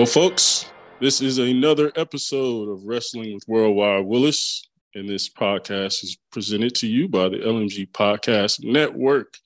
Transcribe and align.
Well, 0.00 0.06
folks, 0.06 0.64
this 0.98 1.20
is 1.20 1.36
another 1.36 1.92
episode 1.94 2.70
of 2.70 2.86
Wrestling 2.86 3.34
with 3.34 3.46
Worldwide 3.46 4.06
Willis, 4.06 4.66
and 4.94 5.06
this 5.06 5.28
podcast 5.28 6.02
is 6.02 6.16
presented 6.32 6.74
to 6.76 6.86
you 6.86 7.06
by 7.06 7.28
the 7.28 7.36
LMG 7.36 7.90
Podcast 7.90 8.64
Network. 8.64 9.36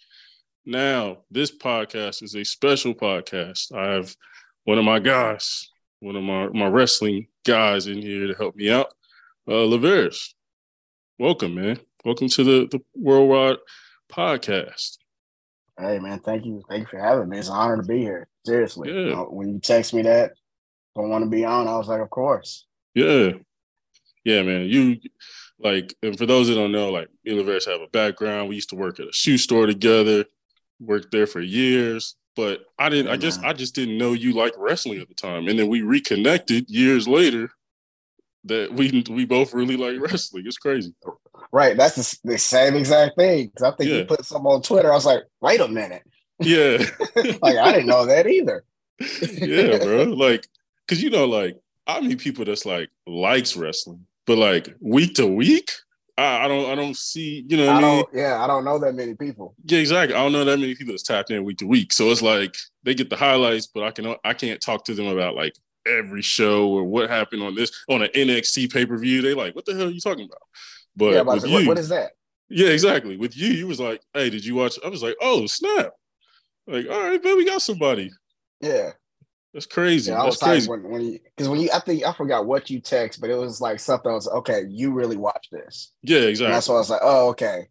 Now, 0.65 1.25
this 1.29 1.51
podcast 1.51 2.23
is 2.23 2.37
a 2.37 2.45
special 2.45 2.95
podcast. 2.95 3.75
I 3.75 3.95
have 3.95 4.15
one 4.63 4.79
of 4.79 4.85
my 4.85 5.01
guys, 5.01 5.69
one 5.99 6.15
of 6.15 6.23
my, 6.23 6.47
my 6.51 6.69
wrestling 6.69 7.27
guys 7.45 7.89
in 7.89 8.01
here 8.01 8.29
to 8.29 8.35
help 8.35 8.55
me 8.55 8.71
out, 8.71 8.95
uh, 9.49 9.67
Laveris. 9.67 10.35
Welcome, 11.19 11.57
man. 11.57 11.81
Welcome 12.05 12.29
to 12.29 12.45
the, 12.45 12.69
the 12.71 12.81
Worldwide 12.95 13.57
Podcast. 14.09 14.99
Hey 15.77 15.99
man, 15.99 16.21
thank 16.21 16.45
you. 16.45 16.63
Thank 16.69 16.83
you 16.83 16.87
for 16.87 17.01
having 17.01 17.29
me. 17.29 17.39
It's 17.39 17.49
an 17.49 17.55
honor 17.55 17.79
to 17.79 17.83
be 17.83 17.99
here. 17.99 18.29
Seriously. 18.47 18.93
Yeah. 18.93 19.01
You 19.01 19.15
know, 19.17 19.25
when 19.25 19.49
you 19.49 19.59
text 19.59 19.93
me 19.93 20.03
that, 20.03 20.35
don't 20.95 21.11
want 21.11 21.25
to 21.25 21.31
be 21.31 21.45
on, 21.45 21.69
I 21.69 21.77
was 21.77 21.89
like, 21.89 22.01
of 22.01 22.11
course. 22.11 22.67
Yeah. 22.95 23.33
Yeah, 24.25 24.43
man. 24.43 24.67
You 24.67 24.97
like, 25.59 25.95
and 26.03 26.17
for 26.17 26.27
those 26.27 26.49
that 26.49 26.55
don't 26.55 26.73
know, 26.73 26.91
like 26.91 27.09
me 27.25 27.39
and 27.39 27.49
have 27.49 27.81
a 27.81 27.89
background. 27.93 28.49
We 28.49 28.55
used 28.55 28.71
to 28.71 28.77
work 28.77 29.01
at 29.01 29.09
a 29.09 29.13
shoe 29.13 29.39
store 29.39 29.67
together, 29.67 30.25
worked 30.81 31.11
there 31.11 31.27
for 31.27 31.41
years. 31.41 32.17
But 32.37 32.65
I 32.79 32.89
didn't, 32.89 33.13
I 33.13 33.17
guess 33.17 33.39
Yeah. 33.41 33.51
I 33.51 33.53
just 33.53 33.75
didn't 33.75 33.99
know 33.99 34.13
you 34.13 34.33
like 34.33 34.55
wrestling 34.57 35.01
at 35.01 35.09
the 35.09 35.15
time. 35.15 35.47
And 35.47 35.59
then 35.59 35.69
we 35.69 35.83
reconnected 35.83 36.69
years 36.69 37.07
later 37.07 37.51
that 38.45 38.73
we 38.73 39.05
we 39.09 39.25
both 39.25 39.55
really 39.55 39.77
like 39.77 40.01
wrestling. 40.01 40.45
It's 40.47 40.59
crazy. 40.59 40.95
Right. 41.53 41.77
That's 41.77 41.95
the, 42.23 42.33
the 42.33 42.39
same 42.39 42.75
exact 42.75 43.17
thing. 43.17 43.53
Cause 43.57 43.73
I 43.73 43.77
think 43.77 43.91
Yeah. 43.91 43.97
you 43.99 44.05
put 44.05 44.25
something 44.25 44.51
on 44.51 44.63
Twitter. 44.63 44.91
I 44.91 44.95
was 44.95 45.07
like, 45.07 45.23
wait 45.41 45.61
a 45.61 45.69
minute. 45.69 46.03
Yeah. 46.41 46.79
like 47.43 47.57
I 47.57 47.73
didn't 47.73 47.87
know 47.87 48.07
that 48.07 48.27
either. 48.27 48.65
yeah, 49.21 49.79
bro. 49.79 50.05
Like, 50.05 50.47
cause 50.89 51.03
you 51.03 51.11
know, 51.11 51.27
like 51.27 51.57
I 51.87 52.01
meet 52.01 52.19
people 52.19 52.45
that's 52.45 52.67
like 52.67 52.91
likes 53.07 53.57
wrestling, 53.57 54.07
but 54.27 54.39
like 54.39 54.75
week 54.81 55.15
to 55.15 55.27
week, 55.27 55.71
I, 56.17 56.45
I 56.45 56.49
don't 56.49 56.71
I 56.71 56.75
don't 56.75 56.97
see, 56.97 57.45
you 57.49 57.57
know 57.57 57.67
what 57.67 57.75
I 57.75 57.79
I 57.79 57.81
mean? 57.83 58.05
don't 58.05 58.15
yeah, 58.15 58.43
I 58.43 58.47
don't 58.47 58.65
know 58.65 58.79
that 58.79 58.95
many 58.95 59.15
people. 59.15 59.55
Yeah, 59.65 59.81
exactly. 59.81 60.17
I 60.17 60.23
don't 60.23 60.33
know 60.33 60.45
that 60.45 60.59
many 60.59 60.75
people 60.75 60.93
that's 60.93 61.03
tapped 61.03 61.31
in 61.31 61.45
week 61.45 61.59
to 61.59 61.67
week. 61.67 61.93
So 61.93 62.11
it's 62.11 62.23
like 62.23 62.55
they 62.83 62.95
get 62.95 63.11
the 63.11 63.17
highlights, 63.17 63.67
but 63.67 63.85
I 63.85 63.91
can 63.91 64.15
I 64.25 64.35
can't 64.35 64.61
talk 64.61 64.85
to 64.85 64.95
them 64.95 65.07
about 65.07 65.35
like 65.35 65.55
every 65.87 66.23
show 66.23 66.69
or 66.69 66.85
what 66.85 67.11
happened 67.11 67.43
on 67.43 67.55
this 67.55 67.71
on 67.89 68.03
an 68.03 68.11
NXT 68.15 68.73
pay 68.73 68.87
per 68.87 68.97
view. 68.97 69.23
They 69.23 69.35
like, 69.35 69.55
what 69.55 69.65
the 69.65 69.75
hell 69.75 69.89
are 69.89 69.91
you 69.91 70.01
talking 70.01 70.25
about? 70.25 70.43
But 70.97 71.15
yeah, 71.15 71.23
but 71.23 71.35
with 71.37 71.51
what, 71.51 71.63
you, 71.63 71.69
what 71.69 71.79
is 71.79 71.89
that? 71.89 72.13
yeah, 72.49 72.69
exactly. 72.69 73.17
With 73.17 73.37
you, 73.37 73.49
you 73.49 73.67
was 73.67 73.81
like, 73.81 74.01
hey, 74.13 74.31
did 74.31 74.45
you 74.45 74.55
watch? 74.55 74.79
I 74.85 74.89
was 74.89 75.03
like, 75.03 75.17
oh 75.21 75.47
snap! 75.47 75.91
Like, 76.67 76.89
all 76.89 77.01
right, 77.01 77.23
man, 77.23 77.37
we 77.37 77.45
got 77.45 77.63
somebody. 77.63 78.11
Yeah. 78.61 78.93
That's 79.55 79.67
crazy. 79.67 80.11
Yeah, 80.11 80.21
I 80.21 80.25
That's 80.25 80.37
was 80.37 80.43
like 80.43 80.51
crazy. 80.51 80.69
when, 80.69 80.83
when 80.83 81.01
you 81.01 81.19
because 81.37 81.49
when 81.49 81.61
you 81.61 81.71
I 81.73 81.79
think 81.79 82.05
I 82.05 82.13
forgot 82.13 82.45
what 82.45 82.69
you 82.71 82.81
text, 82.81 83.21
but 83.21 83.31
it 83.31 83.37
was 83.37 83.61
like 83.61 83.81
something 83.81 84.11
I 84.11 84.15
was 84.15 84.29
okay, 84.29 84.65
you 84.69 84.93
really 84.93 85.17
watch 85.17 85.49
this. 85.53 85.93
Yeah, 86.03 86.19
And 86.19 86.29
exactly. 86.29 86.53
that's 86.53 86.69
why 86.69 86.75
I 86.75 86.79
was 86.79 86.91
like, 86.91 87.01
oh, 87.03 87.29
okay. 87.31 87.69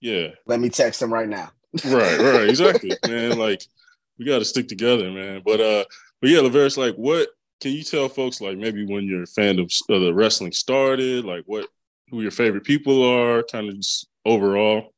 Yeah, 0.00 0.28
Let 0.46 0.60
me 0.60 0.68
text 0.68 1.00
him 1.00 1.12
right 1.12 1.28
now. 1.28 1.50
right, 1.86 2.18
right, 2.20 2.48
exactly, 2.48 2.92
man. 3.06 3.38
Like 3.38 3.62
we 4.18 4.26
got 4.26 4.40
to 4.40 4.44
stick 4.44 4.68
together, 4.68 5.10
man. 5.10 5.42
But 5.44 5.60
uh, 5.60 5.84
but 6.20 6.30
yeah, 6.30 6.40
Laverice, 6.40 6.76
like, 6.76 6.96
what 6.96 7.28
can 7.60 7.72
you 7.72 7.82
tell 7.82 8.08
folks, 8.08 8.40
like 8.40 8.58
maybe 8.58 8.84
when 8.84 9.06
your 9.06 9.24
fandom 9.24 9.70
of 9.88 10.02
the 10.02 10.12
wrestling 10.12 10.52
started, 10.52 11.24
like 11.24 11.44
what 11.46 11.66
who 12.10 12.20
your 12.20 12.30
favorite 12.30 12.64
people 12.64 13.02
are, 13.04 13.42
kind 13.44 13.68
of 13.70 13.76
just 13.76 14.08
overall. 14.26 14.92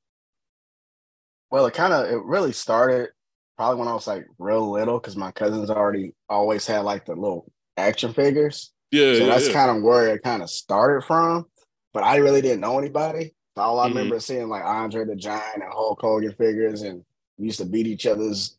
Well, 1.51 1.67
it 1.67 1.75
kind 1.75 1.93
of 1.93 2.11
it 2.11 2.23
really 2.25 2.53
started 2.53 3.11
probably 3.57 3.79
when 3.79 3.89
I 3.89 3.95
was 3.95 4.07
like 4.07 4.27
real 4.39 4.71
little 4.71 4.99
because 4.99 5.17
my 5.17 5.33
cousins 5.33 5.71
already 5.71 6.15
always 6.29 6.67
had 6.67 6.81
like 6.81 7.07
the 7.07 7.15
little 7.15 7.51
action 7.77 8.13
figures. 8.13 8.73
Yeah, 8.91 9.13
So 9.13 9.27
yeah, 9.27 9.27
that's 9.27 9.49
yeah. 9.49 9.53
kind 9.53 9.77
of 9.77 9.83
where 9.83 10.09
it 10.15 10.23
kind 10.23 10.43
of 10.43 10.51
started 10.51 11.05
from. 11.07 11.47
But 11.93 12.03
I 12.05 12.17
really 12.17 12.43
didn't 12.43 12.61
know 12.61 12.79
anybody. 12.79 13.35
So 13.57 13.63
all 13.63 13.81
I 13.81 13.87
Mhm. 13.87 13.91
remember 13.91 14.21
seeing 14.21 14.49
like 14.49 14.65
Andre 14.65 15.05
the 15.05 15.17
Giant 15.17 15.63
and 15.63 15.73
Hulk 15.73 16.01
Hogan 16.01 16.33
figures, 16.35 16.83
and 16.83 17.05
we 17.39 17.47
used 17.47 17.61
to 17.61 17.65
beat 17.67 17.87
each 17.87 18.07
other's 18.07 18.57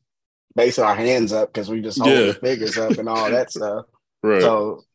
basically 0.56 0.86
our 0.90 0.96
hands 0.96 1.34
up 1.34 1.54
because 1.54 1.70
we 1.70 1.82
just 1.82 2.00
hold 2.00 2.28
Yeah. 2.28 2.28
the 2.28 2.36
figures 2.36 2.78
up 2.78 2.98
and 2.98 3.10
all 3.10 3.30
that 3.32 3.52
stuff. 3.52 3.86
right. 4.24 4.42
So 4.42 4.86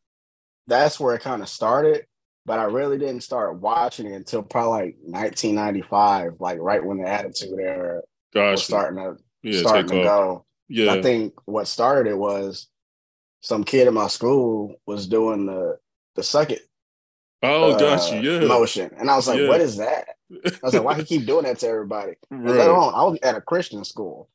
that's 0.66 1.00
where 1.00 1.14
it 1.14 1.22
kind 1.22 1.42
of 1.42 1.48
started. 1.48 2.06
But 2.46 2.58
I 2.58 2.64
really 2.64 2.98
didn't 2.98 3.22
start 3.22 3.60
watching 3.60 4.06
it 4.06 4.14
until 4.14 4.42
probably 4.42 4.70
like 4.70 4.96
1995, 5.02 6.40
like 6.40 6.58
right 6.60 6.84
when 6.84 6.98
the 6.98 7.08
Attitude 7.08 7.58
Era 7.60 8.00
was 8.50 8.64
starting 8.64 8.96
to 8.98 9.16
yeah, 9.42 9.60
starting 9.60 9.88
to 9.88 10.00
off. 10.00 10.04
go. 10.04 10.44
Yeah, 10.68 10.92
I 10.92 11.02
think 11.02 11.34
what 11.46 11.66
started 11.66 12.10
it 12.10 12.18
was 12.18 12.68
some 13.40 13.64
kid 13.64 13.88
in 13.88 13.94
my 13.94 14.08
school 14.08 14.76
was 14.86 15.06
doing 15.06 15.46
the 15.46 15.78
the 16.14 16.22
suck 16.22 16.50
it 16.50 16.62
oh, 17.42 17.78
got 17.78 18.12
uh, 18.12 18.16
you. 18.16 18.40
Yeah, 18.40 18.46
motion, 18.46 18.90
and 18.96 19.10
I 19.10 19.16
was 19.16 19.28
like, 19.28 19.40
Yeah. 19.40 19.48
"What 19.48 19.60
is 19.60 19.76
that?" 19.78 20.08
I 20.32 20.50
was 20.62 20.74
like, 20.74 20.84
"Why 20.84 20.94
he 20.94 21.04
keep 21.04 21.26
doing 21.26 21.44
that 21.44 21.58
to 21.60 21.68
everybody?" 21.68 22.14
Right. 22.30 22.56
later 22.56 22.74
on, 22.74 22.94
I 22.94 23.04
was 23.04 23.18
at 23.22 23.36
a 23.36 23.40
Christian 23.40 23.84
school, 23.84 24.28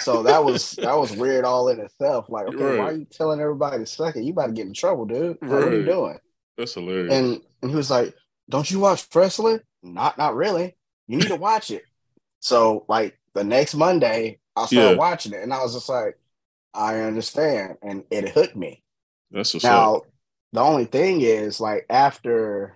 so 0.00 0.22
that 0.24 0.44
was 0.44 0.72
that 0.72 0.96
was 0.96 1.12
weird 1.12 1.44
all 1.44 1.68
in 1.68 1.80
itself. 1.80 2.26
Like, 2.28 2.48
okay, 2.48 2.78
why 2.78 2.84
are 2.84 2.92
you 2.92 3.06
telling 3.06 3.40
everybody 3.40 3.78
to 3.78 3.86
suck 3.86 4.16
it? 4.16 4.24
You 4.24 4.32
about 4.32 4.48
to 4.48 4.52
get 4.52 4.66
in 4.66 4.74
trouble, 4.74 5.06
dude. 5.06 5.38
Like, 5.40 5.50
what 5.50 5.64
are 5.64 5.76
you 5.76 5.84
doing? 5.84 6.18
That's 6.56 6.74
hilarious. 6.74 7.12
And 7.14 7.40
and 7.62 7.70
he 7.70 7.76
was 7.76 7.90
like, 7.90 8.14
"Don't 8.48 8.70
you 8.70 8.80
watch 8.80 9.06
wrestling?" 9.14 9.60
Not 9.82 10.18
not 10.18 10.34
really. 10.34 10.76
You 11.06 11.18
need 11.18 11.28
to 11.28 11.36
watch 11.36 11.70
it. 11.70 11.84
So 12.40 12.84
like 12.88 13.18
the 13.34 13.44
next 13.44 13.74
Monday, 13.74 14.40
I 14.58 14.66
started 14.66 14.90
Yeah. 14.92 14.96
watching 14.96 15.32
it, 15.32 15.42
and 15.42 15.52
I 15.52 15.62
was 15.62 15.74
just 15.74 15.88
like, 15.88 16.18
"I 16.74 17.00
understand," 17.00 17.78
and 17.82 18.04
it 18.10 18.30
hooked 18.30 18.56
me. 18.56 18.82
That's 19.30 19.54
what's 19.54 19.64
up. 19.64 19.70
Now, 19.70 20.02
the 20.52 20.60
only 20.60 20.86
thing 20.86 21.20
is, 21.22 21.60
like, 21.60 21.86
after, 21.90 22.74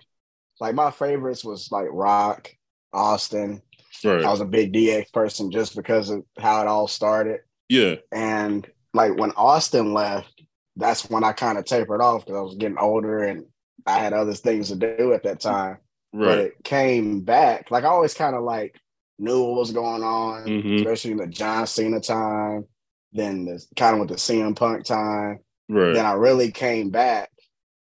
like, 0.59 0.75
my 0.75 0.91
favorites 0.91 1.43
was 1.43 1.71
like 1.71 1.87
Rock, 1.91 2.51
Austin. 2.93 3.61
Right. 4.03 4.23
I 4.25 4.29
was 4.31 4.41
a 4.41 4.45
big 4.45 4.73
DX 4.73 5.11
person 5.11 5.51
just 5.51 5.75
because 5.75 6.09
of 6.09 6.23
how 6.39 6.61
it 6.61 6.67
all 6.67 6.87
started. 6.87 7.41
yeah. 7.69 7.95
And 8.11 8.69
like 8.93 9.17
when 9.17 9.31
Austin 9.31 9.93
left, 9.93 10.43
that's 10.75 11.09
when 11.09 11.23
I 11.23 11.31
kind 11.33 11.57
of 11.57 11.65
tapered 11.65 12.01
off 12.01 12.25
because 12.25 12.37
I 12.37 12.41
was 12.41 12.55
getting 12.55 12.77
older 12.77 13.23
and 13.23 13.45
I 13.85 13.99
had 13.99 14.13
other 14.13 14.33
things 14.35 14.69
to 14.69 14.75
do 14.75 15.13
at 15.13 15.23
that 15.23 15.39
time. 15.39 15.77
But 16.23 16.37
Right. 16.37 16.37
it 16.39 16.63
came 16.63 17.21
back. 17.21 17.71
Like 17.71 17.83
I 17.85 17.87
always 17.87 18.13
kind 18.13 18.35
of 18.35 18.43
like 18.43 18.75
knew 19.19 19.43
what 19.43 19.59
was 19.59 19.71
going 19.71 20.03
on, 20.03 20.43
Mhm. 20.43 20.75
especially 20.77 21.11
in 21.11 21.17
the 21.17 21.27
John 21.27 21.67
Cena 21.67 21.99
time, 21.99 22.67
then 23.11 23.45
the 23.45 23.63
kind 23.75 23.93
of 23.95 23.99
with 24.01 24.09
the 24.09 24.17
CM 24.17 24.55
Punk 24.55 24.85
time 24.85 25.39
Right. 25.69 25.93
then 25.93 26.05
I 26.05 26.13
really 26.13 26.51
came 26.51 26.89
back. 26.89 27.31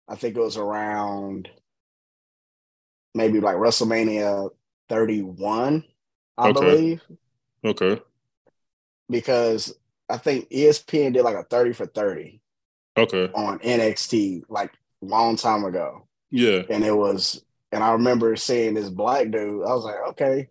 I 0.08 0.16
think 0.16 0.36
it 0.36 0.40
was 0.40 0.56
around 0.56 1.48
maybe 3.14 3.40
like 3.40 3.56
WrestleMania 3.56 4.50
31, 4.88 5.84
I 6.36 6.48
Okay. 6.48 6.60
believe, 6.60 7.02
Okay. 7.64 8.02
because 9.08 9.76
I 10.08 10.16
think 10.16 10.48
ESPN 10.50 11.12
did 11.12 11.22
like 11.22 11.36
a 11.36 11.44
30 11.44 11.72
for 11.72 11.86
30 11.86 12.40
Okay. 12.96 13.30
on 13.34 13.60
NXT 13.60 14.44
like 14.48 14.72
long 15.00 15.36
time 15.36 15.64
ago. 15.64 16.08
Yeah. 16.30 16.62
And 16.68 16.84
it 16.84 16.92
was, 16.92 17.44
and 17.72 17.82
I 17.82 17.92
remember 17.92 18.34
seeing 18.36 18.74
this 18.74 18.88
black 18.90 19.30
dude. 19.30 19.64
I 19.64 19.74
was 19.74 19.84
like, 19.84 20.00
okay, 20.10 20.48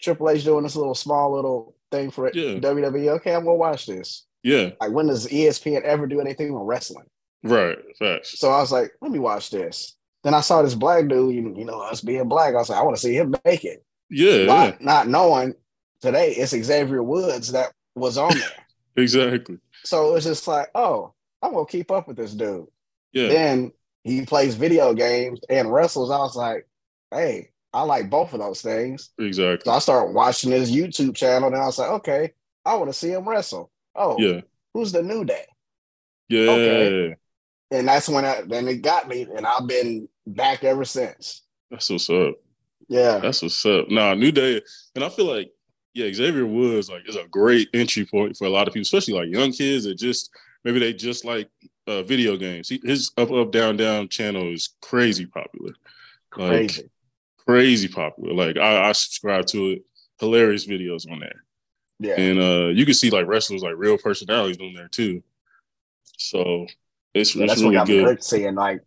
Triple 0.00 0.30
H 0.30 0.44
doing 0.44 0.62
this 0.64 0.76
little 0.76 0.94
small 0.94 1.32
little 1.34 1.74
thing 1.90 2.10
for 2.10 2.30
Yeah. 2.32 2.58
WWE. 2.58 3.08
Okay, 3.16 3.34
I'm 3.34 3.44
gonna 3.44 3.56
watch 3.56 3.86
this. 3.86 4.26
Yeah. 4.42 4.70
Like, 4.80 4.92
when 4.92 5.06
does 5.08 5.26
ESPN 5.28 5.82
ever 5.82 6.06
do 6.06 6.20
anything 6.20 6.54
on 6.54 6.62
wrestling? 6.64 7.06
Right. 7.42 7.76
Facts. 7.98 8.38
So 8.38 8.50
I 8.50 8.60
was 8.60 8.72
like, 8.72 8.92
let 9.02 9.10
me 9.10 9.18
watch 9.18 9.50
this. 9.50 9.96
Then 10.24 10.34
I 10.34 10.40
saw 10.40 10.62
this 10.62 10.74
black 10.74 11.08
dude, 11.08 11.34
you, 11.34 11.54
you 11.56 11.64
know, 11.64 11.80
us 11.80 12.00
being 12.00 12.28
black. 12.28 12.54
I 12.54 12.58
was 12.58 12.68
like, 12.70 12.78
I 12.78 12.82
want 12.82 12.96
to 12.96 13.02
see 13.02 13.14
him 13.16 13.34
make 13.44 13.64
it. 13.64 13.84
Yeah. 14.10 14.34
Yeah. 14.44 14.76
Not, 14.80 15.08
knowing 15.08 15.54
today 16.00 16.32
it's 16.32 16.50
Xavier 16.52 17.02
Woods 17.02 17.52
that 17.52 17.72
was 17.94 18.16
on 18.18 18.32
there. 18.36 18.48
Exactly. 18.96 19.56
so 19.84 20.10
it 20.10 20.12
was 20.14 20.24
just 20.24 20.46
like, 20.48 20.68
oh, 20.74 21.14
I'm 21.40 21.52
gonna 21.52 21.64
keep 21.64 21.90
up 21.90 22.08
with 22.08 22.16
this 22.16 22.34
dude. 22.34 22.66
Yeah. 23.12 23.28
Then 23.28 23.72
he 24.04 24.26
plays 24.26 24.56
video 24.56 24.92
games 24.94 25.40
and 25.48 25.72
wrestles. 25.72 26.10
I 26.10 26.18
was 26.18 26.36
like, 26.36 26.66
hey, 27.10 27.50
I 27.72 27.82
like 27.82 28.10
both 28.10 28.32
of 28.32 28.40
those 28.40 28.62
things. 28.62 29.10
Exactly. 29.18 29.70
So 29.70 29.72
I 29.74 29.78
started 29.78 30.12
watching 30.12 30.50
his 30.50 30.70
YouTube 30.72 31.14
channel, 31.14 31.48
and 31.48 31.56
I 31.56 31.66
was 31.66 31.78
like, 31.78 31.90
okay, 31.90 32.32
I 32.64 32.74
want 32.76 32.90
to 32.90 32.98
see 32.98 33.10
him 33.12 33.28
wrestle. 33.28 33.70
Oh, 33.94 34.16
Yeah. 34.18 34.40
who's 34.74 34.92
the 34.92 35.02
new 35.02 35.24
day? 35.24 35.44
Yeah. 36.28 36.50
Okay. 36.50 37.14
And 37.72 37.86
that's 37.86 38.08
when 38.08 38.24
I, 38.24 38.42
then 38.46 38.66
it 38.66 38.82
got 38.82 39.08
me, 39.08 39.22
and 39.22 39.46
I've 39.46 39.66
been 39.66 40.08
back 40.26 40.64
ever 40.64 40.84
since. 40.84 41.42
That's 41.70 41.88
what's 41.88 42.10
up. 42.10 42.34
Yeah. 42.88 43.18
That's 43.18 43.42
what's 43.42 43.64
up. 43.64 43.88
Nah, 43.88 44.14
New 44.14 44.32
Day, 44.32 44.60
and 44.96 45.04
I 45.04 45.08
feel 45.08 45.26
like 45.26 45.52
yeah, 45.94 46.12
Xavier 46.12 46.46
Woods 46.46 46.88
like 46.90 47.08
is 47.08 47.16
a 47.16 47.26
great 47.28 47.68
entry 47.74 48.04
point 48.04 48.36
for 48.36 48.44
a 48.46 48.50
lot 48.50 48.68
of 48.68 48.74
people, 48.74 48.82
especially 48.82 49.14
like 49.14 49.28
young 49.28 49.52
kids 49.52 49.84
that 49.84 49.96
just 49.98 50.30
maybe 50.64 50.78
they 50.78 50.92
just 50.92 51.24
like 51.24 51.48
uh, 51.86 52.02
video 52.02 52.36
games. 52.36 52.68
He, 52.68 52.80
his 52.84 53.12
up 53.16 53.30
up 53.30 53.50
down 53.52 53.76
down 53.76 54.08
channel 54.08 54.52
is 54.52 54.70
crazy 54.80 55.26
popular, 55.26 55.72
like 56.36 56.50
Crazy. 56.50 56.90
Crazy 57.50 57.88
popular. 57.88 58.34
Like 58.34 58.56
I, 58.56 58.88
I 58.88 58.92
subscribe 58.92 59.46
to 59.48 59.70
it. 59.70 59.82
Hilarious 60.18 60.66
videos 60.66 61.10
on 61.10 61.18
there, 61.20 61.44
Yeah. 61.98 62.20
and 62.20 62.38
uh, 62.38 62.66
you 62.68 62.84
can 62.84 62.92
see 62.92 63.08
like 63.08 63.26
wrestlers 63.26 63.62
like 63.62 63.74
real 63.76 63.96
personalities 63.96 64.58
on 64.60 64.74
there 64.74 64.88
too. 64.88 65.22
So 66.18 66.66
It's, 67.14 67.34
Yeah, 67.34 67.44
it's 67.44 67.52
that's 67.52 67.62
really 67.62 67.76
what 67.78 67.88
me 67.88 67.94
good. 68.04 68.22
seeing 68.22 68.54
like 68.54 68.82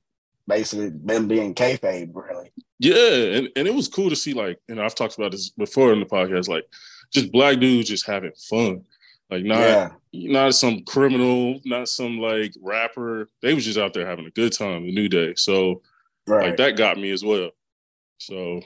basically 0.48 0.90
them 0.90 1.28
being 1.28 1.56
kayfabe, 1.56 2.12
really. 2.14 2.52
Yeah, 2.78 3.38
and, 3.38 3.50
and 3.56 3.68
it 3.68 3.74
was 3.74 3.88
cool 3.88 4.10
to 4.10 4.16
see 4.16 4.34
like, 4.34 4.60
and 4.70 4.80
I've 4.80 4.94
talked 4.94 5.18
about 5.18 5.32
this 5.32 5.50
before 5.50 5.92
in 5.94 6.00
the 6.00 6.06
podcast, 6.06 6.48
like 6.48 6.66
just 7.12 7.32
black 7.32 7.60
dudes 7.60 7.90
just 7.90 8.06
having 8.06 8.34
fun. 8.50 8.84
Like 9.32 9.44
not 9.44 9.60
yeah, 9.60 9.90
not 10.12 10.54
some 10.54 10.84
criminal, 10.84 11.60
not 11.66 11.90
some 11.90 12.20
like 12.20 12.54
rapper. 12.62 13.28
They 13.42 13.56
was 13.56 13.66
just 13.66 13.80
out 13.80 13.94
there 13.94 14.06
having 14.06 14.28
a 14.28 14.32
good 14.32 14.54
time, 14.54 14.84
the 14.84 14.94
new 14.94 15.10
day. 15.10 15.34
So 15.36 15.82
right. 16.28 16.50
like 16.50 16.58
that 16.58 16.78
got 16.78 16.98
me 16.98 17.10
as 17.10 17.24
well. 17.24 17.50
So 18.20 18.62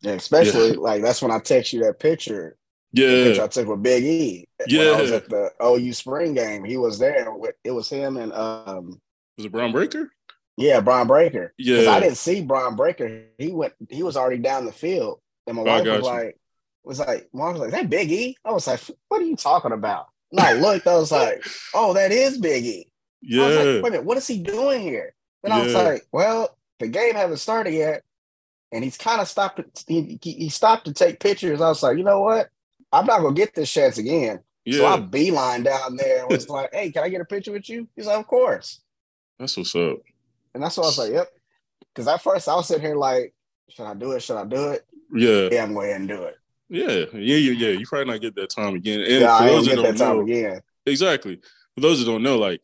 Yeah, 0.00 0.12
especially 0.12 0.72
like 0.74 1.02
that's 1.02 1.22
when 1.22 1.30
I 1.30 1.38
text 1.38 1.72
you 1.72 1.80
that 1.84 1.98
picture. 2.00 2.56
Yeah, 2.92 3.42
I 3.42 3.46
took 3.46 3.68
with 3.68 3.82
Big 3.82 4.04
E. 4.04 4.48
When 4.68 4.80
I 4.80 5.00
was 5.00 5.12
at 5.12 5.28
the 5.28 5.50
OU 5.64 5.92
spring 5.94 6.34
game. 6.34 6.62
He 6.64 6.76
was 6.76 6.98
there. 6.98 7.26
It 7.64 7.70
was 7.70 7.88
him 7.88 8.16
and 8.16 8.32
um 8.32 9.00
was 9.36 9.46
it 9.46 9.52
Bron 9.52 9.72
Breakker? 9.72 10.10
yeah, 10.58 10.80
Bron 10.80 11.06
Breakker. 11.06 11.54
Because 11.56 11.86
Yeah. 11.86 11.92
I 11.92 12.00
didn't 12.00 12.18
see 12.18 12.42
Bron 12.42 12.76
Breakker. 12.76 13.24
He 13.38 13.52
went 13.52 13.72
he 13.88 14.02
was 14.02 14.16
already 14.16 14.42
down 14.42 14.66
the 14.66 14.72
field. 14.72 15.20
And 15.46 15.56
my 15.56 15.62
Oh, 15.62 15.66
wife 15.66 15.84
was 15.86 16.06
you. 16.06 16.12
like, 16.12 16.36
was 16.84 16.98
like, 17.00 17.28
mom 17.32 17.52
was 17.54 17.60
like, 17.62 17.70
that 17.70 17.88
Big 17.90 18.10
E? 18.12 18.36
I 18.44 18.52
was 18.52 18.66
like, 18.66 18.80
what 19.08 19.22
are 19.22 19.24
you 19.24 19.36
talking 19.36 19.72
about? 19.72 20.06
And 20.30 20.40
I 20.40 20.52
looked, 20.54 20.86
I 20.86 20.94
was 20.96 21.10
like, 21.12 21.44
oh, 21.74 21.94
that 21.94 22.12
is 22.12 22.38
Big 22.38 22.64
E. 22.64 22.92
I 23.40 23.46
was 23.46 23.56
like, 23.56 23.64
Yeah, 23.64 23.72
wait 23.74 23.78
a 23.88 23.90
minute, 23.92 24.04
what 24.04 24.18
is 24.18 24.26
he 24.26 24.38
doing 24.38 24.82
here? 24.82 25.14
And 25.44 25.52
I 25.52 25.62
was 25.62 25.74
like, 25.74 26.06
well, 26.12 26.56
the 26.78 26.88
game 26.88 27.14
hasn't 27.14 27.40
started 27.40 27.72
yet. 27.74 28.02
And 28.72 28.82
he's 28.82 28.96
kind 28.96 29.20
of 29.20 29.28
stopped. 29.28 29.60
He, 29.86 30.18
he 30.22 30.48
stopped 30.48 30.86
to 30.86 30.94
take 30.94 31.20
pictures. 31.20 31.60
I 31.60 31.68
was 31.68 31.82
like, 31.82 31.98
you 31.98 32.04
know 32.04 32.20
what? 32.20 32.48
I'm 32.92 33.06
not 33.06 33.20
gonna 33.20 33.34
get 33.34 33.54
this 33.54 33.70
chance 33.72 33.98
again. 33.98 34.40
So 34.70 34.86
I 34.86 34.98
beeline 35.00 35.64
down 35.64 35.96
there 35.96 36.20
and 36.20 36.28
was 36.30 36.48
like, 36.48 36.70
hey, 36.72 36.90
can 36.92 37.02
I 37.04 37.08
get 37.08 37.20
a 37.20 37.24
picture 37.24 37.52
with 37.52 37.68
you? 37.68 37.88
He's 37.96 38.06
like, 38.06 38.18
of 38.18 38.26
course. 38.26 38.80
That's 39.38 39.56
what's 39.56 39.74
up. 39.74 39.98
And 40.54 40.62
that's 40.62 40.76
why 40.76 40.84
I 40.84 40.86
was 40.86 40.98
like, 40.98 41.12
yep. 41.12 41.28
Because 41.92 42.06
at 42.06 42.22
first 42.22 42.48
I 42.48 42.54
was 42.54 42.68
sitting 42.68 42.84
here 42.84 42.94
like, 42.94 43.34
should 43.68 43.86
I 43.86 43.94
do 43.94 44.12
it? 44.12 44.20
Should 44.22 44.36
I 44.36 44.44
do 44.44 44.70
it? 44.70 44.86
Yeah, 45.14 45.48
Yeah, 45.50 45.64
I'm 45.64 45.74
going 45.74 45.88
to 45.88 45.94
and 45.96 46.08
do 46.08 46.22
it. 46.22 46.36
yeah, 46.68 46.86
yeah, 47.12 47.36
yeah, 47.36 47.52
yeah. 47.52 47.68
You 47.70 47.84
probably 47.86 48.12
not 48.12 48.20
get 48.20 48.34
that 48.36 48.50
time 48.50 48.74
again. 48.76 49.00
And 49.00 49.08
yeah, 49.22 49.36
for 49.38 49.44
I 49.44 49.46
those 49.48 49.66
that 49.66 49.74
get 49.76 49.82
that 49.82 49.96
don't 49.96 50.06
time 50.08 50.16
know, 50.18 50.22
again. 50.22 50.60
exactly. 50.86 51.40
For 51.74 51.80
those 51.80 51.98
that 51.98 52.04
don't 52.10 52.22
know, 52.22 52.38
like 52.38 52.60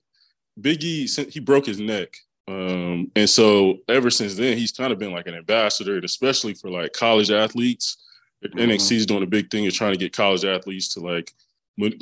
Biggie, 0.61 1.31
he 1.32 1.40
broke 1.40 1.66
his 1.66 1.81
neck, 1.81 2.14
um, 2.48 3.10
and 3.14 3.28
so 3.28 3.80
ever 3.88 4.10
since 4.10 4.34
then, 4.34 4.56
he's 4.56 4.72
kind 4.72 4.90
of 4.90 4.98
been 4.98 5.12
like 5.12 5.26
an 5.26 5.34
ambassador, 5.34 5.98
especially 5.98 6.54
for 6.54 6.70
like 6.70 6.94
college 6.94 7.30
athletes. 7.30 7.98
Mhm. 8.42 8.70
NXT 8.70 8.96
is 8.96 9.06
doing 9.06 9.22
a 9.22 9.26
big 9.26 9.50
thing 9.50 9.66
of 9.66 9.74
trying 9.74 9.92
to 9.92 9.98
get 9.98 10.12
college 10.12 10.44
athletes 10.44 10.94
to 10.94 11.00
like 11.00 11.32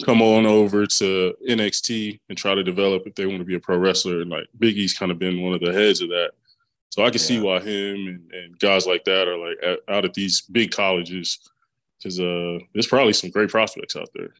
come 0.04 0.22
on 0.22 0.46
over 0.46 0.86
to 0.86 1.34
NXT 1.48 2.20
and 2.28 2.38
try 2.38 2.54
to 2.54 2.62
develop 2.62 3.06
if 3.06 3.14
they 3.14 3.26
want 3.26 3.40
to 3.40 3.44
be 3.44 3.56
a 3.56 3.60
pro 3.60 3.76
wrestler. 3.76 4.20
And 4.20 4.30
like 4.30 4.46
Big 4.58 4.76
E's 4.78 4.96
kind 4.96 5.10
of 5.10 5.18
been 5.18 5.42
one 5.42 5.52
of 5.52 5.60
the 5.60 5.72
heads 5.72 6.00
of 6.00 6.08
that. 6.10 6.30
So 6.90 7.04
I 7.04 7.10
can 7.10 7.18
see 7.18 7.40
why 7.40 7.58
him 7.58 8.06
and, 8.06 8.32
and 8.32 8.58
guys 8.58 8.86
like 8.86 9.04
that 9.04 9.28
are 9.28 9.36
like 9.36 9.58
at, 9.62 9.80
out 9.88 10.04
at 10.04 10.14
these 10.14 10.42
big 10.42 10.70
colleges 10.70 11.40
because 11.98 12.20
uh, 12.20 12.58
there's 12.72 12.86
probably 12.86 13.12
some 13.12 13.30
great 13.30 13.50
prospects 13.50 13.96
out 13.96 14.08
there. 14.14 14.30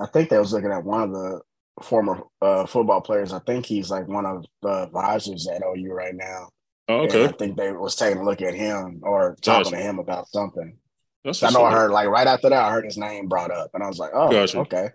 I 0.00 0.06
think 0.06 0.30
they 0.30 0.38
was 0.38 0.52
looking 0.52 0.72
at 0.72 0.82
one 0.82 1.02
of 1.02 1.12
the 1.12 1.42
former 1.82 2.22
uh, 2.42 2.66
football 2.66 3.00
players. 3.00 3.32
I 3.32 3.38
think 3.40 3.66
he's 3.66 3.90
like 3.90 4.08
one 4.08 4.26
of 4.26 4.44
the 4.62 4.84
advisors 4.84 5.46
at 5.48 5.62
OU 5.62 5.92
right 5.92 6.14
now. 6.14 6.48
Oh, 6.88 7.02
And 7.02 7.08
okay, 7.10 7.24
I 7.26 7.32
think 7.32 7.56
they 7.56 7.72
was 7.72 7.96
taking 7.96 8.18
a 8.20 8.24
look 8.24 8.40
at 8.42 8.54
him 8.54 9.00
or 9.02 9.36
talking 9.42 9.72
Gotcha. 9.72 9.76
to 9.76 9.82
him 9.82 9.98
about 9.98 10.28
something. 10.28 10.76
that's 11.24 11.42
I 11.42 11.50
know 11.50 11.64
I 11.64 11.72
heard 11.72 11.90
like 11.90 12.08
right 12.08 12.26
after 12.26 12.48
that, 12.48 12.62
I 12.64 12.70
heard 12.70 12.84
his 12.84 12.96
name 12.96 13.26
brought 13.28 13.50
up, 13.50 13.70
and 13.74 13.82
I 13.82 13.88
was 13.88 13.98
like, 13.98 14.12
"Oh, 14.14 14.30
Gotcha. 14.30 14.58
okay." 14.60 14.90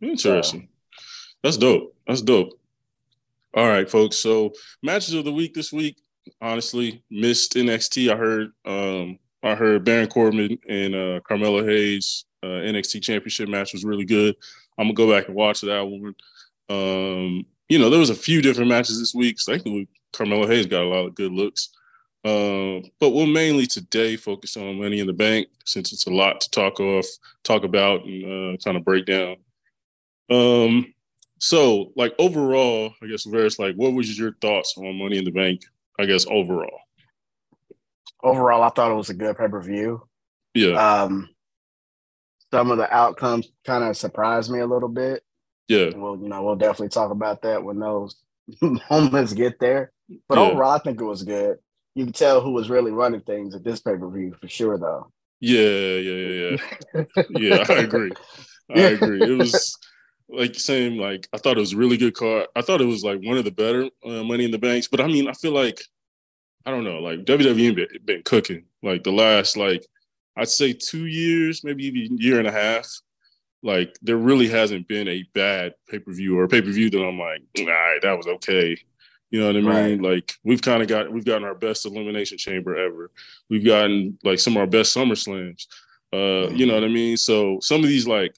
Interesting. 0.00 0.68
That's 1.42 1.56
dope. 1.56 1.94
That's 2.06 2.22
dope. 2.22 2.58
All 3.54 3.66
right, 3.68 3.88
folks. 3.88 4.16
So 4.16 4.52
matches 4.82 5.14
of 5.14 5.24
the 5.24 5.32
week 5.32 5.54
this 5.54 5.72
week. 5.72 5.96
Honestly, 6.40 7.02
missed 7.10 7.54
NXT. 7.54 8.12
I 8.12 8.16
heard 8.16 8.52
um 8.64 9.18
I 9.42 9.54
heard 9.54 9.84
Baron 9.84 10.08
Corbin 10.08 10.58
and 10.68 10.94
uh 10.94 11.20
Carmelo 11.26 11.64
Hayes 11.66 12.24
uh 12.42 12.46
NXT 12.46 13.02
championship 13.02 13.48
match 13.48 13.72
was 13.72 13.84
really 13.84 14.04
good. 14.04 14.36
I'm 14.78 14.84
gonna 14.86 14.94
go 14.94 15.10
back 15.10 15.26
and 15.26 15.34
watch 15.34 15.60
that 15.62 15.80
one. 15.86 16.14
Um, 16.70 17.44
you 17.68 17.78
know, 17.78 17.90
there 17.90 17.98
was 17.98 18.10
a 18.10 18.14
few 18.14 18.40
different 18.40 18.70
matches 18.70 18.98
this 18.98 19.14
week. 19.14 19.36
Thankfully, 19.40 19.88
Carmelo 20.12 20.46
Hayes 20.46 20.66
got 20.66 20.84
a 20.84 20.88
lot 20.88 21.06
of 21.06 21.14
good 21.14 21.32
looks. 21.32 21.70
Um, 22.24 22.82
but 22.98 23.10
we'll 23.10 23.26
mainly 23.26 23.66
today 23.66 24.16
focus 24.16 24.56
on 24.56 24.78
Money 24.80 25.00
in 25.00 25.06
the 25.06 25.12
Bank 25.12 25.48
since 25.64 25.92
it's 25.92 26.06
a 26.06 26.10
lot 26.10 26.40
to 26.40 26.50
talk 26.50 26.80
off, 26.80 27.06
talk 27.44 27.64
about, 27.64 28.04
and 28.04 28.54
uh, 28.54 28.56
kind 28.64 28.76
of 28.76 28.84
break 28.84 29.06
down. 29.06 29.36
Um, 30.30 30.92
so 31.38 31.92
like 31.96 32.14
overall, 32.18 32.92
I 33.02 33.06
guess 33.06 33.26
Varys, 33.26 33.58
like, 33.58 33.76
what 33.76 33.92
was 33.94 34.18
your 34.18 34.32
thoughts 34.40 34.74
on 34.76 34.98
Money 34.98 35.18
in 35.18 35.24
the 35.24 35.30
Bank? 35.30 35.62
I 35.98 36.06
guess 36.06 36.26
overall, 36.26 36.80
Overall, 38.22 38.62
I 38.64 38.70
thought 38.70 38.90
it 38.90 38.96
was 38.96 39.10
a 39.10 39.14
good 39.14 39.36
pay 39.38 39.46
per 39.48 39.60
view. 39.62 40.02
yeah, 40.54 41.02
Um, 41.02 41.28
some 42.52 42.70
of 42.70 42.78
the 42.78 42.92
outcomes 42.94 43.50
kind 43.66 43.84
of 43.84 43.96
surprised 43.96 44.50
me 44.50 44.60
a 44.60 44.66
little 44.66 44.88
bit. 44.88 45.22
yeah, 45.68 45.90
Well, 45.94 46.16
you 46.20 46.28
know, 46.28 46.42
we'll 46.44 46.56
definitely 46.56 46.88
talk 46.90 47.10
about 47.10 47.42
that 47.42 47.62
when 47.62 47.78
those 47.78 48.16
moments 48.90 49.32
get 49.34 49.58
there. 49.60 49.92
But 50.28 50.38
Yeah. 50.38 50.44
overall, 50.44 50.72
I 50.72 50.78
think 50.78 51.00
it 51.00 51.04
was 51.04 51.22
good. 51.22 51.58
You 51.94 52.04
can 52.04 52.12
tell 52.12 52.40
who 52.40 52.52
was 52.52 52.70
really 52.70 52.92
running 52.92 53.20
things 53.22 53.54
at 53.54 53.64
this 53.64 53.80
pay 53.80 53.96
per 53.96 54.10
view 54.10 54.34
for 54.40 54.48
sure, 54.48 54.78
though. 54.78 55.12
yeah, 55.40 55.60
yeah, 55.60 56.14
yeah, 56.14 56.56
yeah. 56.94 57.04
Yeah, 57.28 57.64
I 57.68 57.80
agree. 57.82 58.12
I 58.70 58.88
agree. 58.88 59.30
It 59.30 59.36
was 59.36 59.78
like 60.28 60.54
same. 60.54 60.98
Like 60.98 61.28
I 61.32 61.38
thought 61.38 61.56
it 61.56 61.60
was 61.60 61.72
a 61.74 61.76
really 61.76 61.96
good 61.96 62.14
card. 62.14 62.46
I 62.56 62.62
thought 62.62 62.80
it 62.80 62.86
was 62.86 63.02
like 63.04 63.20
one 63.22 63.38
of 63.38 63.44
the 63.44 63.50
better 63.50 63.84
uh, 64.04 64.24
Money 64.24 64.44
in 64.44 64.50
the 64.50 64.58
Banks. 64.58 64.88
But 64.88 65.00
I 65.00 65.06
mean, 65.06 65.28
I 65.28 65.32
feel 65.32 65.52
like 65.52 65.80
I 66.66 66.70
don't 66.70 66.84
know. 66.84 67.00
Like 67.00 67.24
WWE 67.24 67.74
been, 67.74 67.88
been 68.04 68.22
cooking 68.24 68.64
like 68.82 69.04
the 69.04 69.12
last 69.12 69.56
like 69.56 69.86
I'd 70.38 70.48
say 70.48 70.72
two 70.72 71.06
years, 71.06 71.64
maybe 71.64 71.84
even 71.84 72.18
year 72.18 72.38
and 72.38 72.48
a 72.48 72.52
half. 72.52 72.86
Like 73.62 73.96
there 74.00 74.16
really 74.16 74.48
hasn't 74.48 74.86
been 74.86 75.08
a 75.08 75.24
bad 75.34 75.74
pay 75.88 75.98
per 75.98 76.12
view 76.12 76.38
or 76.38 76.46
pay 76.46 76.62
per 76.62 76.70
view 76.70 76.90
that 76.90 77.04
I'm 77.04 77.18
like, 77.18 77.42
all 77.58 77.66
right, 77.66 77.98
that 78.02 78.16
was 78.16 78.28
okay. 78.28 78.78
You 79.30 79.40
know 79.40 79.46
what 79.48 79.56
I 79.56 79.88
mean? 79.88 80.00
Like 80.00 80.32
we've 80.44 80.62
kind 80.62 80.80
of 80.80 80.88
got 80.88 81.12
we've 81.12 81.24
gotten 81.24 81.44
our 81.44 81.54
best 81.54 81.84
elimination 81.84 82.38
chamber 82.38 82.76
ever. 82.76 83.10
We've 83.50 83.64
gotten 83.64 84.18
like 84.22 84.38
some 84.38 84.54
of 84.54 84.60
our 84.60 84.66
best 84.66 84.92
Summer 84.92 85.16
Slams. 85.16 85.66
Uh, 86.12 86.48
you 86.50 86.66
know 86.66 86.74
what 86.74 86.84
I 86.84 86.88
mean? 86.88 87.16
So 87.16 87.58
some 87.60 87.82
of 87.82 87.88
these 87.88 88.06
like 88.06 88.34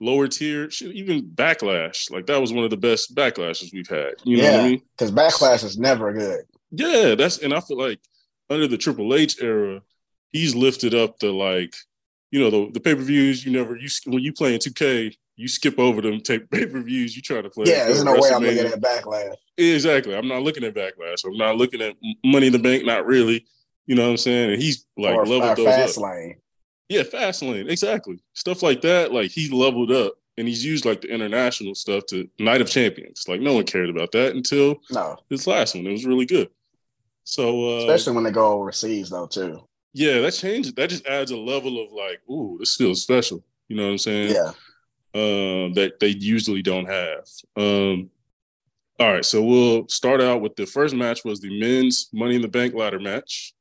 lower 0.00 0.28
tier, 0.28 0.70
even 0.82 1.22
backlash, 1.22 2.10
like 2.10 2.26
that 2.26 2.40
was 2.40 2.52
one 2.52 2.64
of 2.64 2.70
the 2.70 2.76
best 2.76 3.16
backlashes 3.16 3.72
we've 3.72 3.88
had. 3.88 4.14
You 4.22 4.36
know 4.36 4.52
what 4.52 4.60
I 4.60 4.68
mean? 4.68 4.82
Because 4.96 5.10
backlash 5.10 5.64
is 5.64 5.78
never 5.78 6.12
good. 6.12 6.42
Yeah, 6.70 7.14
that's 7.14 7.38
and 7.38 7.52
I 7.52 7.60
feel 7.60 7.78
like 7.78 8.00
under 8.50 8.68
the 8.68 8.78
Triple 8.78 9.14
H 9.14 9.42
era, 9.42 9.80
he's 10.32 10.54
lifted 10.54 10.94
up 10.94 11.18
the 11.18 11.32
like, 11.32 11.74
you 12.30 12.40
know, 12.40 12.50
the, 12.50 12.72
the 12.72 12.80
pay 12.80 12.94
per 12.94 13.02
views. 13.02 13.44
You 13.44 13.52
never 13.52 13.76
you 13.76 13.88
when 14.06 14.22
you 14.22 14.32
play 14.32 14.54
in 14.54 14.60
two 14.60 14.72
K, 14.72 15.16
you 15.36 15.48
skip 15.48 15.78
over 15.78 16.02
them 16.02 16.20
take 16.20 16.50
pay 16.50 16.66
per 16.66 16.82
views. 16.82 17.16
You 17.16 17.22
try 17.22 17.40
to 17.40 17.50
play. 17.50 17.66
Yeah, 17.68 17.86
there's 17.86 18.04
no 18.04 18.12
way 18.12 18.30
I'm 18.32 18.42
looking 18.42 18.66
at 18.66 18.80
backlash. 18.80 19.34
Exactly. 19.56 20.14
I'm 20.14 20.28
not 20.28 20.42
looking 20.42 20.64
at 20.64 20.74
backlash. 20.74 21.24
I'm 21.24 21.36
not 21.36 21.56
looking 21.56 21.80
at 21.80 21.96
Money 22.24 22.48
in 22.48 22.52
the 22.52 22.58
Bank. 22.58 22.84
Not 22.84 23.06
really. 23.06 23.46
You 23.86 23.94
know 23.94 24.04
what 24.04 24.10
I'm 24.10 24.16
saying? 24.18 24.52
And 24.52 24.62
he's 24.62 24.84
like 24.96 25.14
or, 25.14 25.24
leveled 25.26 25.50
or 25.50 25.56
those 25.56 25.66
fast 25.66 25.98
up. 25.98 26.04
lane. 26.04 26.36
Yeah, 26.88 27.02
fast 27.02 27.42
lane. 27.42 27.68
Exactly. 27.68 28.22
Stuff 28.34 28.62
like 28.62 28.82
that. 28.82 29.12
Like 29.12 29.30
he 29.30 29.48
leveled 29.48 29.90
up 29.90 30.14
and 30.36 30.46
he's 30.46 30.64
used 30.64 30.84
like 30.84 31.00
the 31.00 31.08
international 31.08 31.74
stuff 31.74 32.06
to 32.06 32.28
Night 32.38 32.60
of 32.60 32.70
Champions. 32.70 33.24
Like 33.28 33.40
no 33.40 33.54
one 33.54 33.64
cared 33.64 33.90
about 33.90 34.12
that 34.12 34.34
until 34.34 34.80
No, 34.90 35.16
this 35.28 35.46
last 35.46 35.74
one. 35.74 35.86
It 35.86 35.92
was 35.92 36.06
really 36.06 36.26
good. 36.26 36.48
So 37.24 37.78
uh 37.78 37.78
especially 37.80 38.14
when 38.14 38.24
they 38.24 38.30
go 38.30 38.52
overseas 38.52 39.10
though 39.10 39.26
too. 39.26 39.67
Yeah, 39.98 40.20
that 40.20 40.32
changes 40.32 40.72
that 40.74 40.90
just 40.90 41.04
adds 41.06 41.32
a 41.32 41.36
level 41.36 41.84
of 41.84 41.90
like, 41.90 42.20
ooh, 42.30 42.56
this 42.60 42.76
feels 42.76 43.02
special. 43.02 43.42
You 43.66 43.76
know 43.76 43.86
what 43.86 43.92
I'm 43.92 43.98
saying? 43.98 44.32
Yeah. 44.32 44.52
um, 45.12 45.72
that 45.72 45.94
they 45.98 46.08
usually 46.08 46.62
don't 46.62 46.86
have. 46.86 47.24
Um, 47.56 48.08
all 49.00 49.12
right, 49.12 49.24
so 49.24 49.42
we'll 49.42 49.88
start 49.88 50.20
out 50.20 50.40
with 50.40 50.54
the 50.54 50.66
first 50.66 50.94
match 50.94 51.24
was 51.24 51.40
the 51.40 51.58
men's 51.58 52.10
Money 52.12 52.36
in 52.36 52.42
the 52.42 52.48
Bank 52.48 52.74
ladder 52.74 53.00
match. 53.00 53.54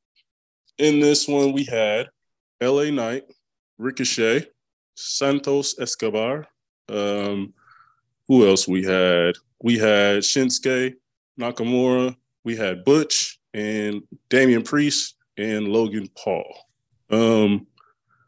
In 0.78 1.00
this 1.00 1.28
one, 1.28 1.54
we 1.54 1.64
had 1.64 2.08
L.A. 2.62 2.92
Knight, 2.92 3.24
Ricochet, 3.80 4.46
Santos 4.94 5.80
Escobar. 5.80 6.46
Um, 6.88 7.54
who 8.28 8.48
else 8.48 8.68
we 8.68 8.84
had? 8.84 9.36
We 9.64 9.80
had 9.80 10.20
Shinsuke 10.20 10.94
Nakamura. 11.40 12.16
We 12.44 12.56
had 12.56 12.86
Butch 12.86 13.40
and 13.56 14.04
Damian 14.30 14.62
Priest 14.62 15.17
and 15.38 15.68
Logan 15.68 16.10
Paul. 16.18 16.46
Um, 17.10 17.68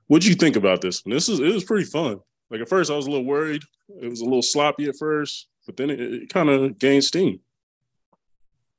what 0.08 0.22
do 0.22 0.30
you 0.30 0.36
think 0.36 0.56
about 0.56 0.82
this 0.82 1.04
one? 1.06 1.14
This 1.14 1.30
is 1.30 1.40
it 1.40 1.54
was 1.54 1.64
pretty 1.64 1.86
fun. 1.86 2.20
Like 2.50 2.62
at 2.62 2.70
first, 2.70 2.90
I 2.90 2.96
was 2.96 3.08
a 3.08 3.12
little 3.12 3.26
worried. 3.26 3.62
It 4.02 4.10
was 4.10 4.22
a 4.22 4.26
little 4.26 4.42
sloppy 4.42 4.88
at 4.88 4.98
first, 4.98 5.48
but 5.66 5.78
then 5.78 5.90
it, 5.90 6.00
it 6.00 6.30
kind 6.30 6.50
of 6.50 6.78
gained 6.80 7.04
steam. 7.04 7.40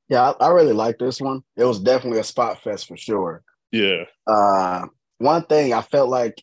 Yeah, 0.08 0.32
I, 0.40 0.46
I 0.46 0.50
really 0.50 0.72
like 0.72 0.99
this 0.99 1.20
one. 1.20 1.42
It 1.56 1.64
was 1.64 1.78
definitely 1.78 2.18
a 2.20 2.25
spot 2.25 2.60
fest 2.62 2.88
for 2.88 2.96
sure. 2.96 3.42
Yeah, 3.70 4.04
Uh, 4.26 4.87
one 5.18 5.44
thing 5.44 5.72
I 5.72 5.82
felt 5.82 6.08
like 6.08 6.42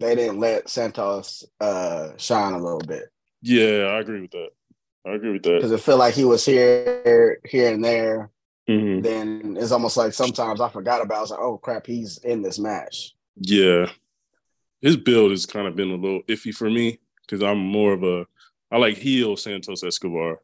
they 0.00 0.14
didn't 0.14 0.40
let 0.40 0.68
Santos 0.68 1.44
uh, 1.60 2.10
shine 2.18 2.52
a 2.52 2.58
little 2.62 2.80
bit. 2.86 3.04
yeah, 3.40 3.84
I 3.94 4.00
agree 4.00 4.20
with 4.20 4.32
that. 4.32 4.50
I 5.06 5.12
agree 5.12 5.32
with 5.32 5.42
that 5.44 5.56
because 5.56 5.72
it 5.72 5.80
felt 5.80 5.98
like 5.98 6.12
he 6.14 6.24
was 6.26 6.44
here, 6.44 7.40
here 7.46 7.72
and 7.72 7.82
there. 7.82 8.30
Mhm. 8.68 9.02
Then 9.02 9.56
it's 9.60 9.72
almost 9.72 9.96
like 9.96 10.12
sometimes 10.14 10.60
I 10.60 10.68
forgot 10.70 11.02
about. 11.02 11.14
it. 11.14 11.18
I 11.18 11.20
was 11.22 11.30
like, 11.30 11.40
oh 11.40 11.58
crap, 11.58 11.86
he's 11.86 12.18
in 12.18 12.42
this 12.42 12.58
match. 12.58 13.14
Yeah, 13.36 13.90
his 14.80 14.96
build 14.96 15.32
has 15.32 15.44
kind 15.46 15.66
of 15.66 15.76
been 15.76 15.90
a 15.90 15.96
little 15.96 16.22
iffy 16.22 16.54
for 16.54 16.70
me 16.70 17.00
because 17.22 17.42
I'm 17.42 17.58
more 17.58 17.92
of 17.92 18.02
a 18.02 18.26
I 18.70 18.78
like 18.78 18.96
heel 18.96 19.36
Santos 19.36 19.84
Escobar. 19.84 20.40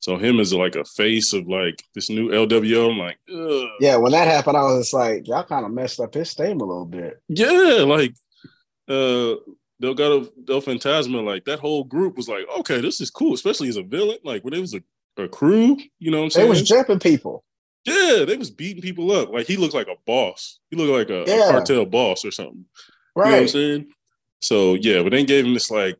So 0.00 0.16
him 0.16 0.40
as 0.40 0.54
like 0.54 0.76
a 0.76 0.84
face 0.84 1.34
of 1.34 1.46
like 1.46 1.84
this 1.94 2.08
new 2.08 2.30
LWO, 2.30 2.90
I'm 2.90 2.98
like, 2.98 3.18
Ugh. 3.30 3.68
Yeah, 3.80 3.96
when 3.96 4.12
that 4.12 4.26
happened, 4.28 4.56
I 4.56 4.62
was 4.62 4.84
just 4.86 4.94
like, 4.94 5.28
y'all 5.28 5.44
kind 5.44 5.66
of 5.66 5.72
messed 5.72 6.00
up 6.00 6.14
his 6.14 6.32
theme 6.32 6.60
a 6.60 6.64
little 6.64 6.86
bit. 6.86 7.20
yeah, 7.28 7.84
like 7.86 8.14
uh 8.88 9.34
Legado 9.82 10.28
del 10.44 10.60
Fantasma, 10.62 11.24
like 11.24 11.44
that 11.46 11.58
whole 11.58 11.84
group 11.84 12.16
was 12.16 12.28
like, 12.28 12.44
okay, 12.60 12.80
this 12.80 13.00
is 13.00 13.10
cool, 13.10 13.34
especially 13.34 13.68
as 13.68 13.76
a 13.76 13.82
villain. 13.82 14.18
Like 14.24 14.42
when 14.44 14.54
it 14.54 14.60
was 14.60 14.74
a, 14.74 14.82
a 15.16 15.28
crew, 15.28 15.76
you 15.98 16.10
know 16.10 16.18
what 16.18 16.24
I'm 16.24 16.30
saying? 16.30 16.48
They 16.48 16.54
saying? 16.54 16.60
was 16.62 16.68
jumping 16.68 16.98
people. 16.98 17.44
Yeah, 17.84 18.24
they 18.26 18.36
was 18.36 18.50
beating 18.50 18.82
people 18.82 19.10
up. 19.12 19.30
Like 19.30 19.46
he 19.46 19.56
looked 19.56 19.74
like 19.74 19.88
a 19.88 19.96
boss. 20.06 20.58
He 20.70 20.76
looked 20.76 20.92
like 20.92 21.10
a, 21.10 21.22
a 21.24 21.50
cartel 21.50 21.86
boss 21.86 22.24
or 22.24 22.30
something. 22.30 22.64
You 23.16 23.22
know 23.24 23.30
what 23.30 23.40
I'm 23.42 23.48
saying? 23.48 23.86
So 24.40 24.74
yeah, 24.74 25.02
but 25.02 25.10
they 25.12 25.24
gave 25.24 25.44
him 25.46 25.54
this 25.54 25.70
like, 25.70 25.98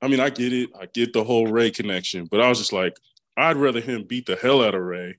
I 0.00 0.08
mean, 0.08 0.20
I 0.20 0.30
get 0.30 0.52
it, 0.52 0.70
I 0.78 0.86
get 0.86 1.12
the 1.12 1.24
whole 1.24 1.46
Ray 1.46 1.70
connection, 1.70 2.26
but 2.30 2.40
I 2.40 2.48
was 2.48 2.58
just 2.58 2.72
like, 2.72 2.96
I'd 3.36 3.56
rather 3.56 3.80
him 3.80 4.04
beat 4.04 4.26
the 4.26 4.36
hell 4.36 4.62
out 4.62 4.74
of 4.74 4.82
Ray 4.82 5.16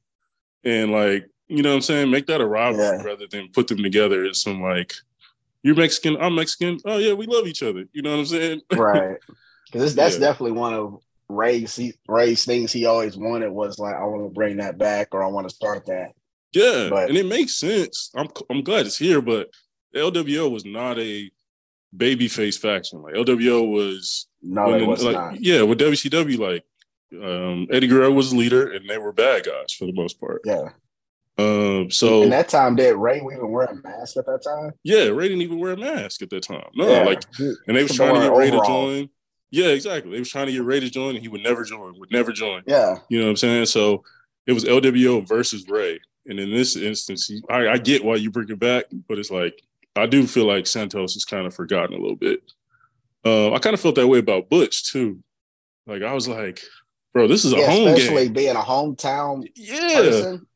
and 0.63 0.91
like, 0.91 1.27
you 1.47 1.61
know 1.61 1.69
what 1.69 1.75
I'm 1.75 1.81
saying, 1.81 2.09
make 2.11 2.27
that 2.27 2.41
a 2.41 2.45
rivalry 2.45 2.97
Yeah. 2.97 3.03
rather 3.03 3.27
than 3.27 3.49
put 3.53 3.67
them 3.67 3.83
together 3.83 4.23
as 4.25 4.41
some 4.41 4.61
like, 4.61 4.93
you're 5.61 5.75
Mexican, 5.75 6.17
I'm 6.19 6.35
Mexican. 6.35 6.79
Oh 6.85 6.97
yeah, 6.97 7.13
we 7.13 7.25
love 7.25 7.47
each 7.47 7.63
other. 7.63 7.85
You 7.93 8.01
know 8.01 8.11
what 8.11 8.19
I'm 8.19 8.25
saying? 8.25 8.61
right. 8.73 9.17
Because 9.71 9.95
that's 9.95 10.15
Yeah. 10.19 10.19
definitely 10.21 10.53
one 10.59 10.73
of 10.73 10.97
Ray's 11.35 11.75
he, 11.75 11.93
things 12.35 12.71
he 12.71 12.85
always 12.85 13.17
wanted 13.17 13.51
was 13.51 13.79
like, 13.79 13.95
I 13.95 14.03
want 14.05 14.25
to 14.25 14.33
bring 14.33 14.57
that 14.57 14.77
back 14.77 15.09
or 15.11 15.23
I 15.23 15.27
want 15.27 15.47
to 15.49 15.55
start 15.55 15.85
that. 15.87 16.11
Yeah, 16.53 16.87
But- 16.89 17.09
and 17.09 17.17
it 17.17 17.25
makes 17.25 17.55
sense. 17.55 18.11
I'm 18.15 18.27
I'm 18.49 18.63
glad 18.63 18.85
it's 18.85 18.97
here, 18.97 19.21
but 19.21 19.49
LWO 19.95 20.49
was 20.51 20.65
not 20.65 20.99
a 20.99 21.31
babyface 21.95 22.59
faction. 22.59 23.01
Like 23.01 23.15
LWO 23.15 23.67
was 23.71 24.27
No, 24.41 24.67
when 24.69 24.81
it 24.81 24.87
was 24.87 25.03
like, 25.03 25.15
not. 25.15 25.41
Yeah, 25.41 25.63
with 25.63 25.79
WCW, 25.79 26.37
like 26.39 26.63
um, 27.21 27.67
Eddie 27.71 27.87
Guerrero 27.87 28.11
was 28.11 28.31
the 28.31 28.37
leader, 28.37 28.71
and 28.71 28.89
they 28.89 28.97
were 28.97 29.13
bad 29.13 29.45
guys 29.45 29.73
for 29.73 29.85
the 29.85 29.93
most 29.93 30.19
part. 30.19 30.41
Yeah. 30.45 30.69
Um, 31.37 31.89
so 31.89 32.21
and 32.23 32.31
that 32.31 32.49
time, 32.49 32.75
did 32.75 32.95
Ray 32.95 33.17
even 33.17 33.49
wear 33.49 33.65
a 33.65 33.75
mask 33.75 34.17
at 34.17 34.25
that 34.27 34.43
time? 34.43 34.71
yeah, 34.83 35.05
Ray 35.07 35.29
didn't 35.29 35.41
even 35.41 35.59
wear 35.59 35.71
a 35.71 35.77
mask 35.77 36.21
at 36.21 36.29
that 36.29 36.43
time. 36.43 36.67
No, 36.75 36.87
yeah. 36.87 37.03
like, 37.03 37.23
and 37.39 37.75
they 37.75 37.81
was 37.83 37.95
trying 37.95 38.13
to 38.15 38.21
get 38.21 38.35
Ray 38.35 38.51
to 38.51 38.61
join. 38.65 39.09
Yeah, 39.53 39.67
exactly. 39.67 40.11
They 40.11 40.17
was 40.19 40.31
trying 40.31 40.47
to 40.47 40.51
get 40.51 40.63
Ray 40.63 40.79
to 40.79 40.89
join, 40.89 41.13
and 41.13 41.19
he 41.21 41.27
would 41.27 41.43
never 41.43 41.63
join. 41.63 41.99
Would 41.99 42.11
never 42.11 42.31
join. 42.31 42.63
yeah. 42.65 42.97
You 43.09 43.19
know 43.19 43.25
what 43.25 43.29
I'm 43.31 43.35
saying? 43.37 43.67
So 43.67 44.03
it 44.47 44.53
was 44.53 44.65
LWO 44.65 45.27
versus 45.27 45.69
Ray. 45.69 45.99
And 46.25 46.39
in 46.39 46.49
this 46.49 46.75
instance, 46.75 47.27
he, 47.27 47.39
I, 47.51 47.67
I 47.67 47.77
get 47.77 48.03
why 48.03 48.15
you 48.15 48.31
bring 48.31 48.49
it 48.49 48.57
back, 48.59 48.85
but 49.07 49.19
it's 49.19 49.29
like 49.29 49.61
I 49.95 50.07
do 50.07 50.25
feel 50.25 50.47
like 50.47 50.65
Santos 50.65 51.15
is 51.15 51.23
kind 51.23 51.45
of 51.45 51.53
forgotten 51.53 51.95
a 51.95 52.01
little 52.01 52.15
bit. 52.15 52.39
Um, 53.23 53.53
I 53.53 53.59
kind 53.59 53.75
of 53.75 53.79
felt 53.79 53.93
that 53.95 54.07
way 54.07 54.17
about 54.17 54.49
Butch 54.49 54.91
too. 54.91 55.19
Like 55.85 56.01
I 56.01 56.13
was 56.13 56.27
like, 56.27 56.59
bro, 57.13 57.27
this 57.27 57.45
is 57.45 57.53
a 57.53 57.57
yeah 57.57 57.69
home 57.69 57.87
especially 57.89 58.23
game. 58.25 58.33
being 58.33 58.55
a 58.55 58.59
hometown 58.61 59.47
Yeah, 59.55 59.93
person. 60.01 60.47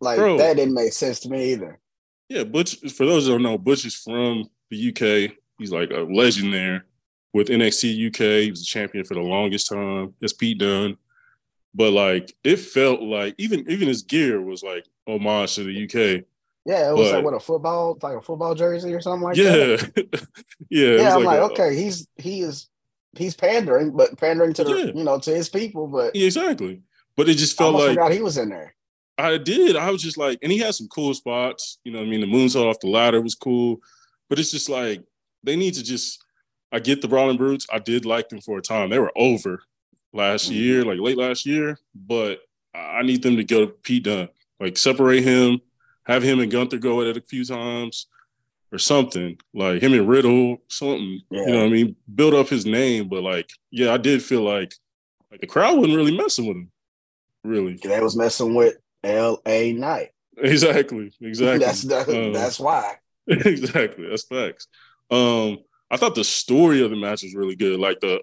Like 0.00 0.16
Bro. 0.16 0.38
that 0.38 0.56
didn't 0.56 0.72
make 0.74 0.94
sense 0.94 1.20
to 1.20 1.28
me 1.28 1.52
either. 1.52 1.78
yeah. 2.30 2.44
Butch. 2.44 2.76
For 2.92 3.04
those 3.04 3.26
who 3.26 3.32
don't 3.32 3.42
know, 3.42 3.58
Butch 3.58 3.84
is 3.84 3.94
from 3.94 4.48
the 4.70 4.88
UK. 4.88 5.36
He's 5.58 5.72
like 5.72 5.90
a 5.90 6.06
legend 6.10 6.54
there 6.54 6.86
with 7.36 7.48
NXT 7.48 8.08
UK. 8.08 8.44
He 8.44 8.50
was 8.50 8.62
a 8.62 8.64
champion 8.64 9.04
for 9.04 9.12
the 9.14 9.20
longest 9.20 9.68
time. 9.68 10.14
That's 10.20 10.32
Pete 10.32 10.58
Dunne. 10.58 10.96
But 11.74 11.92
like 11.92 12.34
it 12.42 12.56
felt 12.56 13.02
like 13.02 13.34
even 13.36 13.70
even 13.70 13.88
his 13.88 14.02
gear 14.02 14.40
was 14.40 14.62
like 14.62 14.86
homage 15.06 15.54
to 15.56 15.64
the 15.64 15.84
UK. 15.84 16.24
Yeah, 16.64 16.90
it 16.90 16.94
was 16.96 17.10
But- 17.10 17.16
like 17.16 17.24
what 17.24 17.34
a 17.34 17.40
football, 17.40 17.98
like 18.02 18.16
a 18.16 18.22
football 18.22 18.54
jersey 18.54 18.94
or 18.94 19.00
something 19.02 19.22
like 19.22 19.36
that. 19.36 19.92
yeah, 19.96 20.20
yeah. 20.70 21.02
Yeah, 21.02 21.16
I'm 21.16 21.24
like, 21.24 21.38
a- 21.38 21.42
okay, 21.52 21.76
he's 21.76 22.08
he 22.16 22.40
is 22.40 22.68
he's 23.16 23.36
pandering, 23.36 23.92
but 23.94 24.18
pandering 24.18 24.54
to 24.54 24.64
the 24.64 24.70
Yeah. 24.74 24.84
you 24.94 25.04
know 25.04 25.18
to 25.18 25.34
his 25.34 25.50
people. 25.50 25.86
But 25.86 26.16
yeah, 26.16 26.24
exactly. 26.26 26.80
But 27.16 27.28
it 27.28 27.34
just 27.36 27.56
felt 27.58 27.74
like 27.74 27.90
forgot 27.90 28.12
he 28.12 28.20
was 28.22 28.38
in 28.38 28.48
there. 28.48 28.74
I 29.18 29.36
did. 29.38 29.76
I 29.76 29.90
was 29.90 30.02
just 30.02 30.18
like, 30.18 30.38
and 30.42 30.50
he 30.52 30.58
had 30.58 30.74
some 30.74 30.88
cool 30.88 31.12
spots. 31.14 31.78
You 31.84 31.92
know, 31.92 31.98
what 32.00 32.06
I 32.06 32.10
mean, 32.10 32.20
the 32.22 32.26
moonsault 32.26 32.68
off 32.68 32.80
the 32.80 32.88
ladder 32.88 33.20
was 33.22 33.34
cool, 33.34 33.80
but 34.28 34.38
it's 34.38 34.50
just 34.50 34.68
like 34.70 35.02
they 35.44 35.56
need 35.56 35.74
to 35.74 35.82
just. 35.84 36.22
I 36.72 36.78
get 36.80 37.00
the 37.02 37.08
Brawling 37.08 37.36
Brutes. 37.36 37.66
I 37.72 37.78
did 37.78 38.04
like 38.04 38.28
them 38.28 38.40
for 38.40 38.58
a 38.58 38.62
time. 38.62 38.90
They 38.90 38.98
were 38.98 39.12
over 39.16 39.62
last 40.12 40.50
Mhm. 40.50 40.54
year, 40.54 40.84
like 40.84 40.98
late 41.00 41.16
last 41.16 41.46
year, 41.46 41.78
but 41.94 42.40
I 42.74 42.98
I 42.98 43.02
need 43.02 43.22
them 43.22 43.36
to 43.36 43.44
go 43.44 43.60
to 43.66 43.72
Pete 43.72 44.04
Dunne, 44.04 44.28
like 44.60 44.76
separate 44.78 45.22
him, 45.22 45.60
have 46.04 46.22
him 46.22 46.40
and 46.40 46.50
Gunther 46.50 46.78
go 46.78 47.00
at 47.00 47.06
it 47.08 47.16
a 47.16 47.20
few 47.20 47.44
times, 47.44 48.06
or 48.72 48.78
something 48.78 49.38
like 49.54 49.80
him 49.82 49.92
and 49.94 50.08
Riddle, 50.08 50.58
something. 50.68 51.20
Yeah. 51.30 51.40
You 51.40 51.46
know 51.52 51.58
what 51.58 51.66
I 51.66 51.70
mean? 51.70 51.96
Build 52.14 52.34
up 52.34 52.48
his 52.48 52.66
name, 52.66 53.08
but 53.08 53.22
like, 53.22 53.48
yeah, 53.70 53.92
I 53.92 53.96
did 53.96 54.22
feel 54.22 54.42
like 54.42 54.74
like 55.30 55.40
the 55.40 55.46
crowd 55.46 55.76
wasn't 55.78 55.96
really 55.96 56.16
messing 56.16 56.46
with 56.46 56.56
him, 56.56 56.70
really. 57.44 57.74
They 57.74 58.00
was 58.00 58.16
messing 58.16 58.54
with 58.54 58.76
L.A. 59.04 59.72
Knight. 59.72 60.10
Exactly. 60.38 61.10
Exactly. 61.22 61.58
That's 61.66 61.82
that, 61.82 62.08
Um, 62.10 62.32
that's 62.34 62.60
why. 62.60 62.96
exactly. 63.26 64.06
That's 64.08 64.24
facts. 64.24 64.66
Um, 65.10 65.58
I 65.90 65.96
thought 65.96 66.14
the 66.14 66.24
story 66.24 66.82
of 66.82 66.90
the 66.90 66.96
match 66.96 67.22
was 67.22 67.34
really 67.34 67.56
good. 67.56 67.78
Like 67.80 68.00
the 68.00 68.20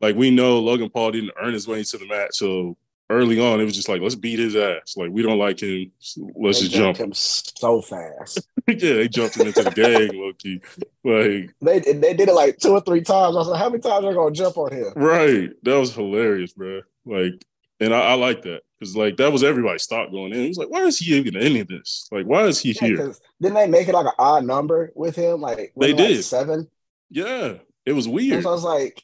like 0.00 0.16
we 0.16 0.30
know 0.30 0.58
Logan 0.58 0.90
Paul 0.90 1.12
didn't 1.12 1.32
earn 1.40 1.52
his 1.54 1.66
way 1.68 1.78
into 1.78 1.98
the 1.98 2.06
match, 2.06 2.34
so 2.36 2.76
early 3.10 3.38
on 3.38 3.60
it 3.60 3.64
was 3.64 3.74
just 3.76 3.88
like 3.88 4.00
let's 4.02 4.14
beat 4.14 4.38
his 4.38 4.56
ass. 4.56 4.96
Like 4.96 5.10
we 5.10 5.22
don't 5.22 5.38
like 5.38 5.60
him, 5.62 5.92
so 5.98 6.28
let's 6.36 6.58
They 6.60 6.64
just 6.66 6.76
jump. 6.76 6.96
him 6.98 7.12
so 7.12 7.80
fast. 7.80 8.48
yeah, 8.68 8.74
they 8.94 9.08
jumped 9.08 9.36
him 9.36 9.46
into 9.46 9.62
the 9.62 9.70
gang, 9.70 10.12
low 10.20 10.32
key. 10.32 10.60
Like 11.04 11.54
They 11.60 11.78
they 11.80 12.14
did 12.14 12.28
it 12.28 12.34
like 12.34 12.58
two 12.58 12.70
or 12.72 12.80
three 12.80 13.02
times. 13.02 13.36
I 13.36 13.38
was 13.38 13.48
like, 13.48 13.60
how 13.60 13.68
many 13.68 13.80
times 13.80 14.04
are 14.04 14.10
they 14.10 14.14
gonna 14.16 14.34
jump 14.34 14.56
on 14.56 14.72
him? 14.72 14.92
right, 14.96 15.50
that 15.62 15.78
was 15.78 15.94
hilarious, 15.94 16.52
bro. 16.52 16.80
Like, 17.04 17.44
and 17.80 17.94
I, 17.94 18.00
I 18.00 18.14
like 18.14 18.42
that 18.42 18.62
because 18.78 18.96
like 18.96 19.16
that 19.18 19.32
was 19.32 19.44
everybody's 19.44 19.86
thought 19.86 20.10
going 20.10 20.32
in. 20.32 20.40
He 20.40 20.48
was 20.48 20.56
like, 20.58 20.70
why 20.70 20.82
is 20.82 20.98
he 20.98 21.14
even 21.14 21.36
in 21.36 21.42
any 21.42 21.60
of 21.60 21.68
this? 21.68 22.08
Like, 22.10 22.26
why 22.26 22.44
is 22.44 22.58
he 22.58 22.72
Yeah, 22.72 22.88
here? 22.88 23.14
didn't 23.40 23.54
they 23.54 23.68
make 23.68 23.88
it 23.88 23.94
like 23.94 24.06
an 24.06 24.12
odd 24.18 24.44
number 24.44 24.90
with 24.94 25.14
him? 25.16 25.40
Like 25.40 25.72
They 25.76 25.92
like, 25.92 25.96
did. 25.98 26.24
seven. 26.24 26.68
Yeah, 27.14 27.54
it 27.86 27.92
was 27.92 28.06
So 28.06 28.10
weird. 28.10 28.44
I 28.44 28.50
was 28.50 28.64
like, 28.64 29.00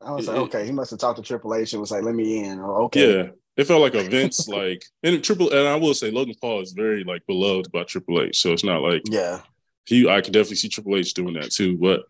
I 0.00 0.12
was 0.12 0.26
like, 0.28 0.36
It- 0.36 0.40
okay, 0.40 0.64
he 0.66 0.72
must 0.72 0.90
have 0.90 1.00
talked 1.00 1.18
to 1.18 1.22
Triple 1.22 1.54
H 1.54 1.72
and 1.72 1.80
was 1.80 1.90
like, 1.90 2.02
let 2.02 2.14
me 2.14 2.44
in. 2.44 2.60
Oh, 2.60 2.84
okay. 2.84 3.16
Yeah, 3.24 3.28
it 3.56 3.64
felt 3.66 3.82
like 3.82 3.94
a 3.94 4.02
Vince 4.08 4.48
like 4.48 4.82
and 5.02 5.22
Triple. 5.22 5.50
And 5.50 5.68
I 5.68 5.76
will 5.76 5.94
say 5.94 6.10
Logan 6.10 6.34
Paul 6.40 6.60
is 6.62 6.72
very 6.72 7.04
like 7.04 7.26
beloved 7.26 7.70
by 7.72 7.84
Triple 7.84 8.22
H, 8.22 8.38
so 8.40 8.52
it's 8.52 8.64
not 8.64 8.82
like 8.82 9.02
Yeah. 9.10 9.40
he. 9.86 10.08
I 10.08 10.20
could 10.20 10.32
definitely 10.32 10.56
see 10.56 10.68
Triple 10.68 10.96
H 10.96 11.14
doing 11.14 11.34
that 11.34 11.50
too. 11.52 11.76
But 11.76 12.00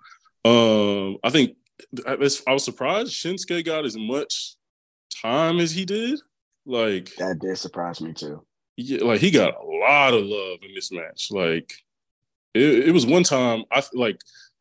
um, 0.49 1.19
I 1.25 1.31
think 1.31 1.57
I 2.07 2.15
was, 2.15 2.43
I 2.47 2.53
was 2.53 2.65
surprised 2.65 3.13
Shinsuke 3.13 3.65
got 3.65 3.85
as 3.85 3.97
much 3.97 4.55
time 5.23 5.59
as 5.59 5.73
he 5.73 5.85
did. 5.85 6.21
Like, 6.65 7.15
That 7.17 7.39
did 7.41 7.57
surprise 7.59 8.01
me 8.01 8.13
too. 8.13 8.45
yeah, 8.77 9.05
like 9.05 9.21
he 9.21 9.31
got 9.31 9.55
a 9.55 9.65
lot 9.65 10.15
of 10.15 10.25
love 10.25 10.59
in 10.63 10.75
this 10.75 10.91
match. 10.93 11.29
Like, 11.31 11.73
it, 12.57 12.89
it 12.89 12.93
was 12.93 13.07
one 13.07 13.23
time 13.23 13.65
I 13.71 13.83
like 13.93 14.21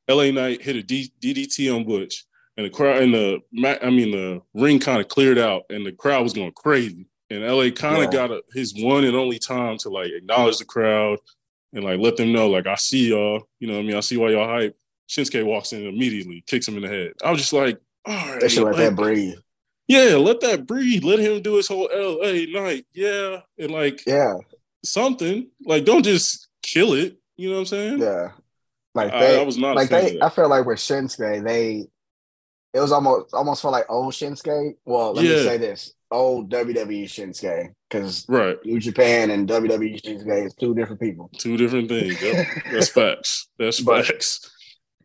LA 0.10 0.32
Knight 0.32 0.62
hit 0.62 0.76
a 0.76 0.84
D, 0.84 1.12
DDT 1.22 1.74
on 1.76 1.86
Butch, 1.86 2.26
and 2.58 2.66
the 2.66 2.70
crowd 2.70 3.02
and 3.02 3.14
the 3.14 3.40
I 3.84 3.90
mean 3.90 4.12
the 4.12 4.42
ring 4.54 4.80
kind 4.80 5.02
of 5.02 5.08
cleared 5.08 5.38
out, 5.38 5.64
and 5.70 5.86
the 5.86 5.92
crowd 5.92 6.24
was 6.24 6.34
going 6.34 6.52
crazy. 6.56 7.08
And 7.32 7.44
LA 7.44 7.72
kind 7.72 7.98
of 7.98 8.04
Yeah. 8.14 8.28
got 8.28 8.32
a, 8.32 8.42
his 8.54 8.74
one 8.76 9.04
and 9.04 9.16
only 9.16 9.40
time 9.40 9.78
to 9.80 9.90
like 9.90 10.12
acknowledge 10.12 10.60
the 10.60 10.66
crowd 10.66 11.18
and 11.74 11.84
like 11.84 12.00
let 12.00 12.18
them 12.18 12.32
know 12.32 12.48
like 12.50 12.68
I 12.68 12.76
see 12.76 13.10
y'all. 13.10 13.48
You 13.60 13.68
know 13.68 13.74
what 13.74 13.80
I 13.80 13.84
mean? 13.88 13.96
I 13.96 14.02
see 14.02 14.18
why 14.18 14.30
y'all 14.30 14.48
hype. 14.48 14.78
Shinsuke 15.10 15.44
walks 15.46 15.74
in 15.74 15.86
immediately, 15.88 16.44
kicks 16.48 16.68
him 16.68 16.76
in 16.78 16.82
the 16.84 16.88
head. 16.88 17.14
I 17.24 17.32
was 17.32 17.40
just 17.40 17.54
like, 17.54 17.80
all 18.06 18.14
right, 18.14 18.42
They 18.42 18.48
should 18.50 18.64
let 18.64 18.78
that 18.78 18.96
breathe. 18.96 19.36
yeah, 19.88 20.16
let 20.16 20.40
that 20.42 20.66
breathe. 20.68 21.04
Let 21.04 21.20
him 21.20 21.42
do 21.42 21.56
his 21.56 21.68
whole 21.68 21.90
LA 21.94 22.46
Knight. 22.48 22.86
Yeah. 22.94 23.42
And 23.60 23.72
like 23.72 24.04
Yeah. 24.06 24.36
something. 24.84 25.48
Like, 25.66 25.86
don't 25.86 26.04
just 26.04 26.48
kill 26.62 26.94
it. 26.94 27.18
You 27.38 27.50
know 27.50 27.56
what 27.56 27.60
I'm 27.62 27.66
saying? 27.68 28.00
Yeah. 28.00 28.32
Like 28.94 29.12
I, 29.14 29.20
they 29.20 29.40
I 29.42 29.44
was 29.44 29.58
not 29.58 29.76
like 29.76 29.90
they 29.90 30.20
I 30.22 30.30
feel 30.30 30.50
like 30.50 30.66
with 30.66 30.80
Shinsuke, 30.80 31.44
they 31.46 31.88
it 32.74 32.80
was 32.80 32.92
almost 32.92 33.34
almost 33.34 33.62
felt 33.62 33.74
like 33.74 33.86
old 33.90 34.14
Shinsuke. 34.14 34.76
Well, 34.86 35.14
let 35.14 35.26
Yeah. 35.26 35.38
me 35.38 35.44
say 35.44 35.58
this. 35.58 35.94
Old 36.12 36.50
WWE 36.50 37.04
Shinsuke. 37.06 37.74
Because 37.90 38.26
Right. 38.30 38.58
New 38.64 38.80
Japan 38.80 39.32
and 39.32 39.48
WWE 39.50 40.02
Shinsuke 40.02 40.46
is 40.46 40.54
two 40.56 40.74
different 40.76 41.02
people. 41.02 41.30
Two 41.38 41.58
different 41.58 41.90
things. 41.90 42.22
Yep. 42.22 42.48
That's 42.72 42.90
facts. 42.90 43.48
That's 43.60 43.82
But- 43.82 44.06
facts. 44.06 44.52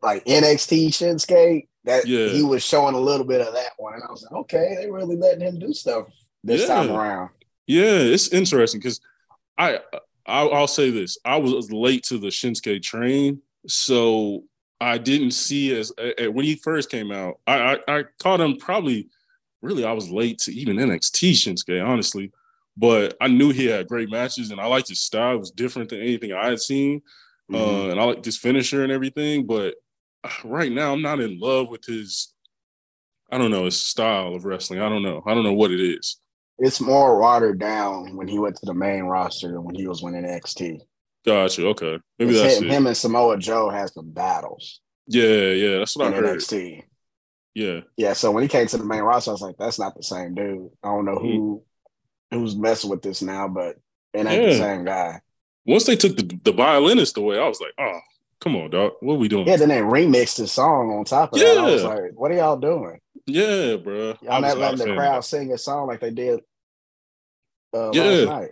like 0.02 0.24
NXT 0.24 0.88
Shinsuke, 0.88 1.66
that 1.84 2.06
Yeah. 2.06 2.28
he 2.28 2.42
was 2.42 2.62
showing 2.62 2.94
a 2.94 3.00
little 3.00 3.26
bit 3.26 3.40
of 3.40 3.52
that 3.54 3.70
one. 3.76 3.94
And 3.94 4.02
I 4.02 4.10
was 4.10 4.22
like, 4.22 4.32
okay, 4.42 4.76
they 4.78 4.90
really 4.90 5.16
letting 5.16 5.40
him 5.40 5.58
do 5.58 5.72
stuff 5.72 6.06
this 6.44 6.62
Yeah. 6.62 6.66
time 6.68 6.90
around. 6.90 7.30
Yeah, 7.66 7.84
it's 7.98 8.28
interesting 8.28 8.80
because 8.80 9.00
I, 9.58 9.80
I 10.30 10.46
I'll 10.46 10.66
say 10.66 10.90
this: 10.90 11.18
I 11.24 11.36
was 11.36 11.72
late 11.72 12.04
to 12.04 12.18
the 12.18 12.28
Shinsuke 12.28 12.82
train, 12.82 13.40
so 13.66 14.44
I 14.80 14.98
didn't 14.98 15.32
see 15.32 15.76
as 15.76 15.92
uh, 15.98 16.30
when 16.30 16.44
he 16.44 16.56
first 16.56 16.90
came 16.90 17.10
out. 17.10 17.40
I 17.46 17.74
I, 17.88 17.98
I 17.98 18.04
caught 18.20 18.40
him 18.40 18.56
probably 18.56 19.08
really 19.62 19.84
I 19.84 19.92
was 19.92 20.10
late 20.10 20.38
to 20.40 20.52
even 20.52 20.76
NXT 20.76 21.32
Shinsuke, 21.32 21.84
honestly. 21.84 22.32
But 22.76 23.16
I 23.20 23.28
knew 23.28 23.50
he 23.50 23.66
had 23.66 23.88
great 23.88 24.10
matches, 24.10 24.50
and 24.50 24.60
I 24.60 24.66
liked 24.66 24.88
his 24.88 25.00
style. 25.00 25.34
It 25.34 25.40
was 25.40 25.50
different 25.50 25.90
than 25.90 26.00
anything 26.00 26.32
I 26.32 26.48
had 26.48 26.60
seen, 26.60 27.02
mm-hmm. 27.50 27.56
uh, 27.56 27.90
and 27.90 28.00
I 28.00 28.04
like 28.04 28.24
his 28.24 28.38
finisher 28.38 28.82
and 28.82 28.92
everything. 28.92 29.46
But 29.46 29.74
uh, 30.24 30.30
right 30.44 30.72
now, 30.72 30.92
I'm 30.92 31.02
not 31.02 31.20
in 31.20 31.38
love 31.38 31.68
with 31.68 31.84
his. 31.84 32.32
I 33.30 33.38
don't 33.38 33.50
know 33.50 33.66
his 33.66 33.80
style 33.80 34.34
of 34.34 34.44
wrestling. 34.44 34.80
I 34.80 34.88
don't 34.88 35.02
know. 35.02 35.22
I 35.26 35.34
don't 35.34 35.44
know 35.44 35.52
what 35.52 35.70
it 35.70 35.80
is. 35.80 36.16
It's 36.60 36.80
more 36.80 37.18
watered 37.18 37.58
down 37.58 38.16
when 38.16 38.28
he 38.28 38.38
went 38.38 38.56
to 38.56 38.66
the 38.66 38.74
main 38.74 39.04
roster 39.04 39.48
than 39.48 39.64
when 39.64 39.74
he 39.74 39.86
was 39.86 40.02
winning 40.02 40.24
NXT. 40.24 40.80
Gotcha. 41.24 41.66
Okay, 41.68 41.98
maybe 42.18 42.32
it's 42.32 42.42
that's 42.42 42.56
him, 42.58 42.68
him 42.68 42.86
and 42.86 42.96
Samoa 42.96 43.38
Joe 43.38 43.70
has 43.70 43.92
some 43.94 44.10
battles. 44.10 44.80
Yeah, 45.06 45.52
yeah, 45.52 45.78
that's 45.78 45.96
what 45.96 46.12
I 46.12 46.16
heard. 46.16 46.38
NXT. 46.38 46.82
Yeah. 47.54 47.80
Yeah. 47.96 48.12
So 48.12 48.30
when 48.30 48.42
he 48.42 48.48
came 48.48 48.66
to 48.66 48.78
the 48.78 48.84
main 48.84 49.02
roster, 49.02 49.30
I 49.30 49.32
was 49.32 49.40
like, 49.40 49.56
that's 49.58 49.78
not 49.78 49.96
the 49.96 50.02
same 50.02 50.34
dude. 50.34 50.70
I 50.82 50.88
don't 50.88 51.04
know 51.04 51.16
mm-hmm. 51.16 51.26
who 51.26 51.62
who's 52.30 52.56
messing 52.56 52.90
with 52.90 53.02
this 53.02 53.22
now, 53.22 53.48
but 53.48 53.76
it 54.12 54.26
ain't 54.26 54.42
yeah. 54.42 54.48
the 54.48 54.54
same 54.54 54.84
guy. 54.84 55.20
Once 55.66 55.84
they 55.84 55.96
took 55.96 56.16
the, 56.16 56.38
the 56.44 56.52
violinist 56.52 57.16
away, 57.16 57.38
I 57.38 57.48
was 57.48 57.60
like, 57.60 57.72
oh, 57.78 57.98
come 58.40 58.56
on, 58.56 58.70
dog. 58.70 58.92
What 59.00 59.14
are 59.14 59.18
we 59.18 59.28
doing? 59.28 59.46
Yeah, 59.46 59.56
then 59.56 59.68
they 59.68 59.80
remixed 59.80 60.36
the 60.36 60.46
song 60.46 60.90
on 60.90 61.04
top 61.04 61.32
of 61.32 61.40
yeah. 61.40 61.54
that. 61.54 61.58
I 61.58 61.70
was 61.70 61.84
like, 61.84 62.12
what 62.14 62.30
are 62.30 62.36
y'all 62.36 62.56
doing? 62.56 63.00
Yeah, 63.26 63.76
bro. 63.76 64.16
Y'all 64.22 64.40
not 64.40 64.58
letting 64.58 64.86
the 64.86 64.94
crowd 64.94 65.24
sing 65.24 65.52
a 65.52 65.58
song 65.58 65.86
like 65.86 66.00
they 66.00 66.10
did 66.10 66.40
uh, 67.74 67.90
yeah. 67.92 68.46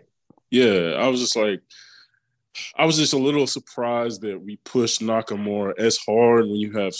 Yeah, 0.50 0.94
I 0.98 1.08
was 1.08 1.20
just 1.20 1.36
like, 1.36 1.60
I 2.76 2.86
was 2.86 2.96
just 2.96 3.12
a 3.12 3.18
little 3.18 3.46
surprised 3.46 4.22
that 4.22 4.40
we 4.40 4.56
pushed 4.64 5.00
Nakamura 5.00 5.78
as 5.78 5.98
hard 5.98 6.46
when 6.46 6.56
you 6.56 6.72
have 6.72 6.94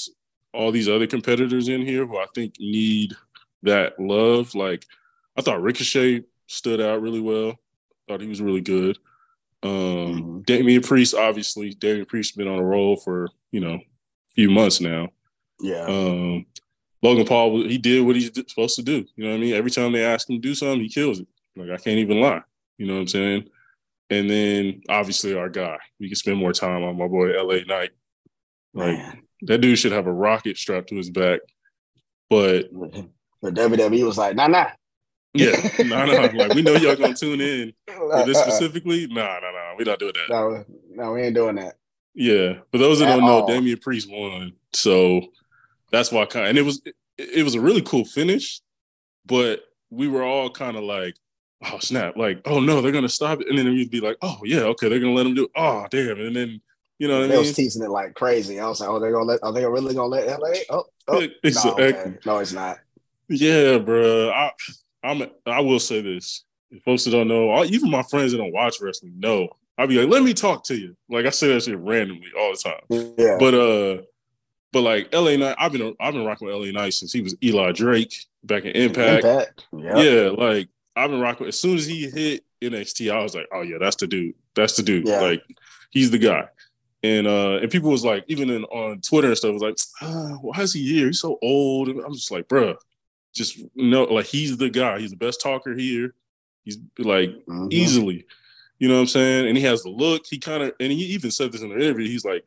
all 0.52 0.72
these 0.72 0.88
other 0.88 1.06
competitors 1.06 1.68
in 1.68 1.82
here 1.82 2.06
who 2.06 2.18
I 2.18 2.26
think 2.34 2.54
need 2.58 3.14
that 3.62 3.98
love. 3.98 4.54
Like 4.54 4.84
I 5.36 5.42
thought 5.42 5.62
Ricochet 5.62 6.24
stood 6.46 6.80
out 6.80 7.02
really 7.02 7.20
well. 7.20 7.58
Thought 8.08 8.20
he 8.20 8.28
was 8.28 8.40
really 8.40 8.60
good. 8.60 8.98
Um 9.62 9.70
mm-hmm. 9.70 10.40
Damian 10.42 10.82
Priest, 10.82 11.14
obviously, 11.14 11.70
Damian 11.74 12.06
Priest's 12.06 12.36
been 12.36 12.48
on 12.48 12.58
a 12.58 12.64
roll 12.64 12.96
for, 12.96 13.28
you 13.50 13.60
know, 13.60 13.74
a 13.74 14.32
few 14.34 14.50
months 14.50 14.80
now. 14.80 15.08
Yeah. 15.60 15.84
Um 15.84 16.46
Logan 17.02 17.26
Paul, 17.26 17.62
he 17.64 17.78
did 17.78 18.04
what 18.04 18.16
he's 18.16 18.30
supposed 18.34 18.76
to 18.76 18.82
do. 18.82 19.06
You 19.16 19.24
know 19.24 19.30
what 19.30 19.36
I 19.36 19.40
mean? 19.40 19.54
Every 19.54 19.70
time 19.70 19.92
they 19.92 20.04
ask 20.04 20.28
him 20.28 20.36
to 20.36 20.42
do 20.42 20.54
something, 20.54 20.80
he 20.80 20.88
kills 20.88 21.20
it. 21.20 21.28
Like 21.58 21.70
I 21.70 21.82
can't 21.82 21.98
even 21.98 22.20
lie. 22.20 22.42
You 22.76 22.86
know 22.86 22.94
what 22.94 23.00
I'm 23.00 23.08
saying? 23.08 23.48
And 24.10 24.30
then 24.30 24.82
obviously 24.88 25.34
our 25.34 25.48
guy. 25.48 25.78
We 26.00 26.08
can 26.08 26.16
spend 26.16 26.38
more 26.38 26.52
time 26.52 26.82
on 26.82 26.96
my 26.96 27.08
boy 27.08 27.30
LA 27.30 27.64
Knight. 27.66 27.90
Like 28.74 28.96
Man. 28.96 29.22
That 29.42 29.58
dude 29.58 29.78
should 29.78 29.92
have 29.92 30.06
a 30.06 30.12
rocket 30.12 30.56
strapped 30.56 30.88
to 30.88 30.96
his 30.96 31.10
back. 31.10 31.40
But 32.30 32.70
the 33.42 33.50
WWE 33.50 34.04
was 34.04 34.18
like, 34.18 34.36
nah, 34.36 34.48
nah. 34.48 34.66
Yeah, 35.34 35.52
nah, 35.80 36.06
nah. 36.06 36.28
Like 36.32 36.54
we 36.54 36.62
know 36.62 36.74
y'all 36.74 36.96
gonna 36.96 37.14
tune 37.14 37.40
in 37.40 37.72
for 37.86 38.24
this 38.24 38.38
specifically. 38.42 39.06
Nah, 39.06 39.38
nah, 39.40 39.50
nah. 39.50 39.76
We 39.76 39.84
not 39.84 39.98
doing 39.98 40.14
that. 40.14 40.34
No, 40.34 40.64
no, 40.90 41.12
we 41.12 41.22
ain't 41.22 41.34
doing 41.34 41.56
that. 41.56 41.76
Yeah, 42.14 42.58
but 42.72 42.78
those 42.78 42.98
that 42.98 43.06
don't 43.06 43.24
know, 43.24 43.46
Damian 43.46 43.78
Priest 43.78 44.10
won, 44.10 44.52
so 44.72 45.20
that's 45.92 46.10
why. 46.10 46.24
Kind 46.26 46.48
and 46.48 46.58
it 46.58 46.62
was 46.62 46.82
it 47.16 47.44
was 47.44 47.54
a 47.54 47.60
really 47.60 47.82
cool 47.82 48.04
finish, 48.04 48.60
but 49.26 49.60
we 49.90 50.08
were 50.08 50.22
all 50.22 50.50
kind 50.50 50.76
of 50.76 50.82
like, 50.82 51.14
oh 51.64 51.78
snap, 51.78 52.16
like 52.16 52.40
oh 52.44 52.60
no, 52.60 52.80
they're 52.80 52.92
gonna 52.92 53.08
stop 53.08 53.40
it, 53.40 53.48
and 53.48 53.58
then 53.58 53.66
you'd 53.72 53.90
be 53.90 54.00
like, 54.00 54.16
oh 54.22 54.38
yeah, 54.44 54.60
okay, 54.60 54.88
they're 54.88 55.00
gonna 55.00 55.12
let 55.12 55.24
them 55.24 55.34
do. 55.34 55.44
It. 55.44 55.50
Oh 55.56 55.86
damn, 55.90 56.20
and 56.20 56.34
then 56.34 56.60
you 56.98 57.06
know 57.08 57.20
what 57.20 57.28
they 57.28 57.34
I 57.34 57.38
mean? 57.38 57.46
was 57.46 57.54
teasing 57.54 57.82
it 57.82 57.90
like 57.90 58.14
crazy. 58.14 58.58
I 58.58 58.66
was 58.66 58.80
like, 58.80 58.88
oh, 58.88 58.98
they're 58.98 59.12
gonna 59.12 59.24
let 59.24 59.42
are 59.42 59.52
they 59.52 59.64
really 59.64 59.94
gonna 59.94 60.08
let 60.08 60.26
LA? 60.26 60.50
Oh, 60.70 60.84
oh. 61.08 61.26
Exactly. 61.44 62.12
No, 62.26 62.34
no, 62.34 62.38
it's 62.38 62.52
not. 62.52 62.78
Yeah, 63.28 63.78
bro. 63.78 64.30
I 64.30 64.50
I'm 65.02 65.22
I 65.46 65.60
will 65.60 65.80
say 65.80 66.00
this. 66.00 66.44
If 66.70 66.82
folks 66.82 67.04
that 67.04 67.12
don't 67.12 67.28
know, 67.28 67.64
even 67.64 67.90
my 67.90 68.02
friends 68.02 68.32
that 68.32 68.38
don't 68.38 68.52
watch 68.52 68.80
wrestling 68.80 69.18
know. 69.18 69.48
I'll 69.78 69.86
be 69.86 70.00
like, 70.00 70.10
let 70.10 70.24
me 70.24 70.34
talk 70.34 70.64
to 70.64 70.76
you. 70.76 70.96
Like 71.08 71.24
I 71.24 71.30
say 71.30 71.54
that 71.54 71.62
shit 71.62 71.78
randomly 71.78 72.26
all 72.36 72.52
the 72.52 72.58
time. 72.58 73.14
Yeah. 73.16 73.36
But 73.38 73.54
uh 73.54 74.02
but 74.72 74.82
like 74.82 75.14
LA 75.14 75.36
Knight, 75.36 75.56
I've 75.58 75.72
been 75.72 75.94
I've 76.00 76.14
been 76.14 76.24
rocking 76.24 76.48
with 76.48 76.56
LA 76.56 76.72
Knight 76.72 76.94
since 76.94 77.12
he 77.12 77.22
was 77.22 77.36
Eli 77.42 77.72
Drake 77.72 78.26
back 78.44 78.64
in 78.64 78.72
Impact. 78.72 79.24
Impact. 79.24 79.66
Yep. 79.72 79.96
Yeah, 79.96 80.30
like 80.36 80.68
I've 80.98 81.10
been 81.10 81.20
rocking 81.20 81.46
as 81.46 81.58
soon 81.58 81.76
as 81.76 81.86
he 81.86 82.08
hit 82.10 82.44
NXT, 82.60 83.12
I 83.12 83.22
was 83.22 83.34
like, 83.34 83.48
oh 83.52 83.62
yeah, 83.62 83.78
that's 83.80 83.96
the 83.96 84.06
dude. 84.06 84.34
That's 84.54 84.76
the 84.76 84.82
dude. 84.82 85.06
Yeah. 85.06 85.20
Like 85.20 85.42
he's 85.90 86.10
the 86.10 86.18
guy. 86.18 86.48
And 87.02 87.26
uh, 87.26 87.58
and 87.62 87.70
people 87.70 87.90
was 87.90 88.04
like, 88.04 88.24
even 88.26 88.50
in, 88.50 88.64
on 88.64 89.00
Twitter 89.00 89.28
and 89.28 89.36
stuff, 89.36 89.52
was 89.52 89.62
like, 89.62 89.78
ah, 90.02 90.38
why 90.40 90.60
is 90.60 90.72
he 90.72 90.86
here? 90.86 91.06
He's 91.06 91.20
so 91.20 91.38
old. 91.42 91.88
And 91.88 92.00
I'm 92.00 92.14
just 92.14 92.30
like, 92.30 92.48
bruh, 92.48 92.76
just 93.34 93.60
know, 93.76 94.04
like 94.04 94.26
he's 94.26 94.56
the 94.56 94.70
guy. 94.70 94.98
He's 94.98 95.10
the 95.10 95.16
best 95.16 95.40
talker 95.40 95.74
here. 95.74 96.14
He's 96.64 96.78
like 96.98 97.30
mm-hmm. 97.30 97.68
easily, 97.70 98.26
you 98.78 98.88
know 98.88 98.94
what 98.94 99.02
I'm 99.02 99.06
saying? 99.06 99.48
And 99.48 99.56
he 99.56 99.64
has 99.64 99.82
the 99.82 99.90
look. 99.90 100.24
He 100.28 100.38
kind 100.38 100.64
of, 100.64 100.72
and 100.80 100.92
he 100.92 100.98
even 100.98 101.30
said 101.30 101.52
this 101.52 101.62
in 101.62 101.70
the 101.70 101.76
interview. 101.76 102.08
He's 102.08 102.24
like, 102.24 102.44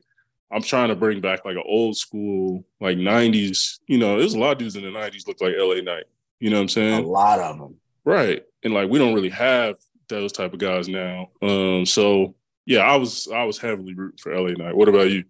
I'm 0.51 0.61
trying 0.61 0.89
to 0.89 0.95
bring 0.95 1.21
back 1.21 1.45
like 1.45 1.55
an 1.55 1.63
old 1.65 1.95
school, 1.97 2.65
like 2.81 2.97
90s. 2.97 3.79
You 3.87 3.97
know, 3.97 4.19
there's 4.19 4.33
a 4.33 4.39
lot 4.39 4.51
of 4.51 4.57
dudes 4.57 4.75
in 4.75 4.83
the 4.83 4.89
90s 4.89 5.27
look 5.27 5.39
like 5.39 5.55
LA 5.57 5.81
Knight. 5.81 6.03
You 6.39 6.49
know 6.49 6.57
what 6.57 6.63
I'm 6.63 6.69
saying? 6.69 7.03
A 7.05 7.07
lot 7.07 7.39
of 7.39 7.57
them. 7.57 7.75
Right. 8.05 8.43
And 8.63 8.73
like 8.73 8.89
we 8.89 8.99
don't 8.99 9.13
really 9.13 9.29
have 9.29 9.75
those 10.09 10.31
type 10.31 10.53
of 10.53 10.59
guys 10.59 10.87
now. 10.87 11.29
Um, 11.41 11.85
so 11.85 12.35
yeah, 12.65 12.81
I 12.81 12.95
was 12.97 13.27
I 13.33 13.43
was 13.43 13.57
heavily 13.57 13.93
rooting 13.93 14.17
for 14.17 14.35
LA 14.35 14.51
Knight. 14.51 14.75
What 14.75 14.89
about 14.89 15.09
you? 15.09 15.23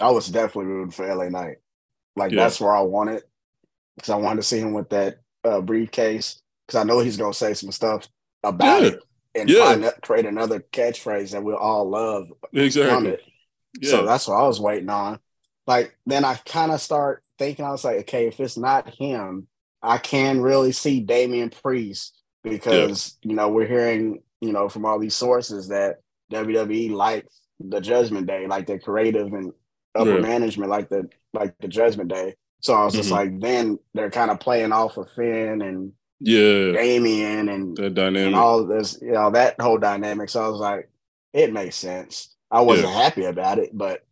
I 0.00 0.10
was 0.10 0.28
definitely 0.28 0.66
rooting 0.66 0.90
for 0.90 1.06
LA 1.06 1.28
Knight. 1.28 1.56
Like 2.16 2.32
yeah. 2.32 2.42
that's 2.42 2.60
where 2.60 2.74
I 2.74 2.80
wanted 2.80 3.22
because 3.96 4.10
I 4.10 4.16
wanted 4.16 4.36
to 4.36 4.42
see 4.42 4.58
him 4.58 4.72
with 4.72 4.90
that 4.90 5.20
uh, 5.44 5.60
briefcase 5.60 6.40
because 6.66 6.80
I 6.80 6.84
know 6.84 7.00
he's 7.00 7.16
gonna 7.16 7.34
say 7.34 7.54
some 7.54 7.72
stuff 7.72 8.08
about 8.42 8.82
yeah. 8.82 8.88
it 8.88 9.02
and 9.34 9.50
yeah. 9.50 9.64
find, 9.64 9.92
create 10.02 10.26
another 10.26 10.60
catchphrase 10.60 11.32
that 11.32 11.42
we'll 11.42 11.56
all 11.56 11.88
love 11.88 12.32
exactly. 12.52 12.94
from 12.94 13.06
it. 13.06 13.22
Yeah. 13.80 13.90
So 13.90 14.06
that's 14.06 14.26
what 14.26 14.36
I 14.36 14.46
was 14.46 14.60
waiting 14.60 14.88
on. 14.88 15.18
Like 15.66 15.96
then 16.06 16.24
I 16.24 16.34
kind 16.46 16.72
of 16.72 16.80
start 16.80 17.22
thinking 17.38 17.64
I 17.64 17.70
was 17.70 17.84
like, 17.84 17.98
okay, 17.98 18.26
if 18.26 18.40
it's 18.40 18.56
not 18.56 18.94
him, 18.94 19.46
I 19.86 19.98
can 19.98 20.40
really 20.40 20.72
see 20.72 21.00
Damian 21.00 21.50
Priest 21.50 22.20
because 22.42 23.16
you 23.22 23.34
know 23.34 23.48
we're 23.48 23.66
hearing 23.66 24.22
you 24.40 24.52
know 24.52 24.68
from 24.68 24.84
all 24.84 24.98
these 24.98 25.14
sources 25.14 25.68
that 25.68 26.00
WWE 26.32 26.90
likes 26.90 27.40
the 27.60 27.80
Judgment 27.80 28.26
Day, 28.26 28.46
like 28.46 28.66
the 28.66 28.78
creative 28.78 29.32
and 29.32 29.52
upper 29.94 30.16
yeah. 30.16 30.20
management, 30.20 30.70
like 30.70 30.88
the 30.88 31.08
like 31.32 31.54
the 31.58 31.68
Judgment 31.68 32.10
Day. 32.10 32.34
So 32.60 32.74
I 32.74 32.84
was 32.84 32.94
just 32.94 33.10
mm-hmm. 33.10 33.34
like, 33.34 33.40
then 33.40 33.78
they're 33.94 34.10
kind 34.10 34.30
of 34.30 34.40
playing 34.40 34.72
off 34.72 34.96
of 34.96 35.10
Finn 35.12 35.62
and 35.62 35.92
yeah, 36.20 36.72
Damian 36.72 37.48
and 37.48 37.76
the 37.76 37.90
dynamic, 37.90 38.26
and 38.28 38.34
all 38.34 38.66
this, 38.66 38.98
you 39.00 39.12
know, 39.12 39.30
that 39.30 39.60
whole 39.60 39.78
dynamic. 39.78 40.30
So 40.30 40.44
I 40.44 40.48
was 40.48 40.60
like, 40.60 40.90
it 41.32 41.52
makes 41.52 41.76
sense. 41.76 42.34
I 42.50 42.62
wasn't 42.62 42.88
yeah. 42.88 43.02
happy 43.02 43.24
about 43.24 43.58
it, 43.58 43.70
but 43.72 44.04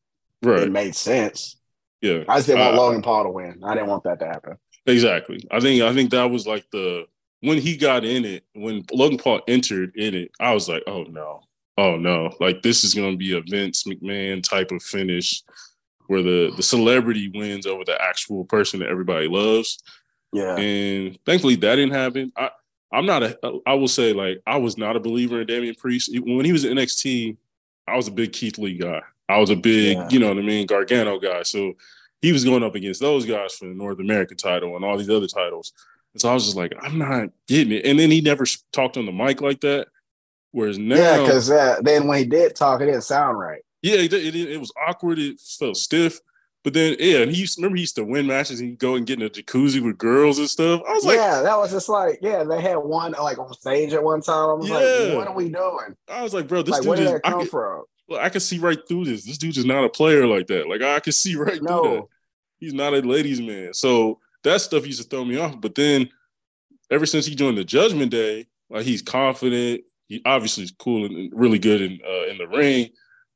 right. 0.42 0.64
it 0.64 0.72
made 0.72 0.94
sense. 0.94 1.56
Yeah, 2.02 2.24
I 2.28 2.36
just 2.36 2.48
didn't 2.48 2.60
want 2.60 2.76
Logan 2.76 3.02
Paul 3.02 3.24
to 3.24 3.30
win. 3.30 3.62
I 3.64 3.74
didn't 3.74 3.88
want 3.88 4.04
that 4.04 4.20
to 4.20 4.26
happen. 4.26 4.58
Exactly. 4.86 5.46
I 5.50 5.60
think 5.60 5.82
I 5.82 5.92
think 5.94 6.10
that 6.10 6.30
was 6.30 6.46
like 6.46 6.66
the 6.70 7.06
when 7.40 7.58
he 7.58 7.76
got 7.76 8.04
in 8.04 8.24
it, 8.24 8.44
when 8.54 8.84
Logan 8.92 9.18
Paul 9.18 9.40
entered 9.48 9.94
in 9.96 10.14
it, 10.14 10.30
I 10.40 10.54
was 10.54 10.68
like, 10.68 10.82
oh 10.86 11.04
no, 11.04 11.42
oh 11.78 11.96
no, 11.96 12.34
like 12.40 12.62
this 12.62 12.84
is 12.84 12.94
going 12.94 13.12
to 13.12 13.16
be 13.16 13.36
a 13.36 13.42
Vince 13.42 13.84
McMahon 13.84 14.42
type 14.42 14.70
of 14.70 14.82
finish 14.82 15.42
where 16.06 16.22
the 16.22 16.52
the 16.56 16.62
celebrity 16.62 17.30
wins 17.34 17.66
over 17.66 17.84
the 17.84 18.00
actual 18.00 18.44
person 18.44 18.80
that 18.80 18.88
everybody 18.88 19.28
loves. 19.28 19.82
Yeah. 20.32 20.56
And 20.56 21.18
thankfully 21.24 21.56
that 21.56 21.76
didn't 21.76 21.94
happen. 21.94 22.32
I 22.36 22.50
I'm 22.92 23.06
not 23.06 23.22
a 23.22 23.38
I 23.66 23.74
will 23.74 23.88
say 23.88 24.12
like 24.12 24.42
I 24.46 24.58
was 24.58 24.76
not 24.76 24.96
a 24.96 25.00
believer 25.00 25.40
in 25.40 25.46
Damian 25.46 25.74
Priest. 25.74 26.10
When 26.12 26.44
he 26.44 26.52
was 26.52 26.64
in 26.64 26.76
NXT, 26.76 27.36
I 27.86 27.96
was 27.96 28.08
a 28.08 28.12
big 28.12 28.32
Keith 28.32 28.58
Lee 28.58 28.78
guy. 28.78 29.00
I 29.28 29.38
was 29.38 29.50
a 29.50 29.56
big, 29.56 29.96
yeah. 29.96 30.08
you 30.10 30.18
know 30.18 30.28
what 30.28 30.38
I 30.38 30.42
mean, 30.42 30.66
Gargano 30.66 31.18
guy. 31.18 31.42
So 31.44 31.74
he 32.24 32.32
was 32.32 32.42
going 32.42 32.62
up 32.62 32.74
against 32.74 33.02
those 33.02 33.26
guys 33.26 33.54
for 33.54 33.66
the 33.66 33.74
North 33.74 34.00
American 34.00 34.38
title 34.38 34.76
and 34.76 34.84
all 34.84 34.96
these 34.96 35.10
other 35.10 35.26
titles. 35.26 35.74
And 36.14 36.22
so 36.22 36.30
I 36.30 36.34
was 36.34 36.44
just 36.44 36.56
like, 36.56 36.72
I'm 36.80 36.96
not 36.96 37.28
getting 37.46 37.72
it. 37.72 37.84
And 37.84 37.98
then 37.98 38.10
he 38.10 38.22
never 38.22 38.46
talked 38.72 38.96
on 38.96 39.04
the 39.04 39.12
mic 39.12 39.42
like 39.42 39.60
that. 39.60 39.88
Whereas 40.50 40.78
now, 40.78 40.96
yeah, 40.96 41.20
because 41.20 41.50
uh, 41.50 41.80
then 41.82 42.06
when 42.06 42.18
he 42.18 42.24
did 42.24 42.56
talk, 42.56 42.80
it 42.80 42.86
didn't 42.86 43.02
sound 43.02 43.38
right. 43.38 43.60
Yeah, 43.82 43.96
it, 43.96 44.12
it, 44.14 44.34
it, 44.34 44.58
was 44.58 44.72
awkward. 44.88 45.18
It 45.18 45.38
felt 45.38 45.76
stiff. 45.76 46.18
But 46.62 46.72
then, 46.72 46.96
yeah, 46.98 47.18
and 47.18 47.30
he 47.30 47.42
used 47.42 47.58
remember 47.58 47.76
he 47.76 47.82
used 47.82 47.96
to 47.96 48.04
win 48.04 48.26
matches 48.26 48.60
and 48.60 48.70
he'd 48.70 48.78
go 48.78 48.94
and 48.94 49.06
get 49.06 49.20
in 49.20 49.26
a 49.26 49.28
jacuzzi 49.28 49.84
with 49.84 49.98
girls 49.98 50.38
and 50.38 50.48
stuff. 50.48 50.80
I 50.88 50.94
was 50.94 51.04
like, 51.04 51.16
yeah, 51.16 51.42
that 51.42 51.58
was 51.58 51.72
just 51.72 51.90
like, 51.90 52.20
yeah, 52.22 52.42
they 52.42 52.62
had 52.62 52.76
one 52.76 53.12
like 53.12 53.38
on 53.38 53.52
stage 53.52 53.92
at 53.92 54.02
one 54.02 54.22
time. 54.22 54.48
I 54.48 54.54
was 54.54 54.68
yeah. 54.70 54.76
like, 54.76 55.16
what 55.16 55.28
are 55.28 55.34
we 55.34 55.50
doing? 55.50 55.96
I 56.08 56.22
was 56.22 56.32
like, 56.32 56.48
bro, 56.48 56.62
this 56.62 56.72
like, 56.72 56.82
dude 56.82 56.88
where 56.88 56.96
did 56.96 57.02
just, 57.02 57.14
that 57.14 57.22
come 57.24 57.34
I 57.34 57.42
could, 57.42 57.50
from? 57.50 57.84
Well, 58.08 58.20
I 58.20 58.28
can 58.28 58.40
see 58.40 58.58
right 58.58 58.78
through 58.88 59.06
this. 59.06 59.24
This 59.24 59.38
dude 59.38 59.56
is 59.56 59.64
not 59.64 59.84
a 59.84 59.88
player 59.88 60.26
like 60.26 60.46
that. 60.46 60.68
Like 60.68 60.82
I 60.82 61.00
can 61.00 61.12
see 61.12 61.36
right 61.36 61.62
no. 61.62 61.82
through 61.82 61.92
that. 61.92 62.08
He's 62.64 62.74
not 62.74 62.94
a 62.94 63.00
ladies' 63.00 63.40
man. 63.40 63.74
So 63.74 64.20
that 64.42 64.60
stuff 64.60 64.86
used 64.86 65.02
to 65.02 65.08
throw 65.08 65.24
me 65.24 65.38
off. 65.38 65.60
But 65.60 65.74
then, 65.74 66.08
ever 66.90 67.06
since 67.06 67.26
he 67.26 67.34
joined 67.34 67.58
the 67.58 67.64
Judgment 67.64 68.10
Day, 68.10 68.46
like 68.70 68.84
he's 68.84 69.02
confident 69.02 69.82
he 70.08 70.22
obviously 70.24 70.64
is 70.64 70.72
cool 70.78 71.06
and 71.06 71.32
really 71.34 71.58
good 71.58 71.80
in 71.80 72.00
uh, 72.06 72.26
in 72.30 72.38
the 72.38 72.46
ring, 72.46 72.90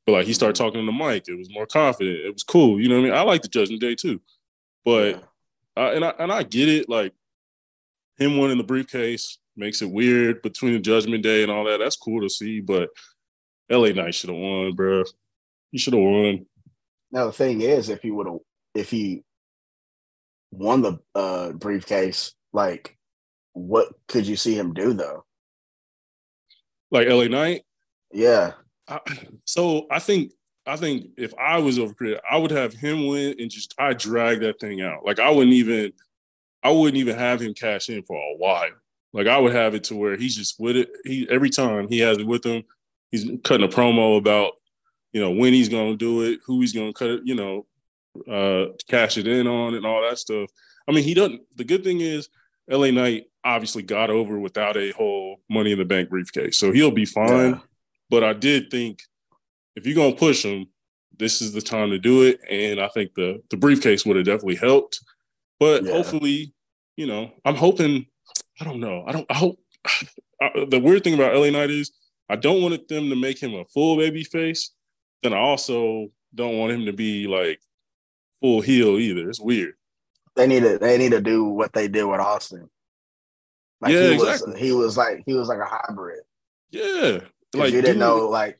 but 0.05 0.13
like 0.13 0.25
he 0.25 0.33
started 0.33 0.55
mm-hmm. 0.55 0.65
talking 0.65 0.79
on 0.79 0.85
the 0.85 0.91
mic, 0.91 1.27
it 1.27 1.37
was 1.37 1.51
more 1.51 1.65
confident. 1.65 2.19
It 2.25 2.33
was 2.33 2.43
cool. 2.43 2.79
You 2.79 2.89
know 2.89 2.95
what 2.95 3.01
I 3.01 3.09
mean? 3.09 3.13
I 3.13 3.21
like 3.21 3.41
the 3.41 3.47
Judgment 3.47 3.81
Day 3.81 3.95
too, 3.95 4.21
but 4.85 5.23
uh, 5.75 5.91
and 5.93 6.05
I 6.05 6.09
and 6.19 6.31
I 6.31 6.43
get 6.43 6.69
it. 6.69 6.89
Like 6.89 7.13
him 8.17 8.37
winning 8.37 8.57
the 8.57 8.63
briefcase 8.63 9.39
makes 9.55 9.81
it 9.81 9.91
weird 9.91 10.41
between 10.41 10.73
the 10.73 10.79
Judgment 10.79 11.23
Day 11.23 11.43
and 11.43 11.51
all 11.51 11.65
that. 11.65 11.79
That's 11.79 11.95
cool 11.95 12.21
to 12.21 12.29
see, 12.29 12.61
but 12.61 12.89
LA 13.69 13.89
Knight 13.89 14.15
should 14.15 14.29
have 14.29 14.39
won, 14.39 14.73
bro. 14.73 15.03
He 15.71 15.77
should 15.77 15.93
have 15.93 16.03
won. 16.03 16.45
Now 17.11 17.25
the 17.25 17.31
thing 17.33 17.61
is, 17.61 17.89
if 17.89 18.01
he 18.01 18.11
would 18.11 18.27
have, 18.27 18.37
if 18.73 18.91
he 18.91 19.23
won 20.51 20.81
the 20.81 20.99
uh, 21.15 21.51
briefcase, 21.51 22.33
like, 22.53 22.97
what 23.53 23.89
could 24.07 24.27
you 24.27 24.35
see 24.35 24.57
him 24.57 24.73
do 24.73 24.93
though? 24.93 25.25
Like 26.91 27.07
LA 27.07 27.25
Knight? 27.25 27.63
Yeah. 28.11 28.53
I, 28.87 28.99
so 29.45 29.85
I 29.91 29.99
think 29.99 30.31
I 30.65 30.75
think 30.75 31.07
if 31.17 31.33
I 31.35 31.59
was 31.59 31.79
over 31.79 31.93
here, 31.99 32.19
I 32.29 32.37
would 32.37 32.51
have 32.51 32.73
him 32.73 33.07
win 33.07 33.35
and 33.39 33.49
just 33.49 33.73
I 33.77 33.93
drag 33.93 34.41
that 34.41 34.59
thing 34.59 34.81
out. 34.81 35.05
Like 35.05 35.19
I 35.19 35.29
wouldn't 35.29 35.53
even 35.53 35.93
I 36.63 36.71
wouldn't 36.71 36.97
even 36.97 37.17
have 37.17 37.41
him 37.41 37.53
cash 37.53 37.89
in 37.89 38.03
for 38.03 38.17
a 38.17 38.37
while. 38.37 38.69
Like 39.13 39.27
I 39.27 39.37
would 39.37 39.53
have 39.53 39.75
it 39.75 39.85
to 39.85 39.95
where 39.95 40.15
he's 40.17 40.35
just 40.35 40.59
with 40.59 40.75
it. 40.75 40.89
He 41.03 41.27
every 41.29 41.49
time 41.49 41.87
he 41.87 41.99
has 41.99 42.17
it 42.17 42.27
with 42.27 42.45
him, 42.45 42.63
he's 43.11 43.29
cutting 43.43 43.65
a 43.65 43.69
promo 43.71 44.17
about 44.17 44.53
you 45.11 45.21
know 45.21 45.31
when 45.31 45.53
he's 45.53 45.69
gonna 45.69 45.95
do 45.95 46.23
it, 46.23 46.39
who 46.45 46.61
he's 46.61 46.73
gonna 46.73 46.93
cut 46.93 47.09
it, 47.09 47.21
you 47.25 47.35
know, 47.35 47.65
uh 48.29 48.65
cash 48.87 49.17
it 49.17 49.27
in 49.27 49.47
on 49.47 49.75
and 49.75 49.85
all 49.85 50.01
that 50.01 50.19
stuff. 50.19 50.49
I 50.87 50.91
mean, 50.91 51.03
he 51.03 51.13
doesn't. 51.13 51.41
The 51.55 51.63
good 51.63 51.83
thing 51.83 52.01
is, 52.01 52.29
LA 52.69 52.91
Knight 52.91 53.25
obviously 53.43 53.83
got 53.83 54.09
over 54.09 54.39
without 54.39 54.77
a 54.77 54.91
whole 54.91 55.37
Money 55.49 55.71
in 55.71 55.79
the 55.79 55.85
Bank 55.85 56.09
briefcase, 56.09 56.57
so 56.57 56.71
he'll 56.71 56.91
be 56.91 57.05
fine. 57.05 57.51
Yeah. 57.51 57.59
But 58.09 58.23
I 58.23 58.33
did 58.33 58.71
think 58.71 59.01
if 59.75 59.85
you're 59.85 59.95
gonna 59.95 60.15
push 60.15 60.43
him, 60.43 60.67
this 61.17 61.41
is 61.41 61.51
the 61.53 61.61
time 61.61 61.89
to 61.91 61.99
do 61.99 62.23
it. 62.23 62.39
And 62.49 62.79
I 62.79 62.87
think 62.89 63.13
the 63.15 63.41
the 63.49 63.57
briefcase 63.57 64.05
would 64.05 64.17
have 64.17 64.25
definitely 64.25 64.55
helped. 64.55 64.99
But 65.59 65.83
yeah. 65.83 65.91
hopefully, 65.91 66.53
you 66.97 67.07
know, 67.07 67.31
I'm 67.45 67.55
hoping. 67.55 68.05
I 68.61 68.65
don't 68.65 68.79
know. 68.79 69.03
I 69.07 69.11
don't. 69.11 69.25
I 69.29 69.35
hope. 69.35 69.59
I, 70.41 70.65
the 70.69 70.79
weird 70.79 71.03
thing 71.03 71.15
about 71.15 71.35
LA 71.35 71.49
Knight 71.49 71.69
is 71.69 71.91
I 72.29 72.37
don't 72.37 72.61
want 72.61 72.87
them 72.87 73.09
to 73.09 73.15
make 73.15 73.41
him 73.41 73.53
a 73.53 73.65
full 73.65 73.97
baby 73.97 74.23
face. 74.23 74.71
Then 75.21 75.33
I 75.33 75.37
also 75.37 76.07
don't 76.33 76.57
want 76.57 76.71
him 76.71 76.85
to 76.85 76.93
be 76.93 77.27
like 77.27 77.59
full 78.41 78.61
heel 78.61 78.97
either. 78.97 79.29
It's 79.29 79.39
weird. 79.39 79.73
They 80.35 80.47
need 80.47 80.61
to. 80.61 80.77
They 80.77 80.97
need 80.97 81.11
to 81.11 81.21
do 81.21 81.45
what 81.45 81.73
they 81.73 81.87
did 81.87 82.05
with 82.05 82.19
Austin. 82.19 82.69
Like 83.81 83.93
yeah, 83.93 84.07
he 84.07 84.13
exactly. 84.13 84.51
Was, 84.51 84.61
he 84.61 84.71
was 84.71 84.97
like 84.97 85.23
he 85.25 85.33
was 85.33 85.47
like 85.47 85.59
a 85.59 85.65
hybrid. 85.65 86.19
Yeah, 86.71 87.19
like 87.53 87.73
you 87.73 87.81
didn't 87.81 87.93
dude, 87.93 87.97
know 87.97 88.29
like 88.29 88.59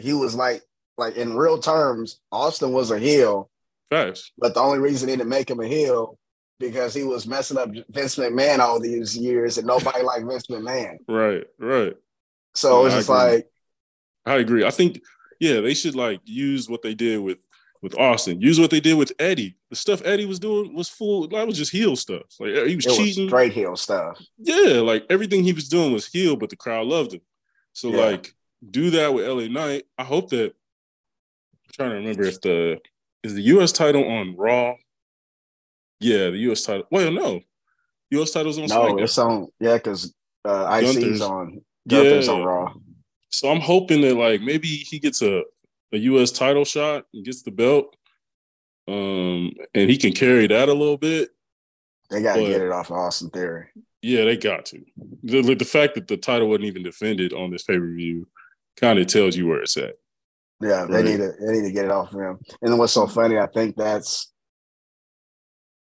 he 0.00 0.12
was 0.12 0.34
like 0.34 0.62
like 0.96 1.16
in 1.16 1.36
real 1.36 1.58
terms, 1.58 2.20
Austin 2.30 2.72
was 2.72 2.90
a 2.90 2.98
heel. 2.98 3.50
Facts. 3.90 4.30
But 4.38 4.54
the 4.54 4.60
only 4.60 4.78
reason 4.78 5.08
they 5.08 5.16
didn't 5.16 5.28
make 5.28 5.50
him 5.50 5.60
a 5.60 5.66
heel 5.66 6.16
because 6.60 6.94
he 6.94 7.02
was 7.02 7.26
messing 7.26 7.58
up 7.58 7.70
Vince 7.88 8.16
McMahon 8.16 8.60
all 8.60 8.78
these 8.78 9.16
years 9.16 9.58
and 9.58 9.66
nobody 9.66 10.02
liked 10.02 10.26
Vince 10.26 10.46
McMahon. 10.46 10.98
Right, 11.08 11.44
right. 11.58 11.96
So 12.54 12.82
yeah, 12.82 12.86
it's 12.86 12.94
just 12.96 13.08
like 13.08 13.48
I 14.24 14.36
agree. 14.36 14.64
I 14.64 14.70
think 14.70 15.00
yeah, 15.40 15.60
they 15.60 15.74
should 15.74 15.96
like 15.96 16.20
use 16.24 16.68
what 16.68 16.82
they 16.82 16.94
did 16.94 17.18
with 17.18 17.38
with 17.82 17.98
Austin. 17.98 18.40
Use 18.40 18.60
what 18.60 18.70
they 18.70 18.80
did 18.80 18.94
with 18.94 19.12
Eddie. 19.18 19.56
The 19.70 19.76
stuff 19.76 20.02
Eddie 20.04 20.26
was 20.26 20.38
doing 20.38 20.74
was 20.74 20.88
full. 20.88 21.28
That 21.28 21.46
was 21.46 21.56
just 21.56 21.72
heel 21.72 21.96
stuff. 21.96 22.22
Like 22.38 22.50
he 22.66 22.76
was 22.76 22.86
it 22.86 22.96
cheating. 22.96 23.24
Was 23.24 23.30
straight 23.30 23.52
heel 23.52 23.76
stuff. 23.76 24.20
Yeah, 24.38 24.80
like 24.80 25.06
everything 25.08 25.44
he 25.44 25.52
was 25.52 25.68
doing 25.68 25.92
was 25.92 26.06
heel, 26.06 26.36
but 26.36 26.50
the 26.50 26.56
crowd 26.56 26.86
loved 26.86 27.14
him. 27.14 27.20
So 27.72 27.88
yeah. 27.90 28.04
like 28.04 28.34
do 28.68 28.90
that 28.90 29.14
with 29.14 29.26
LA 29.26 29.48
Knight. 29.48 29.84
I 29.96 30.04
hope 30.04 30.30
that 30.30 30.46
I'm 30.46 31.72
trying 31.72 31.90
to 31.90 31.96
remember 31.96 32.24
if 32.24 32.40
the 32.40 32.78
is 33.22 33.34
the 33.34 33.42
US 33.42 33.72
title 33.72 34.06
on 34.06 34.36
Raw. 34.36 34.74
Yeah, 36.00 36.30
the 36.30 36.38
US 36.50 36.62
title. 36.62 36.86
Well, 36.90 37.10
no. 37.10 37.40
US 38.10 38.32
title's 38.32 38.58
on 38.58 38.66
No, 38.66 38.94
SmackDown. 38.94 39.02
it's 39.02 39.18
on 39.18 39.48
yeah, 39.60 39.74
because 39.74 40.14
uh 40.44 40.80
IC's 40.82 41.20
on 41.20 41.62
Gunther's 41.88 42.26
yeah. 42.26 42.32
on 42.32 42.42
Raw. 42.44 42.74
So 43.30 43.50
I'm 43.50 43.60
hoping 43.60 44.00
that 44.02 44.16
like 44.16 44.42
maybe 44.42 44.68
he 44.68 44.98
gets 44.98 45.22
a, 45.22 45.44
a 45.92 45.98
US 45.98 46.32
title 46.32 46.64
shot 46.64 47.04
and 47.12 47.24
gets 47.24 47.42
the 47.42 47.50
belt. 47.50 47.96
Um 48.88 49.52
and 49.74 49.90
he 49.90 49.96
can 49.96 50.12
carry 50.12 50.46
that 50.46 50.68
a 50.68 50.74
little 50.74 50.98
bit. 50.98 51.30
They 52.10 52.22
gotta 52.22 52.40
get 52.40 52.62
it 52.62 52.72
off 52.72 52.90
of 52.90 52.96
Austin 52.96 53.30
Theory. 53.30 53.68
Yeah, 54.02 54.24
they 54.24 54.36
got 54.36 54.64
to. 54.66 54.82
The, 55.22 55.54
the 55.54 55.64
fact 55.64 55.94
that 55.94 56.08
the 56.08 56.16
title 56.16 56.48
wasn't 56.48 56.66
even 56.66 56.82
defended 56.82 57.32
on 57.34 57.50
this 57.50 57.64
pay-per-view 57.64 58.26
kind 58.76 58.98
of 58.98 59.06
tells 59.06 59.36
you 59.36 59.46
where 59.46 59.60
it's 59.60 59.76
at. 59.76 59.96
Yeah, 60.60 60.86
they 60.86 61.02
need 61.02 61.18
to 61.18 61.32
they 61.40 61.52
need 61.52 61.68
to 61.68 61.72
get 61.72 61.86
it 61.86 61.90
off 61.90 62.12
of 62.12 62.20
him. 62.20 62.38
And 62.60 62.70
then 62.70 62.78
what's 62.78 62.92
so 62.92 63.06
funny, 63.06 63.38
I 63.38 63.46
think 63.46 63.76
that's 63.76 64.32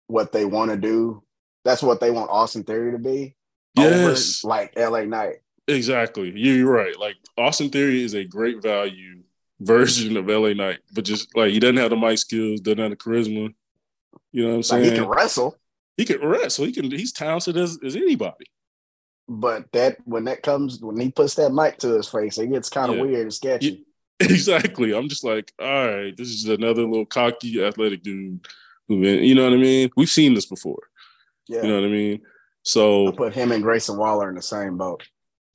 what 0.08 0.32
they 0.32 0.46
want 0.46 0.72
to 0.72 0.78
do. 0.78 1.24
That's 1.66 1.82
what 1.82 2.00
they 2.00 2.12
want 2.12 2.30
Austin 2.30 2.64
Theory 2.64 2.92
to 2.92 3.00
be. 3.00 3.36
Yes, 3.76 4.44
like 4.44 4.78
LA 4.78 5.02
Knight. 5.02 5.38
Exactly. 5.68 6.32
You're 6.36 6.72
right. 6.72 6.98
Like 7.00 7.16
Austin 7.38 7.70
Theory 7.70 8.04
is 8.04 8.14
a 8.16 8.24
great 8.24 8.62
value 8.62 9.22
version 9.60 10.18
of 10.18 10.28
LA 10.28 10.54
Knight, 10.54 10.80
but 10.94 11.06
just 11.06 11.36
like 11.36 11.52
he 11.52 11.60
doesn't 11.60 11.78
have 11.78 11.90
the 11.90 11.98
mic 11.98 12.18
skills, 12.18 12.62
doesn't 12.62 12.80
have 12.80 12.92
the 12.92 12.96
charisma. 12.96 13.54
You 14.32 14.44
know 14.44 14.50
what 14.50 14.56
I'm 14.56 14.64
saying? 14.64 14.84
Like 14.84 14.92
he 14.94 15.00
can 15.00 15.10
wrestle. 15.10 15.56
He 15.98 16.06
can 16.06 16.22
wrestle. 16.22 16.66
He 16.66 16.72
can. 16.72 16.90
He's 16.92 17.12
talented 17.12 17.58
as, 17.58 17.78
as 17.84 17.96
anybody. 17.96 18.46
But 19.28 19.72
that 19.74 19.98
when 20.06 20.26
that 20.26 20.42
comes 20.42 20.80
when 20.80 21.00
he 21.00 21.12
puts 21.12 21.36
that 21.36 21.54
mic 21.54 21.78
to 21.80 21.90
his 21.90 22.08
face, 22.08 22.38
it 22.38 22.52
gets 22.52 22.70
kind 22.70 22.90
of 22.90 22.98
yeah. 22.98 23.04
weird 23.04 23.22
and 23.22 23.34
sketchy. 23.34 23.86
Exactly. 24.22 24.94
I'm 24.94 25.08
just 25.08 25.24
like, 25.24 25.54
all 25.58 25.88
right, 25.88 26.18
this 26.18 26.28
is 26.28 26.44
another 26.44 26.84
little 26.84 27.06
cocky 27.06 27.64
athletic 27.64 28.04
dude 28.04 28.46
who, 28.90 28.98
you 28.98 29.34
know 29.34 29.46
what 29.46 29.54
I 29.54 29.56
mean? 29.56 29.90
We've 29.96 30.10
seen 30.10 30.34
this 30.34 30.46
before. 30.46 30.90
Yeah. 31.48 31.62
You 31.62 31.70
know 31.70 31.76
what 31.76 31.86
I 31.86 31.92
mean? 31.92 32.22
So 32.64 33.08
I 33.08 33.12
put 33.16 33.34
him 33.34 33.54
and 33.54 33.64
Grayson 33.64 33.98
Waller 33.98 34.28
in 34.28 34.36
the 34.36 34.42
same 34.42 34.78
boat. 34.78 35.08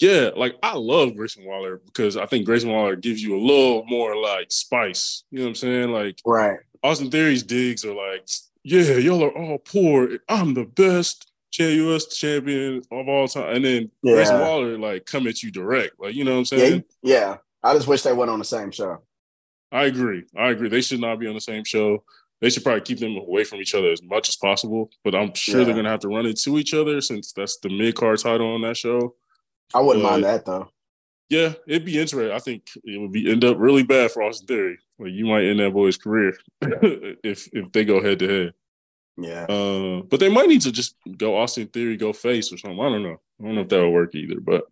Yeah, 0.05 0.31
like 0.37 0.57
I 0.63 0.77
love 0.77 1.17
Grayson 1.17 1.47
Waller 1.47 1.81
because 1.87 2.19
I 2.19 2.27
think 2.27 2.45
Grayson 2.45 2.71
Waller 2.71 2.95
gives 2.95 3.23
you 3.23 3.39
a 3.39 3.41
little 3.41 3.87
more 3.87 4.15
like 4.15 4.53
spice. 4.53 5.25
You 5.31 5.39
know 5.39 5.45
what 5.47 5.49
I'm 5.49 5.55
saying? 5.55 5.93
Like 5.93 6.19
right. 6.27 6.59
Austin 6.83 7.11
Theory's 7.11 7.43
digs 7.43 7.87
are 7.87 7.95
like, 7.95 8.29
yeah, 8.63 8.97
y'all 8.97 9.25
are 9.25 9.35
all 9.35 9.57
poor. 9.57 10.19
I'm 10.29 10.53
the 10.53 10.67
best 10.67 11.31
US 11.59 12.07
champion 12.09 12.83
of 12.91 13.09
all 13.09 13.27
time. 13.29 13.57
And 13.57 13.65
then 13.65 13.91
yeah. 14.03 14.15
Grayson 14.17 14.41
Waller 14.41 14.79
like 14.79 15.07
come 15.07 15.27
at 15.27 15.43
you 15.43 15.51
direct. 15.51 15.99
Like, 15.99 16.15
you 16.15 16.25
know 16.25 16.33
what 16.33 16.39
I'm 16.39 16.45
saying? 16.45 16.85
Yeah, 17.03 17.19
yeah. 17.19 17.37
I 17.63 17.73
just 17.73 17.89
wish 17.89 18.03
they 18.03 18.13
went 18.13 18.31
on 18.31 18.39
the 18.39 18.45
same 18.45 18.73
show. 18.73 18.99
I 19.73 19.85
agree. 19.85 20.25
I 20.37 20.51
agree. 20.51 20.69
They 20.69 20.83
should 20.83 21.01
not 21.01 21.19
be 21.19 21.29
on 21.29 21.35
the 21.35 21.41
same 21.41 21.65
show. 21.65 22.05
They 22.43 22.51
should 22.51 22.63
probably 22.63 22.83
keep 22.83 22.99
them 22.99 23.17
away 23.17 23.45
from 23.45 23.61
each 23.61 23.75
other 23.75 23.91
as 23.91 24.03
much 24.03 24.29
as 24.29 24.37
possible. 24.37 24.91
But 25.03 25.15
I'm 25.15 25.33
sure 25.33 25.61
yeah. 25.61 25.65
they're 25.65 25.75
gonna 25.75 25.89
have 25.89 26.01
to 26.01 26.09
run 26.09 26.27
into 26.27 26.59
each 26.59 26.75
other 26.75 27.01
since 27.01 27.33
that's 27.33 27.57
the 27.61 27.71
mid 27.71 27.95
card 27.95 28.19
title 28.19 28.53
on 28.53 28.61
that 28.61 28.77
show. 28.77 29.15
I 29.73 29.81
wouldn't 29.81 30.05
but, 30.05 30.11
mind 30.11 30.25
that 30.25 30.45
though. 30.45 30.69
Yeah, 31.31 31.55
it'd 31.67 31.87
be 31.87 31.99
interesting. 31.99 32.33
I 32.33 32.39
think 32.39 32.65
it 32.85 33.01
would 33.01 33.13
be 33.13 33.31
end 33.31 33.45
up 33.45 33.57
really 33.59 33.83
bad 33.83 34.11
for 34.11 34.23
Austin 34.23 34.47
Theory. 34.47 34.79
Like 34.99 35.13
you 35.13 35.27
might 35.27 35.45
end 35.45 35.61
that 35.61 35.73
boy's 35.73 35.97
career 35.97 36.37
if 36.63 37.49
if 37.53 37.73
they 37.73 37.85
go 37.85 38.03
head 38.03 38.19
to 38.21 38.29
head. 38.29 38.55
Yeah. 39.17 39.45
Uh, 39.45 40.03
but 40.03 40.21
they 40.21 40.29
might 40.29 40.49
need 40.49 40.63
to 40.63 40.73
just 40.73 40.97
go 41.17 41.37
Austin 41.37 41.69
Theory, 41.69 41.97
go 41.97 42.13
face 42.13 42.53
or 42.53 42.59
something. 42.59 42.79
I 42.79 42.89
don't 42.91 43.03
know. 43.03 43.21
I 43.41 43.45
don't 43.45 43.55
know 43.55 43.61
if 43.63 43.69
that 43.69 43.81
would 43.81 43.91
work 43.91 44.15
either. 44.15 44.41
But 44.41 44.65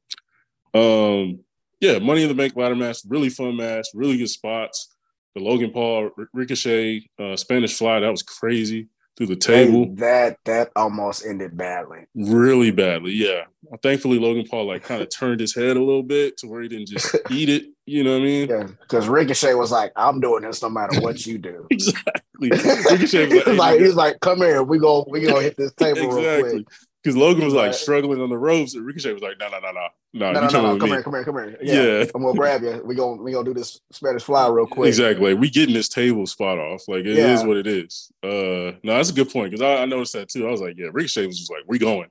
um, 0.75 1.41
yeah, 1.81 1.99
Money 1.99 2.23
in 2.23 2.29
the 2.29 2.35
Bank 2.35 2.55
ladder 2.57 2.77
match, 2.77 2.99
really 3.07 3.29
fun 3.31 3.57
match, 3.57 3.89
really 3.95 4.19
good 4.19 4.31
spots. 4.31 4.89
The 5.35 5.43
Logan 5.43 5.71
Paul 5.71 6.11
Ricochet 6.35 7.09
uh, 7.19 7.37
Spanish 7.37 7.77
Fly 7.77 8.01
that 8.01 8.11
was 8.11 8.23
crazy 8.23 8.89
through 9.17 9.27
the 9.27 9.37
table. 9.37 9.85
And 9.85 9.99
that 9.99 10.39
that 10.45 10.71
almost 10.77 11.25
ended 11.27 11.57
badly. 11.57 12.07
Really 12.15 12.71
badly, 12.71 13.13
yeah. 13.13 13.45
Thankfully, 13.83 14.19
Logan 14.19 14.47
Paul 14.49 14.67
like 14.67 14.85
kind 14.85 15.03
of 15.03 15.09
turned 15.17 15.41
his 15.41 15.55
head 15.55 15.77
a 15.77 15.83
little 15.83 16.03
bit 16.03 16.37
to 16.39 16.47
where 16.47 16.63
he 16.63 16.69
didn't 16.69 16.89
just 16.89 17.15
eat 17.31 17.49
it. 17.49 17.65
You 17.87 18.05
know 18.05 18.13
what 18.13 18.23
I 18.23 18.25
mean? 18.25 18.49
Yeah, 18.49 18.69
because 18.81 19.09
Ricochet 19.09 19.55
was 19.55 19.71
like, 19.71 19.93
"I'm 19.97 20.21
doing 20.21 20.43
this 20.43 20.63
no 20.63 20.71
matter 20.71 21.01
what 21.01 21.27
you 21.27 21.39
do." 21.39 21.67
exactly. 21.71 22.51
Ricochet 22.51 23.27
was 23.29 23.47
like, 23.47 23.47
like 23.59 23.81
he's 23.81 23.95
like, 23.95 24.21
"Come 24.21 24.39
here, 24.39 24.63
we 24.63 24.79
go, 24.79 25.05
we 25.09 25.21
gonna 25.21 25.43
hit 25.43 25.57
this 25.57 25.73
table 25.75 26.17
exactly. 26.17 26.43
real 26.43 26.53
quick." 26.53 26.67
Because 27.03 27.17
Logan 27.17 27.45
was 27.45 27.55
like 27.55 27.75
struggling 27.75 28.21
on 28.21 28.31
the 28.31 28.39
ropes, 28.39 28.75
and 28.75 28.87
Ricochet 28.87 29.13
was 29.13 29.23
like, 29.23 29.37
"No, 29.41 29.49
no, 29.49 29.59
no, 29.59 29.73
no, 29.73 29.89
no, 30.13 30.33
no, 30.33 30.41
no, 30.41 30.75
no, 30.75 30.79
come 30.79 30.89
here, 30.89 31.03
come 31.03 31.15
here, 31.15 31.25
come 31.25 31.35
here. 31.35 31.59
Yeah, 31.61 31.83
yeah. 31.83 32.05
I'm 32.15 32.23
gonna 32.23 32.39
grab 32.39 32.63
you. 32.63 32.81
We 32.85 32.95
gonna 32.95 33.21
we 33.21 33.33
gonna 33.33 33.45
do 33.45 33.55
this 33.55 33.81
Spanish 33.91 34.23
fly 34.23 34.49
real 34.49 34.69
quick. 34.69 34.87
Exactly. 34.87 35.35
We 35.35 35.51
getting 35.51 35.75
this 35.75 35.89
table 35.89 36.27
spot 36.27 36.59
off. 36.59 36.87
Like 36.87 37.05
it 37.05 37.17
yeah. 37.17 37.35
is 37.35 37.45
what 37.45 37.57
it 37.57 37.67
is. 37.67 38.13
Uh, 38.23 38.79
no, 38.85 38.97
that's 38.97 39.11
a 39.11 39.15
good 39.15 39.31
point 39.31 39.51
because 39.51 39.63
I, 39.63 39.83
I, 39.83 39.87
noticed 39.87 40.13
that 40.13 40.29
too. 40.29 40.47
I 40.47 40.51
was 40.51 40.61
like, 40.61 40.77
yeah, 40.77 40.91
Ricochet 40.93 41.27
was 41.27 41.39
just 41.39 41.51
like, 41.51 41.63
we 41.67 41.79
going. 41.79 42.09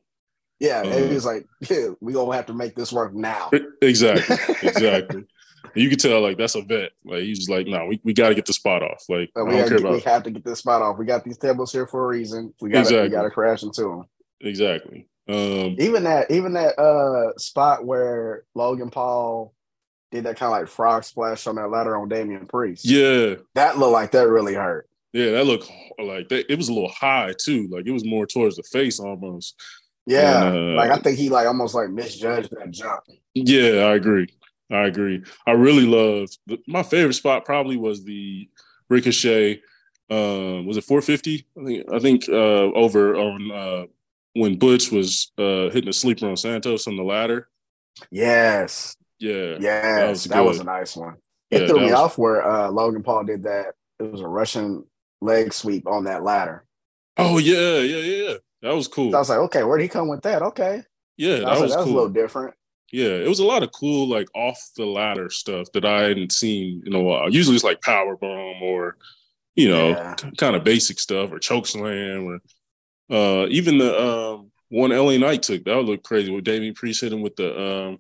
Yeah, 0.60 0.80
uh, 0.80 0.89
and 0.89 1.08
he 1.08 1.13
was 1.13 1.25
like, 1.25 1.45
yeah, 1.69 1.88
we 2.01 2.12
gonna 2.12 2.36
have 2.36 2.47
to 2.47 2.54
make 2.54 2.75
this 2.75 2.91
work 2.91 3.13
now. 3.13 3.49
Exactly, 3.82 4.36
exactly. 4.67 5.23
you 5.73 5.89
can 5.89 5.99
tell 5.99 6.19
like 6.21 6.38
that's 6.38 6.56
a 6.56 6.63
vet. 6.63 6.91
Like 7.06 7.21
he's 7.21 7.39
just 7.39 7.49
like, 7.49 7.65
no, 7.65 7.77
nah, 7.77 7.86
we, 7.86 8.01
we 8.04 8.13
got 8.13 8.30
to 8.30 8.36
get 8.36 8.45
the 8.45 8.54
spot 8.54 8.84
off. 8.84 9.06
Like 9.08 9.32
we, 9.36 9.43
gotta, 9.43 9.89
we 9.89 9.99
have 10.01 10.23
to 10.23 10.32
get 10.32 10.43
this 10.43 10.60
spot 10.60 10.82
off. 10.82 10.97
We 10.97 11.06
got 11.06 11.23
these 11.23 11.38
tables 11.38 11.71
here 11.71 11.88
for 11.88 12.04
a 12.04 12.08
reason. 12.08 12.54
We 12.60 12.71
got 12.71 12.80
exactly. 12.80 13.04
we 13.04 13.10
got 13.10 13.23
to 13.23 13.30
crash 13.30 13.63
into 13.63 13.84
them. 13.84 14.06
Exactly. 14.41 15.08
Um, 15.27 15.75
even 15.80 16.04
that, 16.04 16.32
even 16.32 16.54
that 16.54 16.77
uh 16.80 17.38
spot 17.38 17.86
where 17.86 18.43
Logan 18.56 18.89
Paul 18.89 19.54
did 20.12 20.25
that 20.25 20.38
kind 20.38 20.54
of 20.54 20.60
like 20.60 20.67
frog 20.67 21.04
splash 21.04 21.47
on 21.47 21.56
that 21.56 21.69
ladder 21.69 21.97
on 21.97 22.10
Damian 22.10 22.45
Priest. 22.45 22.86
Yeah, 22.86 23.36
that 23.56 23.77
looked 23.77 23.93
like 23.93 24.12
that 24.12 24.27
really 24.27 24.54
hurt. 24.54 24.89
Yeah, 25.13 25.32
that 25.32 25.45
looked 25.45 25.71
like 25.99 26.30
that. 26.30 26.51
It 26.51 26.58
was 26.58 26.69
a 26.69 26.73
little 26.73 26.89
high 26.91 27.34
too. 27.38 27.67
Like 27.71 27.86
it 27.86 27.91
was 27.91 28.06
more 28.06 28.25
towards 28.25 28.58
the 28.58 28.63
face 28.63 28.99
almost. 28.99 29.60
Yeah, 30.06 30.47
and, 30.47 30.58
uh, 30.58 30.75
like 30.75 30.91
I 30.91 30.97
think 30.97 31.17
he 31.17 31.30
like 31.30 31.47
almost 31.47 31.75
like 31.75 31.89
misjudged 31.89 32.51
that 32.51 32.71
jump. 32.71 33.04
Yeah, 33.34 33.86
I 33.86 33.95
agree. 33.95 34.27
I 34.71 34.86
agree. 34.86 35.23
I 35.45 35.51
really 35.51 35.86
loved 35.86 36.38
the, 36.47 36.60
my 36.67 36.84
favorite 36.84 37.13
spot. 37.13 37.45
Probably 37.45 37.77
was 37.77 38.04
the 38.04 38.49
Ricochet. 38.89 39.62
Um, 40.10 40.65
was 40.65 40.77
it 40.77 40.84
450? 40.84 41.45
I 41.58 41.63
think. 41.63 41.93
I 41.93 41.99
think 41.99 42.30
uh, 42.30 42.73
over 42.73 43.15
on 43.15 43.51
uh, 43.51 43.86
when 44.33 44.57
Butch 44.57 44.91
was 44.91 45.31
uh, 45.37 45.69
hitting 45.69 45.89
a 45.89 45.93
sleeper 45.93 46.27
on 46.27 46.37
Santos 46.37 46.87
on 46.87 46.95
the 46.95 47.03
ladder. 47.03 47.49
Yes. 48.11 48.95
Yeah. 49.19 49.57
Yes. 49.59 49.93
That 49.95 50.09
was, 50.09 50.23
that 50.25 50.45
was 50.45 50.59
a 50.59 50.63
nice 50.63 50.95
one. 50.95 51.15
It 51.49 51.61
yeah, 51.61 51.67
threw 51.67 51.79
me 51.79 51.85
was... 51.85 51.93
off 51.93 52.17
where 52.17 52.47
uh, 52.47 52.69
Logan 52.69 53.03
Paul 53.03 53.25
did 53.25 53.43
that. 53.43 53.73
It 53.99 54.11
was 54.11 54.21
a 54.21 54.27
Russian 54.27 54.85
leg 55.21 55.53
sweep 55.53 55.87
on 55.87 56.05
that 56.05 56.23
ladder. 56.23 56.65
Oh 57.17 57.37
yeah, 57.37 57.79
yeah, 57.79 57.97
yeah. 57.97 58.33
That 58.61 58.73
was 58.73 58.87
cool. 58.87 59.11
So 59.11 59.17
I 59.17 59.19
was 59.19 59.29
like, 59.29 59.39
okay, 59.39 59.63
where'd 59.63 59.81
he 59.81 59.87
come 59.87 60.07
with 60.07 60.21
that? 60.21 60.41
Okay. 60.41 60.83
Yeah, 61.17 61.39
that 61.39 61.49
was, 61.49 61.59
like, 61.59 61.69
that 61.69 61.77
was 61.79 61.87
a 61.87 61.91
little 61.91 62.09
different. 62.09 62.55
Yeah, 62.91 63.09
it 63.09 63.27
was 63.27 63.39
a 63.39 63.45
lot 63.45 63.63
of 63.63 63.71
cool, 63.71 64.07
like 64.07 64.27
off 64.33 64.59
the 64.75 64.85
ladder 64.85 65.29
stuff 65.29 65.67
that 65.73 65.85
I 65.85 66.03
hadn't 66.03 66.31
seen 66.31 66.83
in 66.85 66.93
a 66.93 67.01
while. 67.01 67.29
Usually 67.29 67.55
it's 67.55 67.63
like 67.63 67.81
power 67.81 68.17
bomb 68.17 68.61
or, 68.63 68.97
you 69.55 69.69
know, 69.69 69.89
yeah. 69.89 70.15
kind 70.37 70.55
of 70.55 70.63
basic 70.63 70.99
stuff 70.99 71.31
or 71.31 71.39
choke 71.39 71.67
slam 71.67 72.25
or 72.25 72.39
uh 73.12 73.45
even 73.50 73.78
the 73.78 74.00
um 74.00 74.52
one 74.69 74.91
LA 74.91 75.17
Knight 75.17 75.43
took 75.43 75.63
that 75.65 75.76
would 75.76 75.86
look 75.86 76.04
crazy 76.04 76.32
with 76.32 76.45
Damian 76.45 76.74
Priest 76.74 77.02
hit 77.02 77.13
him 77.13 77.21
with 77.21 77.36
the 77.36 77.62
um 77.62 78.00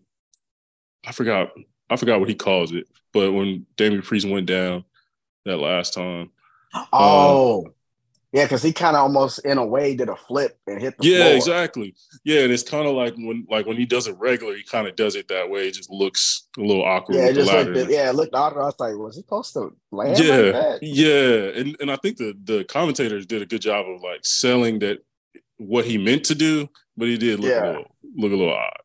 I 1.05 1.11
forgot 1.11 1.51
I 1.89 1.97
forgot 1.97 2.19
what 2.19 2.29
he 2.29 2.35
calls 2.35 2.71
it, 2.71 2.87
but 3.11 3.33
when 3.33 3.65
Damian 3.75 4.01
Priest 4.01 4.27
went 4.27 4.45
down 4.45 4.85
that 5.45 5.57
last 5.57 5.93
time. 5.93 6.31
Oh, 6.93 7.65
um, 7.65 7.73
yeah, 8.33 8.45
because 8.45 8.63
he 8.63 8.71
kind 8.71 8.95
of 8.95 9.03
almost 9.03 9.39
in 9.39 9.57
a 9.57 9.65
way 9.65 9.95
did 9.95 10.07
a 10.07 10.15
flip 10.15 10.57
and 10.65 10.81
hit 10.81 10.97
the 10.97 11.07
yeah, 11.07 11.23
floor. 11.23 11.35
exactly. 11.35 11.95
Yeah, 12.23 12.41
and 12.41 12.53
it's 12.53 12.63
kind 12.63 12.87
of 12.87 12.95
like 12.95 13.13
when 13.17 13.45
like 13.49 13.65
when 13.65 13.75
he 13.75 13.85
does 13.85 14.07
it 14.07 14.15
regular, 14.19 14.55
he 14.55 14.63
kind 14.63 14.87
of 14.87 14.95
does 14.95 15.15
it 15.15 15.27
that 15.27 15.49
way. 15.49 15.67
It 15.67 15.73
just 15.73 15.89
looks 15.89 16.47
a 16.57 16.61
little 16.61 16.83
awkward. 16.83 17.15
Yeah, 17.15 17.27
it 17.27 17.33
just 17.33 17.51
looked, 17.51 17.91
yeah, 17.91 18.09
it 18.09 18.15
looked 18.15 18.33
awkward. 18.33 18.61
I 18.61 18.65
was 18.65 18.79
like, 18.79 18.95
was 18.95 19.15
he 19.15 19.21
supposed 19.21 19.53
to 19.53 19.75
land? 19.91 20.17
Yeah, 20.17 20.35
like 20.35 20.79
yeah, 20.81 21.59
and 21.59 21.75
and 21.81 21.91
I 21.91 21.97
think 21.97 22.17
the 22.17 22.33
the 22.43 22.63
commentators 22.63 23.25
did 23.25 23.41
a 23.41 23.45
good 23.45 23.61
job 23.61 23.85
of 23.89 24.01
like 24.01 24.21
selling 24.23 24.79
that 24.79 24.99
what 25.57 25.85
he 25.85 25.97
meant 25.97 26.23
to 26.25 26.35
do, 26.35 26.69
but 26.95 27.09
he 27.09 27.17
did 27.17 27.39
look 27.39 27.51
yeah. 27.51 27.65
a 27.65 27.67
little 27.67 27.95
look 28.15 28.31
a 28.31 28.35
little 28.35 28.53
odd. 28.53 28.80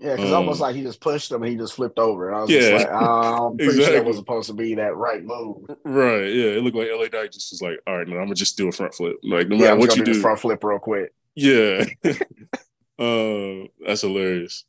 Yeah, 0.00 0.14
because 0.14 0.30
um, 0.30 0.36
almost 0.36 0.60
like 0.60 0.76
he 0.76 0.82
just 0.82 1.00
pushed 1.00 1.32
him 1.32 1.42
and 1.42 1.50
he 1.50 1.58
just 1.58 1.74
flipped 1.74 1.98
over. 1.98 2.28
And 2.28 2.36
I 2.36 2.40
was 2.42 2.50
yeah, 2.50 2.60
just 2.60 2.86
like, 2.86 3.02
oh, 3.02 3.48
I'm 3.48 3.56
pretty 3.56 3.72
exactly. 3.72 3.94
sure 3.94 3.96
it 3.96 4.06
was 4.06 4.16
supposed 4.16 4.48
to 4.48 4.54
be 4.54 4.74
that 4.76 4.96
right 4.96 5.24
move. 5.24 5.64
Right. 5.84 6.32
Yeah. 6.32 6.50
It 6.50 6.62
looked 6.62 6.76
like 6.76 6.88
LA 6.92 7.06
Knight 7.18 7.32
just 7.32 7.50
was 7.50 7.60
like, 7.60 7.80
all 7.86 7.98
right, 7.98 8.06
no, 8.06 8.14
I'm 8.16 8.26
gonna 8.26 8.34
just 8.36 8.56
do 8.56 8.68
a 8.68 8.72
front 8.72 8.94
flip. 8.94 9.16
Like 9.24 9.48
no 9.48 9.56
matter 9.56 9.76
what 9.76 9.96
you 9.96 10.04
do, 10.04 10.14
do 10.14 10.20
front 10.20 10.38
flip 10.38 10.62
real 10.62 10.78
quick. 10.78 11.12
Yeah. 11.34 11.84
uh, 12.98 13.66
that's 13.86 14.02
hilarious. 14.02 14.64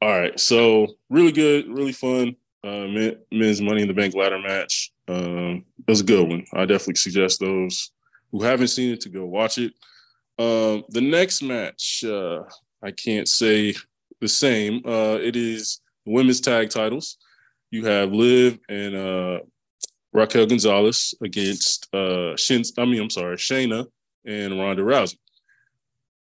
All 0.00 0.08
right. 0.08 0.40
So 0.40 0.94
really 1.10 1.32
good, 1.32 1.68
really 1.68 1.92
fun. 1.92 2.36
Uh, 2.64 2.86
men's 3.30 3.60
Money 3.60 3.82
in 3.82 3.88
the 3.88 3.94
Bank 3.94 4.14
ladder 4.14 4.38
match. 4.38 4.92
Um, 5.08 5.64
it 5.78 5.90
was 5.90 6.00
a 6.00 6.04
good 6.04 6.26
one. 6.26 6.46
I 6.54 6.64
definitely 6.64 6.94
suggest 6.94 7.40
those 7.40 7.90
who 8.32 8.42
haven't 8.42 8.68
seen 8.68 8.92
it 8.92 9.00
to 9.02 9.08
go 9.10 9.26
watch 9.26 9.58
it. 9.58 9.74
Um, 10.38 10.84
the 10.88 11.02
next 11.02 11.42
match, 11.42 12.02
uh, 12.02 12.44
I 12.82 12.92
can't 12.92 13.28
say 13.28 13.74
the 14.20 14.28
same. 14.28 14.82
Uh, 14.84 15.18
it 15.20 15.36
is 15.36 15.80
women's 16.04 16.40
tag 16.40 16.70
titles. 16.70 17.16
You 17.70 17.84
have 17.86 18.12
Liv 18.12 18.58
and 18.68 18.94
uh, 18.94 19.38
Raquel 20.12 20.46
Gonzalez 20.46 21.14
against 21.22 21.92
uh, 21.94 22.36
Shin. 22.36 22.62
I 22.78 22.84
mean, 22.84 23.00
I'm 23.00 23.10
sorry, 23.10 23.36
Shayna 23.36 23.86
and 24.26 24.58
Ronda 24.58 24.82
Rousey. 24.82 25.16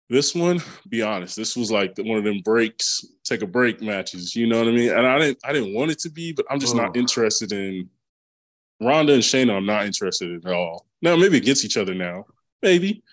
This 0.10 0.36
one, 0.36 0.62
be 0.88 1.02
honest, 1.02 1.36
this 1.36 1.58
was 1.58 1.72
like 1.72 1.98
one 1.98 2.20
of 2.20 2.24
them 2.24 2.42
breaks, 2.44 3.04
take 3.24 3.42
a 3.42 3.48
break 3.48 3.82
matches. 3.82 4.36
You 4.36 4.46
know 4.46 4.60
what 4.60 4.68
I 4.68 4.72
mean? 4.72 4.92
And 4.92 5.08
I 5.08 5.18
didn't, 5.18 5.40
I 5.44 5.52
didn't 5.52 5.74
want 5.74 5.92
it 5.92 6.00
to 6.00 6.10
be, 6.10 6.32
but 6.32 6.46
I'm 6.50 6.60
just 6.60 6.76
oh. 6.76 6.78
not 6.78 6.96
interested 6.96 7.52
in 7.52 7.90
Ronda 8.80 9.14
and 9.14 9.24
Shayna. 9.24 9.56
I'm 9.56 9.66
not 9.66 9.86
interested 9.86 10.30
in 10.30 10.48
at 10.48 10.54
all. 10.54 10.86
Now, 11.02 11.16
maybe 11.16 11.38
against 11.38 11.66
each 11.66 11.78
other 11.78 11.96
now, 11.96 12.26
maybe. 12.62 13.04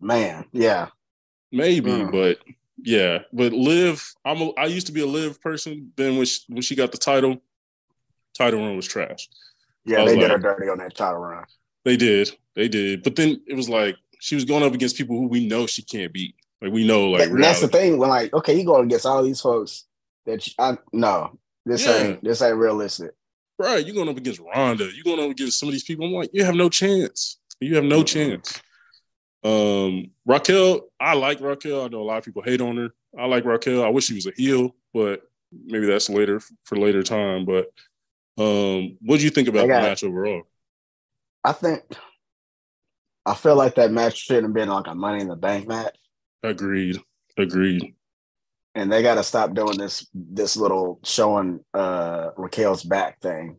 Man, 0.00 0.44
yeah, 0.52 0.88
maybe, 1.52 1.90
mm. 1.90 2.12
but 2.12 2.38
yeah, 2.82 3.20
but 3.32 3.52
Liv, 3.52 4.14
I'm 4.24 4.40
a, 4.40 4.50
I 4.54 4.66
used 4.66 4.86
to 4.86 4.92
be 4.92 5.02
a 5.02 5.06
Liv 5.06 5.40
person. 5.40 5.92
Then 5.96 6.16
when 6.16 6.26
she, 6.26 6.40
when 6.48 6.62
she 6.62 6.74
got 6.74 6.92
the 6.92 6.98
title, 6.98 7.40
title 8.36 8.60
run 8.60 8.76
was 8.76 8.86
trash. 8.86 9.28
Yeah, 9.84 10.04
they 10.04 10.16
did 10.16 10.30
her 10.30 10.38
dirty 10.38 10.68
on 10.68 10.78
that 10.78 10.94
title 10.94 11.20
run. 11.20 11.44
They 11.84 11.96
did, 11.96 12.36
they 12.54 12.68
did. 12.68 13.02
But 13.02 13.16
then 13.16 13.40
it 13.46 13.54
was 13.54 13.68
like 13.68 13.96
she 14.20 14.34
was 14.34 14.44
going 14.44 14.62
up 14.62 14.74
against 14.74 14.96
people 14.96 15.16
who 15.16 15.26
we 15.26 15.46
know 15.46 15.66
she 15.66 15.82
can't 15.82 16.12
beat. 16.12 16.34
Like 16.60 16.72
we 16.72 16.86
know, 16.86 17.10
like 17.10 17.30
that's 17.32 17.60
the 17.60 17.68
thing. 17.68 17.98
When 17.98 18.10
like, 18.10 18.32
okay, 18.34 18.58
you 18.58 18.66
going 18.66 18.84
against 18.84 19.06
all 19.06 19.22
these 19.22 19.40
folks 19.40 19.86
that 20.26 20.46
you, 20.46 20.52
I 20.58 20.76
no, 20.92 21.38
this 21.64 21.86
yeah. 21.86 21.96
ain't 21.96 22.24
this 22.24 22.42
ain't 22.42 22.56
realistic. 22.56 23.12
Right, 23.58 23.84
you're 23.84 23.94
going 23.94 24.08
up 24.08 24.16
against 24.16 24.40
Ronda. 24.40 24.88
You're 24.94 25.04
going 25.04 25.24
up 25.24 25.30
against 25.30 25.58
some 25.58 25.68
of 25.68 25.72
these 25.72 25.84
people. 25.84 26.06
I'm 26.06 26.12
like, 26.12 26.30
you 26.32 26.44
have 26.44 26.54
no 26.54 26.70
chance. 26.70 27.38
You 27.60 27.76
have 27.76 27.84
no 27.84 27.98
mm-hmm. 27.98 28.04
chance. 28.04 28.62
Um, 29.42 30.10
Raquel, 30.26 30.88
I 30.98 31.14
like 31.14 31.40
Raquel. 31.40 31.84
I 31.84 31.88
know 31.88 32.02
a 32.02 32.04
lot 32.04 32.18
of 32.18 32.24
people 32.24 32.42
hate 32.42 32.60
on 32.60 32.76
her. 32.76 32.90
I 33.18 33.26
like 33.26 33.44
Raquel. 33.44 33.82
I 33.82 33.88
wish 33.88 34.04
she 34.04 34.14
was 34.14 34.26
a 34.26 34.32
heel, 34.36 34.74
but 34.92 35.22
maybe 35.52 35.86
that's 35.86 36.10
later 36.10 36.40
for 36.64 36.76
later 36.76 37.02
time. 37.02 37.44
But 37.44 37.66
um, 38.38 38.98
what 39.00 39.18
do 39.18 39.24
you 39.24 39.30
think 39.30 39.48
about 39.48 39.62
the 39.62 39.68
match 39.68 40.04
overall? 40.04 40.42
I 41.42 41.52
think 41.52 41.82
I 43.24 43.34
feel 43.34 43.56
like 43.56 43.76
that 43.76 43.92
match 43.92 44.18
shouldn't 44.18 44.46
have 44.46 44.54
been 44.54 44.68
like 44.68 44.86
a 44.86 44.94
Money 44.94 45.20
in 45.20 45.28
the 45.28 45.36
Bank 45.36 45.66
match. 45.68 45.96
Agreed. 46.42 47.00
Agreed. 47.36 47.94
And 48.74 48.92
they 48.92 49.02
got 49.02 49.16
to 49.16 49.24
stop 49.24 49.54
doing 49.54 49.78
this 49.78 50.06
this 50.14 50.56
little 50.56 51.00
showing 51.02 51.64
uh 51.74 52.30
Raquel's 52.36 52.84
back 52.84 53.20
thing. 53.20 53.56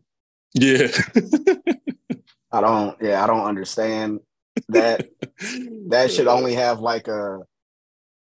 Yeah. 0.54 0.88
I 2.52 2.60
don't. 2.60 3.00
Yeah, 3.00 3.22
I 3.22 3.26
don't 3.26 3.46
understand 3.46 4.20
that 4.68 5.08
that 5.88 6.10
should 6.10 6.28
only 6.28 6.54
have 6.54 6.80
like 6.80 7.08
a 7.08 7.40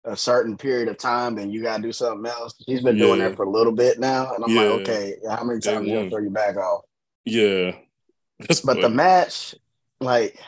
a 0.05 0.15
certain 0.15 0.57
period 0.57 0.87
of 0.87 0.97
time, 0.97 1.35
then 1.35 1.51
you 1.51 1.61
gotta 1.61 1.83
do 1.83 1.91
something 1.91 2.29
else. 2.29 2.55
He's 2.65 2.81
been 2.81 2.97
yeah. 2.97 3.05
doing 3.05 3.19
that 3.19 3.35
for 3.35 3.43
a 3.43 3.49
little 3.49 3.73
bit 3.73 3.99
now, 3.99 4.33
and 4.33 4.43
I'm 4.43 4.51
yeah. 4.51 4.61
like, 4.61 4.81
okay, 4.81 5.15
how 5.29 5.43
many 5.43 5.59
times 5.59 5.87
you 5.87 5.93
gonna 5.93 6.09
throw 6.09 6.19
your 6.19 6.31
back 6.31 6.57
off? 6.57 6.83
Yeah, 7.25 7.71
That's 8.39 8.61
but 8.61 8.75
funny. 8.75 8.81
the 8.81 8.89
match, 8.89 9.55
like, 9.99 10.39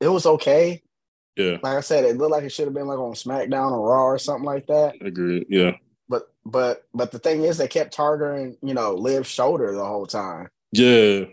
it 0.00 0.08
was 0.08 0.26
okay. 0.26 0.82
Yeah, 1.36 1.58
like 1.62 1.76
I 1.76 1.80
said, 1.80 2.04
it 2.04 2.16
looked 2.16 2.32
like 2.32 2.44
it 2.44 2.52
should 2.52 2.66
have 2.66 2.74
been 2.74 2.88
like 2.88 2.98
on 2.98 3.12
SmackDown 3.12 3.72
or 3.72 3.90
Raw 3.90 4.04
or 4.06 4.18
something 4.18 4.44
like 4.44 4.66
that. 4.66 4.94
Agreed. 5.00 5.46
Yeah, 5.48 5.72
but 6.08 6.32
but 6.44 6.84
but 6.94 7.12
the 7.12 7.18
thing 7.18 7.42
is, 7.42 7.58
they 7.58 7.68
kept 7.68 7.92
targeting 7.92 8.56
you 8.62 8.74
know 8.74 8.94
Liv's 8.94 9.28
shoulder 9.28 9.72
the 9.72 9.84
whole 9.84 10.06
time. 10.06 10.48
Yeah, 10.72 11.24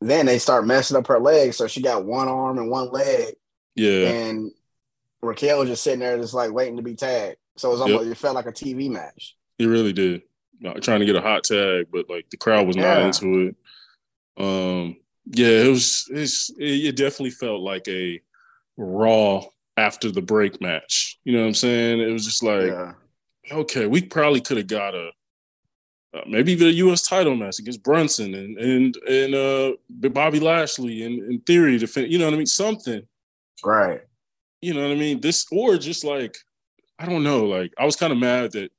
then 0.00 0.26
they 0.26 0.38
start 0.38 0.66
messing 0.66 0.96
up 0.96 1.06
her 1.06 1.18
legs, 1.18 1.56
so 1.56 1.66
she 1.66 1.82
got 1.82 2.04
one 2.04 2.28
arm 2.28 2.58
and 2.58 2.70
one 2.70 2.90
leg. 2.90 3.34
Yeah. 3.74 4.08
And 4.08 4.52
Raquel 5.22 5.60
was 5.60 5.68
just 5.68 5.82
sitting 5.82 6.00
there, 6.00 6.16
just 6.18 6.34
like 6.34 6.52
waiting 6.52 6.76
to 6.76 6.82
be 6.82 6.94
tagged. 6.94 7.36
So 7.56 7.68
it 7.68 7.72
was 7.72 7.80
almost 7.80 8.04
yep. 8.04 8.12
it 8.12 8.18
felt 8.18 8.34
like 8.34 8.46
a 8.46 8.52
TV 8.52 8.90
match. 8.90 9.36
It 9.58 9.66
really 9.66 9.92
did. 9.92 10.22
trying 10.82 11.00
to 11.00 11.06
get 11.06 11.16
a 11.16 11.22
hot 11.22 11.44
tag, 11.44 11.86
but 11.90 12.10
like 12.10 12.28
the 12.30 12.36
crowd 12.36 12.66
was 12.66 12.76
not 12.76 12.98
yeah. 12.98 13.06
into 13.06 13.48
it. 13.48 13.56
Um, 14.38 14.96
yeah, 15.26 15.64
it 15.64 15.70
was. 15.70 16.06
It's, 16.10 16.50
it, 16.58 16.86
it 16.86 16.96
definitely 16.96 17.30
felt 17.30 17.60
like 17.60 17.88
a 17.88 18.20
Raw 18.76 19.42
after 19.76 20.10
the 20.10 20.22
break 20.22 20.60
match. 20.60 21.18
You 21.24 21.32
know 21.32 21.40
what 21.40 21.48
I'm 21.48 21.54
saying? 21.54 22.00
It 22.00 22.12
was 22.12 22.24
just 22.26 22.42
like, 22.42 22.66
yeah. 22.66 22.92
okay, 23.50 23.86
we 23.86 24.02
probably 24.02 24.42
could 24.42 24.58
have 24.58 24.66
got 24.66 24.94
a 24.94 25.10
uh, 26.16 26.20
maybe 26.26 26.52
even 26.52 26.68
a 26.68 26.70
U.S. 26.70 27.02
title 27.02 27.36
match 27.36 27.58
against 27.58 27.82
Bronson 27.82 28.34
and 28.34 28.58
and 28.58 28.96
and 29.08 29.34
uh, 29.34 29.72
Bobby 29.90 30.40
Lashley 30.40 31.02
and 31.02 31.22
in 31.30 31.40
theory 31.40 31.78
defend. 31.78 32.10
You 32.10 32.18
know 32.18 32.26
what 32.26 32.34
I 32.34 32.38
mean? 32.38 32.46
Something. 32.46 33.02
Right. 33.64 34.00
You 34.60 34.74
know 34.74 34.82
what 34.82 34.92
I 34.92 34.98
mean? 34.98 35.20
This 35.20 35.46
or 35.50 35.76
just 35.76 36.04
like 36.04 36.36
I 36.98 37.06
don't 37.06 37.22
know. 37.22 37.44
Like 37.44 37.72
I 37.78 37.84
was 37.84 37.96
kind 37.96 38.12
of 38.12 38.18
mad 38.18 38.52
that 38.52 38.70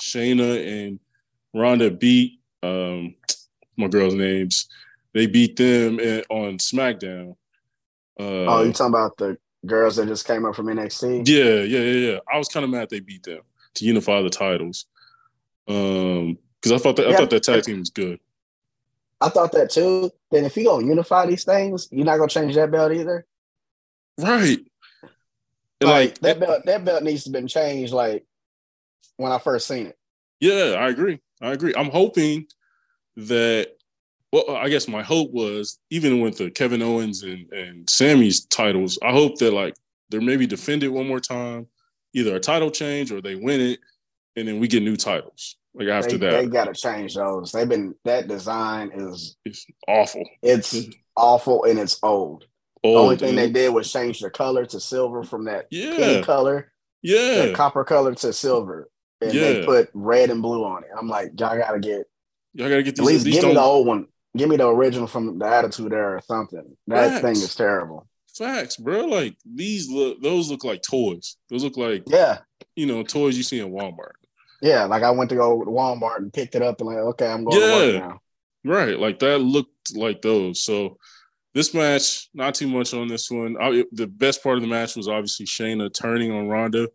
Shayna 0.00 0.86
and 0.86 0.98
Ronda 1.54 1.90
beat 1.90 2.40
um, 2.62 3.14
my 3.76 3.88
girls' 3.88 4.14
names. 4.14 4.68
They 5.12 5.26
beat 5.26 5.56
them 5.56 5.98
on 6.30 6.58
SmackDown. 6.58 7.36
Uh, 8.18 8.46
oh, 8.46 8.62
you 8.62 8.72
talking 8.72 8.94
about 8.94 9.16
the 9.16 9.38
girls 9.66 9.96
that 9.96 10.06
just 10.06 10.26
came 10.26 10.44
up 10.44 10.54
from 10.54 10.66
NXT? 10.66 11.26
Yeah, 11.26 11.62
yeah, 11.62 11.80
yeah, 11.80 12.12
yeah. 12.12 12.18
I 12.32 12.38
was 12.38 12.48
kind 12.48 12.64
of 12.64 12.70
mad 12.70 12.90
they 12.90 13.00
beat 13.00 13.22
them 13.22 13.40
to 13.74 13.84
unify 13.84 14.22
the 14.22 14.30
titles. 14.30 14.86
Um, 15.68 16.38
because 16.60 16.78
I 16.78 16.82
thought 16.82 16.96
that 16.96 17.08
yeah. 17.08 17.14
I 17.14 17.16
thought 17.16 17.30
that 17.30 17.42
tag 17.42 17.62
team 17.62 17.80
was 17.80 17.90
good. 17.90 18.20
I 19.20 19.28
thought 19.28 19.52
that 19.52 19.70
too. 19.70 20.10
Then 20.30 20.44
if 20.44 20.56
you 20.56 20.64
gonna 20.64 20.86
unify 20.86 21.26
these 21.26 21.44
things, 21.44 21.88
you're 21.90 22.06
not 22.06 22.16
gonna 22.16 22.28
change 22.28 22.54
that 22.54 22.70
belt 22.70 22.92
either. 22.92 23.26
Right. 24.18 24.60
Like, 25.82 25.90
like, 25.90 26.18
that 26.20 26.40
belt, 26.40 26.66
that 26.66 26.84
belt 26.84 27.02
needs 27.02 27.24
to 27.24 27.30
been 27.30 27.48
changed. 27.48 27.92
Like 27.92 28.24
when 29.16 29.32
I 29.32 29.38
first 29.38 29.66
seen 29.66 29.86
it. 29.86 29.98
Yeah, 30.40 30.76
I 30.78 30.88
agree. 30.88 31.20
I 31.40 31.52
agree. 31.52 31.74
I'm 31.76 31.90
hoping 31.90 32.46
that. 33.16 33.72
Well, 34.32 34.56
I 34.56 34.68
guess 34.68 34.86
my 34.86 35.02
hope 35.02 35.32
was 35.32 35.80
even 35.90 36.20
with 36.20 36.38
the 36.38 36.50
Kevin 36.52 36.82
Owens 36.82 37.24
and 37.24 37.50
and 37.52 37.90
Sammy's 37.90 38.44
titles, 38.46 38.98
I 39.02 39.10
hope 39.10 39.38
that 39.38 39.52
like 39.52 39.74
they're 40.08 40.20
maybe 40.20 40.46
defend 40.46 40.82
it 40.82 40.88
one 40.88 41.08
more 41.08 41.20
time, 41.20 41.66
either 42.14 42.36
a 42.36 42.40
title 42.40 42.70
change 42.70 43.10
or 43.10 43.20
they 43.20 43.34
win 43.34 43.60
it, 43.60 43.80
and 44.36 44.46
then 44.46 44.60
we 44.60 44.68
get 44.68 44.82
new 44.82 44.96
titles. 44.96 45.56
Like 45.74 45.88
after 45.88 46.18
they, 46.18 46.30
that, 46.30 46.40
they 46.40 46.46
got 46.46 46.64
to 46.64 46.74
change 46.74 47.14
those. 47.14 47.52
They've 47.52 47.68
been 47.68 47.94
that 48.04 48.28
design 48.28 48.90
is 48.92 49.36
it's 49.44 49.66
awful. 49.86 50.24
It's 50.42 50.74
mm-hmm. 50.74 50.90
awful 51.16 51.64
and 51.64 51.78
it's 51.78 51.98
old. 52.02 52.44
old 52.82 52.96
the 52.96 53.00
only 53.00 53.16
thing 53.16 53.36
dude. 53.36 53.38
they 53.38 53.50
did 53.50 53.68
was 53.74 53.92
change 53.92 54.20
the 54.20 54.30
color 54.30 54.66
to 54.66 54.80
silver 54.80 55.22
from 55.22 55.44
that 55.44 55.66
Yeah. 55.70 55.96
pink 55.96 56.26
color, 56.26 56.72
yeah, 57.02 57.46
that 57.46 57.54
copper 57.54 57.84
color 57.84 58.14
to 58.16 58.32
silver, 58.32 58.90
and 59.20 59.32
Yeah. 59.32 59.40
they 59.40 59.64
put 59.64 59.90
red 59.94 60.30
and 60.30 60.42
blue 60.42 60.64
on 60.64 60.82
it. 60.82 60.90
I'm 60.98 61.08
like, 61.08 61.38
y'all 61.38 61.56
gotta 61.56 61.78
get 61.78 62.06
y'all 62.52 62.68
gotta 62.68 62.82
get 62.82 62.98
at 62.98 63.04
least 63.04 63.24
these 63.24 63.34
give 63.34 63.44
me 63.44 63.48
don't- 63.50 63.54
the 63.54 63.62
old 63.62 63.86
one. 63.86 64.06
Give 64.36 64.48
me 64.48 64.56
the 64.56 64.68
original 64.68 65.08
from 65.08 65.38
the 65.40 65.44
Attitude 65.46 65.92
Era 65.92 66.16
or 66.18 66.20
something. 66.22 66.76
That 66.86 67.08
Facts. 67.08 67.22
thing 67.22 67.32
is 67.32 67.54
terrible. 67.54 68.06
Facts, 68.36 68.76
bro. 68.76 69.06
Like 69.06 69.36
these 69.44 69.90
look, 69.90 70.22
those 70.22 70.50
look 70.50 70.62
like 70.62 70.82
toys. 70.82 71.36
Those 71.48 71.64
look 71.64 71.76
like 71.76 72.04
Yeah, 72.06 72.38
you 72.76 72.86
know 72.86 73.02
toys 73.02 73.36
you 73.36 73.42
see 73.42 73.58
in 73.60 73.72
Walmart. 73.72 74.12
Yeah. 74.60 74.84
Like 74.84 75.02
I 75.02 75.10
went 75.10 75.30
to 75.30 75.36
go 75.36 75.64
to 75.64 75.70
Walmart 75.70 76.18
and 76.18 76.32
picked 76.32 76.54
it 76.54 76.62
up 76.62 76.80
and 76.80 76.88
like, 76.88 76.98
okay, 76.98 77.26
I'm 77.26 77.44
going 77.44 77.60
to 77.60 77.66
Yeah. 77.66 77.76
work 77.76 78.02
now. 78.02 78.20
Right, 78.62 78.98
like 78.98 79.18
that 79.20 79.38
looked 79.38 79.96
like 79.96 80.20
those. 80.20 80.62
So 80.62 80.98
this 81.54 81.72
match, 81.72 82.28
not 82.34 82.54
too 82.54 82.68
much 82.68 82.92
on 82.92 83.08
this 83.08 83.30
one. 83.30 83.56
I, 83.60 83.84
the 83.92 84.06
best 84.06 84.42
part 84.42 84.56
of 84.56 84.62
the 84.62 84.68
match 84.68 84.96
was 84.96 85.08
obviously 85.08 85.46
Shayna 85.46 85.92
turning 85.92 86.30
on 86.30 86.48
Ronda. 86.48 86.88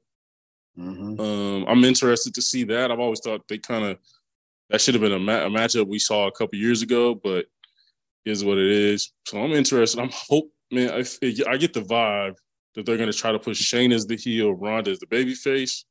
hmm 0.76 1.20
Um, 1.20 1.66
I'm 1.68 1.84
interested 1.84 2.36
to 2.36 2.42
see 2.42 2.64
that. 2.66 2.92
I've 2.92 3.00
always 3.00 3.20
thought 3.20 3.48
they 3.48 3.58
kind 3.58 3.84
of 3.84 3.98
that 4.70 4.80
should 4.82 4.94
have 4.96 5.02
been 5.02 5.14
a, 5.14 5.20
ma- 5.20 5.46
a 5.46 5.50
matchup 5.50 5.88
we 5.88 6.00
saw 6.00 6.28
a 6.28 6.32
couple 6.32 6.58
years 6.60 6.82
ago, 6.82 7.16
but 7.16 7.46
is 8.26 8.44
what 8.44 8.58
it 8.58 8.72
is. 8.72 9.12
So 9.28 9.42
I'm 9.42 9.52
interested. 9.52 10.00
I'm 10.00 10.10
hope, 10.12 10.52
man. 10.72 10.90
I, 10.92 11.04
I 11.48 11.58
get 11.58 11.74
the 11.74 11.82
vibe 11.82 12.36
that 12.76 12.86
they're 12.86 12.98
going 12.98 13.12
to 13.12 13.18
try 13.18 13.32
to 13.32 13.40
push 13.40 13.62
Shayna 13.62 13.94
as 13.94 14.06
the 14.06 14.18
heel, 14.18 14.52
Ronda 14.54 14.92
as 14.92 15.00
the 15.00 15.08
baby 15.08 15.34
face, 15.34 15.86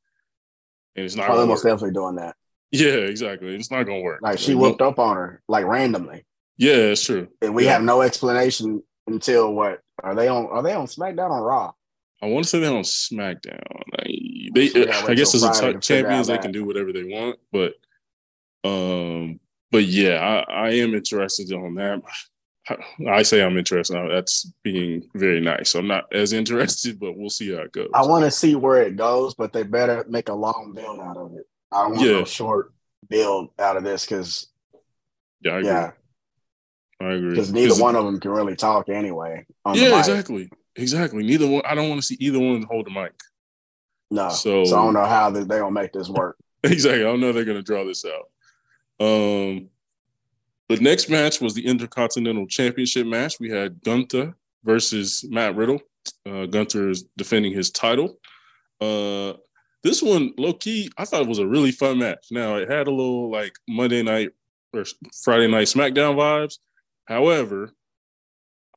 and 0.95 1.05
it's 1.05 1.15
not. 1.15 1.29
Oh, 1.29 1.37
they're 1.37 1.45
most 1.47 1.63
definitely 1.63 1.91
doing 1.91 2.15
that. 2.15 2.35
Yeah, 2.71 2.93
exactly. 2.93 3.55
It's 3.55 3.71
not 3.71 3.83
to 3.85 3.99
work. 4.01 4.19
Like 4.21 4.39
she 4.39 4.55
whooped 4.55 4.81
up 4.81 4.99
on 4.99 5.15
her 5.15 5.41
like 5.47 5.65
randomly, 5.65 6.25
Yeah, 6.57 6.73
it's 6.91 7.03
true. 7.05 7.27
and 7.41 7.53
we 7.55 7.65
Yeah. 7.65 7.73
have 7.73 7.83
no 7.83 8.01
explanation 8.01 8.83
until 9.07 9.53
what 9.53 9.81
are 10.03 10.15
they 10.15 10.27
on? 10.27 10.47
Are 10.47 10.61
they 10.63 10.73
on 10.73 10.87
SmackDown 10.87 11.29
or 11.29 11.43
Raw? 11.43 11.71
I 12.21 12.27
want 12.27 12.43
to 12.45 12.49
say 12.49 12.59
they're 12.59 12.73
on 12.73 12.83
SmackDown. 12.83 13.61
Like, 13.97 14.53
they, 14.53 14.67
So 14.69 15.07
I 15.07 15.13
guess 15.13 15.35
as 15.35 15.43
a 15.43 15.73
t- 15.73 15.79
champions, 15.79 16.27
they 16.27 16.37
can 16.37 16.51
do 16.51 16.65
whatever 16.65 16.91
they 16.91 17.03
want. 17.03 17.37
But, 17.51 17.73
um, 18.63 19.39
but 19.71 19.83
yeah, 19.83 20.43
I, 20.47 20.67
I 20.67 20.69
am 20.75 20.93
interested 20.95 21.51
on 21.53 21.75
that. 21.75 22.01
I 23.07 23.21
say 23.23 23.43
I'm 23.43 23.57
interested. 23.57 23.93
Now, 23.93 24.09
That's 24.09 24.51
being 24.63 25.07
very 25.13 25.39
nice. 25.39 25.75
I'm 25.75 25.87
not 25.87 26.05
as 26.13 26.33
interested, 26.41 26.99
but 26.99 27.15
we'll 27.17 27.29
see 27.29 27.53
how 27.53 27.61
it 27.61 27.71
goes. 27.71 27.89
I 27.93 28.05
want 28.05 28.25
to 28.25 28.31
see 28.31 28.55
where 28.55 28.81
it 28.81 28.95
goes, 28.95 29.35
but 29.35 29.53
they 29.53 29.63
better 29.63 30.05
make 30.09 30.29
a 30.29 30.33
long 30.33 30.73
build 30.75 30.99
out 30.99 31.17
of 31.17 31.33
it. 31.33 31.45
I 31.71 31.87
want 31.87 32.01
Yeah. 32.01 32.11
no 32.19 32.23
short 32.25 32.73
build 33.09 33.49
out 33.59 33.77
of 33.77 33.83
this 33.83 34.05
because 34.05 34.47
yeah, 35.41 35.51
I 35.51 35.57
agree. 35.57 35.69
yeah, 35.69 35.91
I 37.01 37.11
agree. 37.13 37.29
because 37.31 37.53
neither 37.53 37.75
one 37.75 37.95
of 37.95 38.05
them 38.05 38.19
can 38.19 38.31
really 38.31 38.55
talk 38.55 38.89
anyway. 38.89 39.45
Yeah, 39.73 39.99
exactly, 39.99 40.49
exactly. 40.75 41.23
Neither 41.23 41.47
one. 41.47 41.61
I 41.65 41.75
don't 41.75 41.89
want 41.89 42.01
to 42.01 42.07
see 42.07 42.17
either 42.19 42.39
one 42.39 42.63
hold 42.63 42.87
the 42.87 42.91
mic. 42.91 43.13
No, 44.09 44.29
So- 44.29 44.63
so, 44.65 44.77
I 44.79 44.83
don't 44.85 44.93
know 44.93 45.05
how 45.05 45.29
they 45.29 45.41
they 45.41 45.59
gonna 45.59 45.71
make 45.71 45.93
this 45.93 46.09
work. 46.09 46.37
Exactly. 46.63 47.01
I 47.01 47.03
don't 47.03 47.19
know 47.19 47.31
they're 47.31 47.45
going 47.45 47.57
to 47.57 47.61
draw 47.63 47.83
this 47.85 48.03
out. 48.05 48.25
Um, 48.99 49.69
the 50.69 50.77
next 50.77 51.09
match 51.09 51.41
was 51.41 51.53
the 51.53 51.65
Intercontinental 51.65 52.47
Championship 52.47 53.05
match. 53.07 53.39
We 53.39 53.49
had 53.49 53.81
Gunther 53.83 54.35
versus 54.63 55.25
Matt 55.29 55.55
Riddle. 55.55 55.79
Uh, 56.25 56.45
Gunther 56.45 56.89
is 56.89 57.03
defending 57.17 57.53
his 57.53 57.71
title. 57.71 58.17
Uh, 58.81 59.33
this 59.83 60.01
one, 60.01 60.33
low 60.37 60.53
key, 60.53 60.89
I 60.97 61.05
thought 61.05 61.21
it 61.21 61.27
was 61.27 61.39
a 61.39 61.47
really 61.47 61.71
fun 61.71 61.99
match. 61.99 62.27
Now 62.31 62.55
it 62.55 62.69
had 62.69 62.87
a 62.87 62.91
little 62.91 63.31
like 63.31 63.53
Monday 63.67 64.01
night 64.01 64.31
or 64.73 64.83
Friday 65.23 65.47
night 65.47 65.67
SmackDown 65.67 66.15
vibes. 66.15 66.57
However, 67.05 67.71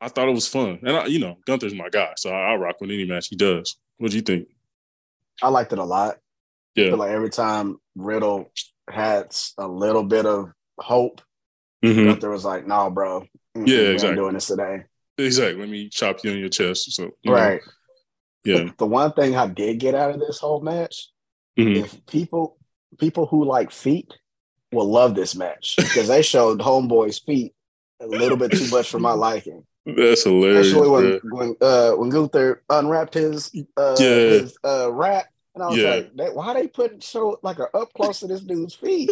I 0.01 0.09
thought 0.09 0.29
it 0.29 0.35
was 0.35 0.47
fun, 0.47 0.79
and 0.83 0.97
I, 0.97 1.07
you 1.07 1.19
know, 1.19 1.39
Gunther's 1.47 1.75
my 1.75 1.89
guy, 1.89 2.13
so 2.17 2.31
I, 2.31 2.53
I 2.53 2.55
rock 2.57 2.81
with 2.81 2.91
any 2.91 3.05
match 3.07 3.29
he 3.29 3.37
does. 3.37 3.77
What 3.97 4.11
do 4.11 4.17
you 4.17 4.23
think? 4.23 4.47
I 5.43 5.49
liked 5.49 5.73
it 5.73 5.79
a 5.79 5.85
lot. 5.85 6.17
I 6.77 6.81
Yeah. 6.81 6.89
feel 6.91 6.99
like 6.99 7.11
every 7.11 7.31
time 7.31 7.79
Riddle 7.97 8.51
had 8.89 9.35
a 9.57 9.67
little 9.67 10.05
bit 10.05 10.25
of 10.27 10.53
hope, 10.79 11.21
Mhm. 11.85 12.07
Gunther 12.07 12.31
was 12.31 12.45
like, 12.45 12.67
"No, 12.67 12.91
bro, 12.91 13.25
Yeah, 13.55 13.79
exactly. 13.93 14.17
doing 14.17 14.35
this 14.35 14.47
today." 14.49 14.85
Exactly. 15.17 15.61
Let 15.61 15.69
me 15.69 15.89
chop 15.89 16.23
you 16.25 16.33
on 16.33 16.39
your 16.39 16.49
chest 16.49 16.93
something. 16.93 17.13
you 17.23 17.31
know? 17.33 17.37
Right. 17.37 17.61
Yeah. 18.45 18.71
The 18.79 18.87
one 18.87 19.13
thing 19.13 19.37
I 19.37 19.47
did 19.49 19.79
get 19.79 19.95
out 19.95 20.11
of 20.13 20.21
this 20.21 20.39
whole 20.39 20.61
match, 20.61 21.09
Mhm. 21.59 21.77
if 21.85 22.07
people 22.07 22.57
people 22.99 23.27
who 23.27 23.45
like 23.45 23.71
feet 23.71 24.13
will 24.73 24.91
love 24.91 25.15
this 25.15 25.35
match 25.35 25.75
because 25.77 26.09
they 26.09 26.23
showed 26.23 26.59
Homeboy's 26.61 27.19
feet 27.19 27.55
a 28.01 28.07
little 28.07 28.37
bit 28.39 28.53
too 28.53 28.69
much 28.71 28.89
for 28.91 28.99
my 28.99 29.13
liking. 29.13 29.65
That's 29.85 30.25
hilarious. 30.25 30.67
Especially 30.69 30.89
when 30.89 31.19
bro. 31.19 31.39
when 31.39 31.57
uh 31.61 31.93
when 31.93 32.09
Gunther 32.11 32.63
unwrapped 32.71 33.15
his 33.15 33.51
uh 33.77 33.97
Yeah. 33.99 34.07
his 34.07 34.57
uh 34.65 34.91
wrap, 34.93 35.27
and 35.55 35.65
I 35.65 35.69
was 35.69 35.77
Yeah. 35.79 36.03
like, 36.15 36.35
why 36.35 36.55
they 36.55 36.67
put 36.69 37.03
so 37.03 37.39
like 37.43 37.59
a 37.59 37.75
up 37.77 37.93
close 37.95 38.21
to 38.21 38.27
this 38.27 38.41
dude's 38.41 38.75
feet? 38.75 39.11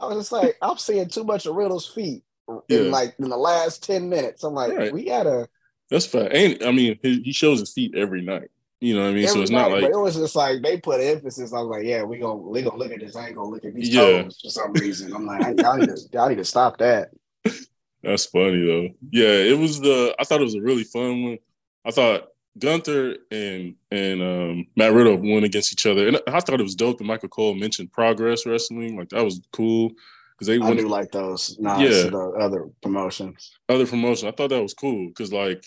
I 0.00 0.06
was 0.06 0.18
just 0.18 0.32
like, 0.32 0.56
I'm 0.62 0.78
seeing 0.78 1.08
too 1.08 1.24
much 1.24 1.46
of 1.46 1.54
Riddle's 1.54 1.86
feet 1.88 2.22
Yeah. 2.68 2.78
in 2.80 2.90
like 2.90 3.14
in 3.18 3.28
the 3.28 3.36
last 3.36 3.82
ten 3.84 4.08
minutes. 4.08 4.44
I'm 4.44 4.54
like, 4.54 4.72
Right. 4.72 4.92
we 4.92 5.04
gotta. 5.04 5.48
That's 5.90 6.06
fine. 6.06 6.26
And 6.32 6.62
I 6.62 6.70
mean, 6.72 6.98
he, 7.02 7.20
he 7.22 7.32
shows 7.32 7.60
his 7.60 7.72
feet 7.72 7.94
every 7.96 8.22
night. 8.22 8.48
You 8.80 8.94
know 8.94 9.02
what 9.02 9.08
I 9.10 9.12
mean? 9.14 9.26
so 9.26 9.32
every 9.32 9.42
it's 9.42 9.50
not 9.50 9.72
like 9.72 9.82
it 9.84 9.96
was 9.96 10.14
just 10.14 10.36
like 10.36 10.62
they 10.62 10.76
put 10.78 11.00
emphasis. 11.00 11.52
I 11.52 11.58
was 11.60 11.68
like, 11.68 11.84
yeah, 11.84 12.02
we 12.04 12.18
gonna 12.18 12.36
we 12.36 12.62
gonna 12.62 12.76
look 12.76 12.92
at 12.92 13.00
this 13.00 13.16
ankle, 13.16 13.50
we 13.50 13.58
going 13.58 13.60
to 13.60 13.66
look 13.66 13.74
at 13.74 13.74
these 13.74 13.88
Yeah. 13.94 14.22
toes 14.22 14.38
for 14.40 14.50
some 14.50 14.72
reason. 14.74 15.12
I'm 15.12 15.26
like, 15.26 15.58
y'all 15.58 15.76
need 15.76 15.86
to 15.88 15.98
y'all 16.12 16.28
need 16.28 16.36
to 16.36 16.44
stop 16.44 16.78
that. 16.78 17.10
that's 18.02 18.26
funny 18.26 18.64
though. 18.64 18.88
Yeah, 19.10 19.30
it 19.52 19.58
was 19.58 19.80
the. 19.80 20.14
I 20.20 20.24
thought 20.24 20.40
it 20.40 20.44
was 20.44 20.54
a 20.54 20.60
really 20.60 20.84
fun 20.84 21.24
one. 21.24 21.38
I 21.84 21.90
thought 21.90 22.28
Gunther 22.58 23.16
and 23.30 23.74
and 23.90 24.22
um, 24.22 24.66
Matt 24.76 24.92
Riddle 24.92 25.16
went 25.16 25.44
against 25.44 25.72
each 25.72 25.86
other, 25.86 26.06
and 26.08 26.20
I 26.26 26.40
thought 26.40 26.60
it 26.60 26.64
was 26.64 26.74
dope 26.74 26.98
that 26.98 27.04
Michael 27.04 27.28
Cole 27.28 27.54
mentioned 27.54 27.92
Progress 27.92 28.46
Wrestling. 28.46 28.96
Like 28.98 29.08
that 29.10 29.24
was 29.24 29.40
cool 29.52 29.92
because 30.32 30.46
they 30.48 30.60
I 30.60 30.74
do 30.74 30.88
like 30.88 31.10
those. 31.12 31.58
Nah, 31.58 31.78
Yeah. 31.80 32.08
the 32.10 32.18
other 32.40 32.68
promotions. 32.82 33.56
other 33.68 33.86
promotion. 33.86 34.28
I 34.28 34.32
thought 34.32 34.50
that 34.50 34.62
was 34.62 34.74
cool 34.74 35.08
because 35.08 35.32
like 35.32 35.64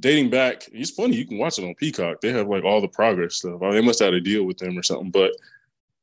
dating 0.00 0.30
back, 0.30 0.68
it's 0.72 0.90
funny 0.90 1.16
you 1.16 1.26
can 1.26 1.38
watch 1.38 1.58
it 1.58 1.64
on 1.64 1.74
Peacock. 1.74 2.20
They 2.20 2.30
have 2.32 2.48
like 2.48 2.64
all 2.64 2.80
the 2.80 2.88
progress 2.88 3.36
stuff. 3.36 3.62
I 3.62 3.72
they 3.72 3.80
must 3.80 3.98
have 4.00 4.06
had 4.06 4.14
a 4.14 4.20
deal 4.20 4.44
with 4.44 4.58
them 4.58 4.78
or 4.78 4.82
something. 4.82 5.10
But 5.10 5.32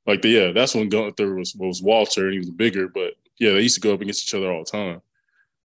like 0.07 0.21
the 0.21 0.29
yeah, 0.29 0.51
that's 0.51 0.75
when 0.75 0.89
Gunther 0.89 1.35
was 1.35 1.55
was 1.55 1.81
Walter 1.81 2.25
and 2.25 2.33
he 2.33 2.39
was 2.39 2.49
bigger. 2.49 2.87
But 2.87 3.13
yeah, 3.39 3.51
they 3.51 3.61
used 3.61 3.75
to 3.75 3.81
go 3.81 3.93
up 3.93 4.01
against 4.01 4.23
each 4.23 4.33
other 4.33 4.51
all 4.51 4.63
the 4.63 4.71
time. 4.71 5.01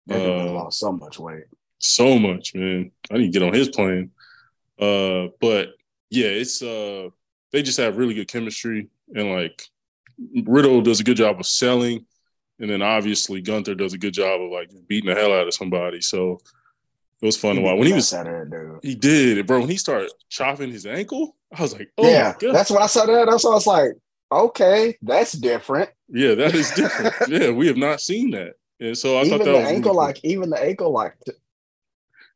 Dude 0.09 0.19
Uh, 0.21 0.53
lost 0.53 0.79
so 0.81 0.93
much 0.93 1.19
weight. 1.19 1.45
So 1.79 2.19
much, 2.19 2.55
man. 2.55 2.91
I 3.11 3.19
need 3.19 3.33
to 3.33 3.39
get 3.39 3.47
on 3.47 3.55
his 3.55 3.69
plane. 3.69 4.11
Uh, 4.81 5.29
but 5.41 5.75
yeah, 6.11 6.29
it's 6.29 6.63
uh 6.63 7.09
they 7.53 7.63
just 7.63 7.79
have 7.79 7.97
really 7.97 8.15
good 8.15 8.29
chemistry 8.29 8.89
and 9.15 9.31
like 9.31 9.69
Riddle 10.45 10.81
does 10.83 11.01
a 11.01 11.05
good 11.05 11.17
job 11.17 11.41
of 11.41 11.47
selling, 11.47 12.05
and 12.59 12.71
then 12.71 12.83
obviously 12.83 13.41
Gunther 13.41 13.75
does 13.75 13.95
a 13.95 13.99
good 13.99 14.15
job 14.15 14.41
of 14.41 14.51
like 14.51 14.71
beating 14.87 15.13
the 15.13 15.21
hell 15.21 15.33
out 15.33 15.47
of 15.47 15.55
somebody. 15.55 16.01
So 16.01 16.41
it 17.23 17.27
was 17.27 17.37
fun 17.37 17.57
to 17.57 17.63
watch. 17.63 17.79
When 17.79 17.87
he 17.87 17.93
was 17.93 18.13
out 18.13 18.27
of 18.27 18.33
that 18.33 18.51
dude. 18.51 18.81
he 18.83 18.95
did, 18.95 19.47
bro. 19.47 19.61
When 19.61 19.69
he 19.69 19.77
started 19.77 20.11
chopping 20.29 20.71
his 20.71 20.87
ankle, 20.87 21.37
I 21.57 21.63
was 21.63 21.73
like, 21.73 21.91
oh 21.99 22.09
yeah, 22.09 22.35
that's 22.41 22.71
when 22.71 22.83
I 22.83 22.87
saw 22.87 23.07
that. 23.07 23.29
That's 23.29 23.45
why 23.45 23.51
I 23.51 23.55
was 23.55 23.67
like, 23.67 23.93
okay, 24.31 24.97
that's 25.03 25.33
different. 25.33 25.91
yeah, 26.09 26.35
that 26.35 26.55
is 26.55 26.71
different. 26.73 27.15
yeah, 27.29 27.51
we 27.51 27.67
have 27.67 27.77
not 27.77 28.01
seen 28.01 28.31
that, 28.31 28.55
and 28.79 28.97
so 28.97 29.17
I 29.17 29.23
even 29.23 29.31
thought 29.31 29.39
that 29.39 29.45
the 29.45 29.57
was 29.57 29.63
really 29.63 29.77
ankle 29.77 29.93
cool. 29.93 30.01
lock, 30.01 30.17
even 30.23 30.51
the 30.51 30.63
ankle 30.63 30.91
like. 30.93 31.15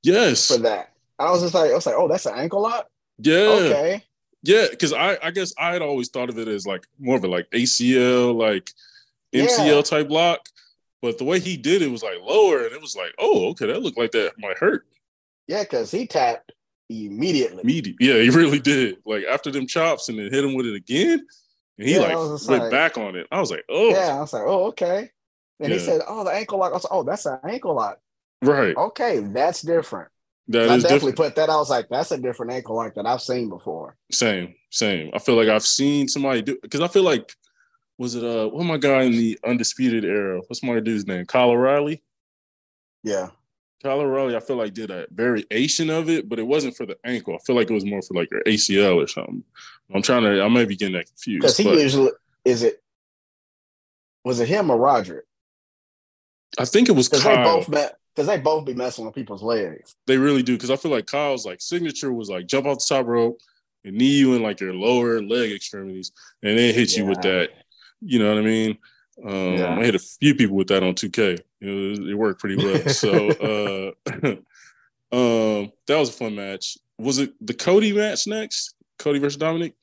Yes, 0.02 0.48
for 0.48 0.58
that. 0.62 0.93
I 1.18 1.30
was 1.30 1.42
just 1.42 1.54
like, 1.54 1.70
I 1.70 1.74
was 1.74 1.86
like, 1.86 1.94
oh, 1.96 2.08
that's 2.08 2.26
an 2.26 2.34
ankle 2.36 2.60
lock. 2.62 2.88
yeah, 3.18 3.34
Okay, 3.36 4.04
yeah. 4.42 4.66
Because 4.70 4.92
I, 4.92 5.16
I 5.22 5.30
guess 5.30 5.52
I 5.58 5.72
had 5.72 5.82
always 5.82 6.08
thought 6.08 6.28
of 6.28 6.38
it 6.38 6.48
as 6.48 6.66
like 6.66 6.86
more 6.98 7.16
of 7.16 7.24
a 7.24 7.28
like 7.28 7.48
ACL, 7.50 8.34
like 8.34 8.70
Yeah. 9.32 9.46
MCL 9.46 9.88
type 9.88 10.10
lock. 10.10 10.40
But 11.02 11.18
the 11.18 11.24
way 11.24 11.38
he 11.38 11.56
did 11.56 11.82
it 11.82 11.90
was 11.90 12.02
like 12.02 12.16
lower, 12.22 12.64
and 12.64 12.72
it 12.72 12.80
was 12.80 12.96
like, 12.96 13.12
oh, 13.18 13.48
okay, 13.50 13.66
that 13.66 13.82
looked 13.82 13.98
like 13.98 14.12
that 14.12 14.32
might 14.38 14.56
hurt. 14.58 14.86
yeah, 15.46 15.62
because 15.62 15.90
he 15.90 16.06
tapped 16.06 16.52
immediately. 16.88 17.62
Meaty. 17.64 17.94
Yeah, 18.00 18.18
he 18.20 18.30
really 18.30 18.58
did. 18.60 18.96
Like 19.04 19.24
after 19.24 19.50
them 19.50 19.66
chops 19.66 20.08
and 20.08 20.18
then 20.18 20.32
hit 20.32 20.44
him 20.44 20.54
with 20.54 20.66
it 20.66 20.74
again. 20.74 21.26
And 21.78 21.88
he 21.88 21.94
Yeah, 21.94 22.00
like 22.00 22.16
went 22.48 22.62
like- 22.62 22.70
back 22.70 22.96
on 22.98 23.16
it. 23.16 23.26
I 23.30 23.40
was 23.40 23.50
like, 23.50 23.64
oh, 23.68 23.90
Yeah, 23.90 24.16
I 24.16 24.20
was 24.20 24.32
like, 24.32 24.44
oh, 24.46 24.66
okay. 24.68 25.10
And 25.60 25.72
he 25.72 25.78
said, 25.78 26.00
oh, 26.08 26.24
the 26.24 26.30
ankle 26.30 26.58
lock. 26.58 26.72
I 26.72 26.74
was 26.74 26.84
like, 26.84 26.92
oh, 26.92 27.02
that's 27.04 27.26
an 27.26 27.38
ankle 27.48 27.74
lock. 27.74 27.98
right. 28.42 28.76
Okay, 28.76 29.20
that's 29.20 29.62
different. 29.62 30.08
That 30.48 30.62
I 30.70 30.76
definitely 30.76 30.88
different. 31.12 31.16
put 31.16 31.34
that. 31.36 31.50
I 31.50 31.56
was 31.56 31.70
like, 31.70 31.88
that's 31.88 32.10
a 32.10 32.18
different 32.18 32.52
ankle 32.52 32.76
lock 32.76 32.94
that 32.94 33.06
I've 33.06 33.22
seen 33.22 33.48
before. 33.48 33.96
Same, 34.10 34.54
same. 34.70 35.10
I 35.14 35.18
feel 35.18 35.36
like 35.36 35.48
I've 35.48 35.64
seen 35.64 36.06
somebody 36.06 36.42
do 36.42 36.58
because 36.60 36.80
I 36.80 36.88
feel 36.88 37.02
like 37.02 37.32
was 37.96 38.14
it 38.14 38.24
uh 38.24 38.48
what 38.48 38.64
my 38.64 38.76
guy 38.76 39.02
in 39.02 39.12
the 39.12 39.38
undisputed 39.46 40.04
era? 40.04 40.40
What's 40.46 40.62
my 40.62 40.80
dude's 40.80 41.06
name? 41.06 41.24
Kyle 41.24 41.50
O'Reilly. 41.50 42.02
Yeah, 43.02 43.28
Kyle 43.84 44.00
O'Reilly, 44.00 44.34
I 44.34 44.40
feel 44.40 44.56
like 44.56 44.72
did 44.72 44.90
a 44.90 45.06
variation 45.10 45.90
of 45.90 46.08
it, 46.08 46.26
but 46.26 46.38
it 46.38 46.46
wasn't 46.46 46.74
for 46.74 46.86
the 46.86 46.96
ankle. 47.04 47.34
I 47.34 47.38
feel 47.44 47.54
like 47.54 47.70
it 47.70 47.74
was 47.74 47.84
more 47.84 48.00
for 48.00 48.14
like 48.14 48.30
your 48.30 48.42
ACL 48.44 49.02
or 49.02 49.06
something. 49.06 49.44
I'm 49.94 50.00
trying 50.00 50.22
to. 50.22 50.42
I 50.42 50.48
may 50.48 50.64
be 50.64 50.74
getting 50.74 50.94
that 50.94 51.06
confused. 51.06 51.42
Because 51.42 51.56
he 51.58 51.64
but 51.64 51.78
usually 51.78 52.10
is 52.46 52.62
it. 52.62 52.82
Was 54.24 54.40
it 54.40 54.48
him 54.48 54.70
or 54.70 54.78
Roderick? 54.78 55.26
I 56.58 56.64
think 56.64 56.88
it 56.88 56.92
was 56.92 57.10
Because 57.10 57.24
they 57.24 57.36
both 57.36 57.68
met. 57.68 57.98
Because 58.14 58.28
they 58.28 58.38
both 58.38 58.64
be 58.64 58.74
messing 58.74 59.04
with 59.04 59.14
people's 59.14 59.42
legs. 59.42 59.96
They 60.06 60.18
really 60.18 60.42
do 60.42 60.54
because 60.54 60.70
I 60.70 60.76
feel 60.76 60.92
like 60.92 61.06
Kyle's 61.06 61.44
like 61.44 61.60
signature 61.60 62.12
was 62.12 62.28
like 62.28 62.46
jump 62.46 62.66
off 62.66 62.78
the 62.78 62.94
top 62.94 63.06
rope 63.06 63.40
and 63.84 63.96
knee 63.96 64.18
you 64.18 64.34
in 64.34 64.42
like 64.42 64.60
your 64.60 64.72
lower 64.72 65.20
leg 65.20 65.52
extremities, 65.52 66.12
and 66.42 66.58
then 66.58 66.74
hit 66.74 66.96
you 66.96 67.06
with 67.06 67.22
that. 67.22 67.50
You 68.00 68.18
know 68.18 68.34
what 68.34 68.38
I 68.38 68.46
mean? 68.46 68.78
Um, 69.24 69.54
Yeah. 69.54 69.78
I 69.78 69.84
hit 69.84 69.94
a 69.94 69.98
few 69.98 70.34
people 70.34 70.56
with 70.56 70.68
that 70.68 70.82
on 70.82 70.94
2K. 70.94 71.40
It, 71.60 71.70
was, 71.70 71.98
it 71.98 72.14
worked 72.14 72.40
pretty 72.40 72.56
well. 72.56 72.88
so 72.88 73.28
uh, 74.10 74.10
um, 75.12 75.72
that 75.86 75.98
was 75.98 76.10
a 76.10 76.12
fun 76.12 76.34
match. 76.34 76.78
Was 76.98 77.18
it 77.18 77.34
the 77.40 77.54
Cody 77.54 77.92
match 77.92 78.26
next? 78.26 78.74
Cody 78.98 79.18
versus 79.18 79.36
Dominic 79.36 79.74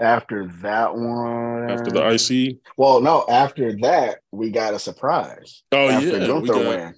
After 0.00 0.46
that 0.62 0.94
one, 0.96 1.70
after 1.70 1.90
the 1.90 2.04
IC. 2.14 2.58
well, 2.76 3.00
no, 3.00 3.24
after 3.28 3.76
that 3.82 4.18
we 4.32 4.50
got 4.50 4.74
a 4.74 4.78
surprise. 4.78 5.62
Oh 5.72 5.88
after 5.88 6.18
yeah, 6.18 6.26
Gunther 6.26 6.52
got, 6.52 6.58
win. 6.66 6.94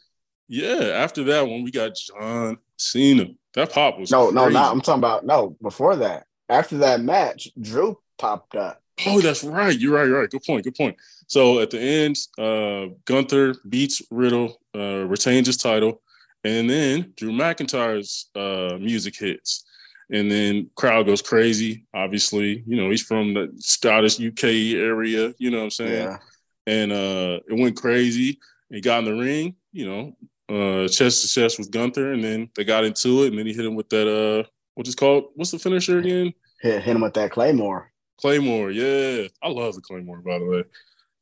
yeah. 0.48 0.90
After 0.94 1.24
that 1.24 1.46
one, 1.46 1.62
we 1.62 1.70
got 1.70 1.92
John 1.94 2.56
Cena. 2.78 3.26
That 3.54 3.70
pop 3.72 3.98
was 3.98 4.10
No, 4.10 4.30
no, 4.30 4.44
crazy. 4.44 4.54
not. 4.54 4.72
I'm 4.72 4.80
talking 4.80 5.00
about 5.00 5.26
no. 5.26 5.56
Before 5.62 5.96
that, 5.96 6.24
after 6.48 6.78
that 6.78 7.00
match, 7.02 7.48
Drew 7.60 7.98
popped 8.18 8.56
up. 8.56 8.82
Oh, 9.06 9.20
that's 9.20 9.44
right. 9.44 9.78
You're 9.78 9.94
right. 9.94 10.08
You're 10.08 10.20
right. 10.20 10.30
Good 10.30 10.44
point. 10.44 10.64
Good 10.64 10.74
point. 10.74 10.96
So 11.26 11.58
at 11.60 11.68
the 11.70 11.78
end, 11.80 12.16
uh, 12.38 12.94
Gunther 13.04 13.56
beats 13.68 14.00
Riddle, 14.10 14.58
uh, 14.74 15.04
retains 15.06 15.48
his 15.48 15.58
title, 15.58 16.00
and 16.44 16.68
then 16.70 17.12
Drew 17.14 17.30
McIntyre's 17.32 18.30
uh, 18.34 18.78
music 18.80 19.16
hits, 19.18 19.65
and 20.10 20.30
then 20.30 20.70
crowd 20.74 21.06
goes 21.06 21.22
crazy. 21.22 21.84
Obviously, 21.94 22.62
you 22.66 22.76
know 22.76 22.90
he's 22.90 23.02
from 23.02 23.34
the 23.34 23.52
Scottish 23.58 24.20
UK 24.20 24.44
area. 24.74 25.34
You 25.38 25.50
know 25.50 25.58
what 25.58 25.64
I'm 25.64 25.70
saying? 25.70 25.92
Yeah, 25.92 26.18
And 26.66 26.92
uh, 26.92 27.40
it 27.48 27.58
went 27.58 27.76
crazy. 27.76 28.38
He 28.70 28.80
got 28.80 29.00
in 29.00 29.04
the 29.04 29.14
ring. 29.14 29.56
You 29.72 29.86
know, 29.86 30.16
uh, 30.48 30.88
chest 30.88 31.22
to 31.22 31.28
chest 31.28 31.58
with 31.58 31.70
Gunther, 31.70 32.12
and 32.12 32.22
then 32.22 32.50
they 32.54 32.64
got 32.64 32.84
into 32.84 33.24
it, 33.24 33.28
and 33.28 33.38
then 33.38 33.46
he 33.46 33.52
hit 33.52 33.64
him 33.64 33.74
with 33.74 33.88
that. 33.90 34.08
Uh, 34.08 34.48
what's 34.74 34.90
it 34.90 34.96
called? 34.96 35.26
What's 35.34 35.50
the 35.50 35.58
finisher 35.58 35.98
again? 35.98 36.32
hit, 36.60 36.82
hit 36.82 36.96
him 36.96 37.02
with 37.02 37.14
that 37.14 37.30
Claymore. 37.30 37.92
Claymore, 38.20 38.70
yeah, 38.70 39.28
I 39.42 39.48
love 39.48 39.74
the 39.74 39.82
Claymore. 39.82 40.18
By 40.18 40.38
the 40.38 40.46
way, 40.46 40.64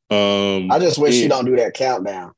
um, 0.09 0.71
I 0.71 0.79
just 0.79 0.97
wish 0.97 1.15
yeah, 1.15 1.23
you 1.23 1.29
don't 1.29 1.45
do 1.45 1.55
that 1.57 1.73
countdown. 1.73 2.33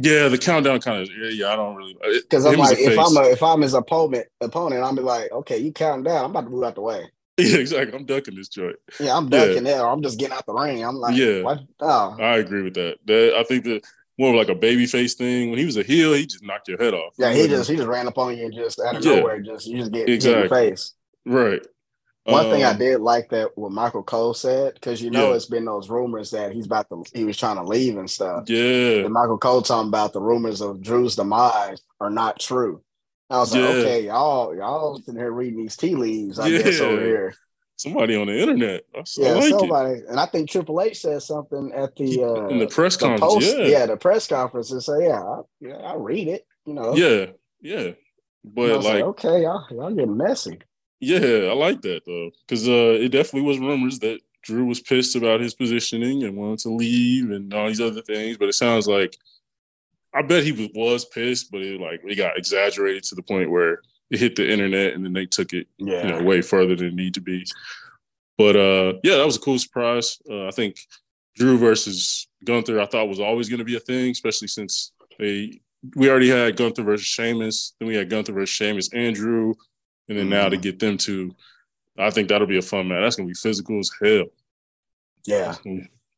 Yeah, 0.00 0.28
the 0.28 0.38
countdown 0.38 0.80
kind 0.80 1.02
of. 1.02 1.08
Yeah, 1.08 1.30
yeah, 1.30 1.52
I 1.52 1.56
don't 1.56 1.74
really 1.74 1.96
uh, 2.04 2.08
Because 2.22 2.46
I'm 2.46 2.54
like, 2.56 2.78
if 2.78 2.94
face. 2.94 2.98
I'm 2.98 3.16
a, 3.16 3.28
if 3.30 3.42
I'm 3.42 3.60
his 3.62 3.74
opponent, 3.74 4.26
opponent, 4.40 4.84
I'm 4.84 4.94
be 4.94 5.02
like, 5.02 5.32
okay, 5.32 5.58
you 5.58 5.72
counting 5.72 6.04
down. 6.04 6.24
I'm 6.24 6.30
about 6.30 6.44
to 6.44 6.50
move 6.50 6.62
out 6.62 6.76
the 6.76 6.82
way. 6.82 7.10
yeah, 7.38 7.56
exactly. 7.56 7.98
I'm 7.98 8.04
ducking 8.06 8.36
this 8.36 8.48
joint. 8.48 8.76
Yeah, 9.00 9.16
I'm 9.16 9.24
Yeah. 9.28 9.46
ducking 9.46 9.64
there. 9.64 9.84
I'm 9.86 10.00
just 10.02 10.18
getting 10.18 10.36
out 10.36 10.46
the 10.46 10.54
ring. 10.54 10.84
I'm 10.84 10.96
like, 10.96 11.16
Yeah. 11.16 11.42
what? 11.42 11.60
Oh, 11.80 12.16
I 12.20 12.38
agree 12.38 12.62
with 12.62 12.74
that. 12.74 12.98
That 13.06 13.34
I 13.38 13.42
think 13.42 13.64
that 13.64 13.84
more 14.18 14.30
of 14.30 14.36
like 14.36 14.48
a 14.48 14.54
baby 14.54 14.86
face 14.86 15.14
thing. 15.14 15.50
When 15.50 15.58
he 15.58 15.64
was 15.64 15.76
a 15.76 15.82
heel, 15.82 16.12
he 16.12 16.26
just 16.26 16.44
knocked 16.44 16.68
your 16.68 16.78
head 16.78 16.94
off. 16.94 17.14
yeah. 17.18 17.32
He 17.32 17.48
just 17.48 17.68
he 17.68 17.74
just 17.76 17.88
ran 17.88 18.06
up 18.06 18.18
on 18.18 18.36
you 18.36 18.44
and 18.44 18.54
just 18.54 18.78
out 18.80 18.96
of 18.96 19.04
Yeah. 19.04 19.16
nowhere, 19.16 19.40
just 19.40 19.66
you 19.66 19.78
just 19.78 19.90
get 19.90 20.00
hit 20.00 20.08
in 20.10 20.14
Exactly. 20.14 20.42
the 20.42 20.48
face. 20.48 20.92
right. 21.26 21.66
One 22.28 22.50
thing 22.50 22.62
I 22.64 22.70
Um, 22.72 22.78
did 22.78 23.00
like 23.00 23.30
that 23.30 23.56
what 23.56 23.72
Michael 23.72 24.02
Cole 24.02 24.34
said 24.34 24.74
because 24.74 25.00
you 25.02 25.10
know 25.10 25.30
Yeah. 25.30 25.36
it's 25.36 25.46
been 25.46 25.64
those 25.64 25.88
rumors 25.88 26.30
that 26.32 26.52
he's 26.52 26.66
about 26.66 26.88
to 26.90 27.04
he 27.14 27.24
was 27.24 27.36
trying 27.38 27.56
to 27.56 27.62
leave 27.64 27.96
and 27.96 28.08
stuff. 28.10 28.44
Yeah, 28.48 29.04
And 29.04 29.12
Michael 29.12 29.38
Cole 29.38 29.62
talking 29.62 29.88
about 29.88 30.12
the 30.12 30.20
rumors 30.20 30.60
of 30.60 30.82
Drew's 30.82 31.16
demise 31.16 31.80
are 32.00 32.10
not 32.10 32.38
true. 32.38 32.82
I 33.30 33.38
was 33.38 33.54
Yeah. 33.54 33.62
like, 33.62 33.78
okay, 33.78 34.06
y'all, 34.06 34.54
y'all 34.56 34.96
sitting 34.98 35.16
here 35.20 35.30
reading 35.32 35.58
these 35.60 35.76
tea 35.76 35.94
leaves, 35.94 36.38
I 36.38 36.50
guess 36.50 36.80
Yeah. 36.80 36.86
over 36.86 37.00
here. 37.00 37.34
somebody 37.76 38.16
on 38.16 38.26
the 38.26 38.38
internet. 38.38 38.84
I, 38.94 39.04
Yeah, 39.16 39.34
like 39.34 39.50
somebody, 39.50 40.02
and 40.08 40.18
I 40.20 40.26
think 40.26 40.50
Triple 40.50 40.80
H 40.82 41.00
said 41.00 41.22
something 41.22 41.72
at 41.72 41.96
the 41.96 42.24
uh, 42.24 42.48
in 42.48 42.58
the 42.58 42.66
press 42.66 42.96
the 42.96 43.06
conference. 43.06 43.32
post, 43.34 43.58
yeah, 43.64 43.86
the 43.86 43.96
press 43.96 44.26
conference, 44.26 44.70
and 44.72 44.82
say, 44.82 45.04
yeah, 45.06 45.22
I, 45.22 45.40
yeah, 45.60 45.76
I 45.76 45.94
read 45.96 46.28
it, 46.28 46.46
you 46.66 46.74
know. 46.74 46.94
yeah, 46.96 47.26
yeah. 47.60 47.92
But 48.44 48.76
was 48.76 48.86
like, 48.86 49.02
okay, 49.04 49.42
y'all, 49.42 49.66
y'all 49.70 49.90
getting 49.94 50.16
messy. 50.16 50.58
Yeah, 51.00 51.48
I 51.50 51.54
like 51.54 51.80
that 51.82 52.04
though, 52.06 52.30
because 52.46 52.68
uh, 52.68 52.98
it 53.00 53.10
definitely 53.10 53.48
was 53.48 53.58
rumors 53.58 53.98
that 54.00 54.20
Drew 54.42 54.64
was 54.64 54.80
pissed 54.80 55.16
about 55.16 55.40
his 55.40 55.54
positioning 55.54 56.24
and 56.24 56.36
wanted 56.36 56.60
to 56.60 56.70
leave 56.70 57.30
and 57.30 57.52
all 57.52 57.68
these 57.68 57.80
other 57.80 58.02
things. 58.02 58.36
But 58.36 58.48
it 58.48 58.54
sounds 58.54 58.86
like 58.86 59.16
I 60.14 60.22
bet 60.22 60.44
he 60.44 60.52
was, 60.52 60.68
was 60.74 61.04
pissed, 61.04 61.50
but 61.50 61.62
it 61.62 61.80
like 61.80 62.00
it 62.04 62.16
got 62.16 62.38
exaggerated 62.38 63.04
to 63.04 63.14
the 63.14 63.22
point 63.22 63.50
where 63.50 63.82
it 64.10 64.18
hit 64.18 64.36
the 64.36 64.50
internet 64.50 64.94
and 64.94 65.04
then 65.04 65.12
they 65.12 65.26
took 65.26 65.52
it 65.52 65.68
Yeah, 65.78 66.06
you 66.06 66.08
know 66.10 66.22
way 66.22 66.42
further 66.42 66.74
than 66.74 66.88
it 66.88 66.94
need 66.94 67.14
to 67.14 67.20
be. 67.20 67.46
But 68.36 68.56
uh, 68.56 68.94
yeah, 69.02 69.16
that 69.16 69.26
was 69.26 69.36
a 69.36 69.40
cool 69.40 69.58
surprise. 69.58 70.18
Uh, 70.28 70.46
I 70.46 70.50
think 70.50 70.78
Drew 71.36 71.58
versus 71.58 72.26
Gunther 72.44 72.80
I 72.80 72.86
thought 72.86 73.08
was 73.08 73.20
always 73.20 73.48
going 73.48 73.58
to 73.58 73.64
be 73.64 73.76
a 73.76 73.80
thing, 73.80 74.10
especially 74.10 74.48
since 74.48 74.92
they 75.18 75.60
we 75.94 76.10
already 76.10 76.28
had 76.28 76.56
Gunther 76.56 76.82
versus 76.82 77.06
Sheamus, 77.06 77.74
then 77.78 77.88
we 77.88 77.94
had 77.94 78.10
Gunther 78.10 78.32
versus 78.32 78.50
Sheamus 78.50 78.92
and 78.92 79.14
Drew, 79.14 79.54
and 80.08 80.18
then 80.18 80.28
now 80.28 80.48
to 80.48 80.56
Mhm. 80.56 80.62
get 80.62 80.78
them 80.78 80.96
to, 80.98 81.34
I 81.98 82.10
think 82.10 82.28
that'll 82.28 82.46
be 82.46 82.58
a 82.58 82.62
fun 82.62 82.88
match. 82.88 83.02
That's 83.02 83.16
gonna 83.16 83.28
be 83.28 83.34
physical 83.34 83.78
as 83.78 83.90
hell. 84.02 84.26
yeah. 85.26 85.54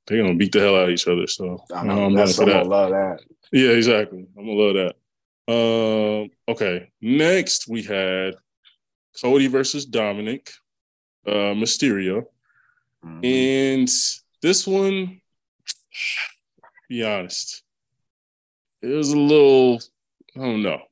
They're 0.06 0.22
gonna 0.22 0.34
beat 0.34 0.52
the 0.52 0.60
hell 0.60 0.76
out 0.76 0.84
of 0.84 0.90
each 0.90 1.06
other. 1.06 1.26
So 1.26 1.62
I 1.72 1.80
I'm 1.80 1.86
know. 1.86 2.14
That's 2.14 2.36
for 2.36 2.42
I'm 2.42 2.48
that. 2.48 2.54
gonna 2.64 2.68
love 2.68 2.90
that. 2.90 3.20
Yeah, 3.52 3.70
exactly. 3.70 4.26
I'm 4.36 4.46
gonna 4.46 4.52
love 4.52 4.74
that. 4.74 4.96
Um, 5.52 6.30
okay. 6.48 6.90
Next 7.00 7.68
we 7.68 7.82
had 7.82 8.34
Cody 9.20 9.46
versus 9.46 9.84
Dominic, 9.86 10.50
uh, 11.26 11.54
Mysterio. 11.54 12.26
Mhm. 13.04 13.24
And 13.24 13.88
this 14.42 14.66
one, 14.66 15.20
be 16.88 17.04
honest, 17.04 17.62
it 18.82 18.88
was 18.88 19.12
a 19.12 19.18
little, 19.18 19.80
I 20.36 20.40
don't 20.40 20.62
know. 20.62 20.82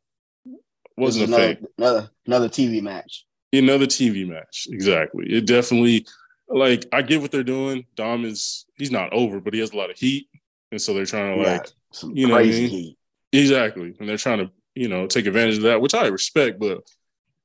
Wasn't 0.99 1.31
a 1.31 1.35
another, 1.35 1.59
another 1.79 2.11
another 2.27 2.49
TV 2.49 2.83
match. 2.83 3.25
Another 3.53 3.87
TV 3.87 4.29
match. 4.29 4.67
Exactly. 4.71 5.25
It 5.33 5.47
definitely, 5.47 6.07
like, 6.49 6.87
I 6.93 7.03
get 7.03 7.23
what 7.23 7.31
they're 7.31 7.43
doing. 7.43 7.87
Dom 7.95 8.25
is, 8.25 8.67
he's 8.77 8.91
not 8.91 9.13
over, 9.13 9.41
but 9.41 9.55
he 9.55 9.61
has 9.61 9.73
a 9.73 9.77
lot 9.77 9.91
of 9.91 9.99
heat. 9.99 10.29
And 10.71 10.81
so 10.81 10.93
they're 10.93 11.07
trying 11.07 11.37
to, 11.37 11.43
like, 11.43 11.67
some 11.93 12.15
you 12.15 12.29
know 12.29 12.37
I 12.37 12.43
mean? 12.43 12.69
heat. 12.69 12.99
Exactly. 13.33 13.95
And 13.99 14.09
they're 14.09 14.19
trying 14.19 14.39
to, 14.39 14.51
you 14.75 14.89
know, 14.89 15.07
take 15.07 15.27
advantage 15.27 15.57
of 15.57 15.63
that, 15.63 15.81
which 15.81 15.95
I 15.95 16.07
respect, 16.09 16.59
but 16.59 16.83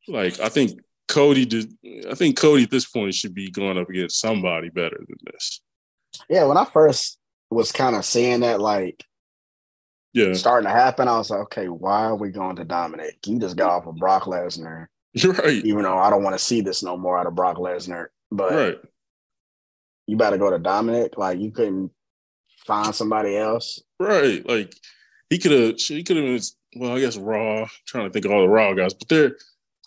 like 0.07 0.39
I 0.39 0.49
think 0.49 0.79
Cody 1.07 1.45
did 1.45 1.71
I 2.09 2.15
think 2.15 2.37
Cody 2.37 2.63
at 2.63 2.71
this 2.71 2.85
point 2.85 3.13
should 3.13 3.33
be 3.33 3.51
going 3.51 3.77
up 3.77 3.89
against 3.89 4.19
somebody 4.19 4.69
better 4.69 4.97
than 4.97 5.17
this. 5.31 5.61
Yeah, 6.29 6.45
when 6.45 6.57
I 6.57 6.65
first 6.65 7.17
was 7.49 7.71
kind 7.71 7.95
of 7.95 8.05
seeing 8.05 8.41
that 8.41 8.59
like 8.59 9.03
Yeah. 10.13 10.33
starting 10.33 10.67
to 10.67 10.73
happen, 10.73 11.07
I 11.07 11.17
was 11.17 11.29
like, 11.29 11.39
okay, 11.41 11.67
why 11.67 12.03
are 12.05 12.15
we 12.15 12.29
going 12.29 12.55
to 12.57 12.63
Dominic? 12.63 13.17
You 13.25 13.39
just 13.39 13.55
got 13.57 13.69
off 13.71 13.87
of 13.87 13.95
Brock 13.95 14.23
Lesnar, 14.23 14.87
You're 15.13 15.33
right. 15.33 15.63
even 15.65 15.83
though 15.83 15.97
I 15.97 16.09
don't 16.09 16.23
want 16.23 16.35
to 16.37 16.43
see 16.43 16.61
this 16.61 16.83
no 16.83 16.97
more 16.97 17.17
out 17.17 17.27
of 17.27 17.35
Brock 17.35 17.57
Lesnar. 17.57 18.07
But 18.31 18.51
Right. 18.51 18.77
you 20.07 20.17
better 20.17 20.37
go 20.37 20.49
to 20.49 20.59
Dominic. 20.59 21.17
Like 21.17 21.39
you 21.39 21.51
couldn't 21.51 21.91
find 22.65 22.93
somebody 22.93 23.37
else. 23.37 23.81
Right. 23.99 24.47
Like 24.47 24.75
he 25.29 25.37
could 25.39 25.51
have 25.51 25.75
he 25.79 26.03
could 26.03 26.17
have 26.17 26.25
been 26.25 26.41
well, 26.75 26.95
I 26.95 26.99
guess 26.99 27.17
Raw, 27.17 27.67
trying 27.85 28.05
to 28.07 28.09
think 28.11 28.25
of 28.25 28.31
all 28.31 28.41
the 28.41 28.49
Raw 28.49 28.73
guys, 28.73 28.93
but 28.93 29.07
there 29.09 29.37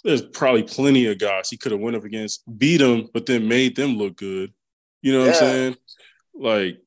there's 0.05 0.22
probably 0.22 0.62
plenty 0.62 1.07
of 1.07 1.18
guys 1.18 1.51
he 1.51 1.57
could 1.57 1.72
have 1.72 1.81
went 1.81 1.97
up 1.97 2.05
against, 2.05 2.43
beat 2.59 2.77
them, 2.77 3.09
but 3.12 3.27
then 3.27 3.49
made 3.49 3.74
them 3.74 3.97
look 3.97 4.16
good. 4.16 4.53
You 5.03 5.12
know 5.12 5.20
what 5.20 5.29
I'm 5.31 5.35
saying? 5.35 5.77
Like 6.35 6.81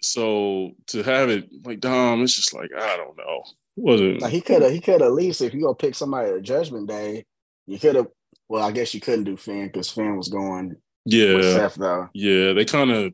so 0.00 0.72
to 0.88 1.02
have 1.02 1.28
it 1.30 1.48
like 1.64 1.80
Dom, 1.80 2.22
it's 2.22 2.34
just 2.34 2.54
like 2.54 2.70
I 2.76 2.96
don't 2.96 3.16
know. 3.16 3.42
Wasn't 3.76 4.22
Like 4.22 4.32
he 4.32 4.40
could 4.40 4.62
have, 4.62 4.72
he 4.72 4.80
could 4.80 5.02
at 5.02 5.12
least 5.12 5.40
if 5.42 5.52
you 5.52 5.60
go 5.60 5.74
pick 5.74 5.94
somebody 5.94 6.30
at 6.30 6.42
Judgment 6.42 6.88
Day, 6.88 7.24
you 7.66 7.78
could 7.78 7.96
have. 7.96 8.06
Well, 8.48 8.62
I 8.64 8.70
guess 8.72 8.94
you 8.94 9.00
couldn't 9.00 9.24
do 9.24 9.36
Finn 9.36 9.66
because 9.66 9.90
Finn 9.90 10.16
was 10.16 10.28
going 10.28 10.68
with 10.70 10.78
yeah. 11.04 11.40
Seth 11.40 11.74
though. 11.74 12.08
Yeah, 12.14 12.52
they 12.52 12.64
kind 12.64 12.90
of 12.90 13.12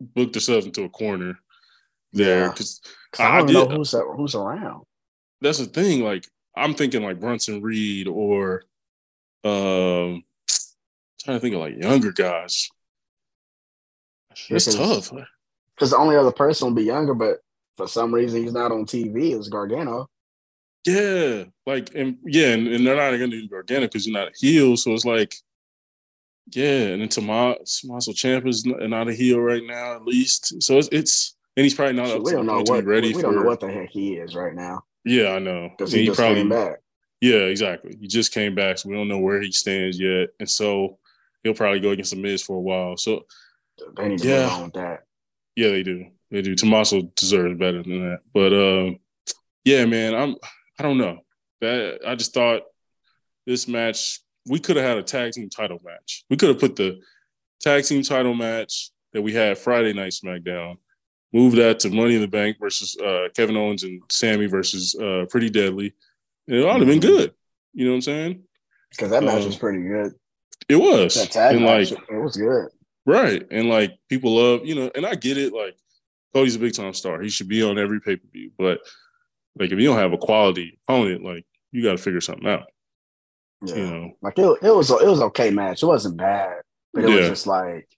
booked 0.00 0.32
themselves 0.32 0.66
into 0.66 0.84
a 0.84 0.88
corner 0.88 1.38
there 2.12 2.46
Yeah. 2.46 2.50
because 2.50 2.80
'Cause 3.12 3.20
I 3.26 3.34
I 3.34 3.38
don't 3.38 3.46
did- 3.46 3.52
know 3.54 3.68
who's 3.76 3.94
who's 4.16 4.34
around. 4.34 4.84
that's 5.42 5.58
the 5.58 5.66
thing. 5.66 6.02
Like 6.02 6.26
I'm 6.56 6.74
thinking 6.74 7.02
like 7.02 7.20
Bronson 7.20 7.60
Reed 7.62 8.08
or 8.08 8.64
um 9.44 10.22
trying 11.22 11.36
to 11.36 11.40
think 11.40 11.54
of 11.54 11.60
like 11.60 11.76
younger 11.76 12.10
guys. 12.12 12.68
It's 14.48 14.74
tough. 14.74 15.12
Because 15.76 15.90
the 15.90 15.98
only 15.98 16.16
other 16.16 16.32
person 16.32 16.68
will 16.68 16.74
be 16.74 16.84
younger, 16.84 17.14
but 17.14 17.38
for 17.76 17.88
some 17.88 18.14
reason 18.14 18.42
he's 18.42 18.52
not 18.52 18.72
on 18.72 18.84
TV 18.84 19.38
is 19.38 19.48
Gargano. 19.48 20.08
Yeah, 20.86 21.44
like 21.64 21.94
and 21.94 22.18
yeah, 22.24 22.48
and, 22.48 22.66
and 22.66 22.86
they're 22.86 22.96
not 22.96 23.12
gonna 23.12 23.28
do 23.28 23.48
Gargano 23.48 23.86
because 23.86 24.06
you're 24.06 24.18
not 24.18 24.28
a 24.28 24.32
heel. 24.36 24.76
So 24.76 24.92
it's 24.92 25.04
like, 25.04 25.34
yeah, 26.52 26.88
and 26.88 27.00
then 27.00 27.08
Tomas 27.08 27.80
Tommaso 27.80 28.12
Ciampa 28.12 28.48
is 28.48 28.66
not, 28.66 29.08
a 29.08 29.14
heel 29.14 29.38
right 29.38 29.62
now, 29.64 29.94
at 29.94 30.04
least. 30.04 30.60
So 30.60 30.78
it's, 30.78 30.88
it's 30.90 31.36
and 31.56 31.64
he's 31.64 31.74
probably 31.74 31.94
not 31.94 32.08
Shit, 32.08 32.16
up 32.16 32.22
we 32.24 32.32
don't 32.32 32.46
know 32.46 32.62
what 32.62 32.84
ready 32.84 33.08
we 33.08 33.14
for. 33.14 33.22
don't 33.22 33.36
know 33.36 33.42
what 33.42 33.60
the 33.60 33.70
heck 33.70 33.90
he 33.90 34.14
is 34.14 34.34
right 34.34 34.54
now. 34.54 34.82
Yeah, 35.04 35.34
I 35.34 35.38
know. 35.38 35.70
Because 35.76 35.92
he, 35.92 36.00
he, 36.00 36.06
just 36.06 36.18
probably, 36.18 36.36
came 36.36 36.48
back. 36.48 36.78
Yeah, 37.20 37.44
exactly. 37.44 37.96
He 38.00 38.08
just 38.08 38.32
came 38.32 38.54
back, 38.54 38.78
so 38.78 38.88
we 38.88 38.96
don't 38.96 39.08
know 39.08 39.18
where 39.18 39.40
he 39.40 39.52
stands 39.52 40.00
yet, 40.00 40.30
and 40.40 40.50
so 40.50 40.98
he'll 41.44 41.54
probably 41.54 41.80
go 41.80 41.90
against 41.90 42.12
the 42.12 42.20
Miz 42.20 42.42
for 42.42 42.56
a 42.56 42.60
while. 42.60 42.96
So 42.96 43.26
they 43.96 44.08
need 44.08 44.18
to 44.18 44.28
yeah, 44.28 44.42
move 44.44 44.52
on 44.52 44.62
with 44.64 44.72
that. 44.74 45.04
Yeah, 45.56 45.68
they 45.68 45.82
do. 45.82 46.06
They 46.30 46.42
do. 46.42 46.54
Tommaso 46.54 47.02
deserves 47.14 47.58
better 47.58 47.82
than 47.82 48.00
that. 48.00 48.20
But 48.32 48.52
um, 48.52 48.98
yeah, 49.64 49.84
man, 49.84 50.14
I'm. 50.14 50.36
I 50.78 50.82
don't 50.82 50.98
know. 50.98 51.20
That 51.60 52.00
I 52.06 52.14
just 52.14 52.34
thought 52.34 52.62
this 53.46 53.68
match 53.68 54.20
we 54.46 54.58
could 54.58 54.76
have 54.76 54.84
had 54.84 54.98
a 54.98 55.02
tag 55.02 55.32
team 55.32 55.48
title 55.48 55.80
match. 55.84 56.24
We 56.30 56.36
could 56.36 56.48
have 56.48 56.58
put 56.58 56.76
the 56.76 57.00
tag 57.60 57.84
team 57.84 58.02
title 58.02 58.34
match 58.34 58.90
that 59.12 59.22
we 59.22 59.32
had 59.32 59.58
Friday 59.58 59.92
Night 59.92 60.12
SmackDown, 60.12 60.78
move 61.32 61.54
that 61.56 61.80
to 61.80 61.90
Money 61.90 62.14
in 62.14 62.20
the 62.20 62.28
Bank 62.28 62.56
versus 62.58 62.96
uh, 62.96 63.28
Kevin 63.36 63.56
Owens 63.56 63.84
and 63.84 64.02
Sammy 64.10 64.46
versus 64.46 64.94
uh, 64.94 65.26
Pretty 65.28 65.50
Deadly, 65.50 65.94
and 66.48 66.56
it 66.56 66.64
ought 66.64 66.78
to 66.78 66.78
have 66.80 66.88
been 66.88 67.00
mm-hmm. 67.00 67.16
good. 67.16 67.34
You 67.74 67.84
know 67.84 67.92
what 67.92 67.96
I'm 67.96 68.02
saying? 68.02 68.42
Because 68.90 69.10
that 69.10 69.22
match 69.22 69.40
um, 69.40 69.46
was 69.46 69.56
pretty 69.56 69.82
good. 69.82 70.12
It 70.68 70.76
was. 70.76 71.14
That 71.14 71.30
tag 71.30 71.56
and 71.56 71.64
match, 71.64 71.90
like, 71.90 72.02
it 72.10 72.22
was 72.22 72.36
good. 72.36 72.68
Right. 73.04 73.46
And 73.50 73.68
like 73.68 73.98
people 74.08 74.36
love, 74.36 74.66
you 74.66 74.74
know, 74.74 74.90
and 74.94 75.04
I 75.04 75.14
get 75.14 75.38
it. 75.38 75.52
Like 75.52 75.76
Cody's 76.34 76.56
a 76.56 76.60
big 76.60 76.74
time 76.74 76.94
star. 76.94 77.20
He 77.20 77.28
should 77.28 77.48
be 77.48 77.62
on 77.62 77.78
every 77.78 78.00
pay 78.00 78.16
per 78.16 78.28
view. 78.32 78.50
But 78.56 78.80
like 79.58 79.70
if 79.70 79.78
you 79.78 79.86
don't 79.86 79.98
have 79.98 80.12
a 80.12 80.18
quality 80.18 80.78
opponent, 80.84 81.24
like 81.24 81.44
you 81.72 81.82
got 81.82 81.92
to 81.92 82.02
figure 82.02 82.20
something 82.20 82.48
out. 82.48 82.66
Yeah. 83.64 83.74
You 83.76 83.86
know, 83.86 84.12
like 84.22 84.38
it, 84.38 84.58
it 84.62 84.74
was 84.74 84.90
it 84.90 85.06
was 85.06 85.20
okay 85.20 85.50
match. 85.50 85.82
It 85.82 85.86
wasn't 85.86 86.16
bad, 86.16 86.62
but 86.92 87.04
it 87.04 87.10
yeah. 87.10 87.16
was 87.16 87.28
just 87.28 87.46
like 87.46 87.88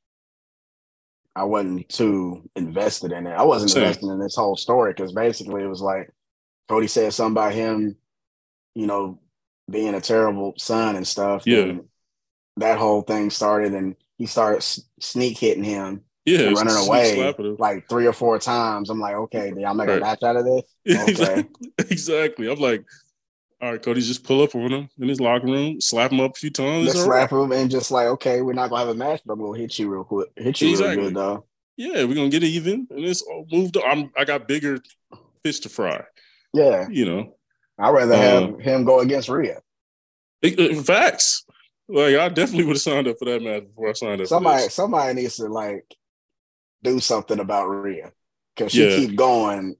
I 1.36 1.44
wasn't 1.44 1.88
too 1.88 2.48
invested 2.54 3.12
in 3.12 3.26
it. 3.26 3.32
I 3.32 3.42
wasn't 3.42 3.70
Same. 3.70 3.82
invested 3.82 4.08
in 4.08 4.20
this 4.20 4.36
whole 4.36 4.56
story 4.56 4.92
because 4.92 5.12
basically 5.12 5.62
it 5.62 5.68
was 5.68 5.80
like 5.80 6.10
Cody 6.68 6.86
said 6.86 7.12
something 7.12 7.32
about 7.32 7.54
him, 7.54 7.96
you 8.74 8.86
know, 8.86 9.20
being 9.70 9.94
a 9.94 10.00
terrible 10.00 10.54
son 10.58 10.96
and 10.96 11.06
stuff. 11.06 11.42
Yeah. 11.46 11.60
And 11.60 11.84
that 12.58 12.78
whole 12.78 13.02
thing 13.02 13.30
started, 13.30 13.74
and 13.74 13.96
he 14.18 14.26
started 14.26 14.62
sneak 15.00 15.38
hitting 15.38 15.64
him. 15.64 16.02
Yeah, 16.24 16.50
running 16.52 16.74
away 16.74 17.34
like 17.58 17.86
three 17.88 18.06
or 18.06 18.14
four 18.14 18.38
times. 18.38 18.88
I'm 18.88 18.98
like, 18.98 19.14
okay, 19.14 19.50
did 19.50 19.60
y'all 19.60 19.74
make 19.74 19.88
right. 19.88 19.98
a 19.98 20.00
match 20.00 20.22
out 20.22 20.36
of 20.36 20.44
this? 20.44 20.62
Okay. 21.08 21.44
exactly. 21.78 22.50
I'm 22.50 22.58
like, 22.58 22.82
all 23.60 23.72
right, 23.72 23.82
Cody, 23.82 24.00
just 24.00 24.24
pull 24.24 24.42
up 24.42 24.54
on 24.54 24.70
him 24.70 24.88
in 24.98 25.08
his 25.08 25.20
locker 25.20 25.46
room, 25.46 25.80
slap 25.80 26.12
him 26.12 26.20
up 26.20 26.32
a 26.32 26.38
few 26.38 26.50
times. 26.50 26.86
Just 26.86 27.04
slap 27.04 27.30
right. 27.30 27.42
him 27.42 27.52
and 27.52 27.70
just 27.70 27.90
like, 27.90 28.06
okay, 28.06 28.42
we're 28.42 28.52
not 28.52 28.70
gonna 28.70 28.80
have 28.80 28.88
a 28.88 28.94
match, 28.94 29.20
but 29.24 29.34
I'm 29.34 29.40
gonna 29.40 29.58
hit 29.58 29.78
you 29.78 29.88
real 29.90 30.04
quick. 30.04 30.28
Hit 30.36 30.60
you 30.60 30.70
exactly. 30.70 30.96
real 30.96 31.06
good 31.06 31.14
though. 31.14 31.44
Yeah, 31.76 32.04
we're 32.04 32.14
gonna 32.14 32.28
get 32.28 32.42
even, 32.42 32.86
and 32.90 33.04
it's 33.04 33.22
all 33.22 33.46
moved. 33.50 33.76
I'm 33.76 34.10
I 34.16 34.24
got 34.24 34.48
bigger 34.48 34.80
fish 35.42 35.60
to 35.60 35.68
fry. 35.68 36.04
Yeah, 36.52 36.86
you 36.90 37.04
know, 37.04 37.36
I'd 37.78 37.90
rather 37.90 38.16
have 38.16 38.42
um, 38.42 38.60
him 38.60 38.84
go 38.84 39.00
against 39.00 39.28
Rhea. 39.28 39.60
facts. 40.84 41.44
Like 41.88 42.16
I 42.16 42.28
definitely 42.28 42.64
would 42.64 42.76
have 42.76 42.82
signed 42.82 43.08
up 43.08 43.18
for 43.18 43.26
that 43.26 43.42
match 43.42 43.64
before 43.66 43.90
I 43.90 43.92
signed 43.92 44.20
up. 44.20 44.26
Somebody, 44.26 44.68
somebody 44.68 45.14
needs 45.14 45.36
to 45.36 45.48
like 45.48 45.84
do 46.82 47.00
something 47.00 47.40
about 47.40 47.66
Rhea 47.66 48.12
because 48.54 48.72
she 48.72 48.88
yeah. 48.88 48.96
keep 48.96 49.16
going 49.16 49.76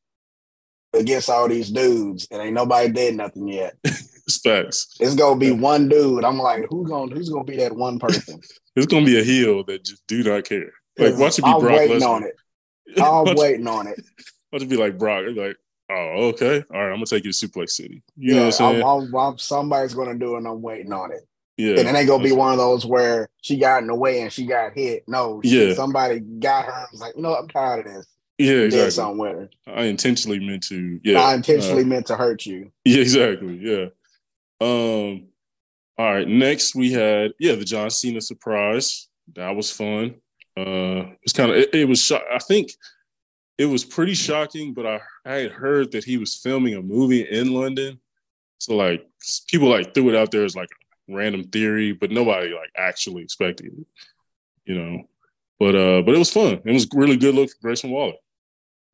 against 0.93 1.31
all 1.31 1.49
these 1.49 1.71
dudes, 1.71 2.29
and 2.31 2.43
ain't 2.43 2.55
nobody 2.55 2.89
did 2.91 3.17
nothing 3.17 3.49
yet. 3.49 3.77
Facts. 4.43 4.97
It's 5.01 5.15
gonna 5.15 5.39
be 5.39 5.51
one 5.51 5.89
dude. 5.89 6.25
I'm 6.25 6.39
like, 6.39 6.65
who's 6.71 6.89
gonna 6.89 7.15
who's 7.15 7.29
gonna 7.29 7.45
be 7.45 7.57
that 7.57 7.75
one 7.75 7.99
person? 7.99 8.41
it's 8.77 8.87
gonna 8.87 9.05
be 9.05 9.21
a 9.21 9.25
heel 9.25 9.65
that 9.65 9.85
just 9.85 10.07
do 10.07 10.23
not 10.23 10.45
care. 10.45 10.73
Like, 10.99 11.19
watch 11.19 11.39
it 11.39 11.45
be 11.45 11.51
I'm 11.51 11.61
Brock 11.61 11.79
waiting 11.79 12.01
Lesnar. 12.01 12.09
on 12.09 12.23
it. 12.25 12.35
I'm 13.01 13.37
waiting 13.37 13.67
on 13.67 13.87
it. 13.87 14.01
Watch 14.53 14.63
it 14.63 14.69
be 14.69 14.77
like 14.77 14.99
Brock. 14.99 15.25
Like, 15.35 15.57
oh, 15.91 16.29
okay, 16.29 16.65
all 16.73 16.81
right. 16.81 16.89
I'm 16.89 16.97
gonna 16.97 17.07
take 17.07 17.25
you 17.25 17.33
to 17.33 17.49
Suplex 17.49 17.71
City. 17.71 18.03
You 18.17 18.33
yeah, 18.33 18.35
know 18.35 18.47
what 18.47 18.61
I'm 18.61 18.73
saying? 18.73 18.85
I'm, 18.85 19.15
I'm, 19.15 19.39
somebody's 19.39 19.95
gonna 19.95 20.19
do 20.19 20.35
it, 20.35 20.39
and 20.39 20.49
I'm 20.49 20.63
waiting 20.63 20.93
on 20.93 21.13
it. 21.13 21.21
Yeah, 21.57 21.79
and 21.79 21.89
it 21.89 21.95
ain't 21.95 22.09
gonna 22.09 22.25
be 22.25 22.33
one 22.33 22.53
of 22.53 22.59
those 22.59 22.85
where 22.85 23.29
she 23.43 23.57
got 23.57 23.81
in 23.81 23.87
the 23.87 23.95
way 23.95 24.21
and 24.23 24.33
she 24.33 24.45
got 24.45 24.73
hit. 24.73 25.05
No, 25.07 25.41
she, 25.45 25.69
yeah, 25.69 25.75
somebody 25.75 26.21
got 26.21 26.65
her. 26.65 26.73
I 26.73 26.87
was 26.91 27.01
like, 27.01 27.15
you 27.17 27.23
know, 27.23 27.35
I'm 27.35 27.49
tired 27.49 27.87
of 27.87 27.93
this. 27.93 28.07
Yeah, 28.39 28.53
exactly. 28.55 28.87
Did 28.87 28.93
something 28.93 29.19
with 29.19 29.33
her. 29.33 29.51
I 29.69 29.85
intentionally 29.85 30.41
meant 30.41 30.65
to. 30.65 31.01
Yeah, 31.05 31.21
I 31.21 31.35
intentionally 31.35 31.83
uh, 31.83 31.87
meant 31.87 32.07
to 32.07 32.17
hurt 32.17 32.45
you. 32.47 32.73
Yeah, 32.85 33.01
exactly. 33.01 33.57
Yeah. 33.57 33.87
Um. 34.61 35.29
All 35.97 36.13
right. 36.13 36.27
Next, 36.27 36.75
we 36.75 36.91
had 36.91 37.33
yeah 37.39 37.55
the 37.55 37.65
John 37.65 37.91
Cena 37.91 38.21
surprise. 38.21 39.09
That 39.37 39.55
was 39.55 39.71
fun. 39.71 40.17
Uh, 40.57 41.11
it 41.11 41.19
was 41.25 41.33
kind 41.33 41.51
of 41.53 41.57
it, 41.57 41.75
it 41.75 41.89
was. 41.89 42.01
Sh- 42.01 42.13
I 42.13 42.39
think 42.39 42.73
it 43.59 43.67
was 43.67 43.85
pretty 43.85 44.15
shocking, 44.15 44.75
but 44.75 44.87
I 44.87 45.01
I 45.25 45.35
had 45.35 45.53
heard 45.53 45.93
that 45.93 46.03
he 46.03 46.19
was 46.19 46.35
filming 46.35 46.75
a 46.75 46.83
movie 46.83 47.23
in 47.23 47.53
London. 47.53 48.01
So 48.59 48.77
like 48.77 49.07
people 49.49 49.69
like 49.69 49.95
threw 49.95 50.09
it 50.09 50.17
out 50.17 50.31
there 50.31 50.45
as 50.45 50.57
like 50.57 50.69
a 50.69 50.84
random 51.09 51.45
theory, 51.45 51.93
but 51.93 52.11
nobody 52.11 52.53
like 52.53 52.71
actually 52.77 53.23
expected 53.23 53.67
it. 53.67 53.87
You 54.65 54.75
know. 54.75 55.03
But 55.59 55.77
uh, 55.77 56.03
but 56.03 56.15
it 56.15 56.19
was 56.19 56.33
fun. 56.33 56.61
It 56.65 56.73
was 56.73 56.89
really 56.93 57.17
good 57.17 57.35
look 57.35 57.51
for 57.51 57.57
Grayson 57.63 57.91
Waller. 57.91 58.15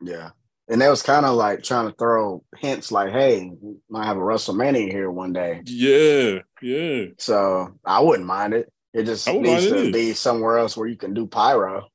Yeah. 0.01 0.31
And 0.69 0.81
that 0.81 0.89
was 0.89 1.03
kind 1.03 1.27
of 1.27 1.35
like 1.35 1.65
trying 1.65 1.89
to 1.89 1.97
throw 1.97 2.45
hints 2.59 2.93
like, 2.93 3.11
hey, 3.11 3.51
might 3.89 4.07
have 4.07 4.17
a 4.17 4.21
WrestleMania 4.21 4.89
here 4.89 5.11
one 5.11 5.33
day. 5.33 5.63
Yeah, 5.65 6.41
yeah. 6.63 7.07
So 7.19 7.77
I 7.85 7.99
wouldn't 7.99 8.27
mind 8.27 8.55
it. 8.55 8.73
It 8.95 9.05
just 9.05 9.27
needs 9.27 9.67
to 9.67 9.89
it. 9.89 9.93
be 9.93 10.13
somewhere 10.13 10.59
else 10.59 10.77
where 10.77 10.87
you 10.87 10.97
can 10.97 11.13
do 11.13 11.27
pyro. 11.27 11.89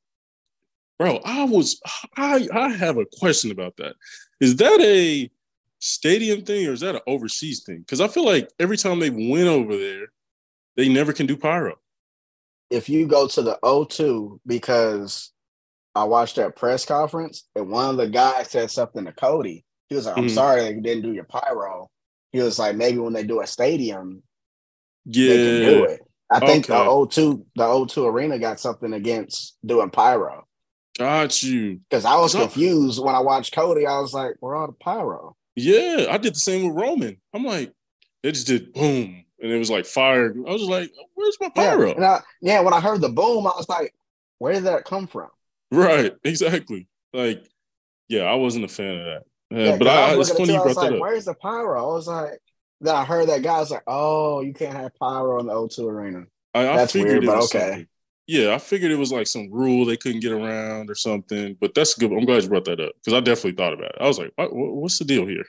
Bro, 1.00 1.22
I 1.24 1.46
was 1.46 1.82
I 2.18 2.48
I 2.54 2.70
have 2.70 2.98
a 2.98 3.06
question 3.20 3.52
about 3.52 3.78
that. 3.78 3.96
Is 4.42 4.58
that 4.58 4.80
a 4.82 5.30
stadium 5.86 6.44
thing 6.44 6.68
or 6.68 6.74
is 6.74 6.80
that 6.82 6.96
an 6.96 7.02
overseas 7.08 7.64
thing? 7.64 7.80
Because 7.80 8.02
I 8.02 8.08
feel 8.08 8.26
like 8.26 8.50
every 8.60 8.78
time 8.78 9.00
they 9.00 9.10
went 9.10 9.48
over 9.48 9.78
there, 9.78 10.08
they 10.76 10.90
never 10.90 11.14
can 11.14 11.26
do 11.26 11.38
pyro. 11.38 11.76
If 12.70 12.90
you 12.90 13.08
go 13.08 13.28
to 13.28 13.42
the 13.42 13.60
O2, 13.64 14.40
because 14.46 15.32
I 15.94 16.04
watched 16.04 16.36
that 16.36 16.56
press 16.56 16.86
conference, 16.86 17.48
and 17.56 17.70
one 17.70 17.92
of 17.92 17.98
the 17.98 18.08
guys 18.08 18.50
said 18.50 18.72
something 18.72 19.06
to 19.06 19.14
Cody. 19.14 19.64
He 19.88 19.96
was 19.96 20.08
like, 20.08 20.18
"I'm 20.18 20.26
mm-hmm. 20.26 20.34
sorry 20.34 20.68
you 20.68 20.82
didn't 20.82 21.04
do 21.04 21.14
your 21.14 21.24
pyro." 21.24 21.90
He 22.32 22.42
was 22.42 22.60
like, 22.60 22.76
"Maybe 22.76 22.98
when 22.98 23.14
they 23.14 23.24
do 23.24 23.40
a 23.40 23.48
stadium, 23.48 24.24
yeah, 25.06 25.30
they 25.30 25.38
can 25.38 25.74
do 25.74 25.84
it." 25.86 26.02
I 26.30 26.40
think 26.40 26.70
okay. 26.70 26.74
the 26.74 26.90
O2 26.90 27.46
the 27.56 27.64
O2 27.64 28.12
arena 28.12 28.40
got 28.40 28.60
something 28.60 28.92
against 28.94 29.58
doing 29.66 29.92
pyro. 29.92 30.46
Got 30.98 31.44
you. 31.44 31.82
Because 31.90 32.04
I 32.04 32.16
was 32.18 32.34
confused 32.34 33.04
when 33.04 33.16
I 33.16 33.20
watched 33.20 33.54
Cody. 33.54 33.86
I 33.86 34.00
was 34.00 34.14
like, 34.14 34.36
"Where 34.40 34.56
are 34.56 34.68
the 34.68 34.74
pyro?" 34.74 35.38
Yeah, 35.56 36.08
I 36.10 36.18
did 36.18 36.36
the 36.36 36.40
same 36.40 36.68
with 36.68 36.76
Roman. 36.76 37.18
I'm 37.34 37.44
like, 37.44 37.74
they 38.24 38.32
just 38.32 38.48
did 38.48 38.74
boom, 38.74 39.24
and 39.42 39.52
it 39.52 39.58
was 39.58 39.70
like 39.70 39.86
fire. 39.86 40.34
I 40.36 40.52
was 40.52 40.64
like, 40.64 40.92
"Where's 41.14 41.38
my 41.40 41.50
pyro?" 41.50 41.96
Yeah, 41.98 42.12
I, 42.12 42.20
yeah, 42.42 42.60
when 42.62 42.74
I 42.74 42.82
heard 42.82 43.02
the 43.02 43.10
boom, 43.10 43.48
I 43.48 43.54
was 43.56 43.70
like, 43.70 43.94
"Where 44.40 44.54
did 44.54 44.66
that 44.66 44.86
come 44.86 45.08
from?" 45.08 45.30
Right, 45.72 46.14
exactly. 46.24 46.88
Like, 47.14 47.48
yeah, 48.10 48.24
I 48.24 48.36
wasn't 48.36 48.66
a 48.66 48.68
fan 48.68 48.98
of 48.98 49.06
that. 49.06 49.24
Uh, 49.54 49.72
yeah, 49.72 49.78
but 49.78 49.88
I, 49.88 50.14
I 50.14 50.20
it's 50.20 50.32
funny 50.32 50.54
you 50.54 50.62
brought 50.62 50.76
like, 50.76 50.90
that 50.90 50.96
up. 50.96 51.00
Where's 51.00 51.26
the 51.26 51.36
pyro? 51.36 51.80
I 51.80 51.94
was 51.94 52.08
like, 52.08 52.40
then 52.82 52.96
I 52.96 53.06
heard 53.06 53.30
that 53.30 53.44
guy 53.44 53.60
was 53.60 53.72
like, 53.72 53.84
"Oh, 53.88 54.42
you 54.42 54.54
can't 54.54 54.76
have 54.76 54.92
pyro 55.00 55.40
in 55.40 55.46
the 55.46 55.54
O2 55.54 55.88
arena." 55.88 56.26
I, 56.54 56.68
I 56.68 56.76
that's 56.78 56.94
weird, 56.94 57.26
but 57.26 57.44
okay. 57.44 57.60
Something. 57.60 57.88
Yeah, 58.28 58.56
I 58.56 58.58
figured 58.58 58.92
it 58.92 58.98
was 58.98 59.12
like 59.12 59.28
some 59.28 59.52
rule 59.52 59.86
they 59.86 59.98
couldn't 59.98 60.22
get 60.22 60.32
around 60.32 60.90
or 60.90 60.96
something. 60.96 61.56
But 61.60 61.76
that's 61.76 61.94
good. 61.94 62.12
I'm 62.12 62.26
glad 62.26 62.44
you 62.44 62.50
brought 62.50 62.66
that 62.66 62.80
up 62.80 62.94
because 62.96 63.14
I 63.14 63.20
definitely 63.20 63.54
thought 63.54 63.74
about 63.74 63.92
it. 63.96 64.02
I 64.02 64.08
was 64.08 64.18
like, 64.18 64.32
what, 64.36 64.54
"What's 64.54 64.98
the 64.98 65.06
deal 65.06 65.28
here?" 65.28 65.46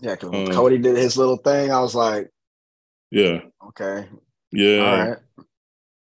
Yeah, 0.00 0.14
because 0.14 0.48
um, 0.48 0.54
Cody 0.54 0.78
did 0.78 0.96
his 0.96 1.16
little 1.16 1.36
thing. 1.36 1.70
I 1.70 1.80
was 1.80 1.94
like, 1.94 2.30
"Yeah, 3.10 3.40
okay, 3.68 4.08
yeah, 4.50 4.78
all 4.78 4.98
right." 4.98 5.18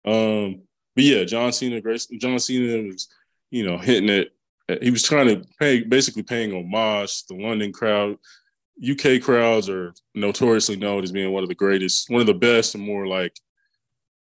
Um, 0.06 0.62
but 0.96 1.04
yeah, 1.04 1.26
John 1.26 1.52
Cena, 1.52 1.82
Grace, 1.82 2.06
John 2.06 2.40
Cena 2.40 2.88
was 2.88 3.10
you 3.52 3.66
know, 3.66 3.78
hitting 3.78 4.10
it. 4.10 4.34
He 4.82 4.92
was 4.92 5.04
trying 5.04 5.28
to 5.28 5.48
pay, 5.60 5.84
basically 5.84 6.24
paying 6.24 6.52
homage 6.52 7.26
to 7.26 7.36
the 7.36 7.42
London 7.42 7.72
crowd. 7.72 8.18
UK 8.88 9.22
crowds 9.22 9.70
are 9.70 9.94
notoriously 10.14 10.76
known 10.76 11.04
as 11.04 11.12
being 11.12 11.32
one 11.32 11.44
of 11.44 11.50
the 11.50 11.56
greatest, 11.56 12.10
one 12.10 12.22
of 12.22 12.28
the 12.28 12.34
best 12.34 12.76
and 12.76 12.84
more 12.84 13.08
like 13.08 13.40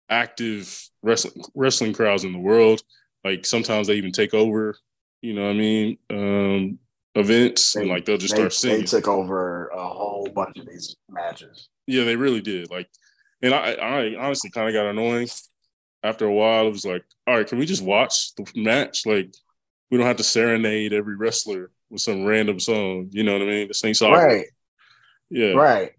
active 0.09 0.89
wrestling 1.03 1.43
wrestling 1.53 1.93
crowds 1.93 2.23
in 2.23 2.33
the 2.33 2.39
world. 2.39 2.81
Like 3.23 3.45
sometimes 3.45 3.87
they 3.87 3.93
even 3.95 4.11
take 4.11 4.33
over, 4.33 4.75
you 5.21 5.33
know 5.33 5.43
what 5.43 5.51
I 5.51 5.53
mean, 5.53 5.97
um, 6.09 6.79
events 7.15 7.73
they, 7.73 7.81
and 7.81 7.89
like 7.89 8.05
they'll 8.05 8.17
just 8.17 8.33
they, 8.33 8.39
start 8.39 8.53
singing. 8.53 8.79
They 8.81 8.85
took 8.85 9.07
over 9.07 9.67
a 9.67 9.87
whole 9.87 10.27
bunch 10.33 10.57
of 10.57 10.65
these 10.65 10.95
matches. 11.09 11.69
Yeah, 11.85 12.03
they 12.03 12.15
really 12.15 12.41
did. 12.41 12.69
Like, 12.71 12.89
and 13.41 13.53
I, 13.53 13.73
I 13.73 14.15
honestly 14.17 14.49
kind 14.49 14.67
of 14.67 14.73
got 14.73 14.89
annoying 14.89 15.27
after 16.03 16.25
a 16.25 16.33
while, 16.33 16.67
it 16.67 16.71
was 16.71 16.85
like, 16.85 17.03
all 17.25 17.35
right, 17.35 17.47
can 17.47 17.57
we 17.57 17.65
just 17.65 17.83
watch 17.83 18.35
the 18.35 18.45
match? 18.55 19.05
Like, 19.05 19.33
we 19.89 19.97
don't 19.97 20.07
have 20.07 20.17
to 20.17 20.23
serenade 20.23 20.93
every 20.93 21.15
wrestler 21.15 21.71
with 21.89 22.01
some 22.01 22.25
random 22.25 22.59
song. 22.59 23.09
You 23.11 23.23
know 23.23 23.33
what 23.33 23.41
I 23.41 23.45
mean? 23.45 23.67
The 23.69 23.73
same 23.73 23.93
song. 23.93 24.11
Right. 24.11 24.45
Yeah. 25.29 25.53
Right. 25.53 25.91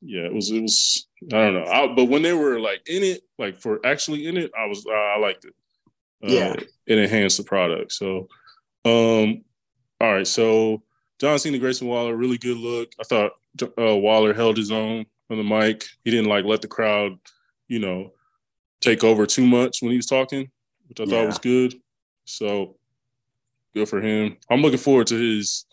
Yeah, 0.00 0.22
it 0.22 0.32
was. 0.32 0.50
It 0.50 0.62
was. 0.62 1.07
I 1.24 1.36
don't 1.36 1.54
know. 1.54 1.64
I, 1.64 1.86
but 1.94 2.04
when 2.04 2.22
they 2.22 2.32
were 2.32 2.60
like 2.60 2.88
in 2.88 3.02
it, 3.02 3.22
like 3.38 3.60
for 3.60 3.84
actually 3.84 4.26
in 4.26 4.36
it, 4.36 4.50
I 4.58 4.66
was. 4.66 4.86
Uh, 4.86 4.92
I 4.92 5.18
liked 5.18 5.44
it. 5.44 5.54
Uh, 6.22 6.28
yeah. 6.28 6.54
It 6.86 6.98
enhanced 6.98 7.36
the 7.36 7.44
product. 7.44 7.92
So, 7.92 8.28
um, 8.84 9.44
all 10.00 10.12
right. 10.12 10.26
So 10.26 10.82
John 11.20 11.38
Cena, 11.38 11.58
Grayson 11.58 11.88
Waller, 11.88 12.16
really 12.16 12.38
good 12.38 12.56
look. 12.56 12.92
I 13.00 13.04
thought 13.04 13.32
uh, 13.62 13.96
Waller 13.96 14.32
held 14.32 14.56
his 14.56 14.70
own 14.70 15.06
on 15.30 15.36
the 15.36 15.42
mic. 15.42 15.84
He 16.04 16.10
didn't 16.10 16.28
like 16.28 16.44
let 16.44 16.62
the 16.62 16.68
crowd, 16.68 17.18
you 17.66 17.80
know, 17.80 18.12
take 18.80 19.02
over 19.04 19.26
too 19.26 19.46
much 19.46 19.82
when 19.82 19.90
he 19.90 19.96
was 19.96 20.06
talking, 20.06 20.50
which 20.88 21.00
I 21.00 21.04
yeah. 21.04 21.10
thought 21.10 21.26
was 21.26 21.38
good. 21.38 21.74
So 22.24 22.76
good 23.74 23.88
for 23.88 24.00
him. 24.00 24.36
I'm 24.50 24.62
looking 24.62 24.78
forward 24.78 25.08
to 25.08 25.16
his. 25.16 25.66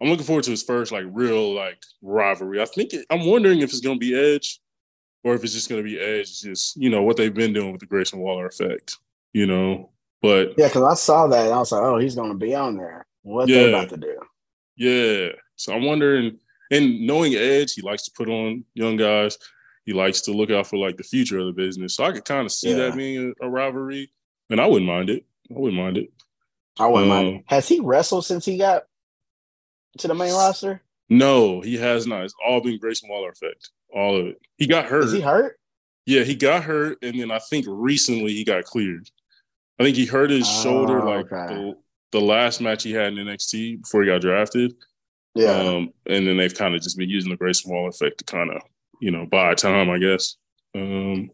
I'm 0.00 0.08
looking 0.08 0.26
forward 0.26 0.44
to 0.44 0.52
his 0.52 0.62
first 0.62 0.92
like 0.92 1.04
real 1.10 1.54
like 1.54 1.82
rivalry. 2.02 2.62
I 2.62 2.66
think 2.66 2.92
it, 2.94 3.04
I'm 3.10 3.26
wondering 3.26 3.60
if 3.60 3.70
it's 3.70 3.80
gonna 3.80 3.98
be 3.98 4.14
Edge, 4.14 4.60
or 5.24 5.34
if 5.34 5.44
it's 5.44 5.52
just 5.52 5.68
gonna 5.68 5.82
be 5.82 5.98
Edge. 5.98 6.40
Just 6.40 6.76
you 6.76 6.90
know 6.90 7.02
what 7.02 7.16
they've 7.16 7.34
been 7.34 7.52
doing 7.52 7.72
with 7.72 7.80
the 7.80 7.86
Grayson 7.86 8.18
Waller 8.18 8.46
effect. 8.46 8.96
You 9.32 9.46
know, 9.46 9.90
but 10.22 10.54
yeah, 10.56 10.68
because 10.68 10.82
I 10.82 10.94
saw 10.94 11.26
that 11.28 11.46
and 11.46 11.54
I 11.54 11.58
was 11.58 11.72
like, 11.72 11.82
oh, 11.82 11.98
he's 11.98 12.14
gonna 12.14 12.34
be 12.34 12.54
on 12.54 12.76
there. 12.76 13.06
What 13.22 13.48
yeah, 13.48 13.64
they 13.64 13.68
about 13.68 13.88
to 13.90 13.96
do? 13.96 14.18
Yeah. 14.76 15.28
So 15.56 15.74
I'm 15.74 15.84
wondering, 15.84 16.38
and 16.70 17.06
knowing 17.06 17.34
Edge, 17.34 17.74
he 17.74 17.82
likes 17.82 18.04
to 18.04 18.12
put 18.16 18.28
on 18.28 18.64
young 18.74 18.96
guys. 18.96 19.36
He 19.84 19.92
likes 19.92 20.20
to 20.22 20.32
look 20.32 20.50
out 20.50 20.66
for 20.66 20.76
like 20.76 20.96
the 20.96 21.02
future 21.02 21.38
of 21.38 21.46
the 21.46 21.52
business. 21.52 21.94
So 21.94 22.04
I 22.04 22.12
could 22.12 22.24
kind 22.24 22.46
of 22.46 22.52
see 22.52 22.70
yeah. 22.70 22.76
that 22.76 22.96
being 22.96 23.34
a, 23.40 23.46
a, 23.46 23.50
rivalry, 23.50 24.10
and 24.50 24.60
I 24.60 24.66
wouldn't 24.66 24.86
mind 24.86 25.10
it. 25.10 25.24
I 25.50 25.58
wouldn't 25.58 25.80
mind 25.80 25.96
it. 25.96 26.10
I 26.78 26.86
wouldn't 26.86 27.10
um, 27.10 27.24
mind. 27.24 27.44
Has 27.46 27.68
he 27.68 27.80
wrestled 27.80 28.24
since 28.24 28.44
he 28.44 28.58
got 28.58 28.84
to 29.98 30.08
the 30.08 30.14
main 30.14 30.32
roster? 30.32 30.82
No, 31.08 31.60
he 31.60 31.76
has 31.78 32.06
not. 32.06 32.24
It's 32.24 32.34
all 32.44 32.60
been 32.60 32.78
Grayson 32.78 33.08
Waller 33.08 33.30
effect. 33.30 33.70
All 33.94 34.20
of 34.20 34.26
it. 34.26 34.40
He 34.56 34.66
got 34.66 34.86
hurt. 34.86 35.04
Is 35.04 35.12
he 35.12 35.20
hurt? 35.20 35.58
Yeah, 36.06 36.22
he 36.22 36.34
got 36.34 36.64
hurt, 36.64 36.98
and 37.02 37.20
then 37.20 37.30
I 37.30 37.38
think 37.38 37.66
recently 37.68 38.32
he 38.32 38.44
got 38.44 38.64
cleared. 38.64 39.10
I 39.78 39.84
think 39.84 39.96
he 39.96 40.06
hurt 40.06 40.30
his 40.30 40.46
oh, 40.48 40.62
shoulder 40.62 41.04
like 41.04 41.32
okay. 41.32 41.54
the, 41.54 41.74
the 42.12 42.20
last 42.20 42.60
match 42.60 42.82
he 42.82 42.92
had 42.92 43.12
in 43.12 43.26
NXT 43.26 43.82
before 43.82 44.02
he 44.02 44.08
got 44.08 44.20
drafted. 44.20 44.74
Yeah. 45.34 45.52
Um, 45.52 45.92
and 46.06 46.26
then 46.26 46.36
they've 46.36 46.54
kind 46.54 46.74
of 46.74 46.82
just 46.82 46.96
been 46.96 47.08
using 47.08 47.30
the 47.30 47.36
Grayson 47.36 47.70
Waller 47.70 47.90
effect 47.90 48.18
to 48.18 48.24
kind 48.24 48.50
of, 48.50 48.62
you 49.00 49.10
know, 49.10 49.26
buy 49.26 49.54
time, 49.54 49.90
I 49.90 49.98
guess. 49.98 50.36
Um, 50.74 51.30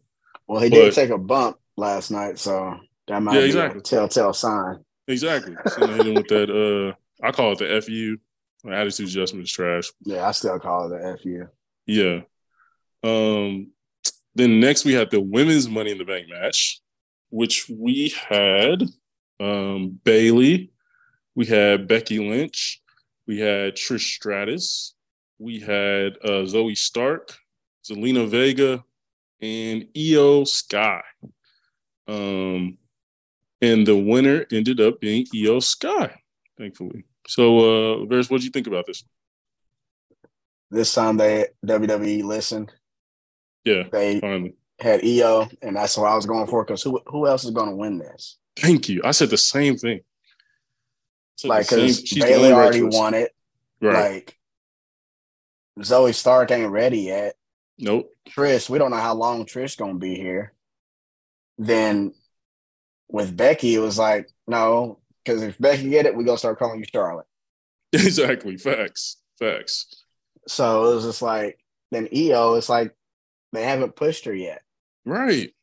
well, 0.47 0.61
he 0.61 0.69
but, 0.69 0.77
did 0.77 0.95
take 0.95 1.11
a 1.11 1.19
bump 1.19 1.57
last 1.77 2.11
night, 2.11 2.39
so 2.39 2.77
that 3.09 3.23
might 3.23 3.35
yeah, 3.35 3.41
be 3.41 3.47
exactly. 3.47 3.79
a 3.79 3.83
telltale 3.83 4.33
sign. 4.33 4.85
Exactly. 5.09 5.55
So 5.69 5.87
hit 5.87 6.07
him 6.07 6.15
with 6.15 6.29
that. 6.29 6.51
Uh, 6.51 7.25
I 7.25 7.33
call 7.33 7.53
it 7.53 7.59
the 7.59 7.81
FU. 7.81 8.19
Attitude 8.71 9.09
adjustment 9.09 9.45
is 9.45 9.53
trash. 9.53 9.91
Yeah, 10.03 10.27
I 10.27 10.33
still 10.33 10.59
call 10.59 10.93
it 10.93 10.99
the 10.99 11.19
FU. 11.19 11.49
Yeah. 11.87 12.21
Um. 13.03 13.71
Then 14.35 14.59
next 14.59 14.85
we 14.85 14.95
had 14.95 15.11
the 15.11 15.21
women's 15.21 15.69
Money 15.69 15.93
in 15.93 15.99
the 15.99 16.05
Bank 16.05 16.29
match, 16.29 16.81
which 17.31 17.69
we 17.69 18.13
had 18.29 18.83
um, 19.41 19.99
Bayley, 20.05 20.73
we 21.35 21.47
had 21.47 21.89
Becky 21.89 22.19
Lynch, 22.19 22.81
we 23.27 23.39
had 23.39 23.75
Trish 23.75 24.15
Stratus, 24.15 24.95
we 25.39 25.61
had 25.61 26.17
uh, 26.25 26.47
Zoey 26.47 26.77
Stark, 26.77 27.37
Zelina 27.89 28.29
Vega, 28.29 28.85
and 29.41 29.87
Iyo 29.95 30.47
Sky. 30.47 31.03
Um, 32.07 32.79
and 33.61 33.87
the 33.87 33.97
winner 33.97 34.47
ended 34.53 34.81
up 34.81 35.01
being 35.01 35.27
Iyo 35.35 35.63
Sky, 35.63 36.15
thankfully. 36.59 37.05
So, 37.27 37.59
uh, 37.59 37.97
Varys, 38.07 38.31
what 38.31 38.41
do 38.41 38.45
you 38.45 38.51
think 38.51 38.67
about 38.67 38.87
this? 38.87 39.05
This 40.71 40.93
time 40.93 41.17
they 41.17 41.47
WWE 41.65 42.25
listened. 42.25 42.73
Yeah, 43.65 43.85
they 43.91 44.21
finally. 44.21 44.55
had 44.81 45.01
Iyo, 45.01 45.51
and 45.63 45.77
that's 45.77 45.97
what 45.97 46.11
I 46.11 46.15
was 46.15 46.27
going 46.27 46.47
for. 46.47 46.65
Because 46.65 46.83
who 46.83 47.01
who 47.07 47.27
else 47.27 47.45
is 47.45 47.51
going 47.51 47.71
to 47.71 47.77
win 47.77 47.99
this? 47.99 48.39
Thank 48.57 48.89
you. 48.89 49.01
I 49.05 49.13
said 49.13 49.31
the 49.31 49.39
same 49.39 49.77
thing. 49.77 50.01
Like, 51.45 51.69
because 51.69 52.01
Bayley 52.13 52.53
already 52.53 52.83
won 52.83 53.15
it. 53.15 53.33
Right. 53.81 54.15
Like, 54.15 54.39
Zoey 55.81 56.15
Stark 56.15 56.51
ain't 56.51 56.71
ready 56.71 57.01
yet. 57.01 57.35
Nope. 57.79 58.11
Trish, 58.29 58.71
we 58.71 58.79
don't 58.79 58.91
know 58.91 58.97
how 58.97 59.15
long 59.15 59.45
Trish 59.45 59.77
gonna 59.77 59.95
be 59.95 60.15
here. 60.15 60.53
Then 61.59 62.15
with 63.09 63.37
Becky, 63.37 63.75
it 63.75 63.81
was 63.81 63.99
like, 63.99 64.29
no, 64.47 65.01
because 65.25 65.43
if 65.43 65.59
Becky 65.59 65.89
get 65.91 66.07
it, 66.07 66.15
we're 66.15 66.25
gonna 66.25 66.39
start 66.39 66.59
calling 66.59 66.81
you 66.81 66.87
Charlotte. 66.93 67.27
Exactly. 67.93 68.57
Facts. 68.57 69.19
Facts. 69.39 70.05
So 70.49 70.91
it 70.91 70.95
was 70.97 71.05
just 71.05 71.23
like 71.23 71.59
then 71.93 72.09
Iyo, 72.09 72.59
it's 72.59 72.69
like 72.69 72.93
they 73.53 73.63
haven't 73.63 73.97
pushed 73.97 74.25
her 74.25 74.35
yet. 74.35 74.63
Right. 75.05 75.55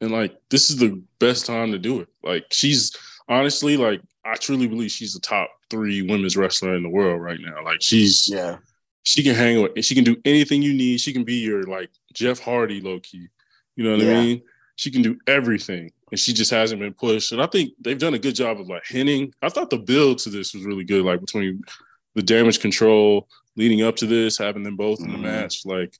And 0.00 0.10
like 0.10 0.36
this 0.50 0.70
is 0.70 0.76
the 0.76 1.02
best 1.18 1.44
time 1.46 1.72
to 1.72 1.78
do 1.78 2.00
it. 2.00 2.08
Like 2.22 2.46
she's 2.50 2.96
honestly 3.28 3.76
like 3.76 4.00
I 4.24 4.34
truly 4.36 4.68
believe 4.68 4.90
she's 4.90 5.14
the 5.14 5.20
top 5.20 5.50
three 5.70 6.02
women's 6.02 6.36
wrestler 6.36 6.74
in 6.74 6.82
the 6.82 6.88
world 6.88 7.20
right 7.20 7.38
now. 7.40 7.62
Like 7.64 7.82
she's 7.82 8.28
yeah, 8.28 8.56
she 9.02 9.22
can 9.22 9.34
hang 9.34 9.62
with 9.62 9.84
she 9.84 9.94
can 9.94 10.04
do 10.04 10.16
anything 10.24 10.62
you 10.62 10.72
need. 10.72 11.00
She 11.00 11.12
can 11.12 11.24
be 11.24 11.36
your 11.36 11.64
like 11.64 11.90
Jeff 12.12 12.38
Hardy 12.38 12.80
low 12.80 13.00
key. 13.00 13.28
You 13.76 13.84
know 13.84 13.92
what 13.92 14.00
yeah. 14.00 14.18
I 14.18 14.24
mean? 14.24 14.42
She 14.76 14.90
can 14.90 15.02
do 15.02 15.18
everything. 15.26 15.92
And 16.10 16.18
she 16.18 16.32
just 16.32 16.50
hasn't 16.50 16.80
been 16.80 16.94
pushed. 16.94 17.32
And 17.32 17.42
I 17.42 17.46
think 17.46 17.72
they've 17.80 17.98
done 17.98 18.14
a 18.14 18.18
good 18.18 18.34
job 18.34 18.60
of 18.60 18.68
like 18.68 18.84
hinting. 18.86 19.32
I 19.42 19.48
thought 19.48 19.70
the 19.70 19.78
build 19.78 20.18
to 20.20 20.30
this 20.30 20.54
was 20.54 20.64
really 20.64 20.84
good, 20.84 21.04
like 21.04 21.20
between 21.20 21.62
the 22.14 22.22
damage 22.22 22.60
control 22.60 23.28
leading 23.56 23.82
up 23.82 23.96
to 23.96 24.06
this, 24.06 24.38
having 24.38 24.62
them 24.62 24.76
both 24.76 25.00
in 25.00 25.08
the 25.08 25.14
mm-hmm. 25.14 25.22
match, 25.22 25.66
like 25.66 25.94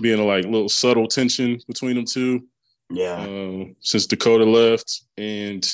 being 0.00 0.20
a 0.20 0.24
like 0.24 0.44
little 0.44 0.68
subtle 0.68 1.08
tension 1.08 1.58
between 1.66 1.96
them 1.96 2.04
two. 2.04 2.46
Yeah. 2.90 3.20
Um, 3.20 3.76
since 3.80 4.06
Dakota 4.06 4.44
left, 4.44 5.04
and 5.16 5.66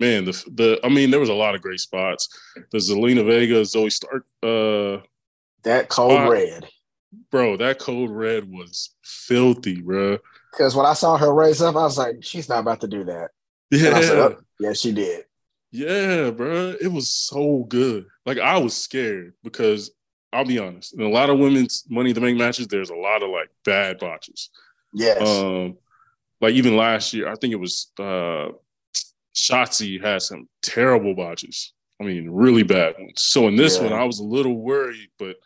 man, 0.00 0.24
the 0.24 0.32
the 0.52 0.80
I 0.84 0.88
mean, 0.88 1.10
there 1.10 1.20
was 1.20 1.28
a 1.28 1.34
lot 1.34 1.54
of 1.54 1.62
great 1.62 1.80
spots. 1.80 2.28
The 2.70 2.78
Zelina 2.78 3.26
Vega, 3.26 3.60
Zoey 3.62 3.92
Stark, 3.92 4.24
uh, 4.42 5.04
that 5.62 5.88
cold 5.88 6.12
spot, 6.12 6.30
red, 6.30 6.66
bro. 7.30 7.56
That 7.56 7.78
code 7.78 8.10
red 8.10 8.50
was 8.50 8.90
filthy, 9.02 9.80
bro. 9.80 10.18
Because 10.56 10.74
when 10.74 10.86
I 10.86 10.94
saw 10.94 11.16
her 11.18 11.32
raise 11.34 11.60
up, 11.60 11.76
I 11.76 11.82
was 11.82 11.98
like, 11.98 12.16
she's 12.22 12.48
not 12.48 12.60
about 12.60 12.80
to 12.80 12.88
do 12.88 13.04
that. 13.04 13.30
Yeah, 13.70 13.90
like, 13.90 14.10
oh, 14.10 14.36
yeah, 14.60 14.72
she 14.72 14.92
did. 14.92 15.24
Yeah, 15.70 16.30
bro, 16.30 16.74
it 16.80 16.90
was 16.90 17.10
so 17.10 17.64
good. 17.68 18.06
Like 18.24 18.38
I 18.38 18.56
was 18.58 18.76
scared 18.76 19.34
because 19.42 19.90
I'll 20.32 20.44
be 20.44 20.58
honest, 20.58 20.94
in 20.94 21.02
a 21.02 21.08
lot 21.08 21.30
of 21.30 21.38
women's 21.38 21.84
Money 21.90 22.12
to 22.12 22.20
Make 22.20 22.36
matches, 22.36 22.68
there's 22.68 22.90
a 22.90 22.94
lot 22.94 23.22
of 23.22 23.30
like 23.30 23.50
bad 23.64 23.98
botches. 23.98 24.50
Yes. 24.94 25.28
Um, 25.28 25.76
like 26.40 26.54
even 26.54 26.76
last 26.76 27.12
year, 27.12 27.28
I 27.28 27.34
think 27.34 27.52
it 27.52 27.60
was 27.60 27.90
uh 27.98 28.48
Shotzi 29.34 30.02
had 30.02 30.22
some 30.22 30.48
terrible 30.62 31.14
botches. 31.14 31.74
I 32.00 32.04
mean, 32.04 32.30
really 32.30 32.62
bad 32.62 32.94
ones. 32.98 33.22
So 33.22 33.48
in 33.48 33.56
this 33.56 33.76
yeah. 33.76 33.84
one, 33.84 33.92
I 33.92 34.04
was 34.04 34.20
a 34.20 34.24
little 34.24 34.56
worried, 34.56 35.10
but 35.18 35.36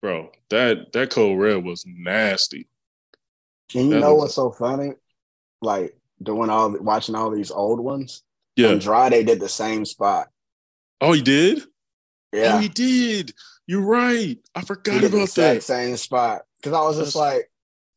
bro, 0.00 0.30
that 0.50 0.92
that 0.92 1.10
code 1.10 1.38
red 1.38 1.62
was 1.62 1.84
nasty. 1.86 2.66
Can 3.68 3.90
you 3.90 3.98
know 3.98 4.14
what's 4.14 4.34
so 4.34 4.50
funny? 4.50 4.92
Like 5.60 5.96
doing 6.22 6.50
all 6.50 6.76
watching 6.78 7.14
all 7.14 7.30
these 7.30 7.50
old 7.50 7.80
ones. 7.80 8.22
Yeah, 8.56 8.68
Andrade 8.68 9.26
did 9.26 9.40
the 9.40 9.48
same 9.48 9.84
spot. 9.84 10.28
Oh, 11.00 11.12
he 11.12 11.22
did. 11.22 11.62
Oh, 11.62 11.64
yeah, 12.36 12.56
oh, 12.56 12.58
he 12.58 12.68
did. 12.68 13.32
You're 13.66 13.82
right. 13.82 14.38
I 14.54 14.62
forgot 14.62 15.04
about 15.04 15.28
that. 15.30 15.62
Same 15.62 15.96
spot 15.96 16.42
because 16.56 16.72
I 16.72 16.80
was 16.82 16.96
just 16.96 17.14
That's... 17.14 17.16
like, 17.16 17.50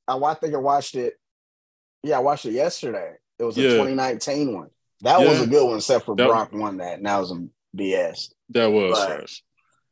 I, 0.08 0.18
I 0.18 0.34
think 0.36 0.54
I 0.54 0.58
watched 0.58 0.96
it 0.96 1.16
yeah, 2.04 2.18
I 2.18 2.20
watched 2.20 2.46
it 2.46 2.54
yesterday. 2.54 3.14
It 3.40 3.44
was 3.44 3.58
a 3.58 3.62
yeah. 3.62 3.70
2019 3.70 4.54
one. 4.54 4.70
That 5.02 5.20
yeah. 5.20 5.30
was 5.30 5.42
a 5.42 5.48
good 5.48 5.66
one, 5.66 5.78
except 5.78 6.06
for 6.06 6.16
that, 6.16 6.28
Brock 6.28 6.52
won 6.54 6.78
that, 6.78 6.98
and 6.98 7.06
that 7.06 7.20
was 7.20 7.32
a 7.32 7.48
BS. 7.76 8.34
That 8.50 8.68
was 8.68 8.98
but, 8.98 9.32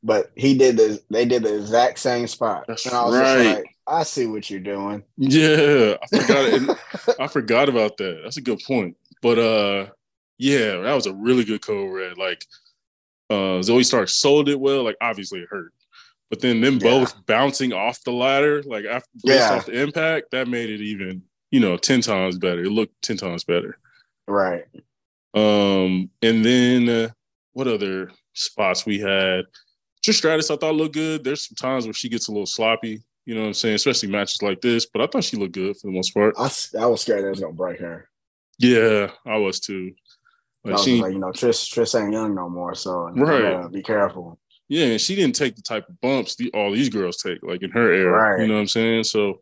but 0.04 0.32
he 0.36 0.58
did 0.58 0.78
the 0.78 1.02
they 1.10 1.26
did 1.26 1.44
the 1.44 1.58
exact 1.58 2.00
same 2.00 2.28
spot. 2.28 2.66
That's 2.68 2.86
and 2.86 2.96
I 2.96 3.06
was 3.06 3.16
right. 3.16 3.44
just 3.44 3.56
like, 3.56 3.76
I 3.90 4.04
see 4.04 4.28
what 4.28 4.50
you're 4.50 4.60
doing. 4.60 5.04
Yeah, 5.18 5.96
I 6.02 6.18
forgot 6.18 6.80
I 7.20 7.28
forgot 7.28 7.70
about 7.70 7.98
that. 7.98 8.22
That's 8.24 8.38
a 8.38 8.42
good 8.42 8.62
point. 8.66 8.96
But 9.22 9.40
uh 9.40 9.88
yeah, 10.38 10.78
that 10.78 10.94
was 10.94 11.08
a 11.08 11.14
really 11.14 11.44
good 11.44 11.62
code 11.62 11.94
red. 11.94 12.18
Like 12.18 12.46
uh 13.30 13.62
Zoey 13.62 13.86
Stark 13.86 14.10
sold 14.10 14.50
it 14.50 14.60
well. 14.60 14.84
Like 14.84 14.98
obviously 15.02 15.40
it 15.40 15.50
hurt. 15.50 15.74
But 16.30 16.42
then 16.42 16.62
them 16.62 16.76
yeah. 16.76 16.90
both 16.92 17.26
bouncing 17.26 17.74
off 17.74 18.04
the 18.04 18.12
ladder, 18.12 18.62
like 18.64 18.86
after 18.86 19.10
based 19.24 19.40
yeah. 19.40 19.56
off 19.56 19.66
the 19.66 19.82
impact, 19.82 20.32
that 20.32 20.48
made 20.48 20.70
it 20.70 20.82
even 20.82 21.24
you 21.52 21.60
know, 21.60 21.78
10 21.78 22.02
times 22.02 22.38
better. 22.38 22.64
It 22.64 22.72
looked 22.72 23.02
10 23.02 23.18
times 23.18 23.44
better. 23.44 23.78
Right. 24.28 24.66
Um, 25.34 26.10
and 26.22 26.46
then 26.46 26.90
uh, 26.90 27.10
what 27.54 27.68
other 27.68 28.12
spots 28.34 28.86
we 28.86 29.00
had? 29.00 29.46
Trish 30.06 30.16
Stratus, 30.16 30.50
I 30.50 30.56
thought 30.56 30.76
looked 30.76 30.94
good. 30.94 31.24
There's 31.24 31.48
some 31.48 31.56
times 31.56 31.86
where 31.86 31.94
she 31.94 32.10
gets 32.10 32.28
a 32.28 32.32
little 32.32 32.46
sloppy, 32.46 33.02
you 33.30 33.36
know 33.36 33.42
what 33.42 33.48
I'm 33.50 33.54
saying, 33.54 33.76
especially 33.76 34.10
matches 34.10 34.42
like 34.42 34.60
this, 34.60 34.88
but 34.88 35.04
I 35.04 35.06
thought 35.06 35.24
she 35.24 35.38
looked 35.38 35.52
good 35.52 35.78
for 35.78 35.86
the 35.86 35.94
most 35.94 36.16
part. 36.16 36.34
I, 36.36 36.50
I 36.80 36.88
was 36.88 37.02
scared 37.02 37.24
that 37.24 37.30
was 37.30 37.40
gonna 37.40 37.54
break 37.54 37.80
her. 37.80 38.10
Yeah, 38.58 39.12
I 39.24 39.38
was 39.38 39.60
too. 39.60 39.92
Like, 40.64 40.74
was 40.74 40.84
she, 40.84 41.00
like 41.00 41.14
you 41.14 41.20
know, 41.20 41.28
Trish 41.28 41.72
Trish 41.72 42.02
ain't 42.02 42.12
young 42.12 42.34
no 42.34 42.50
more, 42.50 42.74
so 42.74 43.10
right. 43.10 43.72
be 43.72 43.84
careful. 43.84 44.40
Yeah, 44.68 44.86
and 44.86 45.00
she 45.00 45.16
didn't 45.16 45.36
take 45.36 45.56
the 45.56 45.62
type 45.62 45.88
of 45.88 46.02
bumps 46.02 46.38
the, 46.38 46.50
all 46.56 46.72
these 46.72 46.90
girls 46.90 47.18
take, 47.18 47.44
like 47.44 47.62
in 47.62 47.70
her 47.70 47.94
era. 47.94 48.32
Right. 48.32 48.42
You 48.42 48.48
know 48.48 48.56
what 48.56 48.62
I'm 48.62 48.68
saying? 48.68 49.04
So 49.04 49.42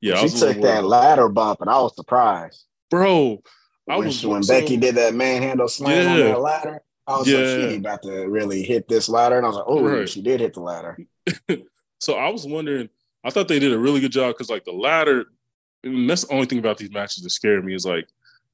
yeah, 0.00 0.16
she 0.16 0.30
took 0.30 0.62
that 0.62 0.84
ladder 0.84 1.28
bump, 1.28 1.60
and 1.60 1.68
I 1.68 1.82
was 1.82 1.94
surprised, 1.94 2.64
bro. 2.90 3.42
I 3.90 3.98
when, 3.98 4.06
was 4.06 4.24
when 4.24 4.42
so, 4.42 4.58
Becky 4.58 4.78
did 4.78 4.94
that 4.94 5.14
manhandle 5.14 5.68
slam 5.68 6.06
yeah. 6.06 6.12
on 6.12 6.30
that 6.30 6.40
ladder. 6.40 6.82
I 7.06 7.18
was 7.18 7.28
yeah. 7.28 7.40
like, 7.40 7.70
she 7.72 7.76
about 7.76 8.02
to 8.04 8.26
really 8.26 8.62
hit 8.62 8.88
this 8.88 9.10
ladder. 9.10 9.36
And 9.36 9.44
I 9.44 9.50
was 9.50 9.56
like, 9.56 9.66
oh, 9.66 9.82
right. 9.82 10.08
she 10.08 10.22
did 10.22 10.40
hit 10.40 10.54
the 10.54 10.60
ladder. 10.60 10.96
so 11.98 12.14
I 12.14 12.30
was 12.30 12.46
wondering, 12.46 12.88
I 13.24 13.30
thought 13.30 13.48
they 13.48 13.58
did 13.58 13.72
a 13.72 13.78
really 13.78 14.00
good 14.00 14.12
job 14.12 14.34
because 14.34 14.50
like 14.50 14.64
the 14.64 14.72
ladder, 14.72 15.26
and 15.84 16.08
that's 16.08 16.24
the 16.24 16.32
only 16.32 16.46
thing 16.46 16.58
about 16.58 16.78
these 16.78 16.90
matches 16.90 17.22
that 17.22 17.30
scared 17.30 17.64
me 17.64 17.74
is 17.74 17.86
like 17.86 18.08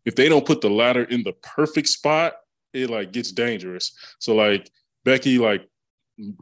if 0.04 0.14
they 0.14 0.28
don't 0.28 0.46
put 0.46 0.60
the 0.60 0.70
ladder 0.70 1.04
in 1.04 1.22
the 1.22 1.32
perfect 1.32 1.88
spot, 1.88 2.34
it 2.72 2.90
like 2.90 3.12
gets 3.12 3.32
dangerous. 3.32 3.92
So 4.18 4.34
like 4.34 4.70
Becky, 5.04 5.38
like 5.38 5.68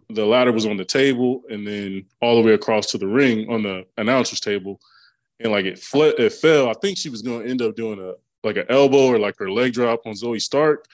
the 0.08 0.24
ladder 0.24 0.52
was 0.52 0.66
on 0.66 0.76
the 0.76 0.84
table 0.84 1.42
and 1.50 1.66
then 1.66 2.06
all 2.20 2.36
the 2.36 2.46
way 2.46 2.54
across 2.54 2.86
to 2.86 2.98
the 2.98 3.06
ring 3.06 3.50
on 3.50 3.62
the 3.62 3.84
announcer's 3.96 4.40
table, 4.40 4.80
and 5.40 5.52
like 5.52 5.64
it 5.66 5.78
fled, 5.78 6.14
it 6.18 6.32
fell. 6.32 6.68
I 6.68 6.74
think 6.74 6.98
she 6.98 7.10
was 7.10 7.22
going 7.22 7.42
to 7.42 7.50
end 7.50 7.62
up 7.62 7.76
doing 7.76 8.00
a 8.00 8.14
like 8.44 8.56
an 8.56 8.66
elbow 8.68 9.06
or 9.06 9.18
like 9.18 9.36
her 9.38 9.50
leg 9.50 9.72
drop 9.72 10.06
on 10.06 10.14
Zoey 10.14 10.40
Stark. 10.40 10.86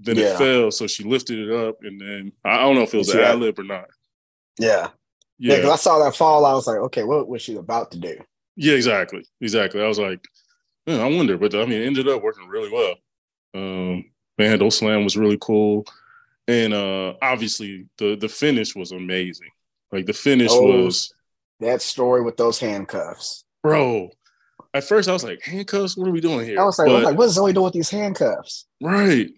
Then 0.00 0.16
yeah. 0.16 0.34
it 0.34 0.38
fell, 0.38 0.70
so 0.72 0.86
she 0.88 1.04
lifted 1.04 1.38
it 1.38 1.54
up, 1.54 1.78
and 1.82 2.00
then 2.00 2.32
I 2.44 2.58
don't 2.58 2.74
know 2.74 2.82
if 2.82 2.92
it 2.92 2.98
was 2.98 3.10
an 3.10 3.20
ad 3.20 3.38
lib 3.38 3.58
or 3.58 3.64
not. 3.64 3.86
Yeah, 4.58 4.88
yeah. 5.42 5.56
Because 5.56 5.66
yeah, 5.66 5.72
I 5.72 5.76
saw 5.76 5.98
that 6.04 6.14
fall, 6.14 6.46
I 6.46 6.54
was 6.54 6.68
like, 6.68 6.78
okay, 6.78 7.02
what 7.02 7.28
was 7.28 7.42
she 7.42 7.56
about 7.56 7.90
to 7.90 7.98
do? 7.98 8.16
Yeah, 8.54 8.74
exactly, 8.74 9.24
exactly. 9.40 9.82
I 9.82 9.88
was 9.88 9.98
like, 9.98 10.24
man, 10.86 11.00
I 11.00 11.08
wonder, 11.08 11.36
but 11.36 11.52
I 11.54 11.64
mean, 11.64 11.82
it 11.82 11.86
ended 11.86 12.06
up 12.06 12.22
working 12.22 12.46
really 12.46 12.70
well. 12.70 12.94
Um, 13.52 14.04
man, 14.38 14.58
those 14.60 14.78
Slam 14.78 15.02
was 15.02 15.16
really 15.16 15.38
cool, 15.40 15.84
and 16.46 16.72
uh, 16.72 17.14
obviously 17.20 17.86
the 17.98 18.14
the 18.14 18.28
finish 18.28 18.76
was 18.76 18.92
amazing. 18.92 19.48
Like 19.90 20.06
the 20.06 20.12
finish 20.12 20.50
oh, 20.52 20.84
was 20.84 21.12
that 21.58 21.82
story 21.82 22.22
with 22.22 22.36
those 22.36 22.60
handcuffs, 22.60 23.44
bro. 23.64 24.10
At 24.74 24.84
first, 24.84 25.08
I 25.08 25.12
was 25.12 25.24
like, 25.24 25.42
handcuffs. 25.42 25.96
What 25.96 26.08
are 26.08 26.12
we 26.12 26.20
doing 26.20 26.46
here? 26.46 26.60
I 26.60 26.64
was 26.64 26.78
like, 26.78 26.86
but, 26.86 26.92
I 26.92 26.98
was 26.98 27.04
like 27.04 27.18
what 27.18 27.26
is 27.26 27.36
Zoey 27.36 27.52
doing 27.52 27.64
with 27.64 27.74
these 27.74 27.90
handcuffs? 27.90 28.66
Right, 28.80 29.30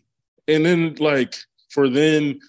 and 0.47 0.67
then 0.67 0.97
like 0.97 1.35
for 1.71 1.89
then 1.89 2.41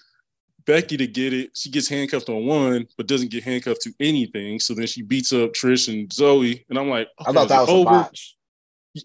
Becky 0.66 0.96
to 0.96 1.06
get 1.06 1.32
it, 1.32 1.50
she 1.54 1.70
gets 1.70 1.88
handcuffed 1.88 2.28
on 2.28 2.44
one, 2.44 2.86
but 2.96 3.06
doesn't 3.06 3.30
get 3.30 3.44
handcuffed 3.44 3.82
to 3.82 3.92
anything. 4.00 4.58
So 4.60 4.74
then 4.74 4.86
she 4.86 5.02
beats 5.02 5.32
up 5.32 5.52
Trish 5.52 5.92
and 5.92 6.08
Zoey. 6.08 6.64
and 6.68 6.78
I'm 6.78 6.88
like, 6.88 7.08
okay, 7.20 7.30
I 7.30 7.32
thought 7.32 7.48
that 7.48 7.60
was 7.60 7.70
over. 7.70 7.88
a 7.88 7.92
botch. 7.92 8.36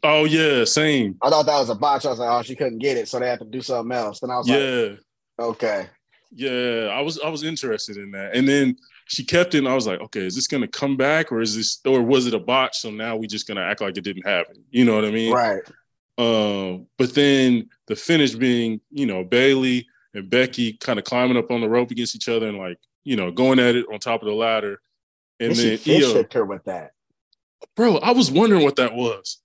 Oh 0.03 0.26
yeah, 0.26 0.64
same. 0.64 1.18
I 1.22 1.30
thought 1.30 1.45
that 1.45 1.59
was 1.59 1.70
a 1.70 1.76
botch. 1.76 2.05
I 2.05 2.09
was 2.09 2.20
like, 2.20 2.30
oh, 2.30 2.41
she 2.43 2.55
couldn't 2.55 2.80
get 2.80 2.97
it, 2.97 3.07
so 3.07 3.20
they 3.20 3.28
had 3.28 3.39
to 3.39 3.45
do 3.45 3.62
something 3.62 3.95
else. 3.95 4.24
And 4.24 4.32
I 4.32 4.38
was 4.38 4.47
like, 4.47 4.59
yeah. 4.59 4.89
like, 5.38 5.47
okay. 5.49 5.88
Yeah, 6.34 6.89
I 6.93 7.01
was 7.01 7.20
I 7.20 7.28
was 7.28 7.43
interested 7.43 7.97
in 7.97 8.12
that, 8.12 8.36
and 8.36 8.47
then 8.47 8.78
she 9.07 9.26
kept 9.26 9.53
it. 9.53 9.59
and 9.59 9.68
I 9.68 9.76
was 9.76 9.86
like, 9.86 9.99
okay, 9.99 10.26
is 10.26 10.34
this 10.36 10.47
gonna 10.47 10.68
come 10.68 10.95
back, 10.95 11.32
or 11.32 11.41
is 11.41 11.55
this, 11.55 11.82
or 11.86 12.01
was 12.01 12.26
it 12.26 12.34
a 12.34 12.39
botch? 12.39 12.78
So 12.80 12.89
now 12.89 13.18
we 13.18 13.28
just 13.28 13.47
gonna 13.47 13.62
act 13.62 13.82
like 13.82 13.97
it 13.97 14.03
didn't 14.03 14.26
happen. 14.26 14.64
You 14.70 14.86
know 14.86 14.95
what 14.95 15.05
I 15.05 15.12
mean? 15.12 15.34
Right. 15.34 15.62
Um, 16.18 16.88
but 16.97 17.14
then 17.14 17.70
the 17.88 17.95
finish 17.95 18.36
being, 18.36 18.80
you 18.91 19.05
know, 19.05 19.24
Bayley 19.24 19.88
and 20.14 20.30
Becky 20.30 20.74
kind 20.74 20.99
of 20.99 21.05
climbing 21.05 21.38
up 21.38 21.51
on 21.51 21.62
the 21.62 21.70
rope 21.70 21.91
against 21.91 22.16
each 22.16 22.30
other 22.30 22.47
and 22.47 22.57
like, 22.57 22.78
you 23.03 23.16
know, 23.16 23.32
going 23.32 23.59
at 23.59 23.76
it 23.76 23.86
on 23.91 23.99
top 23.99 24.22
of 24.22 24.28
the 24.28 24.34
ladder. 24.34 24.82
And, 25.39 25.51
and 25.51 25.59
then 25.59 25.78
she 25.78 26.03
Io, 26.03 26.24
her 26.34 26.45
with 26.45 26.64
that. 26.66 26.91
Bro, 27.76 27.97
I 27.97 28.12
was 28.12 28.32
wondering 28.32 28.64
what 28.64 28.76
that 28.76 28.93
was 28.93 29.41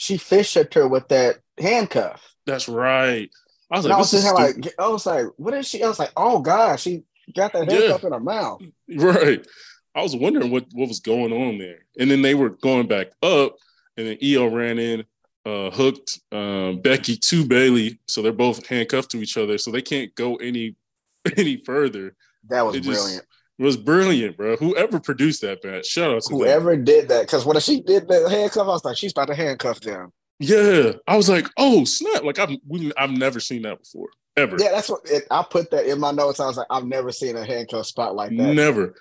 she 0.00 0.16
fish 0.16 0.54
hooked 0.54 0.72
her 0.72 0.88
with 0.88 1.08
that 1.08 1.40
handcuff. 1.58 2.34
That's 2.46 2.70
right. 2.70 3.30
I 3.70 3.76
was 3.76 3.84
like, 3.84 3.94
I 3.94 3.98
was, 3.98 4.10
just 4.10 4.34
like, 4.34 4.74
I 4.78 4.88
was 4.88 5.04
like, 5.04 5.26
what 5.36 5.52
is 5.52 5.68
she? 5.68 5.84
I 5.84 5.88
was 5.88 5.98
like, 5.98 6.12
oh 6.16 6.38
gosh, 6.40 6.82
she 6.82 7.02
got 7.36 7.52
that 7.52 7.70
handcuff 7.70 8.00
yeah. 8.00 8.06
in 8.06 8.12
her 8.14 8.20
mouth. 8.20 8.62
Right. 8.88 9.46
I 9.94 10.02
was 10.02 10.16
wondering 10.16 10.50
what 10.50 10.64
what 10.72 10.88
was 10.88 11.00
going 11.00 11.34
on 11.34 11.58
there, 11.58 11.80
and 11.98 12.10
then 12.10 12.22
they 12.22 12.34
were 12.34 12.48
going 12.48 12.86
back 12.86 13.08
up, 13.22 13.56
and 13.98 14.06
then 14.06 14.16
Iyo 14.16 14.50
ran 14.50 14.78
in, 14.78 15.04
uh, 15.46 15.70
hooked 15.70 16.20
um, 16.32 16.80
Becky 16.80 17.16
to 17.16 17.46
Bayley, 17.46 17.98
so 18.06 18.22
they're 18.22 18.32
both 18.32 18.66
handcuffed 18.66 19.10
to 19.12 19.22
each 19.22 19.36
other, 19.36 19.58
so 19.58 19.70
they 19.70 19.82
can't 19.82 20.14
go 20.14 20.36
any 20.36 20.76
any 21.36 21.62
further. 21.64 22.14
That 22.48 22.62
was 22.62 22.76
it 22.76 22.84
brilliant. 22.84 23.24
It 23.58 23.64
was 23.64 23.76
brilliant, 23.76 24.36
bro. 24.36 24.56
Whoever 24.56 25.00
produced 25.00 25.42
that 25.42 25.62
match, 25.62 25.86
shout 25.86 26.14
out 26.14 26.22
to 26.22 26.34
whoever 26.34 26.74
them. 26.74 26.84
did 26.84 27.08
that. 27.08 27.22
Because 27.22 27.44
when 27.44 27.60
she 27.60 27.82
did 27.82 28.08
the 28.08 28.28
handcuff, 28.28 28.64
I 28.64 28.70
was 28.70 28.84
like, 28.84 28.96
she's 28.96 29.12
about 29.12 29.28
to 29.28 29.34
handcuff 29.34 29.80
them. 29.80 30.12
Yeah, 30.38 30.92
I 31.06 31.16
was 31.16 31.28
like, 31.28 31.46
oh 31.58 31.84
snap! 31.84 32.24
Like 32.24 32.38
I've 32.38 32.56
we, 32.66 32.92
I've 32.96 33.10
never 33.10 33.40
seen 33.40 33.62
that 33.62 33.78
before, 33.78 34.08
ever. 34.36 34.56
Yeah, 34.58 34.70
that's 34.70 34.88
what 34.88 35.02
it, 35.04 35.26
I 35.30 35.44
put 35.48 35.70
that 35.72 35.86
in 35.86 36.00
my 36.00 36.12
notes. 36.12 36.40
I 36.40 36.46
was 36.46 36.56
like, 36.56 36.66
I've 36.70 36.86
never 36.86 37.12
seen 37.12 37.36
a 37.36 37.44
handcuff 37.44 37.86
spot 37.86 38.14
like 38.14 38.30
that. 38.30 38.54
Never. 38.54 38.94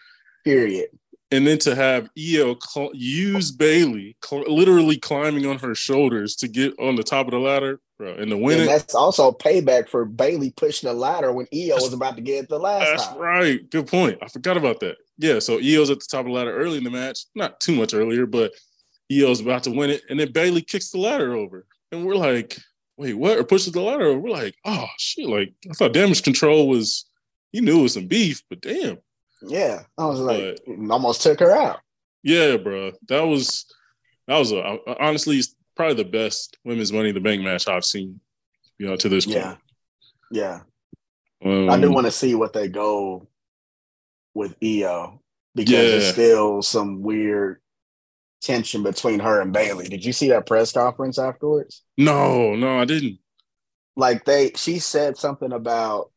Period 0.43 0.89
and 1.31 1.45
then 1.45 1.57
to 1.59 1.75
have 1.75 2.09
Io 2.17 2.57
cl- 2.59 2.91
use 2.93 3.51
Bayley 3.51 4.17
cl- 4.23 4.51
literally 4.51 4.97
climbing 4.97 5.45
on 5.45 5.59
her 5.59 5.75
shoulders 5.75 6.35
to 6.37 6.47
get 6.47 6.73
on 6.79 6.95
the 6.95 7.03
top 7.03 7.27
of 7.27 7.31
the 7.31 7.39
ladder, 7.39 7.79
bro, 7.97 8.13
and 8.13 8.31
the 8.31 8.37
win. 8.37 8.61
And 8.61 8.69
that's 8.69 8.95
also 8.95 9.31
payback 9.31 9.89
for 9.89 10.05
Bayley 10.05 10.51
pushing 10.51 10.89
the 10.89 10.93
ladder 10.93 11.31
when 11.31 11.47
Io 11.53 11.69
that's, 11.69 11.83
was 11.83 11.93
about 11.93 12.15
to 12.15 12.21
get 12.21 12.49
the 12.49 12.59
last. 12.59 12.85
That's 12.85 13.07
time. 13.07 13.17
right. 13.17 13.69
Good 13.69 13.87
point. 13.87 14.17
I 14.21 14.27
forgot 14.27 14.57
about 14.57 14.79
that. 14.79 14.97
Yeah, 15.17 15.39
so 15.39 15.59
Io's 15.59 15.89
at 15.89 15.99
the 15.99 16.07
top 16.09 16.21
of 16.21 16.27
the 16.27 16.31
ladder 16.31 16.55
early 16.55 16.77
in 16.77 16.83
the 16.83 16.89
match, 16.89 17.25
not 17.35 17.59
too 17.59 17.75
much 17.75 17.93
earlier, 17.93 18.25
but 18.25 18.51
Io's 19.11 19.41
about 19.41 19.63
to 19.63 19.71
win 19.71 19.89
it, 19.89 20.03
and 20.09 20.19
then 20.19 20.31
Bayley 20.31 20.61
kicks 20.61 20.91
the 20.91 20.99
ladder 20.99 21.35
over, 21.35 21.65
and 21.91 22.05
we're 22.05 22.15
like, 22.15 22.57
"Wait, 22.97 23.13
what?" 23.13 23.37
Or 23.37 23.43
pushes 23.43 23.73
the 23.73 23.81
ladder 23.81 24.05
over. 24.05 24.19
We're 24.19 24.29
like, 24.29 24.55
"Oh 24.65 24.87
shit!" 24.97 25.27
Like 25.27 25.53
I 25.69 25.73
thought 25.73 25.93
Damage 25.93 26.23
Control 26.23 26.67
was. 26.67 27.05
He 27.51 27.61
knew 27.61 27.79
it 27.79 27.83
was 27.83 27.93
some 27.95 28.05
beef, 28.05 28.43
but 28.47 28.61
damn. 28.61 28.99
Yeah, 29.41 29.83
I 29.97 30.05
was 30.05 30.19
like, 30.19 30.59
but, 30.65 30.91
almost 30.91 31.21
took 31.21 31.39
her 31.39 31.51
out. 31.51 31.79
Yeah, 32.23 32.57
bro, 32.57 32.91
that 33.07 33.21
was 33.21 33.65
that 34.27 34.37
was 34.37 34.51
a, 34.51 34.77
honestly 34.99 35.41
probably 35.75 36.03
the 36.03 36.09
best 36.09 36.57
women's 36.65 36.91
Money 36.91 37.09
in 37.09 37.15
the 37.15 37.21
Bank 37.21 37.41
match 37.41 37.67
I've 37.67 37.85
seen. 37.85 38.19
You 38.77 38.87
know, 38.87 38.95
to 38.95 39.09
this 39.09 39.25
point. 39.25 39.37
Yeah, 39.37 39.55
yeah. 40.31 40.59
Um, 41.43 41.69
I 41.69 41.79
do 41.79 41.91
want 41.91 42.05
to 42.05 42.11
see 42.11 42.35
what 42.35 42.53
they 42.53 42.67
go 42.67 43.27
with 44.33 44.59
Iyo 44.59 45.19
because 45.55 45.73
yeah. 45.73 45.81
there's 45.81 46.11
still 46.11 46.61
some 46.61 47.01
weird 47.01 47.61
tension 48.41 48.83
between 48.83 49.19
her 49.19 49.41
and 49.41 49.51
Bayley. 49.51 49.87
Did 49.87 50.05
you 50.05 50.13
see 50.13 50.29
that 50.29 50.45
press 50.45 50.71
conference 50.71 51.19
afterwards? 51.19 51.83
No, 51.97 52.55
no, 52.55 52.79
I 52.79 52.85
didn't. 52.85 53.19
Like 53.95 54.25
they, 54.25 54.51
she 54.55 54.79
said 54.79 55.17
something 55.17 55.51
about 55.51 56.11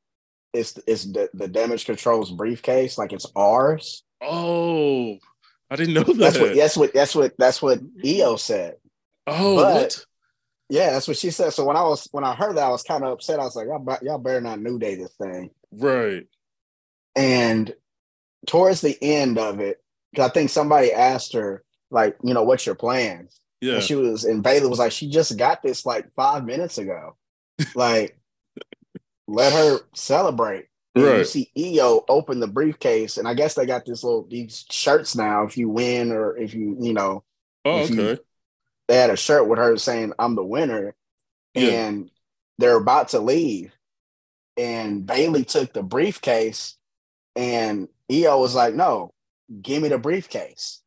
it's 0.52 0.78
it's 0.86 1.04
the, 1.04 1.30
the 1.34 1.48
damage 1.48 1.86
controls 1.86 2.30
briefcase, 2.30 2.98
like 2.98 3.12
it's 3.12 3.26
ours. 3.34 4.02
Oh, 4.20 5.16
I 5.70 5.76
didn't 5.76 5.94
know 5.94 6.02
that. 6.02 6.18
That's 6.18 6.38
what 6.38 6.54
that's 6.54 6.76
what 6.76 6.94
that's 6.94 7.14
what 7.14 7.32
that's 7.38 7.62
what 7.62 7.80
Io 8.04 8.36
said. 8.36 8.76
Oh, 9.26 9.56
but, 9.56 9.74
what? 9.74 10.06
Yeah, 10.68 10.90
that's 10.92 11.08
what 11.08 11.16
she 11.16 11.30
said. 11.30 11.52
So 11.52 11.64
when 11.64 11.76
I 11.76 11.82
was 11.82 12.08
when 12.12 12.24
I 12.24 12.34
heard 12.34 12.56
that, 12.56 12.66
I 12.66 12.70
was 12.70 12.82
kind 12.82 13.04
of 13.04 13.12
upset. 13.12 13.40
I 13.40 13.44
was 13.44 13.56
like, 13.56 13.66
y'all, 13.66 13.98
y'all 14.02 14.18
better 14.18 14.40
not 14.40 14.60
new 14.60 14.78
day 14.78 14.94
this 14.94 15.14
thing, 15.14 15.50
right? 15.72 16.26
And 17.16 17.74
towards 18.46 18.80
the 18.80 18.96
end 19.02 19.38
of 19.38 19.60
it, 19.60 19.82
because 20.10 20.30
I 20.30 20.32
think 20.32 20.50
somebody 20.50 20.92
asked 20.92 21.34
her, 21.34 21.62
like, 21.90 22.16
you 22.22 22.34
know, 22.34 22.42
what's 22.42 22.64
your 22.66 22.74
plans? 22.74 23.38
Yeah, 23.60 23.74
and 23.74 23.82
she 23.82 23.94
was, 23.94 24.24
and 24.24 24.42
Bayley 24.42 24.68
was 24.68 24.78
like, 24.78 24.92
she 24.92 25.08
just 25.08 25.36
got 25.36 25.62
this 25.62 25.86
like 25.86 26.06
five 26.16 26.44
minutes 26.44 26.78
ago, 26.78 27.16
like 27.74 28.18
let 29.28 29.52
her 29.52 29.80
celebrate. 29.94 30.66
And 30.94 31.04
right. 31.04 31.18
You 31.18 31.24
see 31.24 31.50
Iyo 31.56 32.04
open 32.08 32.40
the 32.40 32.46
briefcase, 32.46 33.16
and 33.16 33.26
I 33.26 33.34
guess 33.34 33.54
they 33.54 33.64
got 33.64 33.86
this 33.86 34.04
little 34.04 34.26
these 34.28 34.66
shirts 34.70 35.16
now. 35.16 35.44
If 35.44 35.56
you 35.56 35.68
win 35.70 36.12
or 36.12 36.36
if 36.36 36.52
you 36.52 36.76
you 36.78 36.92
know, 36.92 37.24
oh 37.64 37.80
okay. 37.82 37.94
You, 37.94 38.18
they 38.88 38.96
had 38.96 39.10
a 39.10 39.16
shirt 39.16 39.48
with 39.48 39.58
her 39.58 39.78
saying 39.78 40.12
"I'm 40.18 40.34
the 40.34 40.44
winner," 40.44 40.94
yeah. 41.54 41.86
and 41.86 42.10
they're 42.58 42.76
about 42.76 43.08
to 43.10 43.20
leave, 43.20 43.72
and 44.58 45.06
Bayley 45.06 45.44
took 45.44 45.72
the 45.72 45.82
briefcase, 45.82 46.76
and 47.34 47.88
Iyo 48.10 48.38
was 48.38 48.54
like, 48.54 48.74
"No, 48.74 49.14
give 49.62 49.82
me 49.82 49.88
the 49.88 49.98
briefcase." 49.98 50.82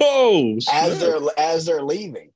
Oh, 0.00 0.58
as 0.72 0.98
they're 0.98 1.20
as 1.38 1.66
they're 1.66 1.82
leaving, 1.82 2.30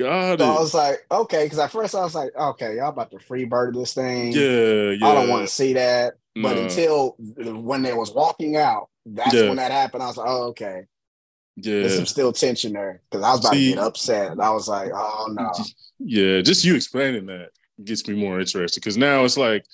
Got 0.00 0.38
so 0.38 0.44
it. 0.44 0.48
I 0.48 0.58
was 0.58 0.72
like, 0.72 1.04
okay, 1.10 1.44
because 1.44 1.58
at 1.58 1.70
first 1.70 1.94
I 1.94 2.00
was 2.00 2.14
like, 2.14 2.30
okay, 2.34 2.76
y'all 2.76 2.88
about 2.88 3.10
to 3.10 3.18
free 3.18 3.44
bird 3.44 3.74
this 3.74 3.92
thing. 3.92 4.32
Yeah, 4.32 4.92
yeah. 4.92 5.06
I 5.06 5.14
don't 5.14 5.28
want 5.28 5.46
to 5.46 5.52
see 5.52 5.74
that. 5.74 6.14
No. 6.34 6.48
But 6.48 6.56
until 6.56 7.16
when 7.18 7.82
they 7.82 7.92
was 7.92 8.10
walking 8.10 8.56
out, 8.56 8.88
that's 9.04 9.34
yeah. 9.34 9.48
when 9.48 9.56
that 9.56 9.72
happened. 9.72 10.02
I 10.02 10.06
was 10.06 10.16
like, 10.16 10.28
oh, 10.28 10.42
okay. 10.48 10.84
Yeah. 11.56 11.80
There's 11.80 11.96
some 11.96 12.06
still 12.06 12.32
tension 12.32 12.72
there 12.72 13.02
because 13.10 13.22
I 13.22 13.30
was 13.32 13.40
about 13.40 13.52
see, 13.52 13.70
to 13.70 13.74
get 13.74 13.84
upset. 13.84 14.40
I 14.40 14.50
was 14.50 14.68
like, 14.68 14.90
oh 14.94 15.28
no. 15.30 15.52
Yeah, 16.02 16.40
just 16.40 16.64
you 16.64 16.76
explaining 16.76 17.26
that 17.26 17.50
gets 17.84 18.08
me 18.08 18.14
more 18.14 18.40
interested 18.40 18.80
because 18.80 18.96
now 18.96 19.24
it's 19.24 19.36
like 19.36 19.66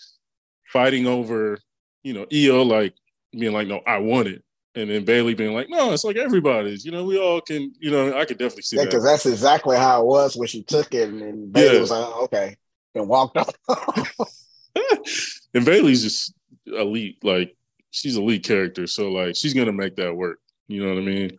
fighting 0.73 1.07
over, 1.07 1.61
you 2.03 2.15
know, 2.15 2.27
Iyo 2.27 2.67
like 2.67 2.95
being 3.31 3.53
like, 3.53 3.69
no, 3.69 3.81
I 3.87 3.99
want 3.99 4.27
it 4.27 4.43
and 4.77 4.91
then 4.91 5.05
Bayley 5.05 5.35
being 5.35 5.55
like, 5.55 5.71
"No, 5.71 5.93
it's 5.93 6.05
like 6.05 6.17
everybody's. 6.17 6.85
You 6.85 6.93
know, 6.93 7.05
we 7.05 7.19
all 7.19 7.41
can. 7.41 7.73
You 7.81 7.91
know, 7.91 8.17
I 8.17 8.27
could 8.27 8.39
definitely 8.39 8.63
see 8.63 8.77
yeah, 8.77 8.83
that 8.83 8.91
because 8.91 9.05
that's 9.05 9.27
exactly 9.27 9.77
how 9.77 10.03
it 10.03 10.07
was 10.07 10.37
when 10.37 10.47
she 10.47 10.63
took 10.63 10.95
it, 10.95 11.09
and, 11.09 11.23
and 11.23 11.53
Bayley 11.53 11.75
yeah. 11.75 11.81
was 11.81 11.91
like, 11.91 12.05
oh, 12.07 12.25
"Okay," 12.25 12.57
and 12.95 13.09
walked 13.09 13.39
off. 13.39 13.55
and 15.55 15.65
Bayley's 15.65 16.03
just 16.03 16.35
elite. 16.67 17.25
Like 17.25 17.57
she's 17.91 18.17
a 18.17 18.23
lead 18.23 18.45
character, 18.45 18.87
so 18.87 19.11
like 19.11 19.35
she's 19.35 19.55
gonna 19.55 19.73
make 19.73 19.97
that 19.97 20.15
work. 20.15 20.39
You 20.69 20.83
know 20.83 20.95
what 20.95 21.03
I 21.03 21.07
mean? 21.07 21.37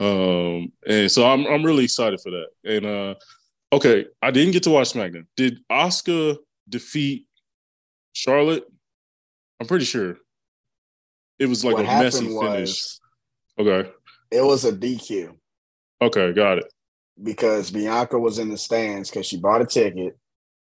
Um, 0.00 0.72
and 0.86 1.10
so 1.10 1.30
I'm 1.30 1.46
I'm 1.46 1.62
really 1.62 1.84
excited 1.84 2.20
for 2.20 2.32
that. 2.32 2.48
And 2.64 2.86
uh, 2.86 3.14
okay, 3.72 4.06
I 4.20 4.32
didn't 4.32 4.52
get 4.52 4.64
to 4.64 4.70
watch 4.70 4.92
SmackDown. 4.92 5.26
Did 5.36 5.60
Asuka 5.70 6.38
defeat 6.68 7.28
Charlotte. 8.14 8.64
I'm 9.60 9.68
pretty 9.68 9.84
sure 9.84 10.16
it 11.38 11.46
was 11.46 11.64
like 11.64 11.74
what 11.76 11.84
a 11.84 11.88
messy 11.88 12.26
finish. 12.28 12.98
Okay. 13.58 13.90
it 14.30 14.42
was 14.42 14.64
a 14.64 14.72
DQ 14.72 15.34
Okay, 16.02 16.32
got 16.32 16.58
it. 16.58 16.72
because 17.22 17.70
Bianca 17.70 18.18
was 18.18 18.38
in 18.38 18.50
the 18.50 18.58
stands 18.58 19.10
because 19.10 19.26
she 19.26 19.36
bought 19.38 19.62
a 19.62 19.66
ticket. 19.66 20.16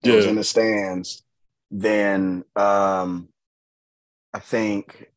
and 0.04 0.14
was 0.14 0.26
in 0.26 0.36
the 0.36 0.44
stands. 0.44 1.24
Then 1.72 2.44
um, 2.56 3.30
I 4.34 4.40
think 4.40 5.10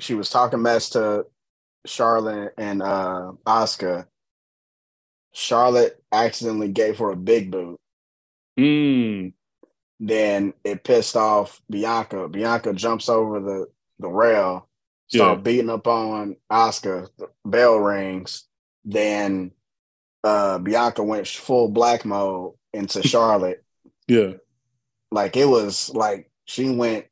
she 0.00 0.14
was 0.14 0.30
talking 0.30 0.62
mess 0.62 0.90
to 0.90 1.26
Charlotte 1.86 2.54
and 2.56 2.82
uh, 2.82 3.32
Asuka. 3.46 4.06
Charlotte 5.32 6.02
accidentally 6.12 6.68
gave 6.68 6.98
her 6.98 7.10
a 7.10 7.16
big 7.16 7.50
boot. 7.50 7.78
Mm, 8.58 9.32
Then 10.00 10.54
it 10.64 10.84
pissed 10.84 11.16
off 11.16 11.60
Bianca. 11.68 12.28
Bianca 12.28 12.72
jumps 12.72 13.08
over 13.08 13.40
the 13.40 13.66
the 13.98 14.08
rail, 14.08 14.68
start 15.08 15.38
Yeah. 15.38 15.42
beating 15.42 15.70
up 15.70 15.86
on 15.86 16.36
Asuka. 16.50 17.08
The 17.18 17.28
bell 17.44 17.76
rings. 17.78 18.44
Then 18.84 19.52
uh, 20.22 20.58
Bianca 20.58 21.02
went 21.02 21.26
full 21.26 21.68
black 21.68 22.04
mode 22.04 22.54
into 22.72 23.02
Charlotte. 23.06 23.64
yeah. 24.08 24.34
like 25.10 25.36
it 25.36 25.46
was 25.46 25.90
like 25.94 26.30
she 26.46 26.70
went, 26.70 27.06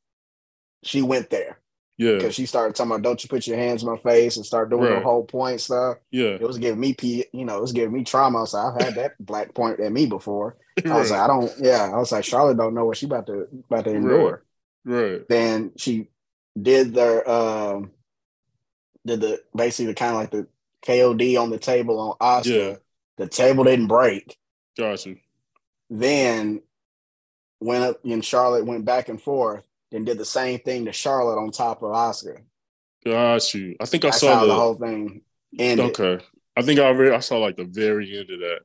she 0.83 1.01
went 1.03 1.31
there 1.31 1.61
Yeah. 1.99 2.15
because 2.15 2.35
she 2.35 2.47
started 2.47 2.75
talking 2.75 2.91
about 2.93 3.03
"Don't 3.03 3.23
you 3.23 3.29
put 3.29 3.47
your 3.47 3.57
hands 3.57 3.83
in 3.83 3.89
my 3.91 3.97
face" 3.99 4.37
and 4.37 4.45
start 4.45 4.71
doing 4.71 4.85
Right. 4.85 4.95
the 4.97 5.01
whole 5.05 5.25
point 5.25 5.61
stuff. 5.61 5.99
Yeah. 6.11 6.31
It 6.35 6.43
was 6.43 6.59
giving 6.59 6.81
me, 6.81 6.95
P, 6.95 7.25
you 7.33 7.45
know, 7.45 7.57
it 7.59 7.61
was 7.63 7.73
giving 7.73 7.93
me 7.93 8.05
trauma. 8.05 8.47
So 8.47 8.59
I've 8.59 8.83
had 8.83 8.95
that 8.97 9.13
black 9.25 9.55
point 9.55 9.81
at 9.81 9.93
me 9.93 10.07
before. 10.07 10.57
I 10.85 10.89
was 10.99 11.11
right. 11.11 11.19
like, 11.19 11.21
I 11.21 11.27
don't, 11.29 11.53
yeah. 11.61 11.91
I 11.93 11.97
was 11.99 12.13
like, 12.13 12.25
Charlotte 12.25 12.57
don't 12.57 12.75
know 12.75 12.87
what 12.87 12.97
she 12.97 13.07
about 13.07 13.27
to 13.27 13.47
about 13.71 13.85
to 13.85 13.95
endure. 13.95 14.43
right. 14.85 15.27
Then 15.29 15.73
she 15.77 16.09
did 16.61 16.95
their 16.95 17.29
um 17.29 17.91
did 19.07 19.21
the 19.21 19.43
basically 19.55 19.87
the 19.87 19.95
kind 19.95 20.15
of 20.15 20.21
like 20.21 20.31
the 20.31 20.47
KOD 20.85 21.41
on 21.41 21.51
the 21.51 21.59
table 21.59 21.99
on 21.99 22.43
Asuka. 22.43 22.71
Yeah. 22.71 22.77
The 23.19 23.29
table 23.29 23.65
didn't 23.65 23.87
break. 23.87 24.37
Gotcha. 24.77 25.15
Then 25.91 26.63
went 27.61 27.85
up 27.85 28.05
and 28.05 28.25
Charlotte 28.25 28.67
went 28.67 28.85
back 28.85 29.09
and 29.09 29.21
forth, 29.21 29.63
then 29.91 30.05
did 30.05 30.19
the 30.19 30.25
same 30.25 30.59
thing 30.61 30.87
to 30.87 30.93
Charlotte 30.93 31.41
on 31.41 31.51
top 31.51 31.83
of 31.83 31.91
Asuka. 31.91 32.43
Got 33.05 33.55
you. 33.55 33.77
I 33.81 33.85
think 33.85 34.05
I 34.05 34.09
That's 34.09 34.21
saw 34.21 34.41
the, 34.41 34.47
the 34.47 34.55
whole 34.55 34.75
thing 34.75 35.23
ended. 35.59 35.99
Okay. 35.99 36.25
I 36.57 36.63
think 36.63 36.81
I 36.81 36.85
already 36.85 37.15
I 37.15 37.21
saw 37.21 37.39
like 37.39 37.57
the 37.57 37.65
very 37.65 38.19
end 38.19 38.31
of 38.31 38.41
that. 38.41 38.61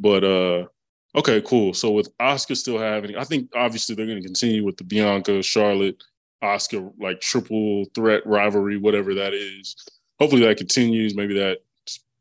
But 0.00 0.24
uh 0.24 1.18
okay, 1.18 1.42
cool. 1.42 1.74
So 1.74 1.92
with 1.92 2.16
Asuka 2.18 2.56
still 2.56 2.78
having 2.78 3.16
I 3.16 3.24
think 3.24 3.50
obviously 3.54 3.94
they're 3.94 4.06
gonna 4.06 4.22
continue 4.22 4.64
with 4.64 4.76
the 4.76 4.84
Bianca, 4.84 5.42
Charlotte, 5.42 6.02
Asuka 6.42 6.92
like 6.98 7.20
triple 7.20 7.84
threat 7.94 8.26
rivalry, 8.26 8.76
whatever 8.76 9.14
that 9.14 9.32
is. 9.34 9.76
Hopefully 10.18 10.42
that 10.42 10.56
continues, 10.56 11.14
maybe 11.14 11.34
that 11.38 11.58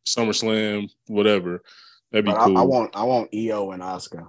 SummerSlam, 0.07 0.89
whatever. 1.07 1.63
That'd 2.11 2.25
be 2.25 2.31
But 2.31 2.45
cool. 2.45 2.57
I, 2.57 2.61
I 2.61 2.63
want 2.63 2.95
I 2.95 3.03
want 3.03 3.31
Iyo 3.31 3.73
and 3.73 3.83
Asuka. 3.83 4.27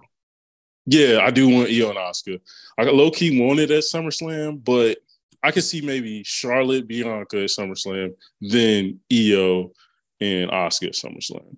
Yeah, 0.86 1.20
I 1.22 1.30
do 1.30 1.48
want 1.48 1.68
Iyo 1.68 1.90
and 1.90 1.98
Asuka. 1.98 2.40
I 2.78 2.84
low 2.84 3.10
key 3.10 3.40
wanted 3.40 3.70
at 3.70 3.84
SummerSlam, 3.84 4.64
but 4.64 4.98
I 5.42 5.50
could 5.50 5.64
see 5.64 5.80
maybe 5.80 6.22
Charlotte, 6.24 6.86
Bianca 6.86 7.42
at 7.42 7.50
SummerSlam, 7.50 8.14
then 8.40 9.00
Iyo 9.10 9.72
and 10.20 10.50
Asuka 10.50 10.88
at 10.88 10.94
SummerSlam. 10.94 11.56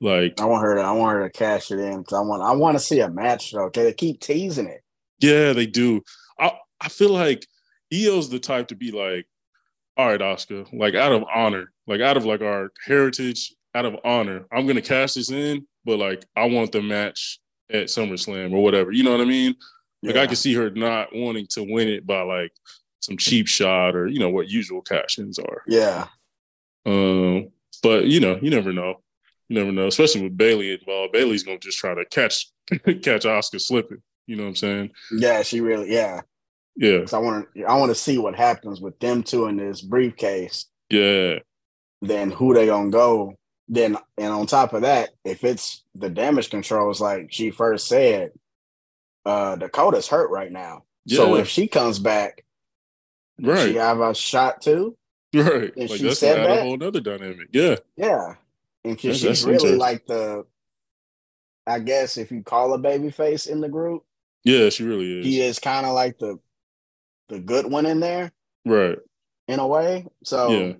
Like, 0.00 0.40
I 0.40 0.44
want 0.44 0.62
her 0.62 0.74
to 0.76 0.82
I 0.82 0.92
want 0.92 1.16
her 1.16 1.28
to 1.28 1.30
cash 1.30 1.70
it 1.70 1.78
in 1.78 1.98
because 1.98 2.18
I 2.18 2.20
want 2.20 2.42
I 2.42 2.52
want 2.52 2.76
to 2.76 2.84
see 2.84 3.00
a 3.00 3.08
match 3.08 3.52
though. 3.52 3.64
Okay, 3.64 3.84
they 3.84 3.92
keep 3.92 4.20
teasing 4.20 4.66
it. 4.66 4.82
yeah, 5.20 5.52
they 5.52 5.66
do. 5.66 6.02
I 6.38 6.52
I 6.80 6.88
feel 6.88 7.10
like 7.10 7.46
Io's 7.92 8.30
the 8.30 8.38
type 8.38 8.68
to 8.68 8.76
be 8.76 8.90
like, 8.90 9.26
all 9.96 10.08
right, 10.08 10.20
Asuka, 10.20 10.72
like 10.72 10.94
out 10.94 11.12
of 11.12 11.24
honor, 11.32 11.72
like 11.86 12.00
out 12.00 12.16
of 12.16 12.24
like 12.24 12.40
our 12.40 12.72
heritage, 12.86 13.54
out 13.74 13.84
of 13.84 13.96
honor, 14.04 14.46
I'm 14.52 14.66
gonna 14.66 14.82
cash 14.82 15.14
this 15.14 15.30
in, 15.30 15.66
but 15.84 15.98
like 15.98 16.24
I 16.36 16.46
want 16.46 16.72
the 16.72 16.82
match 16.82 17.38
at 17.70 17.86
SummerSlam 17.86 18.52
or 18.52 18.62
whatever. 18.62 18.90
You 18.92 19.04
know 19.04 19.12
what 19.12 19.20
I 19.20 19.24
mean? 19.24 19.54
Like 20.02 20.16
I 20.16 20.26
can 20.26 20.36
see 20.36 20.54
her 20.54 20.70
not 20.70 21.08
wanting 21.14 21.46
to 21.50 21.62
win 21.62 21.88
it 21.88 22.06
by 22.06 22.22
like 22.22 22.52
some 23.00 23.16
cheap 23.16 23.46
shot 23.48 23.94
or 23.96 24.06
you 24.06 24.18
know 24.18 24.28
what 24.30 24.48
usual 24.48 24.82
cash-ins 24.82 25.38
are. 25.38 25.62
Yeah, 25.66 26.06
Um, 26.84 27.50
but 27.82 28.06
you 28.06 28.20
know, 28.20 28.38
you 28.42 28.50
never 28.50 28.72
know. 28.72 29.02
You 29.48 29.56
never 29.58 29.72
know, 29.72 29.86
especially 29.86 30.22
with 30.22 30.36
Bayley 30.36 30.72
involved. 30.72 31.12
Bayley's 31.12 31.42
gonna 31.42 31.58
just 31.58 31.78
try 31.78 31.94
to 31.94 32.04
catch 32.06 32.48
catch 32.70 33.24
Asuka 33.24 33.60
slipping. 33.60 34.02
You 34.26 34.36
know 34.36 34.44
what 34.44 34.50
I'm 34.50 34.56
saying? 34.56 34.90
yeah, 35.12 35.42
she 35.42 35.60
really 35.60 35.92
yeah. 35.92 36.22
Yeah, 36.76 37.00
'Cause 37.00 37.12
I 37.12 37.18
want 37.18 37.46
to 37.54 37.64
I 37.64 37.76
want 37.78 37.90
to 37.90 37.94
see 37.94 38.18
what 38.18 38.34
happens 38.34 38.80
with 38.80 38.98
them 38.98 39.22
two 39.22 39.46
in 39.46 39.56
this 39.56 39.80
briefcase. 39.80 40.66
yeah, 40.90 41.38
Then 42.02 42.30
who 42.30 42.52
they 42.54 42.66
gonna 42.66 42.90
go? 42.90 43.34
Then 43.68 43.96
and 44.18 44.32
on 44.32 44.46
top 44.46 44.72
of 44.74 44.82
that, 44.82 45.10
if 45.24 45.44
it's 45.44 45.84
the 45.94 46.10
damage 46.10 46.50
controls 46.50 47.00
like 47.00 47.28
she 47.30 47.50
first 47.50 47.86
said, 47.88 48.32
uh 49.24 49.56
Dakota's 49.56 50.08
hurt 50.08 50.30
right 50.30 50.50
now. 50.52 50.84
yeah. 51.06 51.16
So 51.18 51.36
if 51.36 51.48
she 51.48 51.68
comes 51.68 51.98
back, 51.98 52.44
right, 53.40 53.68
she 53.68 53.74
have 53.76 54.00
a 54.00 54.14
shot 54.14 54.60
too? 54.60 54.96
right. 55.34 55.72
and 55.76 55.88
Like 55.90 55.98
she 55.98 56.04
that's 56.04 56.18
said 56.20 56.38
add 56.40 56.58
a 56.58 56.62
whole 56.62 56.82
other 56.82 57.00
dynamic. 57.00 57.48
Yeah, 57.52 57.76
Yeah. 57.96 58.34
And 58.84 58.98
That's- 58.98 59.16
she's 59.16 59.22
that's 59.22 59.44
really 59.44 59.76
like 59.76 60.04
the 60.06 60.44
I 61.66 61.78
guess 61.78 62.18
if 62.18 62.30
you 62.30 62.42
call 62.42 62.74
a 62.74 62.78
baby 62.78 63.10
face 63.10 63.46
in 63.46 63.60
the 63.62 63.68
group, 63.70 64.02
yeah. 64.44 64.68
She 64.68 64.84
really 64.84 65.20
is. 65.20 65.24
he 65.24 65.40
is 65.40 65.58
kind 65.58 65.86
of 65.86 65.94
like 65.94 66.18
the 66.18 66.38
the 67.28 67.38
good 67.38 67.66
one 67.70 67.86
in 67.86 68.00
there 68.00 68.32
Right. 68.64 68.98
in 69.48 69.58
a 69.58 69.66
way. 69.66 70.06
So 70.24 70.50
Yeah. 70.50 70.72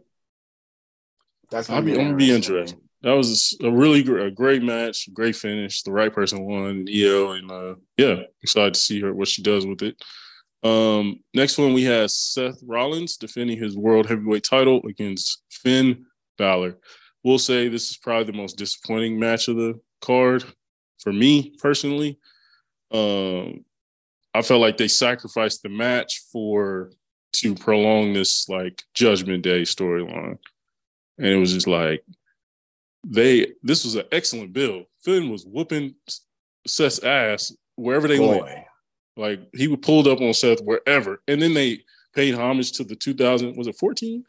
that's 1.51 1.69
I'll 1.71 1.77
gonna 1.77 1.87
be, 1.87 1.93
be, 1.93 1.99
I'm 1.99 2.05
gonna 2.07 2.17
be 2.17 2.31
interesting. 2.31 2.81
That 3.03 3.13
was 3.13 3.57
a 3.63 3.71
really 3.71 4.03
great, 4.03 4.27
a 4.27 4.31
great 4.31 4.63
match, 4.63 5.13
great 5.13 5.37
finish. 5.37 5.83
The 5.83 5.93
right 5.93 6.13
person 6.13 6.45
won, 6.47 6.87
Iyo, 6.87 7.39
and 7.39 7.51
uh, 7.51 7.75
yeah, 7.99 8.23
excited 8.43 8.75
to 8.75 8.81
see 8.81 9.01
her 9.03 9.13
what 9.13 9.29
she 9.29 9.43
does 9.43 9.67
with 9.67 9.83
it. 9.83 10.03
Um, 10.63 11.21
next 11.35 11.59
one 11.59 11.75
we 11.75 11.85
have 11.85 12.11
Seth 12.11 12.59
Rollins 12.67 13.19
defending 13.19 13.59
his 13.59 13.77
world 13.77 14.07
heavyweight 14.07 14.45
title 14.45 14.81
against 14.89 15.43
Finn 15.51 16.07
Balor. 16.39 16.79
We'll 17.23 17.39
say 17.39 17.69
this 17.69 17.91
is 17.91 17.99
probably 17.99 18.25
the 18.33 18.39
most 18.39 18.57
disappointing 18.57 19.19
match 19.19 19.49
of 19.49 19.57
the 19.57 19.79
card 20.01 20.45
for 20.99 21.13
me 21.13 21.55
personally. 21.59 22.19
Um, 22.91 23.67
I 24.35 24.43
felt 24.43 24.61
like 24.61 24.77
they 24.77 24.89
sacrificed 24.89 25.63
the 25.63 25.69
match 25.69 26.23
for 26.33 26.91
to 27.35 27.55
prolong 27.55 28.13
this 28.13 28.49
like 28.49 28.83
Judgment 28.95 29.43
Day 29.43 29.63
storyline, 29.63 30.39
and 31.19 31.27
it 31.27 31.37
was 31.37 31.53
just 31.53 31.67
like 31.67 32.05
they. 33.07 33.53
This 33.63 33.85
was 33.85 33.95
an 33.95 34.05
excellent 34.13 34.53
build. 34.53 34.87
Finn 35.05 35.31
was 35.31 35.45
whooping 35.47 35.95
Seth's 36.67 36.99
ass 37.03 37.53
wherever 37.77 38.09
they 38.09 38.19
went. 38.19 38.45
Like 39.17 39.41
he 39.55 39.69
would 39.69 39.83
pulled 39.83 40.09
up 40.09 40.21
on 40.21 40.35
Seth 40.35 40.61
wherever, 40.61 41.23
and 41.29 41.41
then 41.41 41.55
they 41.55 41.81
paid 42.15 42.35
homage 42.35 42.73
to 42.73 42.85
the 42.85 42.97
2000 42.97 43.57
was 43.57 43.67
it 43.67 43.77
14? 43.77 44.25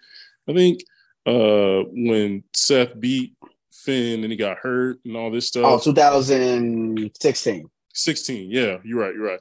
I 0.47 0.53
think 0.53 0.81
uh 1.25 1.83
when 1.91 2.43
Seth 2.53 2.99
beat 2.99 3.35
Finn 3.71 4.23
and 4.23 4.31
he 4.31 4.37
got 4.37 4.57
hurt 4.57 4.99
and 5.05 5.15
all 5.15 5.31
this 5.31 5.47
stuff. 5.47 5.63
Oh, 5.65 5.79
2016. 5.79 7.69
16. 7.93 8.51
Yeah, 8.51 8.77
you're 8.83 8.99
right. 8.99 9.13
You're 9.13 9.25
right. 9.25 9.39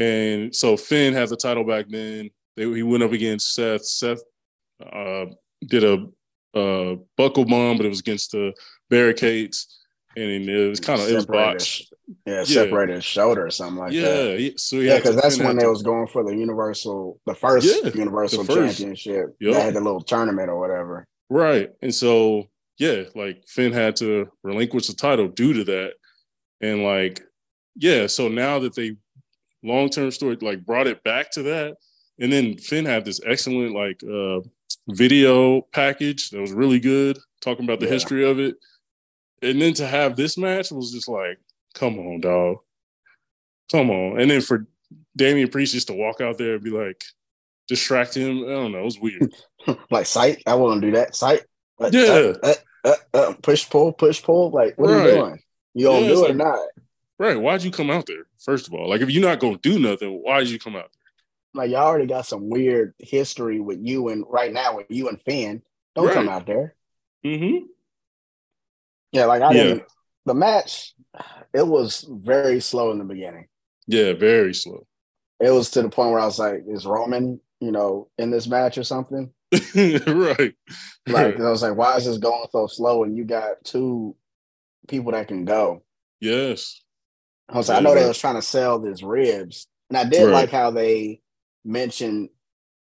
And 0.00 0.54
so 0.56 0.76
Finn 0.76 1.12
had 1.12 1.28
the 1.28 1.36
title 1.36 1.62
back 1.64 1.86
then. 1.88 2.30
They, 2.56 2.64
he 2.64 2.82
went 2.82 3.02
up 3.02 3.12
against 3.12 3.54
Seth. 3.54 3.84
Seth 3.84 4.20
uh, 4.92 5.26
did 5.66 5.84
a 5.84 6.06
uh, 6.58 6.96
buckle 7.16 7.44
bomb, 7.44 7.76
but 7.76 7.86
it 7.86 7.90
was 7.90 8.00
against 8.00 8.32
the 8.32 8.52
barricades, 8.88 9.78
and 10.16 10.48
it 10.48 10.68
was 10.68 10.80
kind 10.80 11.00
of 11.00 11.08
it 11.08 11.14
was 11.14 11.26
botched. 11.26 11.92
Yeah, 12.26 12.38
Yeah. 12.38 12.44
separated 12.44 12.96
his 12.96 13.04
shoulder 13.04 13.46
or 13.46 13.50
something 13.50 13.76
like 13.76 13.92
yeah, 13.92 14.02
that. 14.02 14.40
Yeah, 14.40 14.50
so 14.56 14.76
Yeah, 14.76 14.96
because 14.96 15.14
that's 15.14 15.38
when 15.38 15.56
they 15.56 15.62
to- 15.62 15.70
was 15.70 15.82
going 15.82 16.08
for 16.08 16.24
the 16.24 16.34
universal, 16.34 17.20
the 17.26 17.34
first 17.34 17.66
Yeah, 17.84 17.90
universal 17.94 18.42
the 18.42 18.52
first. 18.52 18.78
championship. 18.78 19.36
Yup. 19.38 19.54
They 19.54 19.60
had 19.60 19.74
the 19.74 19.80
little 19.80 20.00
tournament 20.00 20.48
or 20.48 20.58
whatever. 20.58 21.06
Right. 21.28 21.70
And 21.82 21.94
so, 21.94 22.48
yeah, 22.78 23.04
like 23.14 23.44
Finn 23.46 23.72
had 23.72 23.94
to 23.96 24.26
relinquish 24.42 24.88
the 24.88 24.94
title 24.94 25.28
due 25.28 25.52
to 25.52 25.64
that. 25.64 25.92
And 26.60 26.82
like, 26.82 27.20
yeah, 27.76 28.08
so 28.08 28.26
now 28.26 28.58
that 28.58 28.74
they 28.74 28.96
long 29.62 29.90
term 29.90 30.10
story 30.10 30.36
like 30.40 30.64
brought 30.64 30.86
it 30.86 31.02
back 31.04 31.30
to 31.32 31.42
that, 31.44 31.76
and 32.18 32.32
then 32.32 32.56
Finn 32.56 32.84
had 32.84 33.04
this 33.04 33.20
excellent 33.26 33.74
like 33.74 34.02
uh 34.04 34.40
video 34.88 35.60
package 35.72 36.30
that 36.30 36.40
was 36.40 36.52
really 36.52 36.80
good, 36.80 37.18
talking 37.40 37.64
about 37.64 37.80
the 37.80 37.86
Yeah. 37.86 37.92
history 37.92 38.28
of 38.28 38.38
it. 38.38 38.56
And 39.42 39.60
then 39.60 39.72
to 39.74 39.86
have 39.86 40.16
this 40.16 40.36
match 40.36 40.70
was 40.70 40.92
just 40.92 41.08
like, 41.08 41.38
come 41.74 41.98
on, 41.98 42.20
dog. 42.20 42.58
Come 43.70 43.90
on. 43.90 44.20
And 44.20 44.30
then 44.30 44.40
for 44.40 44.66
Damian 45.16 45.48
Priest 45.48 45.72
just 45.72 45.86
to 45.88 45.94
walk 45.94 46.20
out 46.20 46.38
there 46.38 46.54
and 46.54 46.62
be 46.64 46.70
like, 46.70 47.02
distract 47.68 48.14
him. 48.16 48.42
I 48.44 48.48
don't 48.52 48.72
know. 48.72 48.80
It 48.80 48.84
was 48.84 48.98
weird. 48.98 49.32
like 49.90 50.06
sight, 50.06 50.42
I 50.46 50.54
wouldn't 50.54 50.82
do 50.82 50.90
that. 50.92 51.14
Sight. 51.14 51.42
Uh, 51.80 51.90
Yeah. 51.92 52.32
uh, 52.42 52.54
uh, 52.84 52.94
uh, 53.14 53.34
push 53.42 53.68
pull, 53.70 53.92
push 53.92 54.22
pull. 54.22 54.50
Like, 54.50 54.76
what 54.76 54.90
are 54.90 55.06
you 55.06 55.12
doing? 55.16 55.38
You 55.74 55.86
gonna 55.86 56.00
Yeah, 56.00 56.08
do 56.14 56.24
it 56.26 56.30
or 56.32 56.34
not? 56.34 56.58
Right. 57.20 57.40
Why'd 57.40 57.62
you 57.62 57.70
come 57.70 57.90
out 57.90 58.06
there? 58.06 58.26
First 58.38 58.66
of 58.66 58.74
all, 58.74 58.88
like 58.88 59.02
if 59.02 59.10
you're 59.10 59.22
not 59.22 59.38
gonna 59.38 59.58
do 59.58 59.78
nothing, 59.78 60.10
why'd 60.10 60.48
you 60.48 60.58
come 60.58 60.74
out 60.74 60.90
like 61.54 61.70
y'all 61.70 61.86
already 61.86 62.06
got 62.06 62.26
some 62.26 62.48
weird 62.48 62.94
history 62.98 63.60
with 63.60 63.78
you 63.82 64.08
and 64.08 64.24
right 64.28 64.52
now 64.52 64.76
with 64.76 64.86
you 64.88 65.08
and 65.08 65.20
Finn. 65.20 65.62
Don't 65.94 66.06
right. 66.06 66.14
come 66.14 66.28
out 66.28 66.46
there. 66.46 66.74
Mm-hmm. 67.24 67.66
Yeah, 69.12 69.24
like 69.24 69.42
I 69.42 69.52
yeah. 69.52 69.62
didn't. 69.62 69.84
The 70.26 70.34
match, 70.34 70.94
it 71.52 71.66
was 71.66 72.06
very 72.08 72.60
slow 72.60 72.92
in 72.92 72.98
the 72.98 73.04
beginning. 73.04 73.48
Yeah, 73.86 74.12
very 74.12 74.54
slow. 74.54 74.86
It 75.40 75.50
was 75.50 75.70
to 75.70 75.82
the 75.82 75.88
point 75.88 76.10
where 76.12 76.20
I 76.20 76.26
was 76.26 76.38
like, 76.38 76.62
"Is 76.68 76.86
Roman, 76.86 77.40
you 77.60 77.72
know, 77.72 78.08
in 78.18 78.30
this 78.30 78.46
match 78.46 78.78
or 78.78 78.84
something?" 78.84 79.32
right. 79.74 80.54
Like 81.08 81.40
I 81.40 81.50
was 81.50 81.62
like, 81.62 81.74
"Why 81.74 81.96
is 81.96 82.04
this 82.04 82.18
going 82.18 82.46
so 82.52 82.66
slow?" 82.68 83.02
And 83.02 83.16
you 83.16 83.24
got 83.24 83.64
two 83.64 84.14
people 84.86 85.12
that 85.12 85.28
can 85.28 85.44
go. 85.44 85.82
Yes. 86.20 86.82
I 87.50 87.56
was 87.56 87.68
like, 87.68 87.76
yeah, 87.76 87.80
I 87.80 87.82
know 87.82 88.00
they 88.00 88.06
was 88.06 88.18
trying 88.18 88.36
to 88.36 88.42
sell 88.42 88.78
this 88.78 89.02
ribs, 89.02 89.66
and 89.88 89.98
I 89.98 90.04
did 90.04 90.24
right. 90.24 90.32
like 90.32 90.50
how 90.50 90.70
they 90.70 91.20
mentioned 91.64 92.30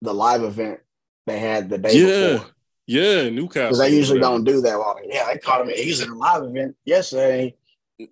the 0.03 0.15
live 0.15 0.43
event 0.43 0.81
they 1.27 1.39
had 1.39 1.69
the 1.69 1.79
day 1.79 1.95
yeah. 1.95 2.33
before. 2.35 2.51
Yeah, 2.87 3.29
Newcastle. 3.31 3.69
Because 3.69 3.79
they 3.79 3.97
usually 3.97 4.21
don't 4.21 4.45
do 4.45 4.61
that. 4.61 4.79
Well, 4.79 4.97
yeah, 5.05 5.27
they 5.27 5.39
caught 5.39 5.63
him. 5.63 5.69
He's 5.75 6.01
in 6.01 6.11
a 6.11 6.15
live 6.15 6.45
event 6.45 6.77
yesterday. 6.85 7.57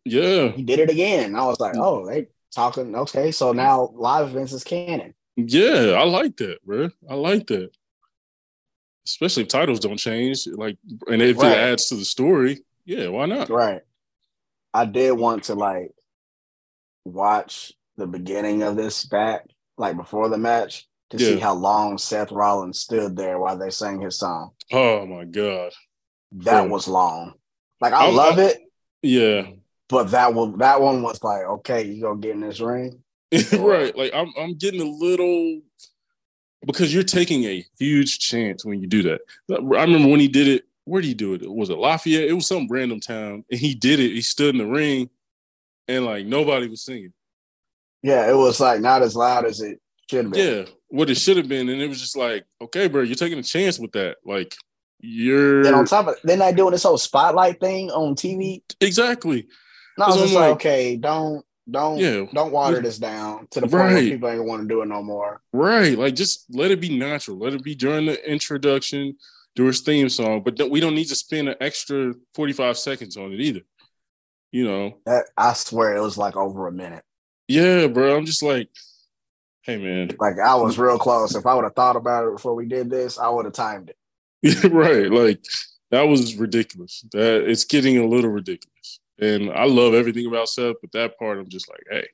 Yeah, 0.04 0.48
he 0.48 0.62
did 0.62 0.80
it 0.80 0.90
again. 0.90 1.36
I 1.36 1.44
was 1.44 1.60
like, 1.60 1.76
oh, 1.76 2.06
they 2.06 2.28
talking. 2.52 2.94
Okay, 2.94 3.30
so 3.30 3.52
now 3.52 3.92
live 3.94 4.30
events 4.30 4.52
is 4.52 4.64
canon. 4.64 5.14
Yeah, 5.36 5.96
I 5.96 6.04
like 6.04 6.36
that, 6.38 6.64
bro. 6.64 6.90
I 7.08 7.14
like 7.14 7.46
that. 7.48 7.70
Especially 9.06 9.42
if 9.42 9.48
titles 9.48 9.80
don't 9.80 9.98
change, 9.98 10.46
like, 10.46 10.78
and 11.08 11.20
if 11.20 11.36
right. 11.38 11.52
it 11.52 11.58
adds 11.58 11.88
to 11.88 11.96
the 11.96 12.04
story, 12.04 12.64
yeah, 12.84 13.08
why 13.08 13.26
not? 13.26 13.50
Right. 13.50 13.82
I 14.72 14.86
did 14.86 15.12
want 15.12 15.44
to 15.44 15.54
like 15.54 15.92
watch 17.04 17.72
the 17.96 18.06
beginning 18.06 18.62
of 18.62 18.76
this 18.76 19.04
back, 19.04 19.46
like 19.76 19.96
before 19.96 20.28
the 20.28 20.38
match, 20.38 20.86
to 21.10 21.18
yeah. 21.18 21.28
see 21.28 21.38
how 21.38 21.54
long 21.54 21.98
Seth 21.98 22.32
Rollins 22.32 22.80
stood 22.80 23.16
there 23.16 23.38
while 23.38 23.56
they 23.56 23.70
sang 23.70 24.00
his 24.00 24.18
song. 24.18 24.50
Oh 24.72 25.06
my 25.06 25.24
god, 25.24 25.72
that 26.32 26.68
was 26.68 26.88
long. 26.88 27.34
Like 27.80 27.92
I 27.92 28.08
I'm, 28.08 28.14
love 28.14 28.38
it. 28.38 28.60
Yeah, 29.02 29.46
but 29.88 30.10
that 30.10 30.34
one, 30.34 30.58
that 30.58 30.80
one 30.80 31.02
was 31.02 31.22
like, 31.22 31.44
okay, 31.44 31.84
you 31.84 32.02
gonna 32.02 32.20
get 32.20 32.32
in 32.32 32.40
this 32.40 32.60
ring, 32.60 33.02
right? 33.52 33.96
Like 33.96 34.12
I'm, 34.14 34.32
I'm 34.38 34.54
getting 34.54 34.80
a 34.80 34.84
little 34.84 35.60
because 36.66 36.92
you're 36.92 37.02
taking 37.02 37.44
a 37.44 37.64
huge 37.78 38.18
chance 38.18 38.64
when 38.64 38.80
you 38.80 38.86
do 38.86 39.02
that. 39.02 39.20
I 39.50 39.82
remember 39.82 40.08
when 40.08 40.20
he 40.20 40.28
did 40.28 40.48
it. 40.48 40.64
Where 40.86 41.00
did 41.00 41.08
he 41.08 41.14
do 41.14 41.32
it? 41.32 41.50
Was 41.50 41.70
it 41.70 41.78
Lafayette? 41.78 42.28
It 42.28 42.34
was 42.34 42.46
some 42.46 42.66
random 42.68 43.00
town, 43.00 43.44
and 43.50 43.58
he 43.58 43.74
did 43.74 44.00
it. 44.00 44.12
He 44.12 44.20
stood 44.20 44.54
in 44.54 44.58
the 44.58 44.66
ring, 44.66 45.08
and 45.88 46.04
like 46.04 46.26
nobody 46.26 46.68
was 46.68 46.82
singing. 46.82 47.12
Yeah, 48.02 48.28
it 48.28 48.36
was 48.36 48.60
like 48.60 48.80
not 48.80 49.02
as 49.02 49.16
loud 49.16 49.46
as 49.46 49.60
it 49.60 49.80
should 50.10 50.24
have 50.24 50.32
been. 50.32 50.56
Yeah, 50.56 50.64
what 50.88 51.10
it 51.10 51.16
should 51.16 51.36
have 51.36 51.48
been, 51.48 51.68
and 51.68 51.80
it 51.80 51.88
was 51.88 52.00
just 52.00 52.16
like, 52.16 52.44
okay, 52.60 52.88
bro, 52.88 53.02
you're 53.02 53.14
taking 53.14 53.38
a 53.38 53.42
chance 53.42 53.78
with 53.78 53.92
that. 53.92 54.16
Like 54.24 54.54
you're. 55.00 55.66
And 55.66 55.74
on 55.74 55.86
top 55.86 56.08
of, 56.08 56.16
they're 56.24 56.36
not 56.36 56.56
doing 56.56 56.72
this 56.72 56.82
whole 56.82 56.98
spotlight 56.98 57.60
thing 57.60 57.90
on 57.90 58.14
TV. 58.14 58.62
Exactly. 58.80 59.48
No, 59.96 60.06
I 60.06 60.08
was 60.08 60.16
just 60.16 60.34
like, 60.34 60.42
like, 60.42 60.52
okay, 60.52 60.96
don't 60.96 61.44
don't 61.70 61.98
yeah, 61.98 62.26
don't 62.32 62.52
water 62.52 62.80
this 62.80 62.98
down 62.98 63.46
to 63.50 63.60
the 63.60 63.66
point 63.66 63.82
right. 63.82 63.92
where 63.94 64.02
people 64.02 64.28
ain't 64.28 64.44
want 64.44 64.62
to 64.62 64.68
do 64.68 64.82
it 64.82 64.86
no 64.86 65.02
more. 65.02 65.40
Right. 65.52 65.98
Like 65.98 66.14
just 66.14 66.46
let 66.50 66.70
it 66.70 66.80
be 66.80 66.96
natural. 66.96 67.38
Let 67.38 67.54
it 67.54 67.62
be 67.62 67.74
during 67.74 68.06
the 68.06 68.30
introduction, 68.30 69.16
do 69.54 69.64
his 69.64 69.80
theme 69.80 70.08
song. 70.08 70.42
But 70.42 70.70
we 70.70 70.80
don't 70.80 70.94
need 70.94 71.06
to 71.06 71.14
spend 71.14 71.48
an 71.48 71.56
extra 71.60 72.12
45 72.34 72.76
seconds 72.76 73.16
on 73.16 73.32
it 73.32 73.40
either. 73.40 73.62
You 74.54 74.64
know. 74.64 74.98
That 75.04 75.24
I 75.36 75.52
swear 75.54 75.96
it 75.96 76.00
was 76.00 76.16
like 76.16 76.36
over 76.36 76.68
a 76.68 76.72
minute. 76.72 77.02
Yeah, 77.48 77.88
bro. 77.88 78.16
I'm 78.16 78.24
just 78.24 78.40
like, 78.40 78.68
hey 79.62 79.78
man. 79.78 80.12
Like 80.20 80.38
I 80.38 80.54
was 80.54 80.78
real 80.78 80.96
close. 80.96 81.34
If 81.34 81.44
I 81.44 81.54
would 81.56 81.64
have 81.64 81.74
thought 81.74 81.96
about 81.96 82.28
it 82.28 82.34
before 82.34 82.54
we 82.54 82.64
did 82.64 82.88
this, 82.88 83.18
I 83.18 83.28
would 83.28 83.46
have 83.46 83.54
timed 83.54 83.90
it. 83.90 84.64
right. 84.72 85.10
Like 85.10 85.44
that 85.90 86.02
was 86.02 86.36
ridiculous. 86.36 87.04
That 87.10 87.50
it's 87.50 87.64
getting 87.64 87.98
a 87.98 88.06
little 88.06 88.30
ridiculous. 88.30 89.00
And 89.18 89.50
I 89.50 89.64
love 89.64 89.92
everything 89.92 90.28
about 90.28 90.48
Seth, 90.48 90.76
but 90.80 90.92
that 90.92 91.18
part 91.18 91.40
I'm 91.40 91.48
just 91.48 91.68
like, 91.68 91.82
hey, 91.90 92.06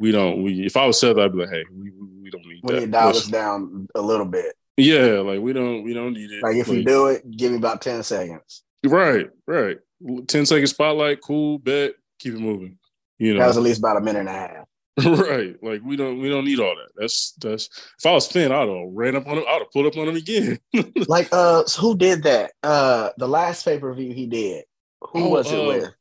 we 0.00 0.10
don't. 0.10 0.42
We 0.42 0.66
if 0.66 0.76
I 0.76 0.84
was 0.84 0.98
Seth, 0.98 1.16
I'd 1.16 1.30
be 1.30 1.38
like, 1.38 1.50
hey, 1.50 1.62
we 1.72 1.92
we 2.24 2.30
don't 2.30 2.44
need 2.44 2.60
we 2.64 2.72
that. 2.72 2.74
We 2.74 2.80
need 2.80 2.86
to 2.86 2.90
dial 2.90 3.12
this 3.12 3.28
down 3.28 3.86
a 3.94 4.02
little 4.02 4.26
bit. 4.26 4.56
Yeah, 4.76 5.20
like 5.20 5.38
we 5.38 5.52
don't 5.52 5.84
we 5.84 5.94
don't 5.94 6.14
need 6.14 6.32
it. 6.32 6.42
Like 6.42 6.56
if 6.56 6.66
like, 6.66 6.78
you 6.78 6.84
do 6.84 7.06
it, 7.06 7.30
give 7.30 7.52
me 7.52 7.58
about 7.58 7.82
ten 7.82 8.02
seconds. 8.02 8.64
Right, 8.84 9.28
right. 9.46 9.78
10 10.26 10.46
second 10.46 10.66
spotlight, 10.66 11.20
cool, 11.20 11.58
bet, 11.58 11.94
keep 12.18 12.34
it 12.34 12.40
moving. 12.40 12.78
You 13.18 13.34
know, 13.34 13.40
that 13.40 13.46
was 13.46 13.56
at 13.56 13.62
least 13.62 13.78
about 13.78 13.96
a 13.96 14.00
minute 14.00 14.20
and 14.20 14.28
a 14.28 14.32
half. 14.32 14.66
right. 15.06 15.54
Like 15.62 15.80
we 15.82 15.96
don't 15.96 16.20
we 16.20 16.28
don't 16.28 16.44
need 16.44 16.60
all 16.60 16.74
that. 16.76 16.90
That's 16.96 17.32
that's 17.40 17.70
if 17.98 18.04
I 18.04 18.12
was 18.12 18.26
Finn, 18.26 18.52
I'd 18.52 18.68
have 18.68 18.88
ran 18.90 19.16
up 19.16 19.26
on 19.26 19.38
him, 19.38 19.44
I'd 19.48 19.60
have 19.60 19.70
pulled 19.70 19.86
up 19.86 19.96
on 19.96 20.08
him 20.08 20.16
again. 20.16 20.58
like 21.08 21.28
uh 21.32 21.64
so 21.64 21.80
who 21.80 21.96
did 21.96 22.24
that? 22.24 22.52
Uh 22.62 23.08
the 23.16 23.26
last 23.26 23.64
pay-per-view 23.64 24.12
he 24.12 24.26
did. 24.26 24.64
Who 25.00 25.24
oh, 25.24 25.28
was 25.28 25.50
it 25.50 25.58
uh, 25.58 25.64
with? 25.64 25.94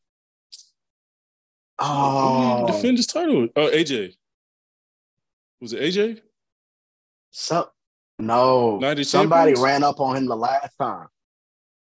Oh 1.79 2.67
defend 2.67 2.97
his 2.97 3.07
title. 3.07 3.47
Oh 3.55 3.67
uh, 3.67 3.71
AJ. 3.71 4.13
Was 5.61 5.71
it 5.71 5.81
AJ? 5.81 6.21
So 7.29 7.69
no 8.19 8.81
somebody 9.03 9.53
ran 9.57 9.83
up 9.83 10.01
on 10.01 10.17
him 10.17 10.25
the 10.25 10.35
last 10.35 10.75
time. 10.77 11.07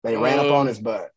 They 0.04 0.16
ran 0.16 0.39
up 0.39 0.52
on 0.52 0.68
his 0.68 0.80
butt. 0.80 1.12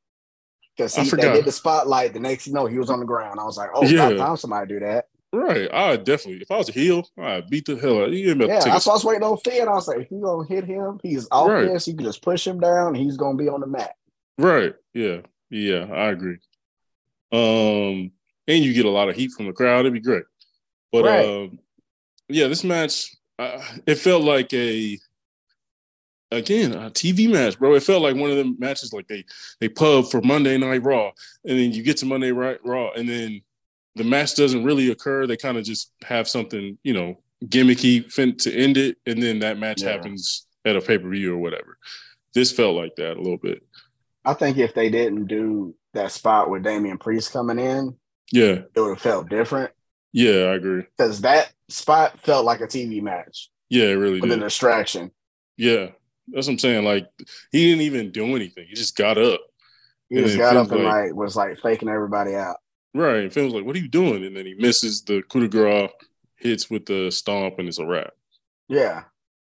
Because 0.76 0.94
he 0.94 1.08
they 1.08 1.32
did 1.32 1.44
the 1.44 1.52
spotlight. 1.52 2.14
The 2.14 2.20
next 2.20 2.46
you 2.46 2.54
know, 2.54 2.66
he 2.66 2.78
was 2.78 2.88
on 2.88 3.00
the 3.00 3.06
ground. 3.06 3.38
I 3.38 3.44
was 3.44 3.58
like, 3.58 3.70
oh, 3.74 3.84
yeah. 3.84 4.10
time 4.14 4.36
somebody 4.36 4.68
do 4.68 4.80
that. 4.80 5.06
Right. 5.32 5.72
I 5.72 5.96
definitely, 5.96 6.42
if 6.42 6.50
I 6.50 6.56
was 6.58 6.68
a 6.68 6.72
heel, 6.72 7.08
I'd 7.18 7.48
beat 7.48 7.64
the 7.66 7.76
hell 7.76 7.98
out 8.02 8.08
of 8.08 8.14
you. 8.14 8.34
Yeah, 8.34 8.60
that's 8.60 8.86
why 8.86 8.92
I 8.92 8.94
was 8.94 9.04
waiting 9.04 9.22
on 9.22 9.38
Finn. 9.38 9.68
I 9.68 9.72
was 9.72 9.88
like, 9.88 10.00
if 10.00 10.10
you 10.10 10.20
gonna 10.20 10.46
hit 10.46 10.64
him, 10.64 11.00
he's 11.02 11.26
off 11.30 11.48
right. 11.48 11.68
this. 11.68 11.88
You 11.88 11.94
can 11.94 12.04
just 12.04 12.22
push 12.22 12.46
him 12.46 12.60
down. 12.60 12.94
He's 12.94 13.16
gonna 13.16 13.36
be 13.36 13.48
on 13.48 13.60
the 13.60 13.66
mat. 13.66 13.94
Right. 14.36 14.74
Yeah. 14.92 15.20
Yeah. 15.48 15.86
I 15.90 16.10
agree. 16.10 16.38
Um, 17.32 18.12
and 18.46 18.64
you 18.64 18.74
get 18.74 18.84
a 18.84 18.90
lot 18.90 19.08
of 19.08 19.16
heat 19.16 19.32
from 19.32 19.46
the 19.46 19.52
crowd. 19.52 19.80
It'd 19.80 19.92
be 19.94 20.00
great. 20.00 20.24
But 20.90 21.04
right. 21.04 21.26
um, 21.26 21.58
yeah, 22.28 22.48
this 22.48 22.64
match, 22.64 23.14
uh, 23.38 23.62
it 23.86 23.96
felt 23.96 24.24
like 24.24 24.52
a 24.52 24.98
again 26.32 26.72
a 26.72 26.90
TV 26.90 27.30
match, 27.30 27.58
bro. 27.58 27.74
It 27.74 27.82
felt 27.82 28.02
like 28.02 28.16
one 28.16 28.30
of 28.30 28.36
the 28.36 28.54
matches 28.58 28.92
like 28.92 29.08
they 29.08 29.24
they 29.60 29.68
pub 29.68 30.10
for 30.10 30.20
Monday 30.22 30.58
Night 30.58 30.82
Raw, 30.82 31.12
and 31.44 31.58
then 31.58 31.72
you 31.72 31.82
get 31.82 31.98
to 31.98 32.06
Monday 32.06 32.32
Night 32.32 32.60
Raw, 32.64 32.90
and 32.92 33.08
then 33.08 33.42
the 33.94 34.04
match 34.04 34.34
doesn't 34.34 34.64
really 34.64 34.90
occur. 34.90 35.26
They 35.26 35.36
kind 35.36 35.58
of 35.58 35.64
just 35.64 35.92
have 36.02 36.28
something, 36.28 36.78
you 36.82 36.94
know, 36.94 37.20
gimmicky 37.44 38.10
fin- 38.10 38.36
to 38.38 38.52
end 38.52 38.76
it, 38.76 38.96
and 39.06 39.22
then 39.22 39.40
that 39.40 39.58
match 39.58 39.82
yeah. 39.82 39.92
happens 39.92 40.46
at 40.64 40.76
a 40.76 40.80
pay 40.80 40.98
per 40.98 41.08
view 41.08 41.34
or 41.34 41.38
whatever. 41.38 41.78
This 42.34 42.52
felt 42.52 42.76
like 42.76 42.96
that 42.96 43.16
a 43.16 43.22
little 43.22 43.38
bit. 43.38 43.62
I 44.24 44.34
think 44.34 44.56
if 44.56 44.74
they 44.74 44.88
didn't 44.88 45.26
do 45.26 45.74
that 45.94 46.12
spot 46.12 46.48
with 46.48 46.62
Damian 46.62 46.98
Priest 46.98 47.32
coming 47.32 47.58
in, 47.58 47.96
yeah, 48.30 48.62
it 48.74 48.80
would 48.80 48.90
have 48.90 49.00
felt 49.00 49.28
different. 49.28 49.72
Yeah, 50.12 50.44
I 50.44 50.54
agree. 50.54 50.84
Because 50.96 51.22
that 51.22 51.52
spot 51.68 52.18
felt 52.20 52.44
like 52.44 52.60
a 52.60 52.66
TV 52.66 53.02
match. 53.02 53.50
Yeah, 53.68 53.86
it 53.86 53.94
really 53.94 54.20
with 54.20 54.30
did. 54.30 54.38
a 54.38 54.44
distraction. 54.44 55.10
Yeah, 55.56 55.88
that's 56.28 56.46
what 56.46 56.54
I'm 56.54 56.58
saying. 56.58 56.84
Like 56.84 57.08
he 57.50 57.70
didn't 57.70 57.82
even 57.82 58.12
do 58.12 58.36
anything. 58.36 58.66
He 58.68 58.74
just 58.74 58.96
got 58.96 59.18
up. 59.18 59.40
He 60.08 60.20
just 60.20 60.36
got 60.36 60.56
up 60.56 60.70
and 60.72 60.84
like, 60.84 61.06
like 61.06 61.14
was 61.14 61.36
like 61.36 61.58
faking 61.60 61.88
everybody 61.88 62.34
out. 62.34 62.56
Right. 62.94 63.22
And 63.22 63.32
Finn's 63.32 63.54
like, 63.54 63.64
what 63.64 63.74
are 63.74 63.80
you 63.80 63.88
doing? 63.88 64.24
And 64.24 64.36
then 64.36 64.44
he 64.44 64.54
misses 64.54 65.02
the 65.02 65.22
coup 65.30 65.40
de 65.40 65.48
grace, 65.48 65.90
hits 66.36 66.68
with 66.68 66.84
the 66.84 67.10
stomp, 67.10 67.58
and 67.58 67.66
it's 67.66 67.78
a 67.78 67.86
wrap. 67.86 68.12
Yeah. 68.68 69.04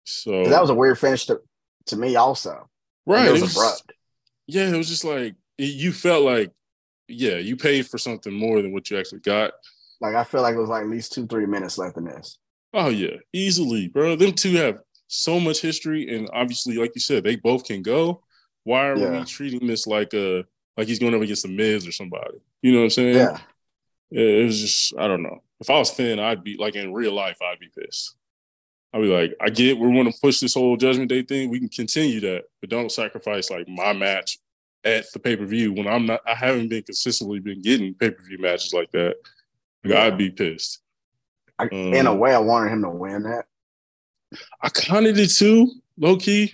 So 0.05 0.45
that 0.45 0.61
was 0.61 0.69
a 0.69 0.75
weird 0.75 0.97
finish 0.97 1.25
to, 1.25 1.41
to 1.87 1.97
me, 1.97 2.15
also. 2.15 2.69
Right. 3.05 3.27
It 3.27 3.31
was, 3.31 3.41
it 3.41 3.43
was 3.43 3.55
abrupt. 3.57 3.91
Yeah, 4.47 4.69
it 4.69 4.77
was 4.77 4.87
just 4.87 5.03
like 5.03 5.35
you 5.57 5.91
felt 5.91 6.23
like, 6.23 6.51
yeah, 7.09 7.35
you 7.35 7.57
paid 7.57 7.87
for 7.87 7.97
something 7.97 8.33
more 8.33 8.61
than 8.61 8.71
what 8.71 8.89
you 8.89 8.97
actually 8.97 9.19
got. 9.19 9.51
Like 9.99 10.15
I 10.15 10.23
feel 10.23 10.41
like 10.41 10.55
it 10.55 10.59
was 10.59 10.69
like 10.69 10.83
at 10.83 10.89
least 10.89 11.13
two, 11.13 11.27
three 11.27 11.45
minutes 11.45 11.77
left 11.77 11.97
in 11.97 12.05
this. 12.05 12.37
Oh 12.73 12.89
yeah, 12.89 13.17
easily, 13.33 13.87
bro. 13.87 14.15
Them 14.15 14.33
two 14.33 14.55
have 14.55 14.79
so 15.13 15.39
much 15.39 15.61
history, 15.61 16.15
and 16.15 16.29
obviously, 16.33 16.75
like 16.75 16.91
you 16.95 17.01
said, 17.01 17.23
they 17.23 17.35
both 17.35 17.65
can 17.65 17.81
go. 17.81 18.23
Why 18.63 18.87
are 18.87 18.97
yeah. 18.97 19.19
we 19.19 19.25
treating 19.25 19.67
this 19.67 19.85
like 19.85 20.13
a 20.13 20.45
like 20.75 20.87
he's 20.87 20.99
going 20.99 21.13
up 21.13 21.21
against 21.21 21.43
the 21.43 21.49
Miz 21.49 21.87
or 21.87 21.91
somebody. 21.91 22.39
You 22.61 22.71
know 22.71 22.79
what 22.79 22.85
I'm 22.85 22.89
saying? 22.89 23.15
Yeah. 23.15 23.39
It 24.11 24.45
was 24.45 24.59
just 24.59 24.93
I 24.97 25.07
don't 25.07 25.23
know. 25.23 25.43
If 25.59 25.69
I 25.69 25.77
was 25.77 25.91
Finn, 25.91 26.19
I'd 26.19 26.43
be 26.43 26.57
like 26.57 26.75
in 26.75 26.93
real 26.93 27.13
life, 27.13 27.37
I'd 27.41 27.59
be 27.59 27.69
pissed. 27.77 28.15
I'd 28.93 29.01
be 29.01 29.07
like, 29.07 29.35
I 29.41 29.49
get 29.49 29.77
we 29.77 29.87
want 29.87 30.13
to 30.13 30.21
push 30.21 30.39
this 30.39 30.53
whole 30.53 30.77
Judgment 30.77 31.09
Day 31.09 31.23
thing. 31.23 31.49
We 31.49 31.59
can 31.59 31.69
continue 31.69 32.19
that, 32.21 32.45
but 32.61 32.69
don't 32.69 32.91
sacrifice 32.91 33.49
like 33.49 33.67
my 33.67 33.93
match 33.93 34.39
at 34.83 35.11
the 35.13 35.19
pay 35.19 35.35
per 35.35 35.45
view 35.45 35.73
when 35.73 35.87
I'm 35.87 36.05
not. 36.05 36.21
I 36.27 36.35
haven't 36.35 36.69
been 36.69 36.83
consistently 36.83 37.39
been 37.39 37.61
getting 37.61 37.93
pay 37.93 38.11
per 38.11 38.23
view 38.23 38.39
matches 38.39 38.73
like 38.73 38.91
that. 38.91 39.15
Like, 39.83 39.93
yeah. 39.93 40.03
I'd 40.03 40.17
be 40.17 40.29
pissed. 40.31 40.79
I, 41.59 41.65
um, 41.65 41.93
in 41.93 42.05
a 42.07 42.11
um, 42.11 42.19
way, 42.19 42.33
I 42.33 42.39
wanted 42.39 42.71
him 42.71 42.81
to 42.83 42.89
win 42.89 43.23
that. 43.23 43.45
I 44.61 44.69
kind 44.69 45.07
of 45.07 45.15
did 45.15 45.29
too, 45.29 45.71
low 45.97 46.17
key. 46.17 46.53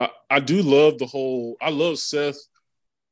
I, 0.00 0.10
I 0.30 0.40
do 0.40 0.62
love 0.62 0.98
the 0.98 1.06
whole. 1.06 1.56
I 1.60 1.70
love 1.70 1.98
Seth 1.98 2.38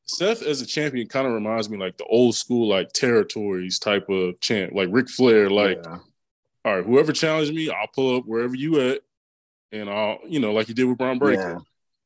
Seth 0.07 0.43
as 0.43 0.61
a 0.61 0.67
champion 0.67 1.09
kind 1.09 1.27
of 1.27 1.33
reminds 1.33 1.71
me 1.71 1.79
like 1.79 1.97
the 1.97 2.05
old 2.05 2.35
school 2.35 2.69
like 2.69 2.93
territories 2.93 3.79
type 3.79 4.09
of 4.09 4.39
champ, 4.41 4.73
like 4.75 4.89
Ric 4.91 5.09
Flair, 5.09 5.49
like 5.49 5.79
yeah. 5.83 5.99
all 6.65 6.77
right, 6.77 6.85
whoever 6.85 7.13
challenged 7.13 7.55
me, 7.55 7.71
I'll 7.71 7.89
pull 7.89 8.17
up 8.17 8.25
wherever 8.27 8.55
you 8.55 8.81
at, 8.81 9.01
and 9.73 9.89
I'll, 9.89 10.19
you 10.27 10.41
know, 10.41 10.53
like 10.53 10.69
you 10.69 10.75
did 10.75 10.85
with 10.85 10.99
Bron 10.99 11.19
Breakker. 11.19 11.53
Yeah. 11.53 11.59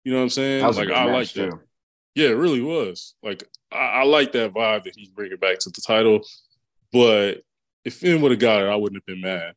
You 0.04 0.12
know 0.12 0.18
what 0.18 0.24
I'm 0.24 0.30
saying? 0.30 0.64
Like 0.64 0.90
I 0.90 1.04
like 1.04 1.32
that. 1.32 1.50
Too. 1.50 1.60
Yeah, 2.14 2.28
it 2.28 2.36
really 2.36 2.62
was. 2.62 3.14
Like 3.22 3.42
I, 3.72 3.76
I 3.76 4.04
like 4.04 4.32
that 4.32 4.54
vibe 4.54 4.84
that 4.84 4.94
he's 4.96 5.08
bringing 5.08 5.38
back 5.38 5.58
to 5.60 5.70
the 5.70 5.80
title. 5.80 6.20
But 6.92 7.42
if 7.84 7.96
Finn 7.96 8.22
would 8.22 8.30
have 8.30 8.40
got 8.40 8.62
it, 8.62 8.68
I 8.68 8.76
wouldn't 8.76 9.02
have 9.02 9.06
been 9.06 9.20
mad. 9.20 9.54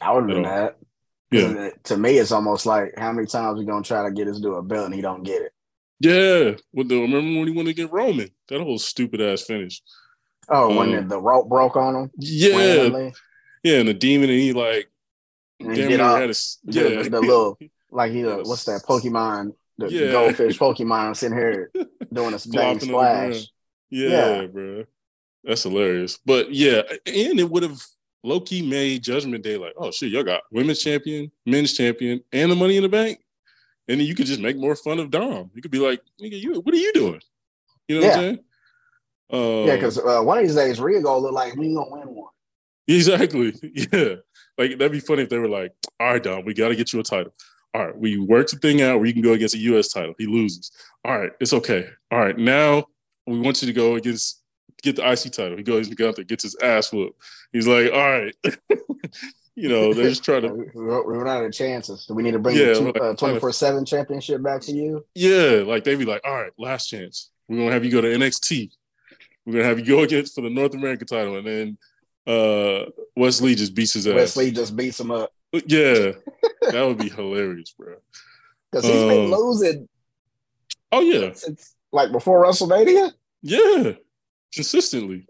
I 0.00 0.12
would 0.12 0.28
have 0.28 0.28
been 0.28 0.42
mad. 0.42 0.74
Yeah. 1.30 1.70
To 1.84 1.96
me, 1.96 2.18
it's 2.18 2.32
almost 2.32 2.66
like 2.66 2.94
how 2.96 3.12
many 3.12 3.26
times 3.26 3.58
we 3.58 3.64
gonna 3.64 3.82
try 3.82 4.04
to 4.04 4.12
get 4.12 4.28
us 4.28 4.40
to 4.40 4.54
a 4.54 4.62
belt 4.62 4.86
and 4.86 4.94
he 4.94 5.00
don't 5.00 5.22
get 5.22 5.42
it. 5.42 5.52
Yeah. 6.00 6.56
Well, 6.72 6.86
the, 6.86 7.00
remember 7.00 7.38
when 7.38 7.48
he 7.48 7.54
wanted 7.54 7.76
to 7.76 7.82
get 7.82 7.92
Roman? 7.92 8.30
That 8.48 8.60
whole 8.60 8.78
stupid 8.78 9.20
ass 9.20 9.42
finish. 9.42 9.82
Oh, 10.48 10.70
um, 10.70 10.76
when 10.76 10.92
the, 10.92 11.02
the, 11.02 11.20
rope 11.20 11.48
broke 11.48 11.76
on 11.76 11.94
him. 11.94 12.10
Yeah. 12.18 13.10
Yeah, 13.64 13.80
and 13.80 13.88
the 13.88 13.94
demon 13.94 14.30
and 14.30 14.38
he 14.38 14.52
like 14.52 14.90
and 15.60 15.76
he 15.76 15.88
get 15.88 16.00
off, 16.00 16.20
yeah. 16.64 17.02
the, 17.02 17.08
the 17.10 17.20
little 17.20 17.58
like 17.90 18.12
he 18.12 18.24
uh, 18.24 18.38
what's 18.44 18.64
that 18.64 18.82
Pokemon 18.88 19.52
the, 19.78 19.90
yeah. 19.90 20.12
goldfish 20.12 20.58
Pokemon 20.60 21.16
sitting 21.16 21.36
here 21.36 21.70
doing 22.12 22.34
a 22.34 22.38
bang 22.50 22.80
splash. 22.80 23.46
Yeah, 23.90 24.40
yeah, 24.40 24.46
bro. 24.46 24.84
That's 25.44 25.62
hilarious. 25.62 26.18
But 26.24 26.52
yeah, 26.52 26.82
and 27.06 27.40
it 27.40 27.50
would 27.50 27.62
have 27.62 27.80
low 28.28 28.40
key 28.40 28.62
made 28.62 29.02
Judgment 29.02 29.42
Day 29.42 29.56
like, 29.56 29.74
oh 29.76 29.90
shit, 29.90 30.10
y'all 30.10 30.22
got 30.22 30.42
women's 30.52 30.80
champion, 30.80 31.30
men's 31.46 31.72
champion, 31.72 32.22
and 32.32 32.50
the 32.50 32.56
money 32.56 32.76
in 32.76 32.82
the 32.82 32.88
bank. 32.88 33.18
And 33.88 34.00
then 34.00 34.06
you 34.06 34.14
could 34.14 34.26
just 34.26 34.40
make 34.40 34.56
more 34.56 34.76
fun 34.76 34.98
of 34.98 35.10
Dom. 35.10 35.50
You 35.54 35.62
could 35.62 35.70
be 35.70 35.78
like, 35.78 36.00
nigga, 36.20 36.40
you 36.40 36.60
what 36.60 36.74
are 36.74 36.78
you 36.78 36.92
doing? 36.92 37.20
You 37.88 37.96
know 37.96 38.02
yeah. 38.02 38.08
what 38.08 38.16
I'm 38.16 38.22
saying? 38.22 38.38
Um, 39.30 39.66
yeah, 39.66 39.74
because 39.76 39.98
uh, 39.98 40.20
one 40.22 40.38
of 40.38 40.44
these 40.44 40.54
days 40.54 40.80
Rhea 40.80 41.02
gonna 41.02 41.18
look 41.18 41.32
like 41.32 41.56
we 41.56 41.74
gonna 41.74 41.90
win 41.90 42.14
one. 42.14 42.30
Exactly. 42.86 43.54
Yeah. 43.92 44.16
Like 44.56 44.72
that'd 44.72 44.90
be 44.90 45.00
funny 45.00 45.22
if 45.22 45.28
they 45.28 45.38
were 45.38 45.48
like, 45.48 45.72
all 46.00 46.12
right, 46.12 46.22
Dom, 46.22 46.44
we 46.44 46.52
gotta 46.52 46.74
get 46.74 46.92
you 46.92 47.00
a 47.00 47.04
title. 47.04 47.32
All 47.74 47.86
right, 47.86 47.96
we 47.96 48.18
work 48.18 48.48
the 48.48 48.56
thing 48.56 48.82
out 48.82 48.98
where 48.98 49.06
you 49.06 49.12
can 49.12 49.22
go 49.22 49.34
against 49.34 49.54
a 49.54 49.58
US 49.58 49.88
title. 49.88 50.14
He 50.18 50.26
loses. 50.26 50.72
All 51.04 51.16
right, 51.16 51.30
it's 51.40 51.52
okay. 51.52 51.86
All 52.10 52.18
right, 52.18 52.36
now 52.36 52.86
we 53.26 53.38
want 53.38 53.62
you 53.62 53.66
to 53.66 53.72
go 53.72 53.94
against 53.94 54.42
get 54.82 54.96
the 54.96 55.10
IC 55.10 55.32
title. 55.32 55.56
He 55.56 55.62
goes 55.62 55.90
out 56.00 56.16
there, 56.16 56.24
gets 56.24 56.42
his 56.42 56.56
ass 56.62 56.92
whooped. 56.92 57.20
He's 57.52 57.66
like, 57.66 57.92
all 57.92 57.98
right. 57.98 58.34
you 59.54 59.68
know, 59.68 59.92
they're 59.92 60.08
just 60.08 60.24
trying 60.24 60.42
to. 60.42 60.52
We're 60.74 61.24
not 61.24 61.38
out 61.38 61.44
of 61.44 61.52
chances. 61.52 62.06
Do 62.06 62.14
we 62.14 62.22
need 62.22 62.32
to 62.32 62.38
bring 62.38 62.56
yeah, 62.56 62.74
the 62.74 63.16
24 63.18 63.52
7 63.52 63.84
championship 63.84 64.42
back 64.42 64.60
to 64.62 64.72
you? 64.72 65.04
Yeah, 65.14 65.62
like 65.66 65.84
they'd 65.84 65.96
be 65.96 66.04
like, 66.04 66.22
all 66.24 66.34
right, 66.34 66.52
last 66.58 66.86
chance. 66.88 67.30
We're 67.48 67.56
going 67.56 67.68
to 67.68 67.74
have 67.74 67.84
you 67.84 67.90
go 67.90 68.00
to 68.00 68.08
NXT. 68.08 68.70
We're 69.46 69.52
going 69.54 69.62
to 69.64 69.68
have 69.68 69.78
you 69.78 69.86
go 69.86 70.02
against 70.04 70.34
for 70.34 70.42
the 70.42 70.50
North 70.50 70.74
American 70.74 71.06
title. 71.06 71.36
And 71.36 71.46
then 71.46 71.78
uh 72.26 72.84
Wes 73.16 73.40
Lee 73.40 73.54
just 73.54 73.74
beats 73.74 73.94
his 73.94 74.06
ass. 74.06 74.14
Wes 74.14 74.36
Lee 74.36 74.50
just 74.50 74.76
beats 74.76 75.00
him 75.00 75.10
up. 75.10 75.32
Yeah, 75.52 76.12
that 76.70 76.84
would 76.86 76.98
be 76.98 77.08
hilarious, 77.08 77.70
bro. 77.70 77.94
Because 78.70 78.84
he's 78.84 79.02
um, 79.02 79.08
been 79.08 79.30
losing. 79.30 79.88
Oh 80.92 81.00
yeah, 81.00 81.32
since 81.32 81.74
like 81.90 82.12
before 82.12 82.44
WrestleMania. 82.44 83.12
Yeah, 83.40 83.92
consistently. 84.52 85.26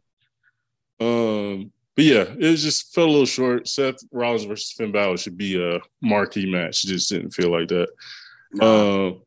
Um, 1.00 1.72
but 1.94 2.04
yeah, 2.04 2.24
it 2.38 2.56
just 2.56 2.94
fell 2.94 3.06
a 3.06 3.10
little 3.10 3.26
short. 3.26 3.66
Seth 3.66 3.96
Rollins 4.12 4.44
versus 4.44 4.72
Finn 4.72 4.92
Balor 4.92 5.16
should 5.16 5.36
be 5.36 5.60
a 5.60 5.80
marquee 6.00 6.50
match. 6.50 6.84
It 6.84 6.88
just 6.88 7.10
didn't 7.10 7.30
feel 7.32 7.50
like 7.50 7.68
that. 7.68 7.88
No. 8.52 9.08
Um, 9.08 9.22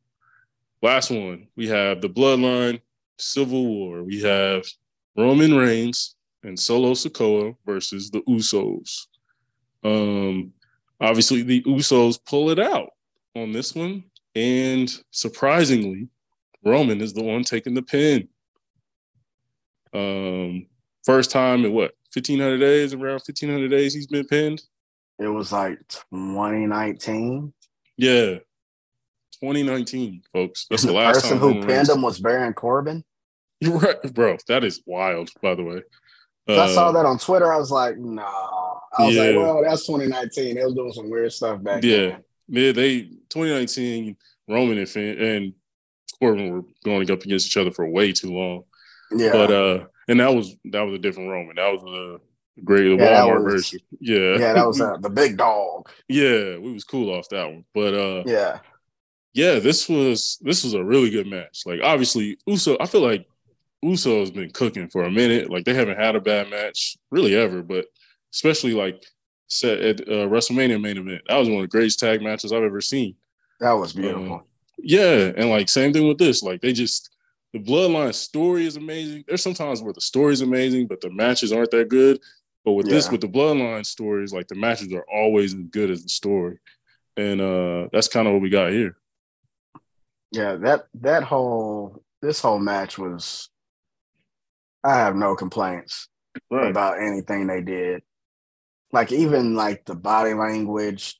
last 0.82 1.12
one, 1.12 1.48
we 1.56 1.68
have 1.68 2.02
the 2.02 2.10
Bloodline 2.10 2.82
Civil 3.18 3.66
War. 3.66 4.04
We 4.04 4.22
have 4.22 4.64
Roman 5.18 5.54
Reigns 5.54 6.16
and 6.44 6.60
Solo 6.60 6.94
Sikoa 6.94 7.56
versus 7.66 8.10
the 8.10 8.22
Usos. 8.22 9.08
Um, 9.84 10.54
obviously, 11.00 11.42
the 11.42 11.62
Usos 11.64 12.24
pull 12.24 12.50
it 12.50 12.60
out 12.60 12.92
on 13.36 13.52
this 13.52 13.76
one, 13.76 14.04
and 14.36 14.92
surprisingly, 15.12 16.08
Roman 16.64 17.02
is 17.02 17.14
the 17.14 17.24
one 17.24 17.44
taking 17.44 17.74
the 17.74 17.82
pin. 17.82 18.28
Um, 19.94 20.68
first 21.04 21.32
time 21.32 21.66
in 21.66 21.74
what 21.74 21.92
1500 22.14 22.58
days, 22.58 22.94
around 22.94 23.22
1500 23.26 23.70
days, 23.70 23.94
he's 23.94 24.08
been 24.08 24.26
pinned. 24.26 24.62
It 25.20 25.28
was 25.28 25.52
like 25.52 25.80
2019. 26.12 27.54
Yeah, 27.98 28.40
2019, 29.42 30.24
folks. 30.34 30.68
That's 30.70 30.84
the, 30.84 30.90
the 30.90 30.94
last 30.94 31.22
person 31.22 31.38
who 31.38 31.66
pinned 31.66 31.90
him 31.90 32.02
was 32.02 32.20
Baron 32.20 32.54
Corbin. 32.54 33.04
Right, 33.64 34.02
bro. 34.16 34.38
That 34.48 34.64
is 34.64 34.82
wild, 34.88 35.30
by 35.40 35.54
the 35.54 35.64
way. 35.64 35.84
Uh, 36.50 36.62
I 36.62 36.74
saw 36.74 36.90
uh, 36.90 36.92
that 36.94 37.06
on 37.06 37.20
Twitter. 37.20 37.54
I 37.54 37.58
was 37.58 37.70
like, 37.70 37.96
no. 37.96 38.24
Nah. 38.24 38.80
I 38.98 39.06
was 39.06 39.16
yeah. 39.16 39.22
like, 39.22 39.36
well, 39.36 39.64
that's 39.64 39.86
2019. 39.86 40.56
They 40.56 40.66
was 40.66 40.74
doing 40.74 40.92
some 40.92 41.12
weird 41.12 41.32
stuff 41.32 41.62
back 41.62 41.84
yeah. 41.84 41.98
then. 41.98 42.24
Yeah, 42.48 42.72
they 42.72 43.02
2019 43.30 44.18
Roman 44.48 44.80
and 44.80 44.90
Finn, 44.90 45.20
and 45.20 45.54
Corbin 46.20 46.52
were 46.52 46.64
going 46.84 47.10
up 47.12 47.24
against 47.24 47.48
each 47.48 47.58
other 47.58 47.72
for 47.72 47.88
way 47.88 48.12
too 48.12 48.34
long. 48.34 48.64
Yeah. 49.16 49.32
But 49.32 49.52
uh 49.52 49.86
and 50.08 50.20
that 50.20 50.34
was 50.34 50.56
that 50.66 50.82
was 50.82 50.96
a 50.96 51.00
different 51.00 51.30
Roman. 51.30 51.56
That 51.56 51.72
was 51.72 51.82
the 51.82 52.20
great 52.64 52.84
the 52.84 53.04
yeah, 53.04 53.22
Walmart 53.22 53.44
was, 53.44 53.54
version. 53.54 53.80
Yeah. 54.00 54.38
Yeah, 54.38 54.54
that 54.54 54.68
was 54.68 54.82
uh, 54.82 54.98
the 55.02 55.10
big 55.10 55.38
dog. 55.38 55.90
Yeah, 56.08 56.58
we 56.58 56.74
was 56.74 56.84
cool 56.84 57.14
off 57.14 57.30
that 57.30 57.48
one. 57.48 57.66
But 57.74 57.94
uh 57.94 58.24
yeah. 58.26 58.60
Yeah, 59.34 59.60
this 59.60 59.88
was 59.88 60.38
this 60.42 60.64
was 60.64 60.74
a 60.74 60.84
really 60.84 61.10
good 61.10 61.28
match. 61.28 61.64
Like 61.66 61.82
obviously 61.84 62.38
Uso, 62.46 62.78
I 62.80 62.86
feel 62.86 63.02
like 63.02 63.26
Uso 63.82 64.20
has 64.20 64.32
been 64.32 64.52
cooking 64.52 64.90
for 64.90 65.04
a 65.04 65.12
minute. 65.12 65.50
Like 65.50 65.66
they 65.66 65.74
haven't 65.74 65.98
had 65.98 66.16
a 66.16 66.22
bad 66.22 66.50
match 66.50 66.98
really 67.10 67.36
ever, 67.36 67.64
but 67.64 67.86
especially 68.34 68.74
like 68.74 69.04
set 69.48 69.82
at 69.82 70.02
uh, 70.02 70.28
WrestleMania 70.28 70.82
main 70.82 70.98
event. 70.98 71.22
That 71.28 71.38
was 71.38 71.50
one 71.50 71.58
of 71.58 71.64
the 71.64 71.68
greatest 71.68 72.00
tag 72.00 72.22
matches 72.22 72.52
I've 72.52 72.64
ever 72.64 72.82
seen. 72.82 73.16
That 73.60 73.74
was 73.74 73.94
beautiful. 73.94 74.34
Um, 74.34 74.44
yeah, 74.78 75.32
and 75.36 75.50
like 75.50 75.70
same 75.70 75.94
thing 75.94 76.08
with 76.08 76.18
this. 76.18 76.42
Like 76.42 76.62
they 76.62 76.74
just 76.74 77.12
the 77.54 77.60
bloodline 77.60 78.14
story 78.14 78.66
is 78.66 78.78
amazing. 78.78 79.24
There's 79.28 79.44
sometimes 79.44 79.82
where 79.82 79.94
the 79.94 80.02
story 80.02 80.34
is 80.34 80.42
amazing, 80.42 80.88
but 80.88 81.02
the 81.02 81.10
matches 81.10 81.52
aren't 81.52 81.72
that 81.72 81.90
good. 81.90 82.20
But 82.64 82.74
with 82.74 82.88
yeah. 82.88 82.94
this, 82.94 83.10
with 83.10 83.22
the 83.22 83.28
bloodline 83.28 83.86
stories, 83.86 84.34
like 84.34 84.48
the 84.48 84.56
matches 84.56 84.94
are 84.94 85.06
always 85.12 85.54
as 85.54 85.62
good 85.72 85.90
as 85.90 86.04
the 86.04 86.10
story, 86.10 86.60
and 87.18 87.42
uh 87.42 87.88
that's 87.92 88.08
kind 88.08 88.28
of 88.28 88.34
what 88.34 88.42
we 88.42 88.50
got 88.50 88.72
here. 88.72 88.96
Yeah, 90.32 90.56
that 90.58 90.86
that 91.02 91.24
whole 91.24 92.04
this 92.22 92.42
whole 92.42 92.60
match 92.60 92.98
was. 92.98 93.50
I 94.84 94.96
have 94.96 95.16
no 95.16 95.36
complaints 95.36 96.08
right. 96.50 96.72
about 96.72 97.00
anything 97.00 97.46
they 97.46 97.62
did. 97.62 98.02
Like 98.92 99.12
even 99.12 99.56
like 99.56 99.86
the 99.86 99.94
body 99.94 100.34
language, 100.34 101.20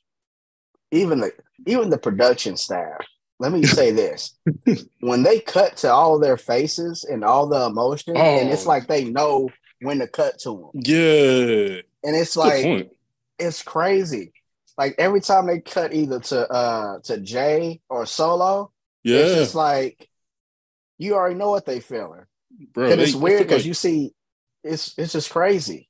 even 0.90 1.20
the 1.20 1.32
even 1.66 1.90
the 1.90 1.98
production 1.98 2.56
staff. 2.56 3.04
Let 3.42 3.50
me 3.50 3.64
say 3.64 3.90
this: 3.90 4.38
when 5.00 5.24
they 5.24 5.40
cut 5.40 5.76
to 5.78 5.92
all 5.92 6.20
their 6.20 6.36
faces 6.36 7.02
and 7.02 7.24
all 7.24 7.48
the 7.48 7.66
emotion, 7.66 8.14
oh. 8.16 8.20
and 8.20 8.48
it's 8.48 8.66
oh. 8.66 8.68
like 8.68 8.86
they 8.86 9.02
know 9.02 9.50
when 9.80 9.98
to 9.98 10.06
cut 10.06 10.38
to 10.42 10.50
them. 10.50 10.70
Yeah, 10.84 11.80
and 12.04 12.14
it's 12.14 12.36
like 12.36 12.88
it's 13.40 13.64
crazy. 13.64 14.32
Like 14.78 14.94
every 14.96 15.20
time 15.20 15.48
they 15.48 15.58
cut 15.58 15.92
either 15.92 16.20
to 16.20 16.48
uh 16.48 17.00
to 17.02 17.18
Jay 17.18 17.80
or 17.88 18.06
Solo, 18.06 18.70
yeah, 19.02 19.18
it's 19.18 19.34
just 19.34 19.54
like 19.56 20.08
you 20.98 21.14
already 21.14 21.34
know 21.34 21.50
what 21.50 21.66
they 21.66 21.80
feeling. 21.80 22.26
Bro, 22.72 22.92
and 22.92 23.00
it's 23.00 23.16
weird 23.16 23.42
because 23.42 23.62
like, 23.62 23.66
you 23.66 23.74
see 23.74 24.12
it's 24.62 24.94
it's 24.96 25.14
just 25.14 25.30
crazy. 25.30 25.88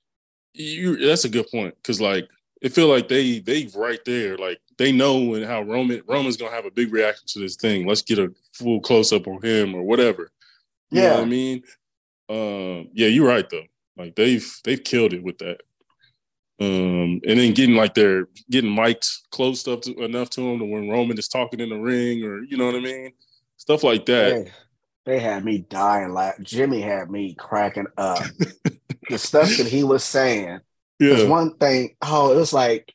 You 0.54 0.96
that's 0.96 1.26
a 1.26 1.28
good 1.28 1.50
point 1.50 1.74
because 1.76 2.00
like 2.00 2.30
it 2.62 2.72
feel 2.72 2.88
like 2.88 3.08
they 3.08 3.40
they 3.40 3.68
right 3.76 4.00
there 4.06 4.38
like 4.38 4.58
they 4.82 4.90
know 4.90 5.34
and 5.34 5.44
how 5.44 5.62
Roman 5.62 6.02
Roman's 6.08 6.36
gonna 6.36 6.50
have 6.50 6.66
a 6.66 6.70
big 6.70 6.92
reaction 6.92 7.24
to 7.28 7.38
this 7.38 7.54
thing. 7.54 7.86
Let's 7.86 8.02
get 8.02 8.18
a 8.18 8.34
full 8.52 8.80
close 8.80 9.12
up 9.12 9.28
on 9.28 9.40
him 9.40 9.76
or 9.76 9.84
whatever. 9.84 10.32
You 10.90 11.02
yeah, 11.02 11.18
I 11.18 11.24
mean, 11.24 11.62
um, 12.28 12.88
yeah, 12.92 13.06
you're 13.06 13.28
right 13.28 13.48
though. 13.48 13.66
Like 13.96 14.16
they've 14.16 14.44
they've 14.64 14.82
killed 14.82 15.12
it 15.12 15.22
with 15.22 15.38
that. 15.38 15.60
Um, 16.60 17.20
and 17.26 17.38
then 17.38 17.54
getting 17.54 17.76
like 17.76 17.94
they're 17.94 18.26
getting 18.50 18.74
mics 18.74 19.20
close 19.30 19.66
up 19.68 19.82
to, 19.82 19.96
enough 20.02 20.30
to 20.30 20.40
him 20.40 20.58
to 20.58 20.64
when 20.64 20.88
Roman 20.88 21.16
is 21.16 21.28
talking 21.28 21.60
in 21.60 21.68
the 21.68 21.76
ring 21.76 22.24
or 22.24 22.42
you 22.42 22.56
know 22.56 22.66
what 22.66 22.74
I 22.74 22.80
mean, 22.80 23.12
stuff 23.58 23.84
like 23.84 24.04
that. 24.06 24.50
They 25.04 25.20
had 25.20 25.44
me 25.44 25.58
dying. 25.58 26.12
Like 26.12 26.42
Jimmy 26.42 26.80
had 26.80 27.08
me 27.08 27.34
cracking 27.34 27.86
up. 27.96 28.24
the 29.08 29.18
stuff 29.18 29.56
that 29.58 29.68
he 29.68 29.84
was 29.84 30.02
saying. 30.02 30.58
Yeah. 30.98 31.28
one 31.28 31.54
thing. 31.56 31.94
Oh, 32.02 32.32
it 32.32 32.36
was 32.36 32.52
like 32.52 32.92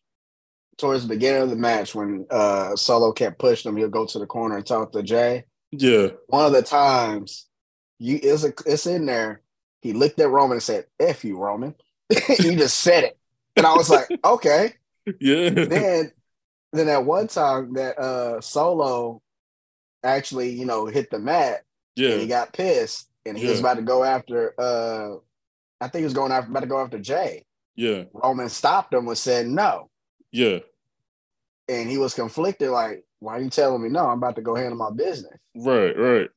towards 0.77 1.03
the 1.03 1.13
beginning 1.13 1.43
of 1.43 1.49
the 1.49 1.55
match 1.55 1.95
when 1.95 2.25
uh 2.29 2.75
Solo 2.75 3.11
kept 3.11 3.39
pushing 3.39 3.69
him. 3.69 3.77
He'll 3.77 3.89
go 3.89 4.05
to 4.05 4.19
the 4.19 4.25
corner 4.25 4.57
and 4.57 4.65
talk 4.65 4.91
to 4.91 5.03
Jay. 5.03 5.45
Yeah. 5.71 6.09
One 6.27 6.45
of 6.45 6.53
the 6.53 6.61
times, 6.61 7.47
you 7.99 8.19
it's 8.21 8.43
a, 8.43 8.53
it's 8.65 8.87
in 8.87 9.05
there. 9.05 9.41
He 9.81 9.93
looked 9.93 10.19
at 10.19 10.29
Roman 10.29 10.55
and 10.55 10.63
said, 10.63 10.85
"F 10.99 11.23
you, 11.23 11.37
Roman." 11.37 11.75
he 12.09 12.55
just 12.55 12.79
said 12.79 13.03
it, 13.03 13.17
and 13.55 13.65
I 13.65 13.73
was 13.73 13.89
like, 13.89 14.07
"Okay." 14.23 14.73
Yeah. 15.19 15.49
Then, 15.49 16.11
then 16.73 16.89
at 16.89 17.05
one 17.05 17.27
time 17.27 17.73
that 17.73 17.97
uh 17.97 18.41
Solo 18.41 19.21
actually, 20.03 20.49
you 20.51 20.65
know, 20.65 20.85
hit 20.85 21.09
the 21.11 21.19
mat 21.19 21.63
yeah. 21.97 22.17
He 22.17 22.27
got 22.27 22.53
pissed 22.53 23.09
and 23.25 23.35
he 23.35 23.45
yeah. 23.45 23.51
was 23.51 23.59
about 23.59 23.77
to 23.77 23.81
go 23.81 24.03
after 24.03 24.53
uh 24.57 25.15
I 25.81 25.87
think 25.89 26.01
he 26.01 26.05
was 26.05 26.13
going 26.13 26.31
after 26.31 26.49
about 26.49 26.61
to 26.61 26.67
go 26.67 26.79
after 26.79 26.99
Jay. 26.99 27.45
Yeah. 27.75 28.03
Roman 28.13 28.49
stopped 28.49 28.93
him 28.93 29.07
and 29.07 29.17
said 29.17 29.47
no. 29.47 29.89
Yeah. 30.37 30.59
And 31.67 31.89
he 31.89 31.97
was 31.97 32.13
conflicted, 32.13 32.69
like, 32.69 33.03
why 33.19 33.37
are 33.37 33.41
you 33.41 33.49
telling 33.49 33.81
me 33.81 33.89
no? 33.89 34.05
I'm 34.05 34.19
about 34.19 34.35
to 34.35 34.41
go 34.41 34.55
handle 34.55 34.77
my 34.77 34.91
business. 34.91 35.37
Right, 35.55 35.97
right. 35.97 36.29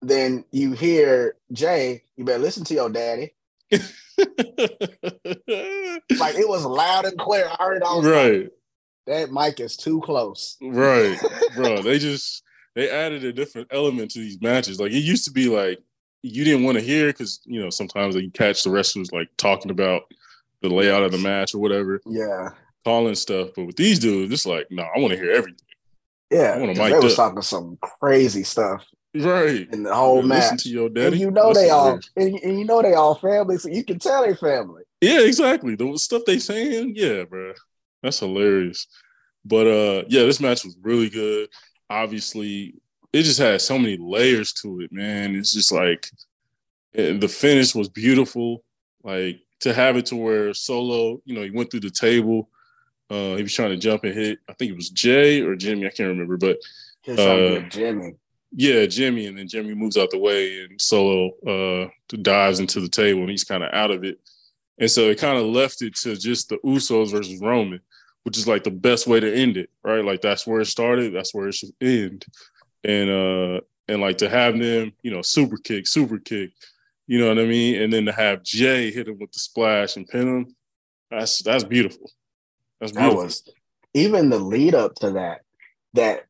Then 0.00 0.44
you 0.52 0.72
hear 0.72 1.36
Jay, 1.52 2.04
you 2.16 2.24
better 2.24 2.38
listen 2.38 2.64
to 2.64 2.74
your 2.74 2.88
daddy. 2.90 3.34
like 3.72 3.82
it 6.36 6.48
was 6.48 6.64
loud 6.64 7.04
and 7.04 7.18
clear. 7.18 7.48
I 7.48 7.56
heard 7.62 7.76
it 7.78 7.82
all. 7.82 8.02
Right. 8.02 8.42
Like, 8.42 8.52
that 9.06 9.32
mic 9.32 9.60
is 9.60 9.76
too 9.76 10.00
close. 10.02 10.56
Right, 10.62 11.18
bro. 11.56 11.82
They 11.82 11.98
just 11.98 12.42
they 12.74 12.90
added 12.90 13.24
a 13.24 13.32
different 13.32 13.68
element 13.70 14.12
to 14.12 14.18
these 14.20 14.40
matches. 14.40 14.78
Like 14.78 14.92
it 14.92 15.00
used 15.00 15.24
to 15.24 15.32
be 15.32 15.48
like 15.48 15.78
you 16.22 16.44
didn't 16.44 16.64
want 16.64 16.78
to 16.78 16.84
hear 16.84 17.08
because 17.08 17.40
you 17.44 17.60
know 17.60 17.70
sometimes 17.70 18.14
like, 18.14 18.24
you 18.24 18.30
catch 18.30 18.62
the 18.62 18.70
wrestlers 18.70 19.10
like 19.12 19.28
talking 19.36 19.70
about 19.70 20.02
the 20.60 20.68
layout 20.68 21.02
of 21.02 21.12
the 21.12 21.18
match 21.18 21.54
or 21.54 21.58
whatever. 21.58 22.00
Yeah, 22.06 22.50
calling 22.84 23.14
stuff. 23.14 23.50
But 23.54 23.66
with 23.66 23.76
these 23.76 23.98
dudes, 23.98 24.32
it's 24.32 24.46
like 24.46 24.66
no, 24.70 24.82
I 24.82 24.98
want 24.98 25.12
to 25.12 25.18
hear 25.18 25.32
everything. 25.32 25.58
Yeah, 26.30 26.54
I 26.54 26.58
want 26.58 26.74
to. 26.74 26.82
They 26.82 26.98
was 26.98 27.18
up. 27.18 27.28
talking 27.28 27.42
some 27.42 27.78
crazy 27.80 28.42
stuff. 28.42 28.86
Right. 29.14 29.68
In 29.72 29.82
the 29.82 29.94
whole 29.94 30.22
match. 30.22 30.52
Listen 30.52 30.56
to 30.58 30.68
your 30.70 30.88
daddy. 30.88 31.06
And 31.08 31.20
you 31.20 31.30
know 31.30 31.48
listen 31.48 31.64
they 31.64 31.70
all 31.70 32.00
and, 32.16 32.34
and, 32.34 32.58
you 32.58 32.64
know 32.64 32.80
they 32.80 32.94
all 32.94 33.14
family, 33.14 33.58
so 33.58 33.68
you 33.68 33.84
can 33.84 33.98
tell 33.98 34.24
they 34.26 34.34
family. 34.34 34.84
Yeah, 35.00 35.20
exactly. 35.20 35.74
The 35.74 35.98
stuff 35.98 36.22
they 36.26 36.38
saying, 36.38 36.94
yeah, 36.96 37.24
bro. 37.24 37.52
That's 38.02 38.20
hilarious. 38.20 38.86
But 39.44 39.66
uh 39.66 40.04
yeah, 40.08 40.22
this 40.22 40.40
match 40.40 40.64
was 40.64 40.76
really 40.80 41.10
good. 41.10 41.48
Obviously, 41.90 42.74
it 43.12 43.24
just 43.24 43.38
had 43.38 43.60
so 43.60 43.78
many 43.78 43.98
layers 43.98 44.54
to 44.54 44.80
it, 44.80 44.92
man. 44.92 45.34
It's 45.36 45.52
just 45.52 45.72
like 45.72 46.08
the 46.94 47.28
finish 47.28 47.74
was 47.74 47.90
beautiful. 47.90 48.64
Like 49.02 49.40
to 49.60 49.74
have 49.74 49.96
it 49.96 50.06
to 50.06 50.16
where 50.16 50.54
Solo, 50.54 51.20
you 51.26 51.34
know, 51.34 51.42
he 51.42 51.50
went 51.50 51.70
through 51.70 51.80
the 51.80 51.90
table. 51.90 52.48
Uh, 53.12 53.36
he 53.36 53.42
was 53.42 53.54
trying 53.54 53.70
to 53.70 53.76
jump 53.76 54.04
and 54.04 54.14
hit. 54.14 54.38
I 54.48 54.54
think 54.54 54.70
it 54.70 54.76
was 54.76 54.88
Jay 54.88 55.42
or 55.42 55.54
Jimmy. 55.54 55.86
I 55.86 55.90
can't 55.90 56.08
remember, 56.08 56.38
but 56.38 56.56
uh, 57.06 57.60
Jimmy. 57.68 58.14
Yeah, 58.54 58.86
Jimmy, 58.86 59.26
and 59.26 59.36
then 59.36 59.48
Jimmy 59.48 59.74
moves 59.74 59.98
out 59.98 60.10
the 60.10 60.18
way, 60.18 60.64
and 60.64 60.80
Solo 60.80 61.30
uh, 61.46 61.88
dives 62.08 62.58
into 62.58 62.80
the 62.80 62.88
table, 62.88 63.20
and 63.20 63.30
he's 63.30 63.44
kind 63.44 63.62
of 63.62 63.72
out 63.74 63.90
of 63.90 64.04
it. 64.04 64.18
And 64.78 64.90
so 64.90 65.02
it 65.10 65.18
kind 65.18 65.38
of 65.38 65.44
left 65.44 65.82
it 65.82 65.94
to 65.96 66.16
just 66.16 66.48
the 66.48 66.56
Usos 66.58 67.10
versus 67.10 67.40
Roman, 67.40 67.80
which 68.24 68.38
is 68.38 68.48
like 68.48 68.64
the 68.64 68.70
best 68.70 69.06
way 69.06 69.20
to 69.20 69.34
end 69.34 69.56
it, 69.56 69.70
right? 69.84 70.04
Like 70.04 70.22
that's 70.22 70.46
where 70.46 70.60
it 70.60 70.66
started, 70.66 71.14
that's 71.14 71.34
where 71.34 71.48
it 71.48 71.54
should 71.54 71.74
end. 71.80 72.24
And 72.82 73.10
uh 73.10 73.60
and 73.88 74.00
like 74.00 74.18
to 74.18 74.28
have 74.28 74.58
them, 74.58 74.92
you 75.02 75.10
know, 75.10 75.22
super 75.22 75.56
kick, 75.56 75.86
super 75.86 76.18
kick, 76.18 76.50
you 77.06 77.18
know 77.18 77.28
what 77.28 77.38
I 77.38 77.44
mean? 77.44 77.82
And 77.82 77.92
then 77.92 78.06
to 78.06 78.12
have 78.12 78.42
Jay 78.42 78.90
hit 78.90 79.08
him 79.08 79.18
with 79.18 79.32
the 79.32 79.38
splash 79.38 79.96
and 79.96 80.08
pin 80.08 80.28
him, 80.28 80.56
that's 81.10 81.42
that's 81.42 81.64
beautiful. 81.64 82.10
That's. 82.82 82.92
That 82.94 83.14
was 83.14 83.48
even 83.94 84.28
the 84.28 84.40
lead 84.40 84.74
up 84.74 84.96
to 84.96 85.12
that, 85.12 85.42
that 85.94 86.24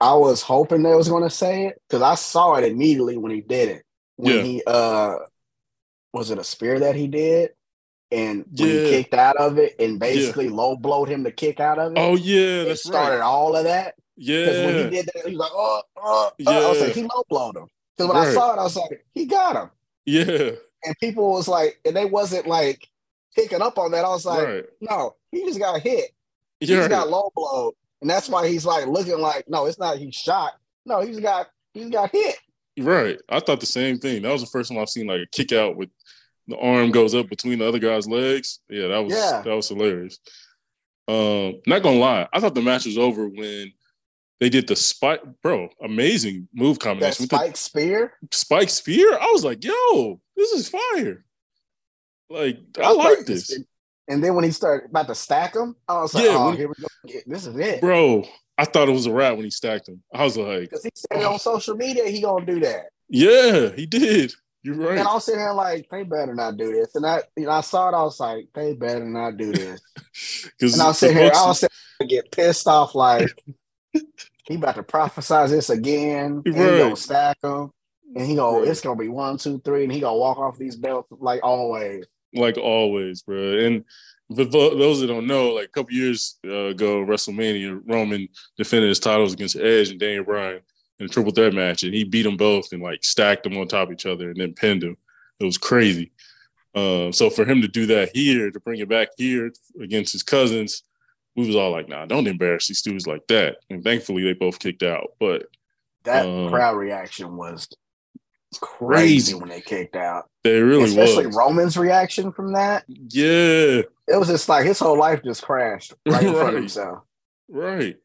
I 0.00 0.12
was 0.14 0.42
hoping 0.42 0.82
they 0.82 0.94
was 0.94 1.08
gonna 1.08 1.30
say 1.30 1.66
it 1.66 1.80
because 1.88 2.02
I 2.02 2.14
saw 2.14 2.56
it 2.56 2.64
immediately 2.64 3.16
when 3.16 3.32
he 3.32 3.40
did 3.40 3.70
it. 3.70 3.84
When 4.16 4.36
yeah. 4.36 4.42
he 4.42 4.62
uh 4.66 5.14
was 6.12 6.30
it 6.30 6.38
a 6.38 6.44
spear 6.44 6.80
that 6.80 6.94
he 6.94 7.06
did? 7.06 7.52
And 8.10 8.44
when 8.54 8.68
yeah. 8.68 8.82
he 8.82 8.90
kicked 8.90 9.14
out 9.14 9.38
of 9.38 9.56
it 9.56 9.76
and 9.78 9.98
basically 9.98 10.46
yeah. 10.46 10.54
low 10.54 10.76
blowed 10.76 11.08
him 11.08 11.24
to 11.24 11.32
kick 11.32 11.58
out 11.58 11.78
of 11.78 11.92
it. 11.92 11.98
Oh 11.98 12.16
yeah, 12.16 12.64
that 12.64 12.78
started 12.78 13.20
right. 13.20 13.24
all 13.24 13.56
of 13.56 13.64
that. 13.64 13.94
Yeah. 14.16 14.44
Because 14.44 14.66
when 14.66 14.76
he 14.76 14.90
did 14.90 15.06
that, 15.06 15.24
he 15.24 15.30
was 15.30 15.38
like, 15.38 15.52
oh, 15.54 15.82
oh, 15.96 16.30
yeah. 16.36 16.50
I 16.50 16.68
was 16.68 16.80
like, 16.82 16.92
he 16.92 17.02
low 17.02 17.24
blowed 17.30 17.56
him. 17.56 17.68
Because 17.96 18.12
when 18.12 18.22
right. 18.22 18.28
I 18.28 18.34
saw 18.34 18.52
it, 18.52 18.58
I 18.58 18.64
was 18.64 18.76
like, 18.76 19.06
he 19.14 19.24
got 19.24 19.56
him. 19.56 19.70
Yeah. 20.04 20.50
And 20.84 20.94
people 21.00 21.30
was 21.30 21.48
like, 21.48 21.80
and 21.86 21.96
they 21.96 22.04
wasn't 22.04 22.46
like 22.46 22.86
picking 23.34 23.62
up 23.62 23.78
on 23.78 23.92
that. 23.92 24.04
I 24.04 24.08
was 24.08 24.26
like, 24.26 24.46
right. 24.46 24.64
no, 24.82 25.14
he 25.30 25.44
just 25.44 25.58
got 25.58 25.80
hit. 25.80 26.12
He 26.58 26.66
just 26.66 26.90
got 26.90 27.08
low 27.08 27.30
blow, 27.34 27.72
And 28.00 28.10
that's 28.10 28.28
why 28.28 28.46
he's 28.46 28.66
like 28.66 28.86
looking 28.86 29.18
like, 29.18 29.48
no, 29.48 29.66
it's 29.66 29.78
not 29.78 29.98
he's 29.98 30.14
shot. 30.14 30.52
No, 30.84 31.00
he's 31.00 31.20
got 31.20 31.48
he's 31.72 31.90
got 31.90 32.10
hit. 32.10 32.36
Right. 32.78 33.18
I 33.28 33.40
thought 33.40 33.60
the 33.60 33.66
same 33.66 33.98
thing. 33.98 34.22
That 34.22 34.32
was 34.32 34.42
the 34.42 34.46
first 34.46 34.70
time 34.70 34.78
I've 34.78 34.88
seen 34.88 35.06
like 35.06 35.20
a 35.20 35.26
kick 35.26 35.52
out 35.52 35.76
with 35.76 35.90
the 36.48 36.58
arm 36.58 36.90
goes 36.90 37.14
up 37.14 37.28
between 37.28 37.60
the 37.60 37.68
other 37.68 37.78
guy's 37.78 38.08
legs. 38.08 38.60
Yeah, 38.68 38.88
that 38.88 38.98
was 38.98 39.14
yeah. 39.14 39.42
that 39.44 39.54
was 39.54 39.68
hilarious. 39.68 40.18
Um, 41.08 41.60
not 41.66 41.82
gonna 41.82 41.98
lie, 41.98 42.28
I 42.32 42.40
thought 42.40 42.54
the 42.54 42.62
match 42.62 42.86
was 42.86 42.98
over 42.98 43.28
when 43.28 43.72
they 44.38 44.48
did 44.48 44.66
the 44.66 44.76
spike, 44.76 45.22
bro. 45.42 45.68
Amazing 45.82 46.48
move 46.54 46.78
combination. 46.78 47.26
That 47.26 47.36
spike 47.36 47.56
spear. 47.56 48.12
Spike 48.30 48.70
spear. 48.70 49.18
I 49.18 49.30
was 49.32 49.44
like, 49.44 49.64
yo, 49.64 50.20
this 50.36 50.52
is 50.52 50.68
fire. 50.68 51.24
Like 52.28 52.58
I, 52.78 52.82
I 52.82 52.92
like 52.92 53.26
this. 53.26 53.58
And 54.10 54.24
then 54.24 54.34
when 54.34 54.42
he 54.44 54.50
started 54.50 54.90
about 54.90 55.06
to 55.06 55.14
stack 55.14 55.52
them, 55.52 55.76
I 55.88 56.00
was 56.00 56.12
like, 56.12 56.24
yeah, 56.24 56.36
oh, 56.36 56.50
here 56.50 56.66
we 56.66 56.74
go. 56.80 57.20
This 57.26 57.46
is 57.46 57.56
it. 57.56 57.80
Bro, 57.80 58.24
I 58.58 58.64
thought 58.64 58.88
it 58.88 58.92
was 58.92 59.06
a 59.06 59.12
wrap 59.12 59.36
when 59.36 59.44
he 59.44 59.50
stacked 59.50 59.86
them. 59.86 60.02
I 60.12 60.24
was 60.24 60.36
like, 60.36 60.62
because 60.62 60.82
he 60.82 60.90
said 60.96 61.22
oh. 61.22 61.34
on 61.34 61.38
social 61.38 61.76
media 61.76 62.08
he 62.08 62.20
gonna 62.20 62.44
do 62.44 62.58
that. 62.58 62.86
Yeah, 63.08 63.68
he 63.68 63.86
did. 63.86 64.32
You're 64.64 64.74
right. 64.74 64.98
And 64.98 65.06
I 65.06 65.14
was 65.14 65.24
sitting 65.24 65.40
here 65.40 65.52
like, 65.52 65.88
they 65.90 66.02
better 66.02 66.34
not 66.34 66.56
do 66.56 66.72
this. 66.72 66.94
And 66.96 67.06
I, 67.06 67.22
you 67.36 67.44
know, 67.44 67.52
I 67.52 67.60
saw 67.60 67.88
it. 67.88 67.94
I 67.94 68.02
was 68.02 68.18
like, 68.18 68.48
they 68.52 68.74
better 68.74 69.06
not 69.06 69.36
do 69.36 69.52
this. 69.52 69.80
and 70.60 70.82
I 70.82 70.88
was 70.88 70.98
sitting 70.98 71.16
here, 71.16 71.30
I 71.32 71.46
was 71.46 71.60
sitting 71.60 72.08
get 72.08 72.32
pissed 72.32 72.66
off, 72.66 72.96
like 72.96 73.30
he 73.92 74.56
about 74.56 74.74
to 74.74 74.82
prophesize 74.82 75.50
this 75.50 75.70
again. 75.70 76.42
And 76.44 76.54
he 76.56 76.60
gonna 76.60 76.96
stack 76.96 77.40
them, 77.42 77.70
and 78.16 78.26
he 78.26 78.34
go, 78.34 78.58
right. 78.58 78.68
it's 78.68 78.80
gonna 78.80 78.98
be 78.98 79.08
one, 79.08 79.38
two, 79.38 79.60
three, 79.64 79.84
and 79.84 79.92
he 79.92 80.00
gonna 80.00 80.18
walk 80.18 80.38
off 80.38 80.58
these 80.58 80.74
belts 80.74 81.08
like 81.12 81.40
always 81.44 82.06
like 82.34 82.56
always, 82.56 83.22
bro. 83.22 83.58
And 83.58 83.84
for 84.34 84.44
those 84.44 85.00
that 85.00 85.08
don't 85.08 85.26
know, 85.26 85.50
like 85.50 85.66
a 85.66 85.72
couple 85.72 85.92
years 85.92 86.38
uh, 86.46 86.66
ago, 86.66 87.04
WrestleMania, 87.04 87.80
Roman 87.84 88.28
defended 88.56 88.88
his 88.88 89.00
titles 89.00 89.32
against 89.32 89.56
Edge 89.56 89.90
and 89.90 89.98
Daniel 89.98 90.24
Bryan 90.24 90.60
in 90.98 91.06
a 91.06 91.08
triple 91.08 91.32
threat 91.32 91.54
match, 91.54 91.82
and 91.82 91.94
he 91.94 92.04
beat 92.04 92.22
them 92.22 92.36
both 92.36 92.72
and 92.72 92.82
like 92.82 93.02
stacked 93.02 93.42
them 93.42 93.56
on 93.56 93.66
top 93.66 93.88
of 93.88 93.92
each 93.92 94.06
other 94.06 94.30
and 94.30 94.40
then 94.40 94.54
pinned 94.54 94.82
them. 94.82 94.96
It 95.40 95.44
was 95.44 95.58
crazy. 95.58 96.12
Um, 96.74 97.12
so 97.12 97.30
for 97.30 97.44
him 97.44 97.62
to 97.62 97.68
do 97.68 97.86
that 97.86 98.10
here, 98.14 98.50
to 98.50 98.60
bring 98.60 98.80
it 98.80 98.88
back 98.88 99.08
here 99.16 99.50
against 99.80 100.12
his 100.12 100.22
cousins, 100.22 100.82
we 101.34 101.46
was 101.46 101.56
all 101.56 101.70
like, 101.72 101.88
"Nah, 101.88 102.06
don't 102.06 102.28
embarrass 102.28 102.68
these 102.68 102.82
dudes 102.82 103.06
like 103.06 103.26
that." 103.28 103.56
And 103.70 103.82
thankfully, 103.82 104.22
they 104.22 104.34
both 104.34 104.58
kicked 104.58 104.82
out. 104.82 105.14
But 105.18 105.46
that 106.04 106.26
um, 106.26 106.50
crowd 106.50 106.76
reaction 106.76 107.36
was 107.36 107.68
crazy 108.58 109.34
when 109.34 109.48
they 109.48 109.60
kicked 109.60 109.96
out. 109.96 110.28
They 110.44 110.60
really 110.60 110.84
Especially 110.84 111.26
was. 111.26 111.36
Roman's 111.36 111.76
reaction 111.76 112.32
from 112.32 112.52
that. 112.54 112.84
Yeah. 112.88 113.82
It 114.08 114.18
was 114.18 114.28
just 114.28 114.48
like 114.48 114.64
his 114.64 114.78
whole 114.78 114.98
life 114.98 115.22
just 115.22 115.42
crashed 115.42 115.94
right 116.06 116.22
in 116.22 116.32
front 116.32 116.48
of 116.48 116.54
himself. 116.54 117.04
Right. 117.48 117.96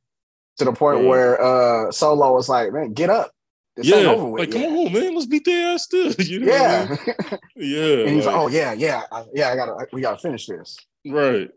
To 0.57 0.65
the 0.65 0.73
point 0.73 1.01
yeah. 1.01 1.09
where 1.09 1.41
uh 1.41 1.91
Solo 1.91 2.33
was 2.33 2.49
like, 2.49 2.71
man, 2.71 2.93
get 2.93 3.09
up. 3.09 3.31
This 3.75 3.87
yeah, 3.87 4.11
like 4.11 4.51
come 4.51 4.63
on, 4.63 4.93
man, 4.93 5.15
let's 5.15 5.25
beat 5.25 5.43
their 5.43 5.73
ass 5.73 5.83
still. 5.83 6.13
You 6.19 6.39
know 6.39 6.53
yeah, 6.53 6.87
I 6.87 6.89
mean? 6.89 7.39
yeah. 7.57 8.05
And 8.05 8.09
he's 8.15 8.25
like, 8.25 8.35
like, 8.35 8.43
oh 8.43 8.47
yeah, 8.47 8.71
yeah, 8.71 9.03
yeah. 9.33 9.49
I 9.49 9.55
gotta, 9.57 9.87
we 9.91 9.99
gotta 9.99 10.17
finish 10.17 10.45
this. 10.45 10.77
Right. 11.05 11.49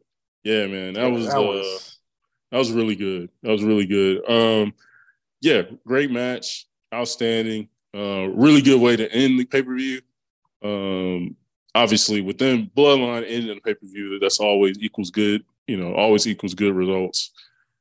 Yeah, 0.42 0.66
man. 0.66 0.94
That 0.94 1.02
yeah, 1.02 1.08
was, 1.08 1.26
that 1.26 1.38
uh, 1.38 1.42
was 1.42 1.98
that 2.50 2.58
was 2.58 2.72
really 2.72 2.96
good. 2.96 3.30
That 3.42 3.52
was 3.52 3.62
really 3.62 3.86
good. 3.86 4.28
Um, 4.28 4.74
yeah, 5.40 5.62
great 5.86 6.10
match, 6.10 6.66
outstanding. 6.92 7.68
Uh, 7.94 8.28
really 8.28 8.60
good 8.60 8.80
way 8.80 8.96
to 8.96 9.10
end 9.12 9.38
the 9.38 9.44
pay 9.44 9.62
per 9.62 9.74
view. 9.74 10.00
Um, 10.62 11.36
obviously, 11.74 12.20
within 12.20 12.70
Bloodline 12.76 13.24
ending 13.26 13.54
the 13.54 13.60
pay 13.60 13.74
per 13.74 13.86
view, 13.86 14.18
that's 14.18 14.40
always 14.40 14.78
equals 14.78 15.10
good. 15.10 15.44
You 15.66 15.76
know, 15.76 15.94
always 15.94 16.26
equals 16.26 16.54
good 16.54 16.74
results. 16.74 17.32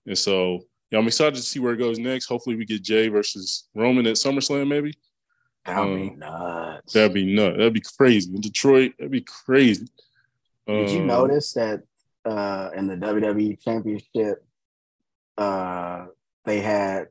And 0.06 0.18
so, 0.18 0.62
yeah, 0.92 1.00
I'm 1.00 1.08
excited 1.08 1.36
to 1.36 1.42
see 1.42 1.60
where 1.60 1.74
it 1.74 1.78
goes 1.78 2.00
next. 2.00 2.28
Hopefully, 2.28 2.56
we 2.56 2.66
get 2.66 2.84
Jay 2.84 3.08
versus 3.10 3.68
Roman 3.76 4.08
at 4.08 4.16
SummerSlam, 4.16 4.68
maybe. 4.68 4.94
That'd 5.66 5.84
um, 5.84 5.96
be 5.96 6.10
nuts. 6.12 6.94
That'd 6.94 7.14
be 7.14 7.36
nuts. 7.36 7.58
That'd 7.58 7.74
be 7.74 7.82
crazy. 7.82 8.34
In 8.34 8.42
Detroit, 8.42 8.94
that'd 8.98 9.12
be 9.12 9.22
crazy. 9.22 9.88
Did 10.66 10.90
you 10.90 11.02
um, 11.02 11.08
notice 11.08 11.54
that 11.54 11.84
uh, 12.26 12.70
in 12.76 12.88
the 12.88 12.96
WWE 12.96 13.62
Championship, 13.62 14.46
uh, 15.38 16.08
they 16.46 16.62
had 16.62 17.08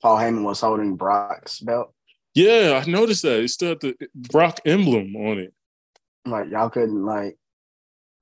Paul 0.00 0.16
Heyman 0.16 0.44
was 0.44 0.60
holding 0.60 0.96
Brock's 0.96 1.60
belt? 1.60 1.92
Yeah, 2.38 2.82
I 2.84 2.88
noticed 2.88 3.22
that. 3.22 3.40
It 3.40 3.48
still 3.48 3.70
had 3.70 3.80
the 3.80 3.96
Brock 4.14 4.60
emblem 4.64 5.16
on 5.16 5.38
it. 5.38 5.52
Like 6.24 6.50
y'all 6.50 6.70
couldn't 6.70 7.04
like 7.04 7.36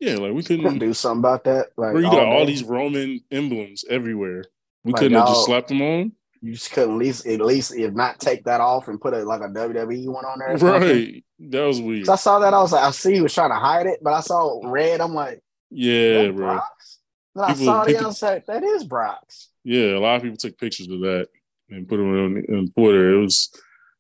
Yeah, 0.01 0.15
like 0.15 0.33
we 0.33 0.43
couldn't, 0.43 0.65
couldn't 0.65 0.79
do 0.79 0.95
something 0.95 1.21
about 1.21 1.45
that. 1.45 1.69
Like 1.77 1.97
you 1.97 2.07
oh, 2.07 2.11
got 2.11 2.27
all 2.27 2.47
these 2.47 2.65
Roman 2.65 3.21
emblems 3.31 3.85
everywhere. 3.89 4.45
We 4.85 4.93
like 4.93 5.01
couldn't 5.01 5.19
have 5.19 5.29
just 5.29 5.45
slapped 5.45 5.69
them 5.69 5.83
on. 5.83 6.13
You 6.41 6.55
just 6.55 6.71
couldn't 6.73 6.93
at 6.93 6.99
least 6.99 7.27
at 7.27 7.41
least 7.41 7.75
if 7.75 7.93
not 7.93 8.21
take 8.21 8.45
that 8.45 8.61
off 8.61 8.89
and 8.89 9.01
put 9.01 9.15
it 9.15 9.27
like 9.27 9.41
a 9.41 9.49
WWE 9.49 10.07
one 10.07 10.25
on 10.25 10.39
there. 10.39 10.57
Right. 10.57 11.25
That 11.39 11.65
was 11.65 11.81
weird. 11.81 12.07
So 12.07 12.13
I 12.13 12.17
saw 12.17 12.39
that. 12.39 12.55
I 12.55 12.61
was 12.61 12.73
like, 12.73 12.85
I 12.85 12.91
see 12.93 13.15
he 13.15 13.21
was 13.21 13.35
trying 13.35 13.51
to 13.51 13.57
hide 13.57 13.87
it, 13.87 14.01
but 14.03 14.15
I 14.15 14.21
saw 14.21 14.61
red. 14.65 15.01
I'm 15.01 15.15
like, 15.15 15.43
Yeah, 15.71 16.29
bro. 16.29 16.55
Brock's? 16.55 16.99
Then 17.35 17.49
people, 17.49 17.63
I 17.63 17.67
saw 17.67 17.85
people, 17.85 18.01
the 18.01 18.07
outside. 18.09 18.43
That 18.47 18.63
is 18.63 18.85
Brock's. 18.85 19.51
Yeah, 19.65 19.97
a 19.97 20.01
lot 20.01 20.17
of 20.17 20.23
people 20.23 20.39
took 20.39 20.57
pictures 20.57 20.89
of 20.89 21.01
that 21.01 21.29
and 21.69 21.89
put 21.89 21.97
them 21.97 22.09
on, 22.09 22.57
on 22.57 22.69
Twitter. 22.69 23.15
It 23.15 23.21
was 23.21 23.51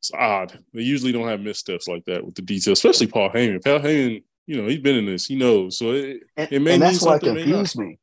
it's 0.00 0.10
odd. 0.14 0.58
They 0.72 0.82
usually 0.82 1.12
don't 1.12 1.28
have 1.28 1.40
missteps 1.40 1.88
like 1.88 2.04
that 2.06 2.24
with 2.24 2.34
the 2.34 2.42
details, 2.42 2.78
especially 2.78 3.06
Paul 3.08 3.30
Heyman. 3.30 3.62
Paul 3.64 3.80
Heyman 3.80 4.22
You 4.46 4.62
know, 4.62 4.68
he's 4.68 4.80
been 4.80 4.96
in 4.96 5.06
this. 5.06 5.26
He 5.26 5.34
knows. 5.36 5.78
So 5.78 5.90
it, 5.92 6.20
And, 6.36 6.52
it 6.52 6.60
may 6.60 6.74
and 6.74 6.82
that's 6.82 7.02
what 7.02 7.20
something. 7.20 7.34
may 7.34 7.40
not. 7.40 7.46
confused 7.46 7.78
me. 7.78 7.98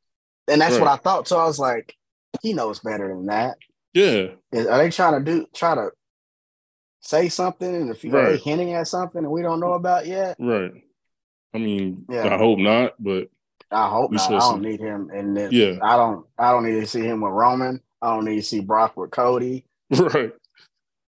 And 0.48 0.60
that's 0.60 0.78
what 0.78 0.88
I 0.88 0.96
thought. 0.96 1.26
So 1.28 1.38
I 1.38 1.44
was 1.46 1.58
like, 1.58 1.94
he 2.42 2.52
knows 2.52 2.80
better 2.80 3.08
than 3.08 3.26
that. 3.26 3.56
Yeah, 3.94 4.26
Are 4.52 4.78
they 4.78 4.90
trying 4.90 5.24
to 5.24 5.30
do 5.32 5.46
try 5.54 5.74
to 5.76 5.90
say 7.00 7.28
something 7.28 7.74
and 7.74 7.90
if 7.90 8.02
you 8.04 8.16
are 8.16 8.30
Right. 8.30 8.40
hinting 8.40 8.72
at 8.74 8.88
something 8.88 9.22
that 9.22 9.30
we 9.30 9.40
don't 9.42 9.60
know 9.60 9.74
about 9.74 10.06
yet? 10.06 10.36
right. 10.40 10.72
I 11.54 11.58
mean, 11.58 12.04
Yeah. 12.10 12.34
I 12.34 12.36
hope 12.36 12.58
not, 12.58 12.94
but 12.98 13.28
I 13.70 13.88
hope 13.88 14.10
not. 14.10 14.30
I 14.30 14.38
don't 14.38 14.62
see. 14.62 14.68
need 14.70 14.80
him 14.80 15.10
And. 15.14 15.52
Yeah. 15.52 15.78
I 15.82 15.96
don't 15.96 16.26
I 16.36 16.50
don't 16.50 16.64
need 16.66 16.80
to 16.80 16.86
see 16.86 17.02
him 17.02 17.20
with 17.20 17.32
Roman. 17.32 17.80
I 18.02 18.14
don't 18.14 18.24
need 18.24 18.36
to 18.36 18.42
see 18.42 18.60
Brock 18.60 18.96
with 18.96 19.12
Cody. 19.12 19.64
right. 19.90 20.32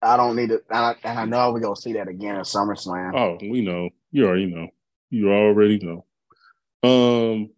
I 0.02 0.16
don't 0.16 0.36
need 0.36 0.48
to 0.48 0.62
and 0.68 0.78
I, 0.78 0.94
and 1.04 1.18
I 1.18 1.24
know 1.24 1.52
we're 1.52 1.60
gonna 1.60 1.76
see 1.76 1.92
that 1.94 2.08
again 2.08 2.36
at 2.36 2.44
SummerSlam. 2.44 3.14
Oh, 3.14 3.38
we 3.40 3.60
know. 3.60 3.90
You 4.10 4.26
already 4.26 4.46
know. 4.46 4.68
You 5.10 5.32
already 5.32 5.78
know. 5.78 6.04
Um, 6.82 7.50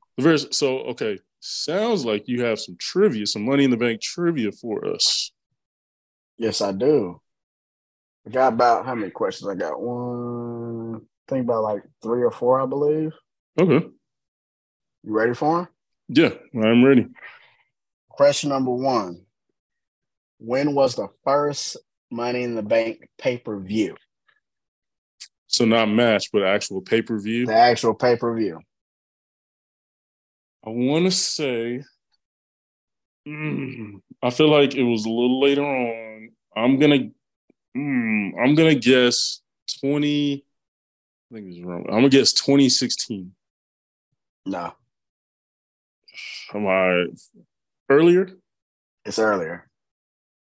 so 0.51 0.81
okay. 0.81 1.19
Sounds 1.41 2.05
like 2.07 2.27
you 2.27 2.43
have 2.45 2.59
some 2.59 2.77
trivia, 2.79 3.27
some 3.27 3.45
money 3.45 3.65
in 3.65 3.71
the 3.71 3.77
bank 3.77 4.01
trivia 4.01 4.51
for 4.51 4.87
us. 4.87 5.31
Yes, 6.39 6.61
I 6.61 6.73
do. 6.73 7.21
I 8.27 8.31
got 8.31 8.55
about 8.55 8.87
how 8.87 8.95
many 8.95 9.11
questions? 9.11 9.49
I 9.49 9.55
got 9.55 9.81
one. 9.81 10.97
I 10.97 11.01
think 11.29 11.45
about 11.45 11.63
like 11.63 11.83
three 12.03 12.23
or 12.23 12.31
four, 12.31 12.61
I 12.61 12.67
believe. 12.67 13.13
Okay. 13.59 13.87
You 15.03 15.13
ready 15.13 15.35
for 15.35 15.59
them? 15.59 15.69
Yeah, 16.09 16.31
I'm 16.55 16.83
ready. 16.83 17.09
Question 18.09 18.51
number 18.51 18.71
one: 18.71 19.25
When 20.39 20.75
was 20.75 20.97
the 20.97 21.09
first 21.25 21.77
Money 22.15 22.45
in 22.45 22.55
the 22.55 22.63
Bank 22.63 23.09
pay 23.19 23.39
per 23.39 23.59
view? 23.59 23.97
So 25.49 25.65
not 25.65 25.87
match, 25.89 26.31
but 26.33 26.43
actual 26.45 26.81
pay 26.81 27.03
per 27.03 27.19
view. 27.19 27.47
The 27.47 27.55
actual 27.55 27.95
pay 27.95 28.17
per 28.17 28.35
view. 28.37 28.61
I 30.67 30.71
want 30.71 31.05
to 31.07 31.11
say, 31.11 31.83
Mm, 33.27 34.01
I 34.23 34.29
feel 34.29 34.51
like 34.51 34.75
it 34.75 34.83
was 34.83 35.07
a 35.07 35.11
little 35.11 35.41
later 35.41 35.65
on. 35.65 36.29
I'm 36.55 36.79
gonna, 36.79 37.09
mm, 37.77 38.31
I'm 38.39 38.55
gonna 38.55 38.75
guess 38.75 39.41
twenty. 39.81 40.45
I 41.33 41.35
think 41.37 41.49
it's 41.49 41.65
wrong. 41.65 41.85
I'm 41.89 41.95
gonna 41.95 42.11
guess 42.11 42.33
2016. 42.35 43.35
No, 44.47 44.75
Am 46.53 46.67
I 46.67 47.07
earlier? 47.89 48.29
it's 49.07 49.19
earlier. 49.19 49.71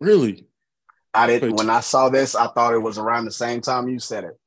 Really? 0.02 0.45
I 1.14 1.27
didn't. 1.27 1.56
When 1.56 1.69
I 1.69 1.81
saw 1.81 2.10
this, 2.10 2.35
I 2.35 2.48
thought 2.48 2.73
it 2.73 2.80
was 2.80 2.98
around 2.98 3.26
the 3.26 3.31
same 3.31 3.61
time 3.61 3.88
you 3.88 3.99
said 3.99 4.23
it. 4.23 4.40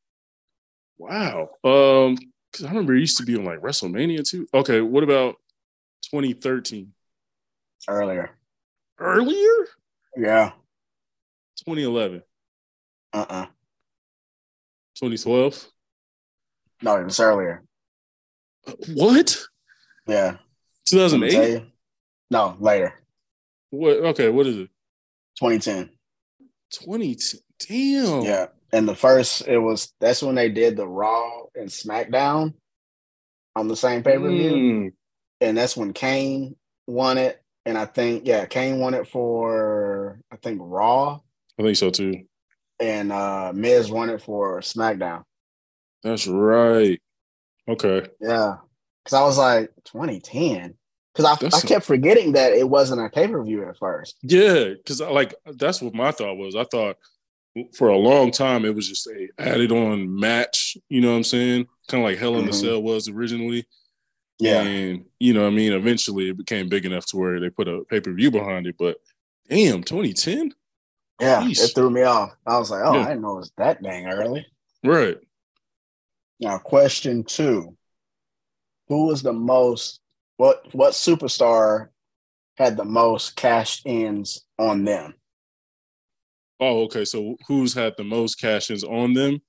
Wow. 0.98 1.51
Um, 1.62 2.16
because 2.51 2.64
I 2.64 2.68
remember 2.68 2.94
it 2.94 3.01
used 3.01 3.18
to 3.18 3.24
be 3.24 3.36
on 3.36 3.44
like 3.44 3.60
WrestleMania 3.60 4.28
too. 4.28 4.47
Okay, 4.55 4.80
what 4.80 5.05
about 5.05 5.36
2013? 6.10 6.93
Earlier. 7.88 8.30
Earlier? 8.98 9.66
Yeah. 10.16 10.52
2011, 11.59 12.22
Uh. 13.12 13.26
uh 13.28 13.47
2012. 14.97 15.66
No, 16.82 16.97
it 16.97 17.05
was 17.05 17.20
earlier. 17.20 17.62
What? 18.94 19.38
Yeah. 20.06 20.36
Let 20.93 21.12
me 21.12 21.30
tell 21.30 21.44
2008? 21.44 21.62
No, 22.30 22.56
later. 22.59 22.94
What? 23.70 23.97
Okay, 23.97 24.28
what 24.28 24.47
is 24.47 24.56
it? 24.56 24.70
2010. 25.38 25.90
20. 26.85 27.16
Damn. 27.69 28.23
Yeah. 28.23 28.47
And 28.73 28.89
the 28.89 28.94
first, 28.94 29.47
it 29.48 29.59
was 29.59 29.93
that's 30.01 30.23
when 30.23 30.35
they 30.35 30.48
did 30.48 30.77
the 30.77 30.86
Raw 30.86 31.44
and 31.55 31.69
SmackDown 31.69 32.55
on 33.55 33.69
the 33.69 33.77
same 33.77 34.03
pay 34.03 34.19
per 34.19 34.28
view. 34.28 34.51
Mm, 34.53 34.93
And 35.40 35.57
that's 35.57 35.77
when 35.77 35.93
Kane 35.93 36.57
won 36.86 37.19
it. 37.19 37.40
And 37.65 37.77
I 37.78 37.86
think, 37.86 38.27
yeah, 38.27 38.44
Kane 38.47 38.78
won 38.78 38.94
it 38.94 39.09
for, 39.09 40.20
I 40.31 40.36
think, 40.36 40.61
Raw. 40.62 41.20
I 41.59 41.62
think 41.62 41.77
so 41.77 41.90
too. 41.90 42.24
And 42.78 43.11
uh 43.12 43.53
Miz 43.55 43.90
won 43.90 44.11
it 44.11 44.20
for 44.20 44.61
SmackDown. 44.61 45.23
That's 46.03 46.27
right. 46.27 47.01
Okay. 47.69 48.07
Yeah. 48.20 48.57
Cause 49.05 49.12
I 49.15 49.23
was 49.23 49.39
like, 49.39 49.70
2010. 49.86 50.74
Cause 51.16 51.24
I, 51.24 51.56
I 51.56 51.60
kept 51.62 51.86
forgetting 51.86 52.32
that 52.32 52.52
it 52.52 52.68
wasn't 52.68 53.01
a 53.01 53.09
pay 53.09 53.26
per 53.26 53.43
view 53.43 53.66
at 53.66 53.78
first. 53.78 54.16
Yeah, 54.22 54.70
because 54.74 55.01
like 55.01 55.34
that's 55.55 55.80
what 55.80 55.94
my 55.94 56.10
thought 56.12 56.36
was. 56.36 56.55
I 56.55 56.64
thought 56.64 56.97
for 57.74 57.88
a 57.88 57.97
long 57.97 58.30
time 58.30 58.66
it 58.66 58.74
was 58.74 58.86
just 58.86 59.06
a 59.06 59.28
added 59.38 59.72
on 59.72 60.14
match. 60.14 60.76
You 60.90 61.01
know 61.01 61.10
what 61.12 61.16
I'm 61.16 61.24
saying? 61.24 61.66
Kind 61.88 62.05
of 62.05 62.10
like 62.10 62.18
Hell 62.18 62.36
in 62.36 62.44
the 62.44 62.52
Mhm. 62.52 62.60
Cell 62.60 62.82
was 62.82 63.09
originally. 63.09 63.64
Yeah. 64.38 64.60
And 64.60 65.06
you 65.18 65.32
know, 65.32 65.44
what 65.44 65.52
I 65.52 65.56
mean, 65.56 65.72
eventually 65.72 66.28
it 66.28 66.36
became 66.36 66.68
big 66.68 66.84
enough 66.84 67.06
to 67.06 67.16
where 67.16 67.40
they 67.40 67.48
put 67.48 67.66
a 67.68 67.84
pay 67.88 68.01
per 68.01 68.12
view 68.12 68.30
behind 68.30 68.66
it. 68.66 68.76
But 68.78 68.98
damn, 69.48 69.82
2010, 69.82 70.52
Yeah. 71.18 71.40
Yeesh. 71.44 71.64
It 71.64 71.74
threw 71.74 71.88
me 71.88 72.02
off. 72.02 72.32
I 72.47 72.59
was 72.59 72.70
like, 72.70 72.82
oh, 72.84 72.93
Yeah. 72.94 73.01
I 73.01 73.09
didn't 73.09 73.22
know 73.22 73.36
it 73.36 73.38
was 73.38 73.52
that 73.56 73.82
dang 73.82 74.06
early. 74.06 74.47
right? 74.84 75.16
Now, 76.40 76.59
question 76.59 77.24
two: 77.24 77.74
Who 78.88 79.06
was 79.06 79.22
the 79.22 79.32
most? 79.32 80.01
What 80.36 80.74
what 80.74 80.92
superstar 80.94 81.88
had 82.56 82.76
the 82.76 82.84
most 82.84 83.36
cash 83.36 83.82
ins 83.84 84.44
on 84.58 84.84
them? 84.84 85.14
Oh, 86.60 86.84
okay. 86.84 87.04
So 87.04 87.36
who's 87.48 87.74
had 87.74 87.94
the 87.96 88.04
most 88.04 88.36
cash 88.40 88.70
ins 88.70 88.84
on 88.84 89.14
them? 89.14 89.40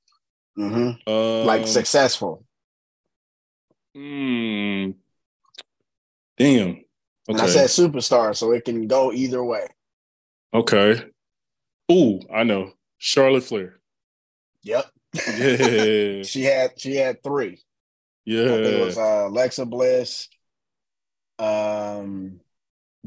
hmm 0.56 0.92
Um, 1.08 1.46
like 1.46 1.68
successful. 1.68 2.46
hmm, 3.94 4.92
damn. 6.38 6.84
And 7.30 7.42
I 7.42 7.46
said 7.48 7.70
superstar, 7.70 8.36
so 8.36 8.52
it 8.54 8.64
can 8.66 8.88
go 8.88 9.12
either 9.12 9.44
way. 9.44 9.68
okay. 10.54 11.04
Ooh, 11.92 12.20
I 12.34 12.44
know. 12.44 12.74
Charlotte 12.98 13.44
Flair. 13.44 13.80
Yep. 14.64 14.86
Yeah. 15.26 16.24
she 16.24 16.44
had 16.44 16.80
she 16.80 16.96
had 16.96 17.24
three. 17.24 17.60
Yeah. 18.26 18.50
it 18.56 18.86
was 18.86 18.98
uh, 18.98 19.28
Alexa 19.28 19.66
Bliss, 19.66 20.28
um, 21.40 22.40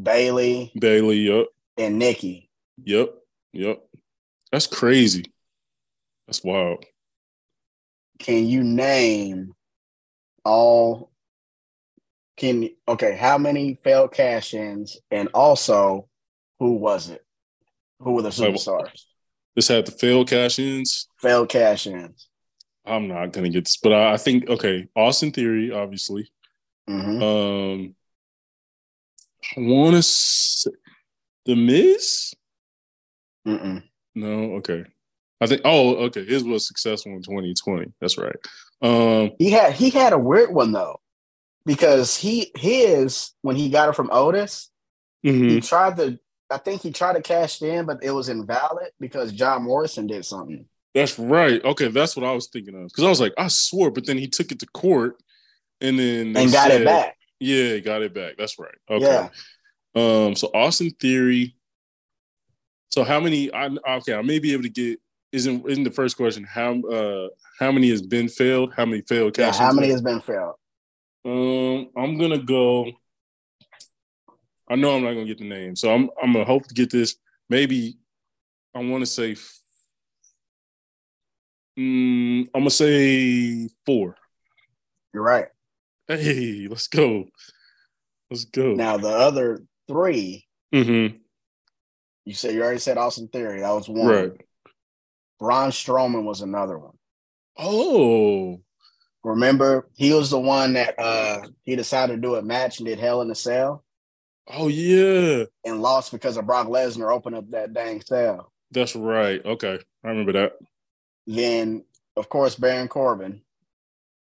Bayley, 0.01 0.73
Bayley. 0.79 1.19
yep, 1.19 1.47
and 1.77 1.99
Nikki. 1.99 2.51
Yep. 2.85 3.15
Yep. 3.53 3.83
That's 4.53 4.67
crazy. 4.67 5.25
That's 6.27 6.43
wild. 6.43 6.85
Can 8.19 8.47
you 8.47 8.63
name 8.63 9.55
all? 10.45 11.11
Can 12.37 12.71
okay? 12.89 13.17
How 13.17 13.37
many 13.39 13.75
failed 13.75 14.13
cash-ins, 14.13 14.99
and 15.11 15.29
also 15.35 16.09
who 16.59 16.75
was 16.75 17.11
it? 17.11 17.25
Who 18.01 18.13
were 18.13 18.23
the 18.23 18.31
superstars? 18.31 19.05
This 19.57 19.69
had 19.69 19.87
the 19.87 19.93
failed 19.93 20.29
cash 20.29 20.59
ins. 20.59 21.09
Failed 21.19 21.49
cash-ins. 21.49 22.29
I'm 22.87 23.09
not 23.09 23.33
gonna 23.33 23.51
get 23.51 23.67
this, 23.67 23.77
but 23.77 23.93
I, 23.93 24.15
I 24.15 24.17
think 24.17 24.49
okay. 24.49 24.87
Austin 24.97 25.33
Theory, 25.33 25.71
obviously. 25.71 26.31
hmm 26.89 27.23
Um, 27.23 27.95
want 29.57 29.97
to 29.97 30.03
say 30.03 30.71
the 31.47 31.57
Miz. 31.57 32.33
Mm-mm. 33.47 33.83
No, 34.15 34.55
okay. 34.57 34.85
I 35.41 35.47
think. 35.47 35.63
Oh, 35.65 35.97
okay. 36.07 36.25
His 36.25 36.45
was 36.45 36.67
successful 36.67 37.13
in 37.13 37.23
2020. 37.23 37.93
That's 38.01 38.19
right. 38.19 38.37
Um, 38.83 39.33
He 39.39 39.51
had 39.51 39.73
he 39.73 39.91
had 39.91 40.13
a 40.13 40.19
weird 40.19 40.53
one 40.53 40.73
though, 40.73 41.01
because 41.65 42.17
he 42.17 42.51
his 42.57 43.33
when 43.43 43.57
he 43.57 43.71
got 43.71 43.89
it 43.89 43.95
from 43.97 44.11
Otis, 44.13 44.71
mhm. 45.25 45.51
he 45.51 45.61
tried 45.61 45.97
to. 45.97 46.19
I 46.53 46.59
think 46.59 46.83
he 46.83 46.91
tried 46.91 47.15
to 47.15 47.23
cash 47.23 47.63
it 47.63 47.69
in, 47.69 47.87
but 47.87 48.03
it 48.03 48.11
was 48.11 48.29
invalid 48.29 48.91
because 48.99 49.31
John 49.33 49.63
Morrison 49.63 50.09
did 50.09 50.25
something. 50.25 50.67
That's 50.95 51.17
right. 51.19 51.65
Okay, 51.65 51.89
that's 51.89 52.17
what 52.17 52.27
I 52.27 52.33
was 52.33 52.49
thinking 52.49 52.75
of. 52.75 52.89
Because 52.89 53.05
I 53.05 53.09
was 53.09 53.21
like, 53.21 53.33
I 53.39 53.47
swore, 53.47 53.93
but 53.93 54.05
then 54.05 54.19
he 54.19 54.27
took 54.27 54.51
it 54.51 54.59
to 54.59 54.67
court, 54.67 55.23
and 55.81 55.97
then 55.99 56.37
and 56.37 56.51
got 56.53 56.69
said- 56.71 56.81
it 56.83 56.85
back. 56.85 57.17
Yeah, 57.41 57.79
got 57.79 58.03
it 58.03 58.13
back. 58.13 58.35
That's 58.37 58.59
right. 58.59 58.75
Okay. 58.89 59.05
Yeah. 59.05 59.29
Um. 59.95 60.37
So 60.37 60.51
Austin 60.55 60.91
Theory. 60.91 61.57
So 62.91 63.03
how 63.03 63.19
many? 63.19 63.53
I 63.53 63.71
okay. 63.97 64.15
I 64.15 64.23
may 64.23 64.39
be 64.39 64.53
able 64.53 64.65
to 64.65 64.69
get. 64.69 65.01
Isn't 65.33 65.69
isn't 65.69 65.85
the 65.85 65.91
first 65.91 66.17
question? 66.17 66.45
How 66.45 66.81
uh 66.83 67.29
how 67.59 67.73
many 67.73 67.89
has 67.91 68.03
been 68.03 68.29
failed? 68.29 68.75
How 68.77 68.85
many 68.85 69.03
failed 69.03 69.39
Yeah, 69.39 69.53
how 69.53 69.73
many 69.73 69.91
has 69.91 70.03
been 70.03 70.21
failed? 70.21 70.55
Um. 71.25 71.89
I'm 71.97 72.19
gonna 72.19 72.43
go. 72.43 72.91
I 74.69 74.77
know 74.77 74.95
I'm 74.95 75.03
not 75.03 75.15
gonna 75.15 75.25
get 75.25 75.39
the 75.39 75.49
name, 75.49 75.77
so 75.77 75.93
I'm 75.95 76.11
I'm 76.23 76.33
gonna 76.33 76.45
hope 76.45 76.67
to 76.67 76.75
get 76.75 76.91
this. 76.91 77.17
Maybe 77.49 77.99
I 78.75 78.81
want 78.81 79.03
to 79.03 79.07
say. 79.07 79.37
Mm, 81.79 82.49
I'm 82.55 82.61
gonna 82.61 82.71
say 82.71 83.69
four. 83.87 84.17
You're 85.15 85.23
right. 85.23 85.47
Hey, 86.19 86.67
let's 86.69 86.89
go. 86.89 87.27
Let's 88.31 88.45
go. 88.45 88.75
Now 88.75 88.97
the 88.97 89.09
other 89.09 89.63
three, 89.89 90.47
mm-hmm. 90.75 91.17
you 92.25 92.35
said 92.35 92.55
you 92.55 92.63
already 92.63 92.81
said 92.81 92.99
Austin 92.99 93.29
Theory. 93.29 93.61
That 93.61 93.71
was 93.71 93.89
one. 93.89 94.07
Right. 94.07 94.33
Braun 95.39 95.71
Strowman 95.71 96.25
was 96.25 96.43
another 96.43 96.79
one. 96.79 96.97
Oh, 97.57 98.61
Remember, 99.23 99.89
he 99.97 100.13
was 100.15 100.31
the 100.31 100.41
one 100.41 100.75
that 100.75 100.99
uh 100.99 101.43
he 101.65 101.77
decided 101.77 102.17
to 102.17 102.21
do 102.21 102.37
a 102.37 102.43
match 102.43 102.79
and 102.79 102.87
did 102.87 102.99
Hell 102.99 103.21
in 103.21 103.31
a 103.31 103.35
Cell. 103.35 103.85
Oh 104.49 104.69
yeah, 104.69 105.45
and 105.65 105.83
lost 105.83 106.11
because 106.11 106.37
of 106.37 106.47
Brock 106.47 106.69
Lesnar 106.69 107.13
opened 107.13 107.37
up 107.37 107.51
that 107.51 107.75
dang 107.75 108.01
cell. 108.01 108.51
That's 108.71 108.97
right. 108.97 109.45
Okay, 109.45 109.79
I 110.03 110.09
remember 110.09 110.33
that. 110.33 110.53
Then, 111.27 111.85
of 112.17 112.29
course, 112.29 112.57
Baron 112.57 112.89
Corbin. 112.89 113.43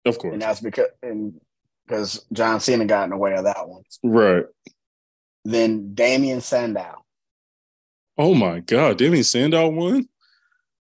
Of 0.05 0.19
course, 0.19 0.33
and 0.33 0.43
that's 0.43 0.61
because 0.61 0.89
and 1.03 1.41
because 1.89 2.25
John 2.33 2.61
Cena 2.61 2.85
got 2.85 3.05
in 3.05 3.11
the 3.11 3.17
way 3.17 3.35
of 3.35 3.45
that 3.45 3.67
one. 3.67 3.83
Right. 4.05 4.45
Then 5.45 5.95
Damien 5.95 6.43
Sandow. 6.43 7.05
Oh 8.19 8.35
my 8.35 8.61
God, 8.61 8.99
Damien 8.99 9.25
Sandow 9.25 9.69
won. 9.69 10.09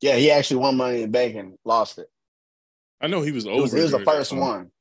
Yeah, 0.02 0.16
he 0.16 0.32
actually 0.32 0.58
won 0.58 0.78
Money 0.78 0.98
in 0.98 1.02
the 1.04 1.08
Bank 1.08 1.36
and 1.36 1.58
lost 1.66 1.98
it. 1.98 2.08
I 3.00 3.08
know 3.08 3.22
he 3.22 3.32
was 3.32 3.48
over. 3.48 3.58
It 3.58 3.62
was, 3.62 3.74
was 3.74 3.92
the 3.92 4.00
first 4.00 4.34
one. 4.34 4.72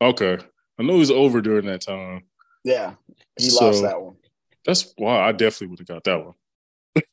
Okay, 0.00 0.38
I 0.78 0.82
know 0.82 0.94
he 0.94 0.98
was 0.98 1.10
over 1.10 1.40
during 1.40 1.66
that 1.66 1.82
time. 1.82 2.24
Yeah, 2.64 2.94
he 3.36 3.50
so, 3.50 3.66
lost 3.66 3.82
that 3.82 4.00
one. 4.00 4.16
That's 4.64 4.92
why 4.96 5.20
I 5.20 5.32
definitely 5.32 5.68
would 5.68 5.78
have 5.80 5.88
got 5.88 6.04
that 6.04 6.24
one. 6.24 6.34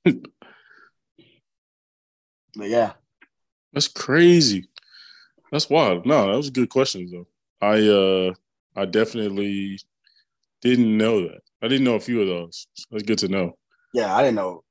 but 2.56 2.70
yeah, 2.70 2.94
that's 3.74 3.88
crazy. 3.88 4.70
That's 5.52 5.70
wild. 5.70 6.06
No, 6.06 6.32
that 6.32 6.38
was 6.38 6.48
a 6.48 6.52
good 6.52 6.70
question 6.70 7.08
though. 7.12 7.28
I 7.62 7.88
uh 7.88 8.34
I 8.76 8.86
definitely 8.86 9.80
didn't 10.62 10.98
know 10.98 11.22
that. 11.22 11.42
I 11.62 11.68
didn't 11.68 11.86
know 11.86 11.96
a 11.96 12.00
few 12.00 12.22
of 12.22 12.28
those. 12.28 12.68
That's 12.92 13.04
good 13.04 13.20
to 13.20 13.28
know. 13.28 13.58
Yeah, 13.94 14.14
I 14.16 14.22
didn't 14.22 14.36
know 14.36 14.64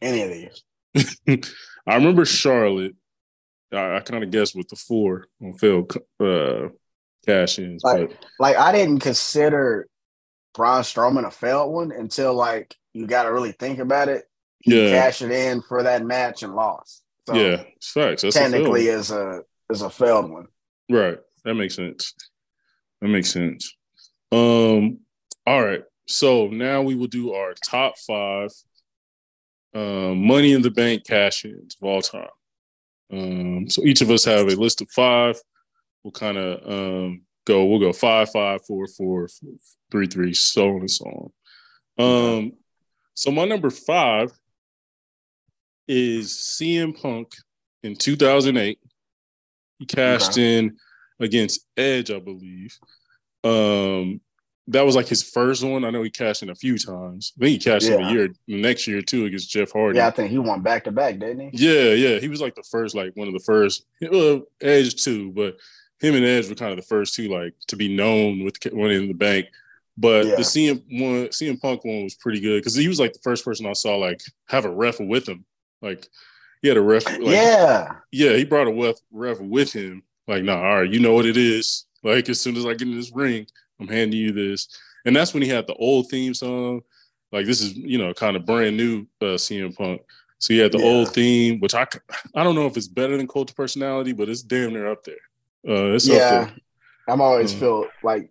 any 0.00 0.22
of 0.22 0.30
these. 0.30 1.44
I 1.86 1.94
remember 1.94 2.24
Charlotte. 2.24 2.94
I, 3.72 3.96
I 3.96 4.00
kind 4.00 4.22
of 4.22 4.30
guessed 4.30 4.54
with 4.54 4.68
the 4.68 4.76
four 4.76 5.26
on 5.42 5.54
failed 5.54 5.96
uh, 6.20 6.68
cash 7.26 7.58
ins. 7.58 7.82
Like, 7.82 8.08
but 8.08 8.26
like 8.38 8.56
I 8.56 8.72
didn't 8.72 9.00
consider 9.00 9.88
Braun 10.54 10.82
Strowman 10.82 11.26
a 11.26 11.30
failed 11.30 11.72
one 11.72 11.92
until 11.92 12.34
like 12.34 12.74
you 12.92 13.06
got 13.06 13.24
to 13.24 13.32
really 13.32 13.52
think 13.52 13.78
about 13.78 14.08
it. 14.08 14.24
He 14.60 14.90
yeah. 14.90 15.00
cashed 15.00 15.22
it 15.22 15.30
in 15.30 15.62
for 15.62 15.84
that 15.84 16.04
match 16.04 16.42
and 16.42 16.54
lost. 16.54 17.02
So 17.26 17.34
yeah, 17.34 17.62
it's 17.76 17.92
facts. 17.92 18.22
That's 18.22 18.34
technically, 18.34 18.88
a 18.88 18.98
is 18.98 19.10
a 19.10 19.42
is 19.70 19.82
a 19.82 19.90
failed 19.90 20.30
one. 20.30 20.46
Right. 20.90 21.18
That 21.44 21.54
makes 21.54 21.76
sense. 21.76 22.14
That 23.00 23.08
makes 23.08 23.30
sense. 23.30 23.74
Um. 24.32 24.98
All 25.46 25.64
right. 25.64 25.82
So 26.06 26.48
now 26.48 26.82
we 26.82 26.94
will 26.94 27.06
do 27.06 27.32
our 27.34 27.54
top 27.64 27.98
five 27.98 28.50
um, 29.74 30.26
money 30.26 30.52
in 30.52 30.62
the 30.62 30.70
bank 30.70 31.04
cash 31.06 31.44
ins 31.44 31.76
of 31.80 31.88
all 31.88 32.02
time. 32.02 32.28
Um, 33.12 33.70
so 33.70 33.82
each 33.84 34.00
of 34.00 34.10
us 34.10 34.24
have 34.24 34.48
a 34.48 34.56
list 34.56 34.80
of 34.80 34.88
five. 34.90 35.38
We'll 36.02 36.12
kind 36.12 36.38
of 36.38 36.70
um, 36.70 37.22
go. 37.46 37.64
We'll 37.64 37.78
go 37.78 37.92
five, 37.92 38.30
five, 38.30 38.64
four, 38.66 38.86
four, 38.86 39.28
three, 39.90 40.06
three, 40.06 40.34
so 40.34 40.68
on 40.68 40.80
and 40.80 40.90
so 40.90 41.32
on. 41.98 42.04
Um, 42.04 42.52
so 43.14 43.30
my 43.30 43.44
number 43.44 43.70
five 43.70 44.30
is 45.86 46.32
CM 46.32 47.00
Punk 47.00 47.34
in 47.82 47.96
2008. 47.96 48.78
He 49.78 49.86
cashed 49.86 50.32
okay. 50.32 50.58
in 50.58 50.76
against 51.20 51.66
Edge, 51.76 52.10
I 52.10 52.18
believe. 52.18 52.78
Um, 53.44 54.20
that 54.68 54.84
was 54.84 54.94
like 54.94 55.08
his 55.08 55.22
first 55.22 55.64
one. 55.64 55.84
I 55.84 55.90
know 55.90 56.02
he 56.02 56.10
cashed 56.10 56.42
in 56.42 56.50
a 56.50 56.54
few 56.54 56.78
times. 56.78 57.32
I 57.38 57.44
think 57.44 57.50
he 57.52 57.70
cashed 57.70 57.88
yeah. 57.88 57.96
in 57.96 58.04
a 58.04 58.10
year 58.10 58.28
next 58.46 58.86
year 58.86 59.00
too 59.00 59.24
against 59.24 59.50
Jeff 59.50 59.72
Hardy. 59.72 59.96
Yeah, 59.96 60.08
I 60.08 60.10
think 60.10 60.30
he 60.30 60.38
won 60.38 60.60
back 60.60 60.84
to 60.84 60.92
back, 60.92 61.18
didn't 61.18 61.40
he? 61.40 61.50
Yeah, 61.52 61.92
yeah. 61.94 62.18
He 62.18 62.28
was 62.28 62.40
like 62.40 62.54
the 62.54 62.62
first, 62.62 62.94
like 62.94 63.16
one 63.16 63.28
of 63.28 63.34
the 63.34 63.40
first. 63.40 63.86
Well, 64.02 64.42
Edge 64.60 65.02
too, 65.02 65.32
but 65.32 65.56
him 66.00 66.14
and 66.14 66.24
Edge 66.24 66.48
were 66.48 66.54
kind 66.54 66.70
of 66.70 66.76
the 66.76 66.82
first 66.82 67.14
two, 67.14 67.28
like 67.28 67.54
to 67.68 67.76
be 67.76 67.94
known 67.94 68.44
with 68.44 68.58
winning 68.72 69.02
in 69.02 69.08
the 69.08 69.14
bank. 69.14 69.46
But 69.96 70.26
yeah. 70.26 70.36
the 70.36 70.42
CM 70.42 70.82
one, 71.00 71.28
CM 71.28 71.60
Punk 71.60 71.84
one 71.84 72.04
was 72.04 72.14
pretty 72.14 72.40
good 72.40 72.60
because 72.60 72.74
he 72.74 72.88
was 72.88 73.00
like 73.00 73.14
the 73.14 73.20
first 73.20 73.44
person 73.44 73.66
I 73.66 73.72
saw 73.72 73.96
like 73.96 74.20
have 74.48 74.64
a 74.64 74.70
ref 74.70 75.00
with 75.00 75.28
him. 75.28 75.44
Like 75.80 76.06
he 76.62 76.68
had 76.68 76.76
a 76.76 76.82
ref. 76.82 77.06
Like, 77.06 77.20
yeah, 77.20 77.94
yeah. 78.12 78.34
He 78.34 78.44
brought 78.44 78.68
a 78.68 78.72
ref, 78.72 78.96
ref 79.10 79.40
with 79.40 79.72
him. 79.72 80.02
Like, 80.28 80.44
nah, 80.44 80.62
all 80.62 80.80
right, 80.80 80.90
you 80.90 81.00
know 81.00 81.14
what 81.14 81.26
it 81.26 81.36
is. 81.36 81.86
Like 82.04 82.28
as 82.28 82.40
soon 82.40 82.56
as 82.56 82.66
I 82.66 82.74
get 82.74 82.82
in 82.82 82.96
this 82.96 83.12
ring, 83.12 83.46
I'm 83.80 83.88
handing 83.88 84.20
you 84.20 84.32
this. 84.32 84.68
And 85.04 85.16
that's 85.16 85.32
when 85.32 85.42
he 85.42 85.48
had 85.48 85.66
the 85.66 85.74
old 85.74 86.08
theme 86.08 86.34
song. 86.34 86.82
Like 87.32 87.46
this 87.46 87.60
is, 87.60 87.74
you 87.74 87.98
know, 87.98 88.12
kind 88.14 88.36
of 88.36 88.46
brand 88.46 88.76
new 88.76 89.06
uh, 89.20 89.36
CM 89.36 89.74
Punk. 89.74 90.02
So 90.38 90.54
he 90.54 90.60
had 90.60 90.72
the 90.72 90.78
yeah. 90.78 90.84
old 90.84 91.12
theme, 91.12 91.58
which 91.60 91.74
I 91.74 91.86
I 92.34 92.44
don't 92.44 92.54
know 92.54 92.66
if 92.66 92.76
it's 92.76 92.86
better 92.86 93.16
than 93.16 93.26
Cult 93.26 93.50
of 93.50 93.56
Personality, 93.56 94.12
but 94.12 94.28
it's 94.28 94.42
damn 94.42 94.72
near 94.72 94.90
up 94.90 95.02
there. 95.02 95.14
Uh, 95.66 95.94
it's 95.94 96.06
yeah. 96.06 96.50
I'm 97.08 97.20
always 97.20 97.54
uh, 97.54 97.58
feel 97.58 97.86
like 98.02 98.30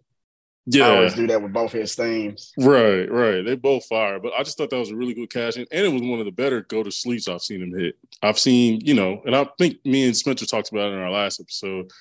yeah, 0.68 0.88
I 0.88 0.96
always 0.98 1.14
do 1.14 1.28
that 1.28 1.42
with 1.42 1.54
both 1.54 1.72
his 1.72 1.96
themes. 1.96 2.54
Right, 2.58 3.10
right. 3.12 3.42
They 3.42 3.56
both 3.56 3.86
fire, 3.86 4.20
but 4.20 4.34
I 4.38 4.44
just 4.44 4.58
thought 4.58 4.70
that 4.70 4.78
was 4.78 4.92
a 4.92 4.96
really 4.96 5.14
good 5.14 5.32
cash 5.32 5.58
in, 5.58 5.66
and 5.72 5.86
it 5.86 5.90
was 5.90 6.02
one 6.02 6.20
of 6.20 6.26
the 6.26 6.32
better 6.32 6.62
go 6.62 6.84
to 6.84 6.92
sleeps 6.92 7.28
I've 7.28 7.42
seen 7.42 7.62
him 7.62 7.78
hit. 7.78 7.98
I've 8.22 8.38
seen, 8.38 8.82
you 8.84 8.94
know, 8.94 9.22
and 9.26 9.36
I 9.36 9.48
think 9.58 9.84
me 9.86 10.06
and 10.06 10.16
Spenser 10.16 10.46
talked 10.46 10.72
about 10.72 10.92
it 10.92 10.96
in 10.96 11.00
our 11.00 11.12
last 11.12 11.40
episode 11.40 11.92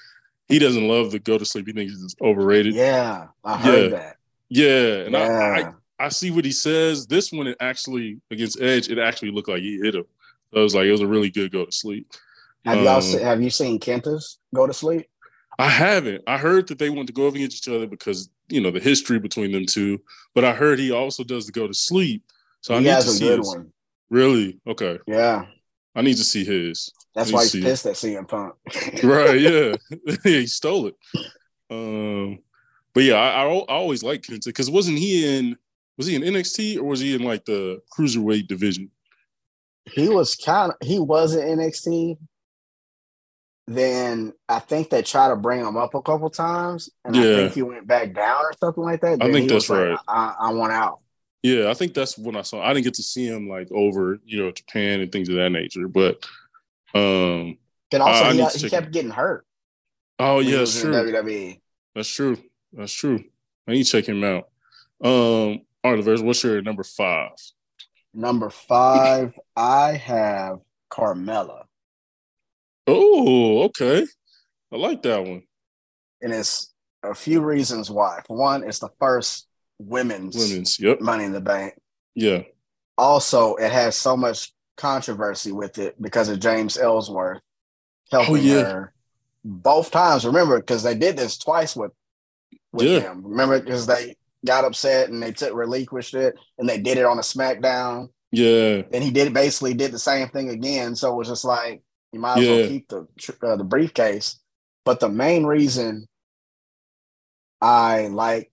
he 0.48 0.58
doesn't 0.58 0.86
love 0.86 1.10
the 1.10 1.18
go 1.18 1.38
to 1.38 1.44
sleep. 1.44 1.66
He 1.66 1.72
thinks 1.72 1.94
it's 2.02 2.14
overrated. 2.20 2.74
Yeah, 2.74 3.28
I 3.44 3.56
heard 3.56 3.92
yeah. 3.92 3.98
that. 3.98 4.16
Yeah, 4.48 4.94
and 5.04 5.12
yeah. 5.12 5.18
I, 5.18 5.60
I, 6.02 6.06
I 6.06 6.08
see 6.08 6.30
what 6.30 6.44
he 6.44 6.52
says. 6.52 7.06
This 7.06 7.32
one, 7.32 7.48
it 7.48 7.56
actually 7.60 8.20
against 8.30 8.60
Edge, 8.60 8.88
it 8.88 8.98
actually 8.98 9.32
looked 9.32 9.48
like 9.48 9.60
he 9.60 9.78
hit 9.78 9.96
him. 9.96 10.04
So 10.52 10.60
it 10.60 10.62
was 10.62 10.74
like 10.74 10.86
it 10.86 10.92
was 10.92 11.00
a 11.00 11.06
really 11.06 11.30
good 11.30 11.50
go 11.50 11.64
to 11.64 11.72
sleep. 11.72 12.08
Have 12.64 12.78
um, 12.78 12.84
y'all 12.84 13.00
seen, 13.00 13.20
have 13.20 13.42
you 13.42 13.50
seen 13.50 13.80
Kenta's 13.80 14.38
go 14.54 14.66
to 14.66 14.72
sleep? 14.72 15.08
I 15.58 15.68
haven't. 15.68 16.22
I 16.26 16.38
heard 16.38 16.68
that 16.68 16.78
they 16.78 16.90
want 16.90 17.08
to 17.08 17.12
go 17.12 17.26
against 17.26 17.56
each 17.56 17.74
other 17.74 17.86
because 17.86 18.28
you 18.48 18.60
know 18.60 18.70
the 18.70 18.80
history 18.80 19.18
between 19.18 19.52
them 19.52 19.66
two. 19.66 20.00
But 20.34 20.44
I 20.44 20.52
heard 20.52 20.78
he 20.78 20.92
also 20.92 21.24
does 21.24 21.46
the 21.46 21.52
go 21.52 21.66
to 21.66 21.74
sleep. 21.74 22.22
So 22.60 22.74
he 22.74 22.78
I 22.78 22.94
need 22.94 23.02
to 23.02 23.10
see 23.10 23.28
his. 23.28 23.46
One. 23.46 23.72
Really? 24.10 24.60
Okay. 24.66 24.98
Yeah. 25.06 25.46
I 25.94 26.02
need 26.02 26.16
to 26.18 26.24
see 26.24 26.44
his. 26.44 26.92
That's 27.14 27.32
why 27.32 27.44
he's 27.44 27.62
pissed 27.62 27.86
it. 27.86 27.90
at 27.90 27.96
CM 27.96 28.28
Punk. 28.28 28.54
right? 29.02 29.40
Yeah, 29.40 29.74
yeah, 30.06 30.40
he 30.40 30.46
stole 30.46 30.88
it. 30.88 30.94
Um, 31.70 32.40
but 32.92 33.04
yeah, 33.04 33.14
I, 33.14 33.44
I, 33.44 33.46
I 33.46 33.74
always 33.74 34.02
liked 34.02 34.28
Kenta 34.28 34.44
because 34.44 34.70
wasn't 34.70 34.98
he 34.98 35.38
in? 35.38 35.56
Was 35.96 36.06
he 36.06 36.14
in 36.14 36.22
NXT 36.22 36.76
or 36.76 36.84
was 36.84 37.00
he 37.00 37.14
in 37.14 37.22
like 37.22 37.46
the 37.46 37.80
cruiserweight 37.96 38.46
division? 38.46 38.90
He 39.90 40.10
was 40.10 40.34
kind 40.34 40.72
of 40.72 40.86
he 40.86 40.98
was 40.98 41.34
in 41.34 41.58
NXT. 41.58 42.18
Then 43.66 44.32
I 44.48 44.60
think 44.60 44.90
they 44.90 45.02
try 45.02 45.28
to 45.28 45.36
bring 45.36 45.60
him 45.60 45.76
up 45.76 45.94
a 45.94 46.02
couple 46.02 46.30
times, 46.30 46.88
and 47.04 47.16
yeah. 47.16 47.22
I 47.22 47.24
think 47.24 47.52
he 47.54 47.62
went 47.62 47.86
back 47.86 48.14
down 48.14 48.44
or 48.44 48.52
something 48.60 48.84
like 48.84 49.00
that. 49.00 49.18
Then 49.18 49.28
I 49.28 49.32
think 49.32 49.48
that's 49.50 49.68
right. 49.68 49.90
Like, 49.90 50.00
I, 50.06 50.34
I 50.38 50.52
want 50.52 50.72
out. 50.72 51.00
Yeah, 51.42 51.70
I 51.70 51.74
think 51.74 51.94
that's 51.94 52.16
when 52.16 52.36
I 52.36 52.42
saw. 52.42 52.60
I 52.60 52.72
didn't 52.72 52.84
get 52.84 52.94
to 52.94 53.02
see 53.02 53.26
him 53.26 53.48
like 53.48 53.70
over, 53.72 54.18
you 54.24 54.42
know, 54.42 54.50
Japan 54.50 55.00
and 55.00 55.12
things 55.12 55.28
of 55.28 55.36
that 55.36 55.50
nature. 55.50 55.88
But 55.88 56.24
um 56.94 57.58
and 57.92 58.02
also 58.02 58.24
I, 58.24 58.32
he, 58.32 58.42
I 58.42 58.48
he 58.50 58.70
kept 58.70 58.90
getting 58.90 59.10
hurt. 59.10 59.46
Oh 60.18 60.40
yeah, 60.40 60.58
that's 60.58 60.80
true. 60.80 60.92
WWE. 60.92 61.60
That's 61.94 62.08
true. 62.08 62.38
That's 62.72 62.92
true. 62.92 63.22
I 63.66 63.72
need 63.72 63.84
to 63.84 63.90
check 63.90 64.06
him 64.06 64.24
out. 64.24 64.48
Um, 65.02 65.60
Oliver, 65.84 66.22
what's 66.22 66.42
your 66.42 66.62
number 66.62 66.82
five? 66.82 67.32
Number 68.14 68.50
five, 68.50 69.38
I 69.54 69.92
have 69.92 70.60
Carmella. 70.90 71.64
Oh, 72.86 73.64
okay. 73.64 74.06
I 74.72 74.76
like 74.76 75.02
that 75.02 75.24
one. 75.24 75.42
And 76.22 76.32
it's 76.32 76.72
a 77.02 77.14
few 77.14 77.40
reasons 77.40 77.90
why. 77.90 78.20
For 78.26 78.36
one, 78.36 78.64
it's 78.64 78.78
the 78.78 78.88
first 78.98 79.46
women's 79.78 80.36
women's 80.36 80.78
yep. 80.80 81.00
money 81.00 81.24
in 81.24 81.32
the 81.32 81.40
bank. 81.40 81.74
Yeah. 82.14 82.42
Also, 82.96 83.56
it 83.56 83.70
has 83.70 83.96
so 83.96 84.16
much 84.16 84.52
controversy 84.76 85.52
with 85.52 85.78
it 85.78 86.00
because 86.00 86.28
of 86.28 86.40
James 86.40 86.78
Ellsworth 86.78 87.40
oh, 88.12 88.22
helping 88.22 88.36
oh, 88.36 88.54
yeah. 88.54 88.62
her 88.62 88.92
both 89.44 89.90
times. 89.90 90.24
Remember, 90.24 90.58
because 90.58 90.82
they 90.82 90.94
did 90.94 91.16
this 91.16 91.38
twice 91.38 91.76
with 91.76 91.92
with 92.72 92.86
yeah. 92.86 93.00
him. 93.00 93.26
Remember, 93.26 93.60
because 93.60 93.86
they 93.86 94.16
got 94.44 94.64
upset 94.64 95.08
and 95.08 95.22
they 95.22 95.32
took 95.32 95.54
relinquished 95.54 96.14
it 96.14 96.36
and 96.58 96.68
they 96.68 96.78
did 96.78 96.98
it 96.98 97.04
on 97.04 97.18
a 97.18 97.22
SmackDown. 97.22 98.08
Yeah. 98.32 98.82
And 98.92 99.02
he 99.02 99.10
did 99.10 99.32
basically 99.32 99.74
did 99.74 99.92
the 99.92 99.98
same 99.98 100.28
thing 100.28 100.50
again. 100.50 100.94
So 100.94 101.12
it 101.12 101.16
was 101.16 101.28
just 101.28 101.44
like 101.44 101.82
you 102.16 102.22
might 102.22 102.38
as 102.38 102.44
yeah. 102.44 102.56
well 102.56 102.68
keep 102.68 102.88
the 102.88 103.06
uh, 103.42 103.56
the 103.56 103.64
briefcase. 103.64 104.40
But 104.86 105.00
the 105.00 105.10
main 105.10 105.44
reason 105.44 106.06
I 107.60 108.06
like 108.08 108.50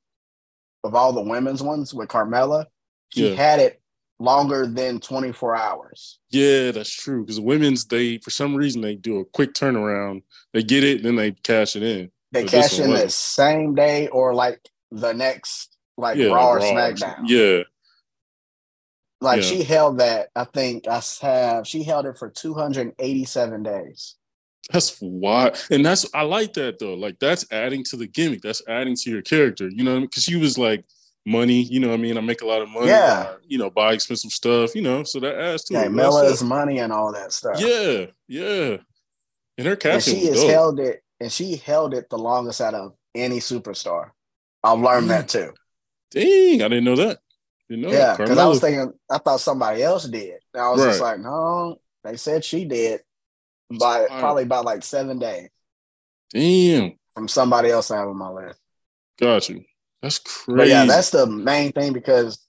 of 0.83 0.95
all 0.95 1.13
the 1.13 1.21
women's 1.21 1.63
ones 1.63 1.93
with 1.93 2.09
Carmella, 2.09 2.65
she 3.09 3.29
yeah. 3.29 3.35
had 3.35 3.59
it 3.59 3.81
longer 4.19 4.67
than 4.67 4.99
24 4.99 5.55
hours. 5.55 6.19
Yeah, 6.29 6.71
that's 6.71 6.93
true. 6.93 7.23
Because 7.23 7.39
women's, 7.39 7.85
they 7.85 8.17
for 8.17 8.31
some 8.31 8.53
reason 8.53 8.81
they 8.81 8.95
do 8.95 9.19
a 9.19 9.25
quick 9.25 9.53
turnaround. 9.53 10.23
They 10.51 10.63
get 10.63 10.83
it, 10.83 11.03
then 11.03 11.15
they 11.15 11.31
cash 11.31 11.77
it 11.77 11.83
in. 11.83 12.11
They 12.33 12.43
cash 12.43 12.79
in 12.79 12.89
the 12.89 13.09
same 13.09 13.75
day 13.75 14.07
or 14.09 14.33
like 14.33 14.59
the 14.91 15.13
next 15.13 15.77
like 15.97 16.17
yeah, 16.17 16.33
Raw 16.33 16.49
or 16.49 16.57
Raw 16.57 16.63
SmackDown. 16.63 17.23
Yeah. 17.27 17.63
Like 19.23 19.41
yeah. 19.41 19.47
she 19.47 19.63
held 19.63 19.99
that, 19.99 20.29
I 20.35 20.43
think 20.43 20.87
I 20.87 21.01
have 21.21 21.65
she 21.65 21.83
held 21.83 22.05
it 22.05 22.17
for 22.17 22.29
287 22.29 23.63
days. 23.63 24.15
That's 24.71 24.97
why, 24.99 25.53
and 25.71 25.85
that's 25.85 26.05
I 26.13 26.23
like 26.23 26.53
that 26.53 26.79
though. 26.79 26.93
Like 26.93 27.19
that's 27.19 27.45
adding 27.51 27.83
to 27.85 27.97
the 27.97 28.07
gimmick. 28.07 28.41
That's 28.41 28.61
adding 28.67 28.95
to 28.97 29.09
your 29.09 29.21
character. 29.21 29.69
You 29.69 29.83
know, 29.83 30.01
because 30.01 30.23
she 30.23 30.35
was 30.35 30.57
like 30.57 30.85
money. 31.25 31.61
You 31.63 31.79
know, 31.79 31.93
I 31.93 31.97
mean, 31.97 32.17
I 32.17 32.21
make 32.21 32.41
a 32.41 32.45
lot 32.45 32.61
of 32.61 32.69
money. 32.69 32.87
Yeah. 32.87 33.27
Uh, 33.29 33.37
you 33.47 33.57
know, 33.57 33.69
buy 33.69 33.93
expensive 33.93 34.31
stuff. 34.31 34.75
You 34.75 34.81
know, 34.81 35.03
so 35.03 35.19
that 35.21 35.35
adds 35.35 35.63
to 35.65 35.73
Yeah, 35.73 35.85
it. 35.85 35.91
Mella's 35.91 36.43
money 36.43 36.79
and 36.79 36.91
all 36.91 37.13
that 37.13 37.31
stuff. 37.31 37.59
Yeah, 37.59 38.07
yeah. 38.27 38.77
And 39.57 39.67
her 39.67 39.77
and 39.85 40.03
she 40.03 40.25
has 40.27 40.41
dope. 40.41 40.49
held 40.49 40.79
it, 40.79 41.01
and 41.19 41.31
she 41.31 41.55
held 41.55 41.93
it 41.93 42.09
the 42.09 42.17
longest 42.17 42.59
out 42.59 42.73
of 42.73 42.93
any 43.15 43.39
superstar. 43.39 44.11
I've 44.63 44.79
learned 44.79 45.09
that 45.09 45.29
too. 45.29 45.53
Dang, 46.11 46.61
I 46.61 46.67
didn't 46.67 46.85
know 46.85 46.95
that. 46.95 47.19
Didn't 47.69 47.83
know 47.85 47.91
Yeah, 47.91 48.15
because 48.17 48.37
I 48.37 48.45
was 48.45 48.59
thinking, 48.59 48.91
I 49.09 49.17
thought 49.17 49.39
somebody 49.39 49.83
else 49.83 50.05
did. 50.05 50.39
And 50.53 50.63
I 50.63 50.69
was 50.69 50.81
just 50.83 51.01
like, 51.01 51.19
no, 51.19 51.79
they 52.03 52.17
said 52.17 52.43
she 52.43 52.65
did 52.65 53.01
by 53.79 54.01
Wow. 54.09 54.19
probably 54.19 54.43
about 54.43 54.65
like 54.65 54.83
seven 54.83 55.19
days 55.19 55.49
Damn, 56.31 56.93
from 57.13 57.27
somebody 57.27 57.69
else 57.69 57.91
I 57.91 57.97
have 57.97 58.07
on 58.07 58.17
my 58.17 58.29
list. 58.29 58.59
got 59.19 59.47
you. 59.49 59.63
That's 60.01 60.19
crazy. 60.19 60.57
But 60.57 60.67
yeah, 60.67 60.85
that's 60.85 61.11
the 61.11 61.25
main 61.27 61.71
thing 61.71 61.93
because 61.93 62.39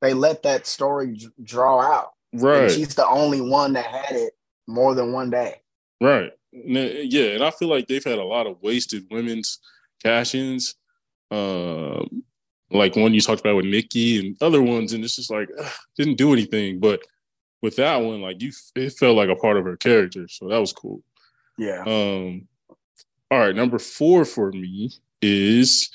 they 0.00 0.14
let 0.14 0.42
that 0.44 0.66
story 0.66 1.18
draw 1.42 1.80
out. 1.80 2.10
And 2.32 2.42
right. 2.42 2.70
she's 2.70 2.94
the 2.94 3.06
only 3.06 3.40
one 3.40 3.72
that 3.72 3.86
had 3.86 4.14
it 4.16 4.34
more 4.66 4.94
than 4.94 5.12
one 5.12 5.30
day. 5.30 5.56
Right. 6.00 6.32
Yeah, 6.52 7.30
and 7.34 7.42
I 7.44 7.50
feel 7.50 7.68
like 7.68 7.88
they've 7.88 8.04
had 8.04 8.18
a 8.18 8.24
lot 8.24 8.46
of 8.46 8.60
wasted 8.62 9.06
women's 9.10 9.58
cash-ins, 10.02 10.74
um, 11.30 12.22
like 12.74 12.96
one 12.96 13.14
you 13.14 13.20
talked 13.20 13.40
about 13.40 13.56
with 13.56 13.66
Nikki 13.66 14.18
and 14.18 14.36
other 14.42 14.62
ones, 14.62 14.92
and 14.92 15.04
it's 15.04 15.16
just 15.16 15.30
like 15.30 15.48
ugh, 15.58 15.72
didn't 15.96 16.16
do 16.16 16.32
anything. 16.32 16.80
But 16.80 17.00
with 17.60 17.76
that 17.76 17.96
one, 17.96 18.20
like 18.20 18.42
you, 18.42 18.52
it 18.76 18.92
felt 18.94 19.16
like 19.16 19.28
a 19.28 19.36
part 19.36 19.56
of 19.56 19.64
her 19.64 19.76
character, 19.76 20.26
so 20.28 20.48
that 20.48 20.58
was 20.60 20.72
cool. 20.72 21.02
Yeah. 21.58 21.82
Um, 21.86 22.48
all 23.30 23.38
right, 23.38 23.54
number 23.56 23.78
four 23.78 24.24
for 24.24 24.50
me 24.52 24.90
is 25.20 25.90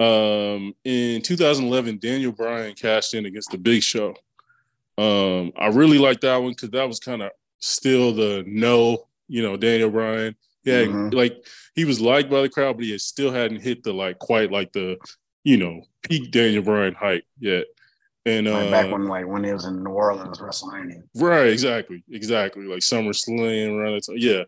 um, 0.00 0.74
in 0.84 1.20
2011, 1.22 1.98
Daniel 1.98 2.32
Bryan 2.32 2.74
cashed 2.74 3.14
in 3.14 3.26
against 3.26 3.50
the 3.50 3.58
Big 3.58 3.82
Show. 3.82 4.14
Um, 4.98 5.52
I 5.56 5.68
really 5.68 5.98
like 5.98 6.20
that 6.22 6.36
one 6.38 6.52
because 6.52 6.70
that 6.70 6.88
was 6.88 6.98
kind 7.00 7.22
of 7.22 7.30
still 7.58 8.12
the 8.14 8.42
no, 8.46 9.06
you 9.28 9.42
know, 9.42 9.56
Daniel 9.56 9.90
Bryan. 9.90 10.34
Yeah, 10.64 10.84
Mhm. 10.84 11.14
like 11.14 11.46
he 11.74 11.84
was 11.86 12.00
liked 12.00 12.30
by 12.30 12.42
the 12.42 12.48
crowd, 12.48 12.76
but 12.76 12.84
he 12.84 12.96
still 12.98 13.30
hadn't 13.30 13.60
hit 13.60 13.82
the 13.82 13.92
like 13.94 14.18
quite 14.18 14.50
like 14.52 14.72
the, 14.72 14.96
you 15.44 15.56
know, 15.56 15.82
peak 16.02 16.30
Daniel 16.30 16.62
Bryan 16.62 16.94
height 16.94 17.24
yet. 17.38 17.66
And 18.26 18.46
uh, 18.46 18.52
Like 18.52 18.70
back 18.70 18.92
when 18.92 19.06
like 19.06 19.26
when 19.26 19.44
he 19.44 19.52
was 19.52 19.64
in 19.64 19.82
New 19.82 19.90
Orleans 19.90 20.38
WrestleMania. 20.38 21.02
Right, 21.14 21.46
exactly, 21.48 22.04
exactly. 22.10 22.64
Like 22.64 22.80
SummerSlam 22.80 23.78
around 23.78 23.94
that 23.94 24.06
time. 24.06 24.16
Yeah. 24.18 24.42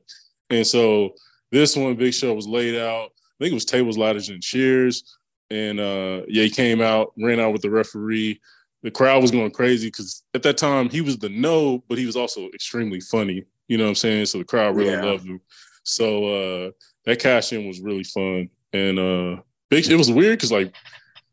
And 0.50 0.66
so 0.66 1.14
this 1.50 1.76
one, 1.76 1.94
Big 1.96 2.12
Show 2.12 2.34
was 2.34 2.46
laid 2.46 2.78
out. 2.78 3.06
I 3.06 3.44
think 3.44 3.52
it 3.52 3.54
was 3.54 3.64
tables, 3.64 3.96
ladders, 3.96 4.28
and 4.28 4.42
chairs. 4.42 5.16
And 5.50 5.80
uh 5.80 6.22
yeah, 6.28 6.44
he 6.44 6.50
came 6.50 6.80
out, 6.82 7.12
ran 7.18 7.40
out 7.40 7.52
with 7.52 7.62
the 7.62 7.70
referee. 7.70 8.40
The 8.82 8.90
crowd 8.90 9.22
was 9.22 9.30
going 9.30 9.50
crazy 9.52 9.86
because 9.88 10.22
at 10.34 10.42
that 10.42 10.58
time 10.58 10.90
he 10.90 11.00
was 11.00 11.16
the 11.18 11.28
no, 11.28 11.82
but 11.88 11.98
he 11.98 12.06
was 12.06 12.16
also 12.16 12.48
extremely 12.54 13.00
funny. 13.00 13.44
You 13.68 13.78
know 13.78 13.84
what 13.84 13.90
I'm 13.90 13.94
saying? 13.96 14.26
So 14.26 14.38
the 14.38 14.44
crowd 14.44 14.76
really 14.76 14.92
Yeah. 14.92 15.04
loved 15.04 15.24
him. 15.26 15.40
So 15.84 16.26
uh 16.26 16.70
that 17.06 17.18
cash 17.20 17.52
in 17.52 17.66
was 17.66 17.80
really 17.80 18.04
fun. 18.04 18.50
And 18.72 18.98
uh 18.98 19.42
Big 19.72 19.90
it 19.90 19.96
was 19.96 20.10
weird 20.10 20.38
because 20.38 20.52
like 20.52 20.74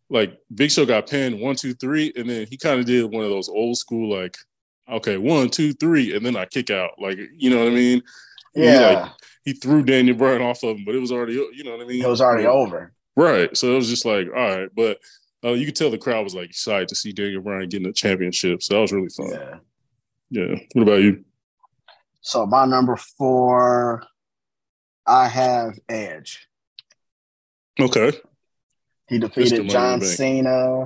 like 0.10 0.40
Big 0.56 0.72
Show 0.72 0.86
got 0.86 1.08
pinned 1.08 1.40
one, 1.40 1.56
two, 1.56 1.74
three, 1.74 2.14
and 2.16 2.30
then 2.30 2.48
he 2.50 2.58
kind 2.58 2.80
of 2.80 2.86
did 2.86 3.12
one 3.12 3.24
of 3.24 3.30
those 3.30 3.50
old 3.50 3.78
school 3.78 4.10
like 4.10 4.38
okay, 4.92 5.18
one, 5.18 5.50
two, 5.50 5.74
three, 5.74 6.16
and 6.16 6.26
then 6.26 6.36
I 6.36 6.46
kick 6.46 6.70
out. 6.70 6.92
Like, 7.00 7.20
you 7.38 7.50
know 7.50 7.60
what 7.60 7.68
I 7.68 7.76
mean? 7.76 8.02
He, 8.56 8.64
Yeah. 8.64 9.02
like, 9.02 9.12
he 9.46 9.54
threw 9.54 9.84
Daniel 9.84 10.18
Bryan 10.18 10.42
off 10.42 10.64
of 10.64 10.78
him, 10.78 10.86
but 10.86 10.96
it 10.96 11.00
was 11.00 11.12
already, 11.12 11.34
you 11.34 11.64
know 11.64 11.72
what 11.78 11.82
I 11.82 11.86
mean? 11.86 12.04
it 12.04 12.08
was 12.08 12.22
already 12.22 12.48
over. 12.48 12.92
Right. 13.16 13.56
So 13.56 13.72
it 13.74 13.76
was 13.76 13.90
just 13.90 14.06
like, 14.06 14.28
all 14.28 14.34
right. 14.58 14.70
But 14.76 15.00
uh, 15.44 15.52
you 15.52 15.66
could 15.66 15.76
tell 15.76 15.92
the 15.92 15.98
crowd 15.98 16.24
was 16.24 16.36
like 16.36 16.50
excited 16.50 16.88
to 16.88 16.96
see 16.96 17.12
Daniel 17.12 17.42
Bryan 17.42 17.70
getting 17.70 17.88
a 17.88 17.94
championship. 17.94 18.64
So 18.64 18.74
that 18.74 18.82
was 18.82 18.92
really 18.92 19.10
fun. 19.10 19.30
Yeah. 19.32 19.58
Yeah. 20.32 20.56
What 20.74 20.82
about 20.84 21.02
you? 21.02 21.24
So 22.22 22.46
my 22.46 22.66
number 22.66 22.96
four, 22.96 24.04
I 25.06 25.28
have 25.28 25.78
Edge. 25.88 26.48
Okay. 27.80 28.12
He 29.10 29.18
defeated 29.20 29.70
John. 29.70 30.02
Cena, 30.02 30.84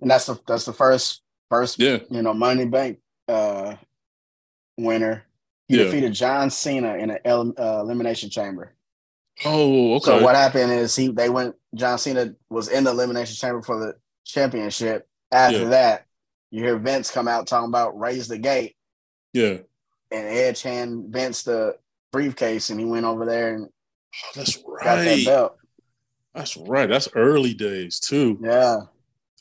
and 0.00 0.10
that's 0.10 0.26
the 0.26 0.38
that's 0.46 0.64
the 0.64 0.72
first 0.72 1.22
first 1.50 1.78
Yeah. 1.78 1.98
you 2.10 2.22
know 2.22 2.32
Money 2.34 2.66
Bank 2.66 2.98
uh, 3.28 3.76
winner. 4.78 5.24
He 5.68 5.76
Yeah. 5.78 5.84
defeated 5.84 6.12
John 6.12 6.50
Cena 6.50 6.96
in 6.96 7.10
an 7.10 7.18
el- 7.24 7.54
uh, 7.58 7.80
elimination 7.80 8.30
chamber. 8.30 8.74
Oh, 9.44 9.94
okay. 9.96 10.04
So 10.04 10.22
what 10.22 10.34
happened 10.36 10.72
is 10.72 10.94
he 10.94 11.08
they 11.08 11.28
went 11.28 11.56
John 11.74 11.98
Cena 11.98 12.34
was 12.50 12.68
in 12.68 12.84
the 12.84 12.90
elimination 12.90 13.34
chamber 13.34 13.62
for 13.62 13.78
the 13.78 13.96
championship. 14.24 15.08
After 15.30 15.60
Yeah. 15.62 15.68
that, 15.68 16.06
you 16.50 16.62
hear 16.62 16.76
Vince 16.78 17.10
come 17.10 17.26
out 17.28 17.46
talking 17.46 17.68
about 17.68 17.98
raise 17.98 18.28
the 18.28 18.38
gate, 18.38 18.76
yeah. 19.32 19.58
and 20.10 20.26
Edge 20.26 20.62
hand 20.62 21.06
Vince 21.08 21.42
the 21.44 21.78
briefcase, 22.12 22.68
and 22.70 22.78
he 22.78 22.84
went 22.86 23.06
over 23.06 23.24
there 23.24 23.54
and 23.54 23.68
Oh, 24.14 24.30
that's 24.36 24.56
got 24.58 24.96
that 24.96 25.24
belt. 25.24 25.56
That's 26.34 26.56
right. 26.56 26.88
That's 26.88 27.08
early 27.14 27.54
days 27.54 28.00
too. 28.00 28.38
Yeah, 28.42 28.76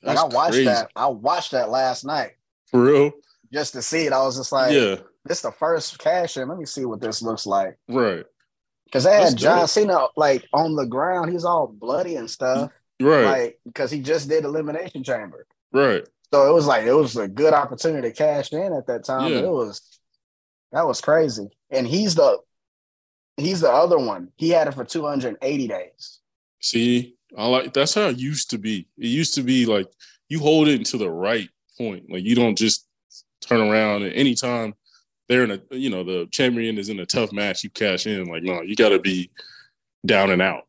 like 0.04 0.16
That's 0.16 0.20
I 0.20 0.24
watched 0.26 0.52
crazy. 0.54 0.66
that. 0.66 0.92
I 0.96 1.08
watched 1.08 1.52
that 1.52 1.70
last 1.70 2.04
night 2.06 2.32
For 2.70 2.84
real? 2.84 3.12
just 3.54 3.74
to 3.74 3.82
see 3.82 4.06
it. 4.06 4.14
I 4.14 4.22
was 4.24 4.38
just 4.38 4.52
like, 4.52 4.74
yeah. 4.74 4.96
this 5.26 5.38
is 5.38 5.42
the 5.44 5.52
first 5.54 5.98
cash 6.00 6.38
in. 6.38 6.48
Let 6.50 6.58
me 6.58 6.66
see 6.66 6.86
what 6.86 7.00
this 7.02 7.22
looks 7.22 7.46
like. 7.46 7.78
Right. 7.88 8.26
Because 8.86 9.06
they 9.06 9.12
That's 9.12 9.30
had 9.32 9.38
John 9.40 9.60
dope. 9.60 9.70
Cena 9.70 10.08
like 10.18 10.46
on 10.54 10.76
the 10.76 10.86
ground. 10.86 11.32
He's 11.32 11.46
all 11.46 11.68
bloody 11.68 12.16
and 12.18 12.30
stuff. 12.30 12.72
Right. 13.00 13.24
Like 13.26 13.60
because 13.66 13.90
he 13.90 14.02
just 14.02 14.28
did 14.30 14.44
elimination 14.44 15.04
chamber. 15.04 15.46
right. 15.72 16.04
So 16.34 16.50
it 16.50 16.54
was 16.54 16.66
like 16.66 16.86
it 16.86 16.94
was 16.94 17.18
a 17.18 17.28
good 17.28 17.54
opportunity 17.54 18.08
to 18.10 18.14
cash 18.14 18.54
in 18.54 18.72
at 18.74 18.88
that 18.88 19.04
time. 19.04 19.32
Yeah. 19.32 19.40
It 19.40 19.50
was 19.50 19.82
that 20.72 20.88
was 20.88 21.02
crazy. 21.02 21.50
And 21.70 21.86
he's 21.88 22.16
the 22.16 22.38
he's 23.38 23.60
the 23.62 23.72
other 23.72 23.98
one. 23.98 24.30
He 24.38 24.50
had 24.50 24.68
it 24.70 24.74
for 24.74 24.86
280 24.86 25.68
days. 25.68 26.20
See, 26.62 27.16
I 27.38 27.48
like 27.48 27.74
that's 27.74 27.94
how 27.94 28.08
it 28.08 28.18
used 28.18 28.50
to 28.52 28.58
be. 28.58 28.88
It 28.98 29.08
used 29.08 29.36
to 29.36 29.44
be 29.44 29.66
like 29.66 29.88
you 30.30 30.40
hold 30.40 30.68
it 30.68 30.86
to 30.86 30.98
the 30.98 31.10
right 31.10 31.50
point. 31.78 32.10
Like 32.10 32.24
you 32.24 32.36
don't 32.36 32.58
just 32.58 32.88
turn 33.42 33.60
around 33.60 34.04
at 34.04 34.14
any 34.16 34.36
time 34.36 34.76
they're 35.32 35.46
in 35.46 35.52
a 35.52 35.62
you 35.72 35.90
know, 35.90 36.04
the 36.04 36.28
champion 36.30 36.78
is 36.78 36.90
in 36.90 37.00
a 37.00 37.06
tough 37.06 37.32
match, 37.32 37.64
you 37.64 37.70
cash 37.70 38.06
in. 38.06 38.26
Like, 38.26 38.44
no, 38.44 38.62
you 38.62 38.76
gotta 38.76 39.00
be 39.00 39.32
down 40.06 40.30
and 40.30 40.42
out, 40.42 40.68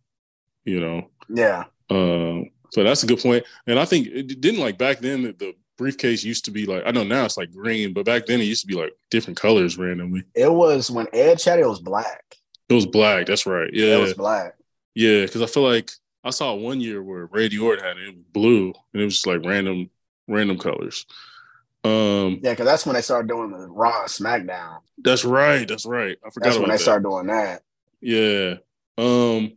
you 0.64 0.78
know. 0.78 1.10
Yeah. 1.28 1.64
Um, 1.90 2.51
so 2.70 2.85
that's 2.85 3.02
a 3.02 3.09
good 3.09 3.19
point. 3.19 3.44
And 3.66 3.77
I 3.77 3.85
think 3.85 4.06
it 4.06 4.40
didn't 4.40 4.60
like 4.60 4.78
back 4.78 5.01
then 5.01 5.24
the, 5.24 5.32
the 5.32 5.55
briefcase 5.77 6.23
used 6.23 6.44
to 6.44 6.52
be 6.52 6.64
like 6.64 6.85
I 6.86 6.93
know 6.93 7.02
now 7.02 7.24
it's 7.24 7.36
like 7.36 7.52
green, 7.52 7.93
but 7.93 8.06
back 8.06 8.27
then 8.27 8.40
it 8.40 8.44
used 8.44 8.60
to 8.60 8.69
be 8.69 8.81
like 8.81 8.93
different 9.10 9.36
colors 9.36 9.77
randomly. 9.77 10.23
It 10.36 10.52
was 10.52 10.93
when 10.93 11.09
Ed 11.12 11.40
it 11.44 11.66
was 11.66 11.81
black. 11.81 12.36
It 12.69 12.74
was 12.74 12.86
black, 12.86 13.27
that's 13.27 13.47
right. 13.47 13.69
Yeah. 13.73 13.97
It 13.97 14.01
was 14.01 14.14
black. 14.14 14.55
Yeah, 14.94 15.23
because 15.24 15.43
I 15.43 15.47
feel 15.47 15.62
like 15.62 15.90
I 16.24 16.31
saw 16.31 16.55
one 16.55 16.81
year 16.81 17.02
where 17.02 17.27
Randy 17.27 17.59
Orton 17.59 17.85
had 17.85 17.97
it, 17.97 18.09
it 18.09 18.14
was 18.14 18.24
blue, 18.32 18.73
and 18.93 19.02
it 19.02 19.05
was 19.05 19.14
just 19.14 19.27
like 19.27 19.44
random, 19.44 19.90
random 20.28 20.59
colors. 20.59 21.06
Um, 21.85 22.39
Yeah, 22.43 22.51
because 22.52 22.66
that's 22.66 22.86
when 22.86 22.94
they 22.94 23.02
started 23.02 23.28
doing 23.28 23.51
the 23.51 23.66
Raw 23.69 24.05
SmackDown. 24.05 24.78
that's 24.98 25.24
right, 25.24 25.66
that's 25.66 25.85
right. 25.86 26.16
I 26.24 26.31
forgot 26.31 26.44
That's 26.51 26.59
when 26.59 26.69
they 26.69 26.77
that. 26.77 26.81
started 26.82 27.02
doing 27.05 27.27
that. 27.27 27.62
Yeah. 28.01 28.55
Um. 28.98 29.52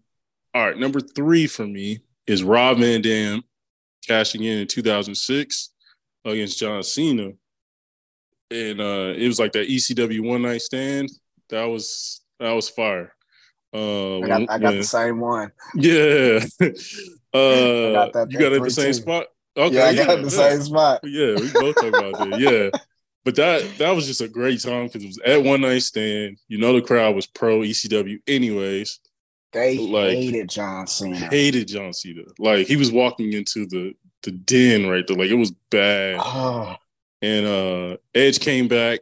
All 0.53 0.65
right, 0.65 0.77
number 0.77 1.01
three 1.01 1.47
for 1.47 1.67
me 1.67 1.99
is 2.25 2.43
Rob 2.43 2.77
Van 2.79 3.01
Dam 3.01 3.43
cashing 4.07 4.43
in 4.43 4.59
in 4.59 4.67
2006 4.67 5.69
against 6.23 6.57
John 6.57 6.81
Cena, 6.81 7.31
and 8.49 8.79
uh, 8.81 9.13
it 9.15 9.27
was 9.27 9.39
like 9.39 9.51
that 9.51 9.67
ECW 9.67 10.21
one 10.27 10.41
night 10.43 10.61
stand. 10.61 11.11
That 11.49 11.65
was 11.65 12.21
that 12.39 12.51
was 12.53 12.69
fire. 12.69 13.11
Uh, 13.75 14.17
I 14.19 14.27
got, 14.27 14.29
when- 14.39 14.49
I 14.49 14.57
got 14.57 14.61
when- 14.61 14.77
the 14.77 14.83
same 14.83 15.19
one. 15.19 15.51
Yeah. 15.75 16.39
uh, 17.33 17.91
got 17.91 18.13
that 18.13 18.27
you 18.31 18.39
got 18.39 18.53
it 18.53 18.63
the 18.63 18.69
same 18.69 18.87
too. 18.87 18.93
spot. 18.93 19.27
Okay, 19.57 19.75
yeah, 19.75 19.85
I 19.85 19.95
got 20.05 20.15
the 20.17 20.23
yeah. 20.23 20.29
same 20.29 20.61
spot. 20.63 20.99
Yeah, 21.03 21.35
we 21.35 21.51
both 21.53 21.75
talk 21.75 21.87
about 21.87 22.29
that. 22.29 22.39
Yeah. 22.39 22.69
But 23.25 23.37
that 23.37 23.79
that 23.79 23.95
was 23.95 24.05
just 24.05 24.21
a 24.21 24.27
great 24.27 24.61
time 24.61 24.85
because 24.85 25.03
it 25.03 25.07
was 25.07 25.19
at 25.25 25.43
one 25.43 25.61
night 25.61 25.79
stand. 25.81 26.37
You 26.47 26.59
know 26.59 26.73
the 26.73 26.81
crowd 26.85 27.15
was 27.15 27.25
pro 27.25 27.61
ECW 27.61 28.19
anyways. 28.27 28.99
They 29.51 29.79
Like, 29.79 30.11
hated 30.11 30.47
John 30.47 30.85
Cena. 30.85 31.17
Hated 31.31 31.67
John 31.69 31.91
Cena. 31.91 32.21
Like 32.37 32.67
he 32.67 32.75
was 32.75 32.91
walking 32.91 33.33
into 33.33 33.65
the 33.65 33.95
the 34.21 34.29
den 34.29 34.87
right 34.87 35.03
there. 35.07 35.17
Like 35.17 35.31
it 35.31 35.39
was 35.39 35.49
bad. 35.71 36.19
Oh, 36.23 36.75
And 37.23 37.47
uh 37.47 37.97
Edge 38.13 38.39
came 38.39 38.67
back. 38.67 38.99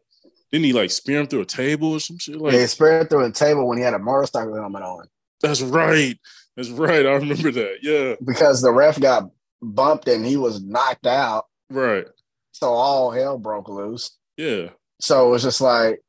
Didn't 0.53 0.65
he 0.65 0.73
like 0.73 0.91
spear 0.91 1.19
him 1.19 1.27
through 1.27 1.41
a 1.41 1.45
table 1.45 1.93
or 1.93 1.99
some 1.99 2.17
shit? 2.17 2.37
Like 2.37 2.53
they 2.53 2.67
spread 2.67 3.09
through 3.09 3.25
a 3.25 3.31
table 3.31 3.67
when 3.67 3.77
he 3.77 3.83
had 3.83 3.95
a 3.95 3.99
motorcycle 3.99 4.55
helmet 4.55 4.83
on 4.83 5.07
that's 5.43 5.61
right. 5.61 6.17
That's 6.55 6.69
right. 6.69 7.05
I 7.05 7.11
remember 7.11 7.51
that. 7.51 7.79
Yeah. 7.81 8.15
because 8.23 8.61
the 8.61 8.71
ref 8.71 8.99
got 8.99 9.29
bumped 9.61 10.07
and 10.07 10.25
he 10.25 10.37
was 10.37 10.63
knocked 10.63 11.05
out. 11.05 11.47
Right. 11.69 12.07
So 12.53 12.69
all 12.69 13.11
hell 13.11 13.37
broke 13.37 13.67
loose. 13.67 14.17
Yeah. 14.37 14.69
So 15.01 15.27
it 15.27 15.31
was 15.31 15.43
just 15.43 15.59
like, 15.59 16.01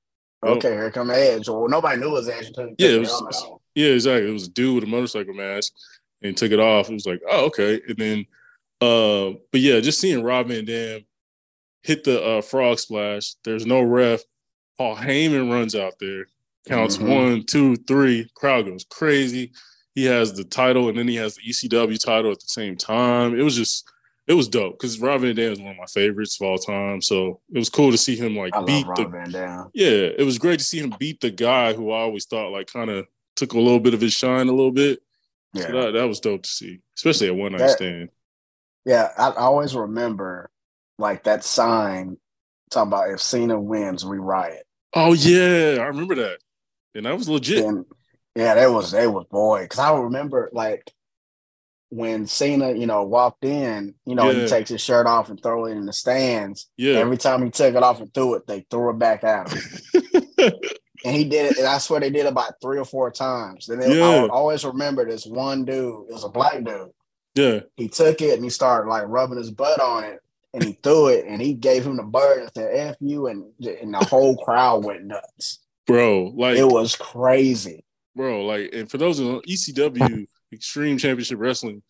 Okay, 0.45 0.73
here 0.73 0.91
come 0.91 1.11
Edge. 1.11 1.49
Well, 1.49 1.69
nobody 1.69 1.99
knew 1.99 2.09
it 2.09 2.13
was 2.13 2.29
Edge 2.29 2.49
until 2.49 2.75
yeah, 2.79 2.99
was, 2.99 3.47
yeah, 3.75 3.89
exactly. 3.89 4.29
It 4.29 4.33
was 4.33 4.47
a 4.47 4.51
dude 4.51 4.75
with 4.75 4.85
a 4.85 4.87
motorcycle 4.87 5.33
mask 5.33 5.73
and 6.23 6.37
took 6.37 6.53
it 6.53 6.61
off. 6.61 6.91
It 6.91 6.95
was 6.95 7.07
like, 7.07 7.23
oh, 7.31 7.47
okay. 7.47 7.81
And 7.89 7.97
then, 7.97 8.27
uh, 8.81 9.39
but 9.51 9.63
yeah, 9.63 9.81
just 9.81 10.01
seeing 10.01 10.23
Rob 10.23 10.49
Van 10.49 10.67
Dam 10.67 11.01
hit 11.83 12.05
the 12.05 12.23
uh, 12.23 12.43
frog 12.43 12.79
splash. 12.79 13.35
There's 13.43 13.65
no 13.65 13.81
ref. 13.81 14.21
Paul 14.79 14.97
Heyman 14.97 15.51
runs 15.51 15.75
out 15.75 15.95
there, 16.01 16.27
counts 16.67 16.97
mm-hmm. 16.97 17.09
one, 17.09 17.45
two, 17.45 17.77
three. 17.77 18.29
Crowd 18.35 18.67
goes 18.67 18.85
crazy. 18.85 19.53
He 19.95 20.05
has 20.07 20.33
the 20.33 20.45
title, 20.45 20.89
and 20.89 20.99
then 20.99 21.07
he 21.07 21.17
has 21.17 21.37
the 21.37 21.43
ECW 21.43 22.03
title 22.05 22.33
at 22.33 22.41
the 22.41 22.49
same 22.49 22.77
time. 22.77 23.39
It 23.39 23.43
was 23.43 23.55
just, 23.55 23.89
it 24.27 24.35
was 24.35 24.49
dope 24.49 24.79
because 24.79 24.99
Rob 25.01 25.21
Van 25.21 25.37
Dam 25.37 25.53
is 25.53 25.61
one 25.61 25.73
of 25.73 25.77
my 25.77 25.87
favorites 25.87 26.41
of 26.41 26.47
all 26.49 26.59
time. 26.59 27.01
So 27.01 27.41
it 27.53 27.59
was 27.59 27.69
cool 27.69 27.93
to 27.93 27.99
see 27.99 28.17
him 28.17 28.37
like 28.37 28.57
I 28.57 28.65
beat 28.65 28.87
the. 28.97 29.07
Van 29.07 29.31
Dam. 29.31 29.71
Yeah, 29.73 29.89
it 30.19 30.25
was 30.25 30.39
great 30.39 30.59
to 30.59 30.65
see 30.65 30.81
him 30.81 30.95
beat 30.99 31.21
the 31.21 31.31
guy 31.31 31.75
who 31.75 31.93
I 31.93 32.01
always 32.01 32.25
thought 32.25 32.51
like 32.51 32.67
kind 32.67 32.91
of 32.91 33.07
took 33.37 33.53
a 33.53 33.61
little 33.61 33.81
bit 33.81 33.95
of 33.95 34.01
his 34.01 34.13
shine 34.13 34.49
a 34.49 34.53
little 34.53 34.73
bit. 34.73 35.01
Yeah, 35.53 35.67
so 35.67 35.73
that, 35.73 35.91
that 35.93 36.09
was 36.09 36.19
dope 36.19 36.43
to 36.43 36.49
see, 36.49 36.81
especially 36.97 37.29
at 37.29 37.37
one 37.37 37.53
night 37.53 37.71
stand. 37.71 38.09
Yeah, 38.85 39.11
I, 39.17 39.29
I 39.29 39.43
always 39.43 39.77
remember 39.77 40.51
like 40.99 41.25
that 41.25 41.45
sign 41.45 42.17
talking 42.71 42.89
about 42.89 43.11
if 43.11 43.21
Cena 43.21 43.61
wins, 43.61 44.05
we 44.05 44.19
riot. 44.19 44.67
Oh 44.95 45.13
yeah, 45.13 45.79
I 45.81 45.87
remember 45.87 46.15
that, 46.17 46.39
and 46.95 47.07
that 47.07 47.17
was 47.17 47.29
legit. 47.29 47.65
And, 47.65 47.85
yeah, 48.37 48.55
that 48.55 48.71
was 48.71 48.93
that 48.93 49.13
was 49.13 49.27
boy. 49.31 49.63
Because 49.63 49.79
I 49.79 49.97
remember 49.97 50.51
like 50.53 50.93
when 51.91 52.27
Cena, 52.27 52.73
you 52.73 52.87
know, 52.87 53.05
walked 53.05 53.45
in, 53.45 53.95
you 54.05 54.15
know, 54.15 54.31
yeah. 54.31 54.43
he 54.43 54.49
takes 54.49 54.71
his 54.71 54.81
shirt 54.81 55.07
off 55.07 55.31
and 55.31 55.41
throw 55.41 55.67
it 55.67 55.73
in 55.73 55.87
the 55.87 55.93
stands. 55.93 56.69
Yeah. 56.77 56.95
Every 56.95 57.17
time 57.17 57.45
he 57.45 57.51
took 57.51 57.75
it 57.75 57.83
off 57.83 58.01
and 58.01 58.13
threw 58.13 58.35
it, 58.35 58.47
they 58.47 58.67
threw 58.69 58.91
it 58.91 58.99
back 58.99 59.23
at 59.23 59.53
him. 59.53 59.63
and 61.05 61.15
he 61.15 61.25
did 61.25 61.53
it, 61.53 61.59
and 61.59 61.67
I 61.67 61.79
swear 61.79 62.01
they 62.01 62.11
did 62.11 62.27
about 62.27 62.55
three 62.61 62.79
or 62.79 62.85
four 62.85 63.11
times. 63.11 63.69
And 63.69 63.81
yeah. 63.83 64.05
I 64.25 64.29
always 64.29 64.65
remember 64.65 65.05
this 65.05 65.25
one 65.25 65.65
dude, 65.65 66.09
it 66.09 66.13
was 66.13 66.25
a 66.25 66.29
black 66.29 66.65
dude. 66.65 66.91
Yeah. 67.35 67.61
He 67.77 67.89
took 67.89 68.21
it 68.21 68.35
and 68.35 68.45
he 68.45 68.51
started 68.51 68.89
like 68.89 69.05
rubbing 69.07 69.39
his 69.39 69.51
butt 69.51 69.81
on 69.81 70.05
it 70.05 70.21
and 70.55 70.63
he 70.63 70.73
threw 70.83 71.09
it 71.09 71.27
and 71.27 71.43
he 71.43 71.53
gave 71.53 71.85
him 71.85 71.97
the 71.97 72.03
bird 72.03 72.43
and 72.43 72.51
said 72.55 72.75
F 72.75 72.97
you 73.01 73.27
and 73.27 73.45
and 73.61 73.93
the 73.93 74.05
whole 74.09 74.37
crowd 74.37 74.85
went 74.85 75.05
nuts. 75.05 75.59
Bro, 75.87 76.33
like 76.37 76.57
it 76.57 76.67
was 76.67 76.97
crazy. 76.97 77.85
Bro, 78.17 78.47
like 78.47 78.71
and 78.73 78.91
for 78.91 78.97
those 78.97 79.19
of 79.19 79.43
ECW 79.43 80.27
Extreme 80.53 80.99
Championship 80.99 81.39
Wrestling, 81.39 81.83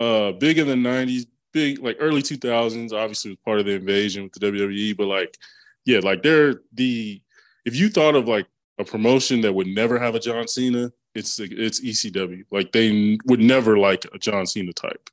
uh 0.00 0.32
big 0.32 0.58
in 0.58 0.66
the 0.66 0.74
90s, 0.74 1.26
big 1.52 1.80
like 1.80 1.98
early 2.00 2.22
2000s, 2.22 2.92
obviously 2.92 3.30
was 3.32 3.38
part 3.44 3.60
of 3.60 3.66
the 3.66 3.72
invasion 3.72 4.24
with 4.24 4.32
the 4.32 4.40
WWE, 4.40 4.96
but 4.96 5.06
like 5.06 5.36
yeah, 5.84 6.00
like 6.02 6.22
they're 6.22 6.62
the 6.72 7.20
if 7.64 7.76
you 7.76 7.90
thought 7.90 8.16
of 8.16 8.26
like 8.26 8.46
a 8.78 8.84
promotion 8.84 9.42
that 9.42 9.54
would 9.54 9.66
never 9.66 9.98
have 9.98 10.14
a 10.14 10.20
John 10.20 10.48
Cena, 10.48 10.90
it's 11.14 11.38
it's 11.38 11.80
ECW. 11.80 12.44
Like 12.50 12.72
they 12.72 13.18
would 13.26 13.40
never 13.40 13.78
like 13.78 14.06
a 14.12 14.18
John 14.18 14.46
Cena 14.46 14.72
type. 14.72 15.10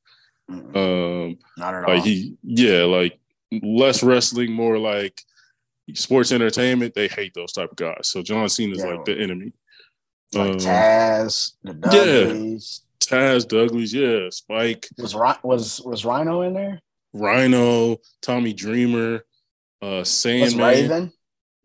Mm-hmm. 0.51 0.77
Um, 0.77 1.37
Not 1.57 1.73
at 1.73 1.87
like 1.87 1.99
all. 1.99 2.05
he, 2.05 2.35
yeah, 2.43 2.83
like 2.83 3.19
less 3.51 4.03
wrestling, 4.03 4.51
more 4.51 4.77
like 4.77 5.21
sports 5.93 6.31
entertainment. 6.31 6.93
They 6.93 7.07
hate 7.07 7.33
those 7.33 7.53
type 7.53 7.71
of 7.71 7.77
guys. 7.77 8.09
So 8.09 8.21
John 8.21 8.49
Cena's 8.49 8.79
yeah. 8.79 8.85
like 8.85 9.05
the 9.05 9.19
enemy. 9.19 9.53
Like 10.33 10.51
um, 10.51 10.57
Taz, 10.57 11.53
the 11.63 11.73
Dudleys. 11.73 12.81
Yeah, 13.11 13.17
Taz, 13.17 13.47
Douglas, 13.47 13.93
yeah, 13.93 14.29
Spike. 14.29 14.87
Was 14.97 15.15
was 15.43 15.81
was 15.81 16.05
Rhino 16.05 16.41
in 16.41 16.53
there? 16.53 16.81
Rhino, 17.13 17.97
Tommy 18.21 18.53
Dreamer, 18.53 19.23
uh, 19.81 20.03
Sandman, 20.03 20.65
Raven. 20.65 21.13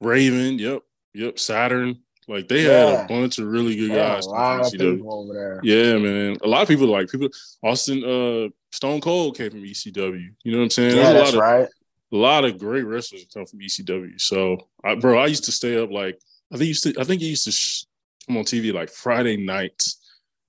Raven, 0.00 0.59
yep, 0.59 0.82
yep, 1.14 1.38
Saturn. 1.38 2.00
Like 2.28 2.46
they 2.46 2.66
yeah. 2.66 2.90
had 2.90 3.05
a 3.05 3.09
bunch 3.09 3.38
of 3.38 3.46
really 3.46 3.74
good 3.74 3.90
yeah, 3.90 4.14
guys. 4.14 4.26
A 4.26 4.30
lot 4.30 4.66
of 4.66 4.72
people 4.72 5.14
over 5.14 5.32
there. 5.32 5.60
Yeah, 5.62 5.96
man. 5.96 6.36
A 6.42 6.46
lot 6.46 6.60
of 6.60 6.68
people 6.68 6.86
like 6.86 7.10
people. 7.10 7.30
Austin 7.62 8.05
uh, 8.05 8.50
Stone 8.70 9.00
Cold 9.00 9.36
came 9.36 9.50
from 9.50 9.62
ECW. 9.62 10.34
You 10.44 10.52
know 10.52 10.59
what 10.59 10.64
I'm 10.64 10.70
saying? 10.70 10.96
Yeah, 10.96 11.12
that's 11.14 11.32
of, 11.32 11.40
right. 11.40 11.68
A 12.12 12.16
lot 12.16 12.44
of 12.44 12.59
great 12.59 12.82
wrestlers 12.82 13.26
come 13.32 13.46
from 13.46 13.60
ECW. 13.60 14.20
So, 14.20 14.59
I, 14.84 14.94
bro, 14.94 15.18
I 15.18 15.26
used 15.26 15.44
to 15.44 15.52
stay 15.52 15.82
up 15.82 15.90
like 15.90 16.20
I 16.52 16.59
think 16.59 16.68
used 16.68 16.82
to 16.82 16.94
I 17.00 17.05
think 17.05 17.22
he 17.22 17.30
used 17.30 17.44
to 17.44 17.52
sh- 17.52 17.84
come 18.26 18.36
on 18.36 18.44
TV 18.44 18.74
like 18.74 18.90
Friday 18.90 19.38
nights. 19.38 19.98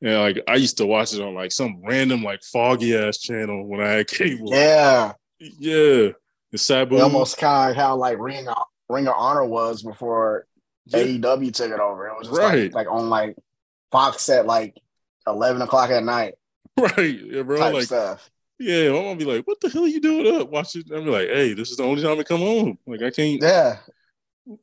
And 0.01 0.19
like 0.19 0.39
I 0.49 0.55
used 0.55 0.77
to 0.77 0.85
watch 0.85 1.13
it 1.13 1.21
on 1.21 1.33
like 1.33 1.53
some 1.53 1.81
random 1.85 2.23
like 2.23 2.43
foggy 2.43 2.97
ass 2.97 3.19
channel 3.19 3.65
when 3.65 3.79
I 3.79 3.89
had 3.89 4.07
cable. 4.07 4.49
Yeah, 4.51 5.13
yeah. 5.39 6.09
The 6.51 6.57
Sabu. 6.57 6.99
Almost 6.99 7.37
kind 7.37 7.71
of 7.71 7.77
how 7.77 7.95
like 7.95 8.17
Ring 8.19 8.47
of, 8.49 8.57
Ring 8.89 9.07
of 9.07 9.13
Honor 9.17 9.45
was 9.45 9.83
before 9.83 10.45
yeah. 10.89 11.03
AEW 11.03 11.53
took 11.53 11.71
it 11.71 11.79
over. 11.79 12.07
It 12.07 12.17
was 12.17 12.27
just 12.27 12.39
right. 12.39 12.73
like, 12.73 12.85
like 12.85 12.93
on 12.93 13.09
like 13.09 13.35
Fox 13.91 14.27
at 14.29 14.45
like 14.45 14.75
eleven 15.27 15.61
o'clock 15.61 15.89
at 15.89 16.03
night. 16.03 16.35
Right, 16.79 17.19
yeah, 17.19 17.41
bro. 17.41 17.57
like 17.71 17.83
stuff. 17.83 18.29
Yeah, 18.57 18.87
I'm 18.87 19.03
gonna 19.03 19.15
be 19.17 19.25
like, 19.25 19.45
"What 19.45 19.59
the 19.59 19.69
hell 19.69 19.83
are 19.83 19.87
you 19.87 19.99
doing 19.99 20.41
up?" 20.41 20.49
Watch 20.49 20.77
it. 20.77 20.85
I'm 20.93 21.03
be 21.03 21.09
like, 21.09 21.27
"Hey, 21.27 21.53
this 21.53 21.71
is 21.71 21.77
the 21.77 21.83
only 21.83 22.01
time 22.01 22.17
I 22.17 22.23
come 22.23 22.39
home. 22.39 22.77
Like, 22.87 23.01
I 23.01 23.09
can't." 23.09 23.41
Yeah. 23.41 23.79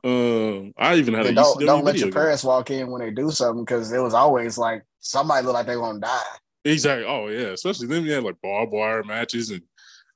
Um, 0.02 0.72
I 0.78 0.94
even 0.94 1.14
had 1.14 1.26
and 1.26 1.38
a 1.38 1.42
don't, 1.42 1.60
don't 1.60 1.84
let 1.84 1.98
your 1.98 2.10
parents 2.10 2.42
walk 2.42 2.70
in 2.70 2.90
when 2.90 3.02
they 3.02 3.10
do 3.10 3.30
something 3.30 3.64
because 3.64 3.92
it 3.92 3.98
was 3.98 4.14
always 4.14 4.56
like 4.56 4.82
somebody 4.98 5.44
look 5.44 5.54
like 5.54 5.66
they're 5.66 5.78
gonna 5.78 6.00
die. 6.00 6.20
Exactly. 6.64 7.06
Oh 7.06 7.28
yeah, 7.28 7.48
especially 7.48 7.86
then 7.86 8.02
we 8.02 8.10
had 8.10 8.24
like 8.24 8.40
barbed 8.42 8.72
wire 8.72 9.04
matches 9.04 9.50
and 9.50 9.62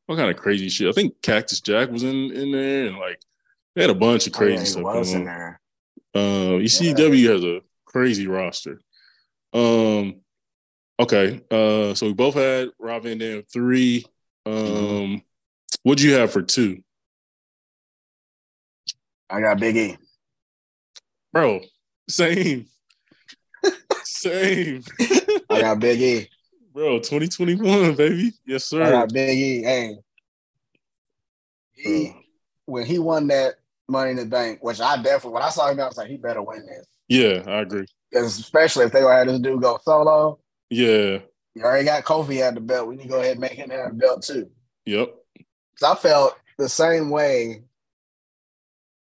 all 0.09 0.17
kind 0.17 0.31
of 0.31 0.37
crazy 0.37 0.69
shit. 0.69 0.89
I 0.89 0.93
think 0.93 1.23
Cactus 1.23 1.61
Jack 1.61 1.91
was 1.91 2.03
in 2.03 2.33
in 2.33 2.51
there 2.51 2.87
and 2.87 2.99
like 2.99 3.21
they 3.75 3.83
had 3.83 3.91
a 3.91 3.95
bunch 3.95 4.27
of 4.27 4.33
crazy 4.33 4.57
oh, 4.57 4.59
yeah, 4.59 4.65
stuff. 4.65 4.83
Was 4.83 5.13
in 5.13 5.25
there. 5.25 5.61
Uh, 6.15 6.59
ECW 6.59 7.19
yeah. 7.19 7.31
has 7.33 7.45
a 7.45 7.61
crazy 7.85 8.27
roster. 8.27 8.81
Um, 9.53 10.21
okay. 10.99 11.41
Uh, 11.51 11.95
so 11.95 12.07
we 12.07 12.15
both 12.15 12.35
had 12.35 12.71
Rob 12.79 13.05
Van 13.05 13.19
Dam 13.19 13.43
three. 13.53 14.05
Um, 14.47 14.55
mm-hmm. 14.55 15.17
what'd 15.83 16.03
you 16.03 16.15
have 16.15 16.33
for 16.33 16.43
two? 16.43 16.83
I 19.29 19.41
got 19.41 19.61
Big 19.61 19.77
E. 19.77 19.97
Bro, 21.33 21.61
same. 22.09 22.67
same. 24.03 24.83
I 25.49 25.61
got 25.61 25.79
Big 25.79 26.01
E. 26.01 26.29
Bro, 26.73 26.99
2021, 27.01 27.95
baby. 27.95 28.33
Yes, 28.45 28.65
sir. 28.65 28.83
I 28.83 28.91
got 28.91 29.13
Big 29.13 29.39
E. 29.39 29.63
Hey. 29.63 29.97
He, 31.73 32.13
when 32.67 32.85
he 32.85 32.99
won 32.99 33.29
that 33.29 33.55
Money 33.91 34.13
in 34.13 34.17
the 34.17 34.27
Bank, 34.27 34.63
which 34.63 34.81
I 34.81 34.97
definitely 34.97 35.33
when 35.33 35.43
I 35.43 35.51
saw 35.51 35.71
him, 35.71 35.81
I 35.81 35.87
was 35.87 35.97
like, 35.97 36.09
he 36.09 36.17
better 36.17 36.43
win 36.43 36.67
this. 36.67 36.87
Yeah, 37.09 37.43
I 37.47 37.61
agree. 37.61 37.87
Especially 38.15 38.87
if 38.87 38.93
they 38.93 39.01
gonna 39.01 39.17
have 39.17 39.27
this 39.27 39.41
dude 39.41 39.63
go 39.63 39.79
solo. 39.83 40.39
Yeah. 40.71 41.19
You 41.55 41.63
already 41.65 41.85
got 41.85 42.05
Kofi 42.05 42.41
at 42.41 42.55
the 42.55 42.61
belt. 42.61 42.89
We 42.89 42.97
need 42.97 43.05
to 43.05 43.09
go 43.09 43.21
ahead 43.21 43.33
and 43.33 43.41
make 43.41 43.53
him 43.53 43.71
have 43.71 43.91
the 43.91 43.95
belt 43.95 44.23
too. 44.23 44.51
Yep. 44.87 45.15
Cause 45.79 45.97
I 45.97 46.01
felt 46.01 46.37
the 46.59 46.69
same 46.69 47.11
way 47.11 47.63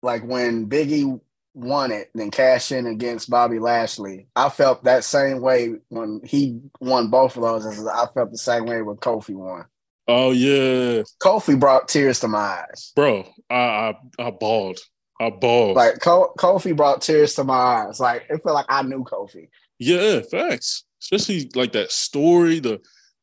like 0.04 0.24
when 0.24 0.70
Biggie 0.70 1.20
won 1.54 1.91
it, 1.91 2.12
then 2.14 2.30
cash 2.30 2.72
in 2.72 2.86
against 2.86 3.30
Bobby 3.30 3.58
Lashley. 3.58 4.28
I 4.36 4.49
felt 4.49 4.84
that 4.84 5.04
same 5.04 5.41
way 5.41 5.76
when 5.90 6.22
he 6.24 6.60
won 6.80 7.10
both 7.10 7.36
of 7.36 7.41
those. 7.41 7.88
I 7.88 8.06
felt 8.14 8.32
the 8.32 8.38
same 8.38 8.66
way 8.66 8.82
when 8.82 8.98
Kofi 8.98 9.34
won. 9.34 9.66
Oh 10.08 10.32
yeah, 10.32 11.04
Kofi 11.22 11.60
brought 11.60 11.90
tears 11.90 12.22
to 12.22 12.28
my 12.28 12.64
eyes, 12.70 12.94
bro. 12.96 13.28
I 13.50 13.56
I, 13.56 13.94
I 14.20 14.32
bawled. 14.32 14.80
I 15.20 15.30
bawled. 15.32 15.76
Like 15.76 15.96
Kofi 15.96 16.76
brought 16.76 17.02
tears 17.02 17.34
to 17.36 17.44
my 17.44 17.54
eyes. 17.54 18.00
Like 18.00 18.26
it 18.30 18.42
felt 18.44 18.56
like 18.56 18.68
I 18.70 18.84
knew 18.84 19.04
Kofi. 19.04 19.50
Yeah, 19.80 20.22
facts. 20.22 20.86
Especially 21.02 21.50
like 21.56 21.74
that 21.74 21.92
story, 21.92 22.60
the 22.60 22.82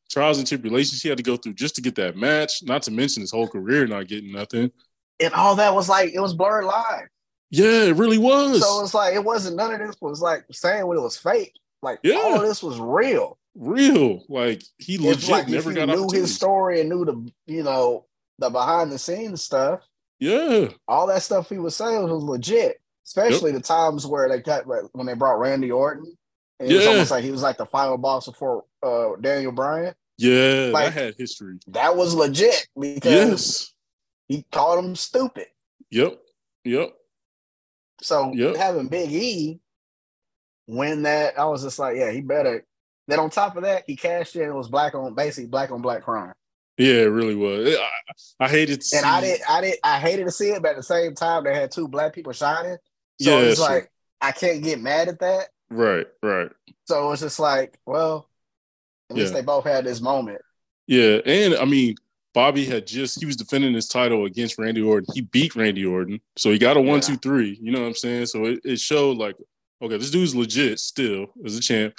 trials 0.09 0.37
and 0.37 0.47
tribulations 0.47 1.01
he 1.01 1.09
had 1.09 1.17
to 1.17 1.23
go 1.23 1.37
through 1.37 1.53
just 1.53 1.75
to 1.75 1.81
get 1.81 1.95
that 1.95 2.15
match. 2.15 2.61
Not 2.63 2.83
to 2.83 2.91
mention 2.91 3.21
his 3.21 3.31
whole 3.31 3.47
career 3.47 3.87
not 3.87 4.07
getting 4.07 4.31
nothing. 4.31 4.71
And 5.19 5.33
all 5.33 5.55
that 5.55 5.73
was 5.73 5.89
like 5.89 6.13
it 6.13 6.19
was 6.19 6.33
blurred 6.33 6.65
live. 6.65 7.07
Yeah, 7.49 7.83
it 7.83 7.95
really 7.95 8.17
was. 8.17 8.61
So 8.61 8.83
it's 8.83 8.93
like 8.93 9.15
it 9.15 9.23
wasn't 9.23 9.55
none 9.55 9.73
of 9.73 9.79
this 9.79 9.95
was 10.01 10.21
like 10.21 10.45
saying 10.51 10.85
what 10.85 10.97
it 10.97 11.01
was 11.01 11.17
fake. 11.17 11.53
Like 11.81 11.99
yeah. 12.03 12.15
all 12.15 12.39
this 12.39 12.61
was 12.61 12.79
real 12.79 13.37
real. 13.55 14.23
Like 14.29 14.61
he 14.77 14.97
legit 14.97 15.29
like 15.29 15.47
never 15.47 15.73
got 15.73 15.89
knew 15.89 16.07
his 16.11 16.35
story 16.35 16.81
and 16.81 16.89
knew 16.89 17.05
the 17.05 17.31
you 17.47 17.63
know 17.63 18.05
the 18.39 18.49
behind 18.49 18.91
the 18.91 18.99
scenes 18.99 19.41
stuff. 19.41 19.81
Yeah, 20.19 20.69
all 20.87 21.07
that 21.07 21.23
stuff 21.23 21.49
he 21.49 21.57
was 21.57 21.75
saying 21.75 22.03
was 22.03 22.23
legit. 22.23 22.79
Especially 23.05 23.51
yep. 23.51 23.61
the 23.61 23.67
times 23.67 24.07
where 24.07 24.27
they 24.27 24.39
got 24.39 24.65
when 24.93 25.05
they 25.05 25.13
brought 25.13 25.39
Randy 25.39 25.71
Orton. 25.71 26.11
And 26.59 26.69
yeah. 26.69 26.75
It 26.75 26.79
was 26.79 26.87
almost 26.87 27.11
like 27.11 27.23
he 27.23 27.31
was 27.31 27.43
like 27.43 27.57
the 27.57 27.65
final 27.65 27.97
boss 27.97 28.25
before 28.25 28.63
uh, 28.81 29.09
Daniel 29.21 29.51
Bryan. 29.51 29.93
Yeah, 30.17 30.69
like, 30.73 30.93
that 30.93 30.93
had 30.93 31.15
history. 31.17 31.59
That 31.67 31.95
was 31.97 32.15
legit 32.15 32.67
because 32.79 33.03
yes. 33.03 33.73
he 34.27 34.45
called 34.51 34.83
him 34.83 34.95
stupid. 34.95 35.47
Yep. 35.91 36.19
Yep. 36.63 36.93
So 38.01 38.33
yep. 38.33 38.55
having 38.55 38.87
Big 38.87 39.11
E 39.11 39.59
win 40.67 41.03
that, 41.03 41.37
I 41.37 41.45
was 41.45 41.63
just 41.63 41.77
like, 41.77 41.97
yeah, 41.97 42.11
he 42.11 42.21
better 42.21 42.65
then 43.07 43.19
on 43.19 43.29
top 43.29 43.55
of 43.55 43.63
that, 43.63 43.83
he 43.87 43.95
cashed 43.95 44.35
in. 44.35 44.49
It 44.49 44.53
was 44.53 44.69
black 44.69 44.95
on 44.95 45.13
basically 45.13 45.47
black 45.47 45.71
on 45.71 45.81
black 45.81 46.03
crime. 46.03 46.33
Yeah, 46.77 46.93
it 46.95 47.11
really 47.11 47.35
was. 47.35 47.75
I, 48.39 48.45
I 48.45 48.49
hated, 48.49 48.83
and 48.93 49.05
I 49.05 49.21
did, 49.21 49.39
I 49.47 49.61
did, 49.61 49.77
I 49.83 49.99
hated 49.99 50.25
to 50.25 50.31
see 50.31 50.49
it, 50.49 50.61
but 50.61 50.71
at 50.71 50.75
the 50.77 50.83
same 50.83 51.15
time, 51.15 51.45
they 51.45 51.55
had 51.55 51.71
two 51.71 51.87
black 51.87 52.13
people 52.13 52.33
shining. 52.33 52.77
So 53.21 53.39
yeah, 53.39 53.45
it's 53.45 53.61
like 53.61 53.83
true. 53.83 53.89
I 54.21 54.31
can't 54.33 54.61
get 54.61 54.81
mad 54.81 55.07
at 55.07 55.19
that. 55.19 55.47
Right, 55.69 56.05
right. 56.21 56.49
So 56.85 57.11
it's 57.11 57.21
just 57.21 57.39
like, 57.39 57.77
well, 57.85 58.29
at 59.09 59.15
least 59.15 59.31
yeah. 59.31 59.39
they 59.39 59.45
both 59.45 59.63
had 59.63 59.85
this 59.85 60.01
moment. 60.01 60.41
Yeah, 60.87 61.19
and 61.25 61.55
I 61.55 61.63
mean, 61.63 61.95
Bobby 62.33 62.65
had 62.65 62.85
just 62.85 63.19
he 63.21 63.25
was 63.25 63.37
defending 63.37 63.73
his 63.73 63.87
title 63.87 64.25
against 64.25 64.59
Randy 64.59 64.81
Orton. 64.81 65.07
He 65.13 65.21
beat 65.21 65.55
Randy 65.55 65.85
Orton, 65.85 66.19
so 66.35 66.51
he 66.51 66.57
got 66.57 66.75
a 66.75 66.81
one, 66.81 66.95
yeah. 66.95 66.99
two, 66.99 67.17
three. 67.17 67.57
You 67.61 67.71
know 67.71 67.81
what 67.81 67.87
I'm 67.87 67.95
saying? 67.95 68.25
So 68.25 68.45
it, 68.45 68.59
it 68.65 68.79
showed 68.81 69.17
like, 69.17 69.37
okay, 69.81 69.97
this 69.97 70.11
dude's 70.11 70.35
legit 70.35 70.79
still 70.79 71.27
as 71.45 71.55
a 71.55 71.61
champ. 71.61 71.93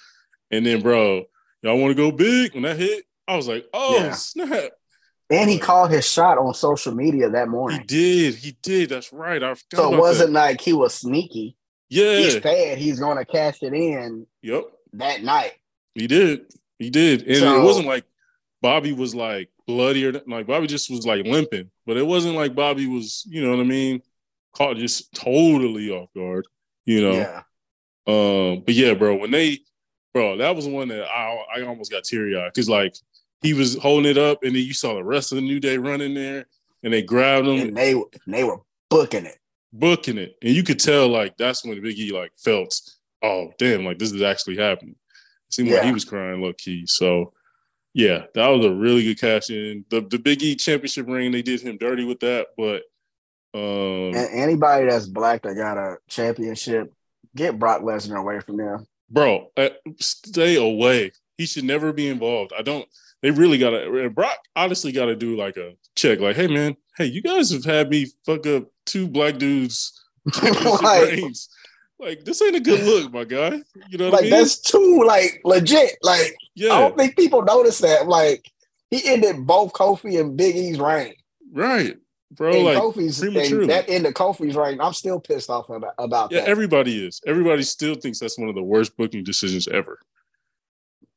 And 0.51 0.65
then, 0.65 0.81
bro, 0.81 1.25
y'all 1.63 1.79
want 1.79 1.91
to 1.91 1.95
go 1.95 2.11
big 2.11 2.55
when 2.55 2.63
that 2.63 2.77
hit? 2.77 3.05
I 3.29 3.37
was 3.37 3.49
like, 3.49 3.67
oh 3.73 3.97
yeah. 3.97 4.13
snap! 4.13 4.71
And 5.29 5.51
he 5.51 5.59
called 5.59 5.91
his 5.91 6.09
shot 6.09 6.39
on 6.39 6.55
social 6.55 6.95
media 6.95 7.29
that 7.31 7.49
morning. 7.49 7.81
He 7.81 7.87
did. 7.87 8.35
He 8.37 8.57
did. 8.63 8.91
That's 8.91 9.13
right. 9.13 9.43
I 9.43 9.55
so 9.75 9.93
it 9.93 9.99
wasn't 9.99 10.33
that. 10.35 10.41
like 10.41 10.61
he 10.61 10.73
was 10.73 10.95
sneaky. 10.95 11.57
Yeah. 11.89 12.19
He 12.19 12.31
said 12.31 12.79
he's 12.79 13.01
going 13.01 13.19
to 13.19 13.25
cash 13.25 13.63
it 13.63 13.75
in. 13.75 14.27
Yep. 14.43 14.65
That 14.95 15.23
night. 15.25 15.55
He 15.95 16.07
did. 16.07 16.47
He 16.79 16.91
did. 16.91 17.23
And 17.27 17.39
so, 17.39 17.61
it 17.61 17.65
wasn't 17.65 17.87
like 17.87 18.05
Bobby 18.63 18.93
was 18.93 19.15
like 19.15 19.51
bloody 19.67 20.07
or 20.07 20.13
like 20.27 20.47
Bobby 20.47 20.67
just 20.69 20.91
was 20.91 21.05
like 21.07 21.27
limping, 21.27 21.71
but 21.87 21.97
it 21.97 22.07
wasn't 22.07 22.37
like 22.37 22.55
Bobby 22.55 22.87
was, 22.87 23.25
you 23.29 23.43
know 23.43 23.51
what 23.51 23.61
I 23.61 23.65
mean, 23.65 24.03
caught 24.53 24.77
just 24.77 25.13
totally 25.13 25.91
off 25.91 26.09
guard, 26.15 26.47
you 26.85 27.03
know. 27.03 27.13
Yeah. 27.13 27.43
Um, 28.07 28.63
but 28.65 28.75
yeah, 28.75 28.95
bro, 28.95 29.17
when 29.17 29.33
they, 29.33 29.61
bro, 30.17 30.39
that 30.39 30.57
was 30.57 30.67
one 30.67 30.89
that 30.89 31.05
I 31.05 31.45
I 31.57 31.63
almost 31.63 31.91
got 31.91 32.05
teary 32.05 32.39
eyed 32.39 32.51
because 32.55 32.71
like 32.71 32.97
he 33.43 33.53
was 33.53 33.77
holding 33.77 34.11
it 34.11 34.17
up, 34.17 34.43
and 34.43 34.57
then 34.57 34.63
you 34.63 34.73
saw 34.73 34.95
the 34.95 35.05
rest 35.05 35.31
of 35.31 35.37
the 35.37 35.43
New 35.43 35.61
Day 35.61 35.77
running 35.77 36.15
there, 36.15 36.47
and 36.83 36.91
they 36.91 37.03
grabbed 37.03 37.47
him, 37.47 37.69
and 37.69 37.77
they 37.77 37.95
they 38.27 38.43
were 38.43 38.61
booking 38.89 39.27
it, 39.27 39.37
booking 39.75 40.17
it, 40.17 40.39
and 40.41 40.55
you 40.55 40.63
could 40.63 40.81
tell 40.81 41.09
like 41.09 41.37
that's 41.37 41.67
when 41.67 41.83
Big 41.83 41.99
E 41.99 42.13
like 42.13 42.33
felt, 42.35 42.81
oh 43.23 43.53
damn, 43.59 43.85
like 43.85 43.99
this 43.99 44.11
is 44.11 44.23
actually 44.23 44.57
happening. 44.57 44.97
It 45.49 45.53
seemed 45.53 45.69
yeah. 45.69 45.77
like 45.77 45.85
he 45.85 45.93
was 45.93 46.07
crying 46.07 46.41
low 46.41 46.55
key. 46.55 46.87
So 46.87 47.35
yeah, 47.93 48.25
that 48.35 48.49
was 48.49 48.65
a 48.65 48.73
really 48.73 49.05
good 49.05 49.21
cash 49.21 49.51
in. 49.51 49.85
The 49.91 50.01
the 50.01 50.19
Big 50.19 50.43
E 50.43 50.57
championship 50.57 51.07
ring, 51.09 51.31
they 51.31 51.43
did 51.43 51.61
him 51.61 51.77
dirty 51.77 52.07
with 52.07 52.21
that, 52.21 52.47
but 52.57 52.85
um 53.53 54.15
anybody 54.15 54.87
that's 54.87 55.07
black 55.07 55.43
that 55.43 55.57
got 55.57 55.77
a 55.77 55.99
championship, 56.09 56.91
get 57.35 57.59
Brock 57.59 57.83
Lesnar 57.83 58.19
away 58.19 58.41
from 58.41 58.57
them. 58.57 58.87
Bro, 59.09 59.51
uh, 59.57 59.69
stay 59.99 60.57
away. 60.57 61.13
He 61.39 61.47
should 61.47 61.65
never 61.65 61.93
be 61.93 62.09
involved. 62.09 62.53
I 62.57 62.63
don't 62.63 62.87
they 63.23 63.31
really 63.31 63.59
gotta 63.59 64.11
Brock 64.11 64.39
honestly 64.55 64.93
gotta 64.93 65.17
do 65.17 65.37
like 65.37 65.57
a 65.57 65.75
check, 65.95 66.21
like, 66.21 66.37
hey 66.37 66.47
man, 66.47 66.77
hey, 66.97 67.07
you 67.07 67.23
guys 67.23 67.51
have 67.51 67.65
had 67.65 67.91
me 67.91 68.07
fuck 68.25 68.47
up 68.47 68.65
two 68.85 69.09
black 69.09 69.39
dudes 69.39 69.93
like, 70.83 71.23
like 71.99 72.25
this 72.25 72.43
ain't 72.43 72.57
a 72.57 72.61
good 72.61 72.83
look, 72.85 73.13
my 73.13 73.25
guy. 73.25 73.61
You 73.89 73.99
know, 73.99 74.09
like 74.11 74.21
I 74.21 74.23
mean? 74.23 74.31
that's 74.31 74.61
too 74.61 75.05
like 75.07 75.41
legit. 75.45 75.97
Like, 76.03 76.37
yeah, 76.55 76.73
I 76.73 76.81
don't 76.81 76.97
think 76.97 77.17
people 77.17 77.43
notice 77.43 77.79
that. 77.79 78.09
Like, 78.09 78.51
he 78.91 79.07
ended 79.09 79.47
both 79.47 79.73
Kofi 79.73 80.21
and 80.21 80.37
Big 80.37 80.57
E's 80.57 80.79
reign. 80.79 81.15
Right, 81.53 81.97
bro. 82.33 82.53
And 82.53 82.65
like 82.65 82.79
Kofi's 82.79 83.21
and 83.23 83.71
that 83.71 83.89
ended 83.89 84.15
Kofi's 84.15 84.57
reign. 84.57 84.81
I'm 84.81 84.93
still 84.93 85.21
pissed 85.21 85.51
off 85.51 85.69
about, 85.69 85.95
about 85.99 86.33
yeah, 86.33 86.41
that. 86.41 86.49
everybody 86.49 87.07
is. 87.07 87.21
Everybody 87.27 87.63
still 87.63 87.95
thinks 87.95 88.19
that's 88.19 88.39
one 88.39 88.49
of 88.49 88.55
the 88.55 88.63
worst 88.63 88.97
booking 88.97 89.25
decisions 89.25 89.69
ever. 89.69 89.99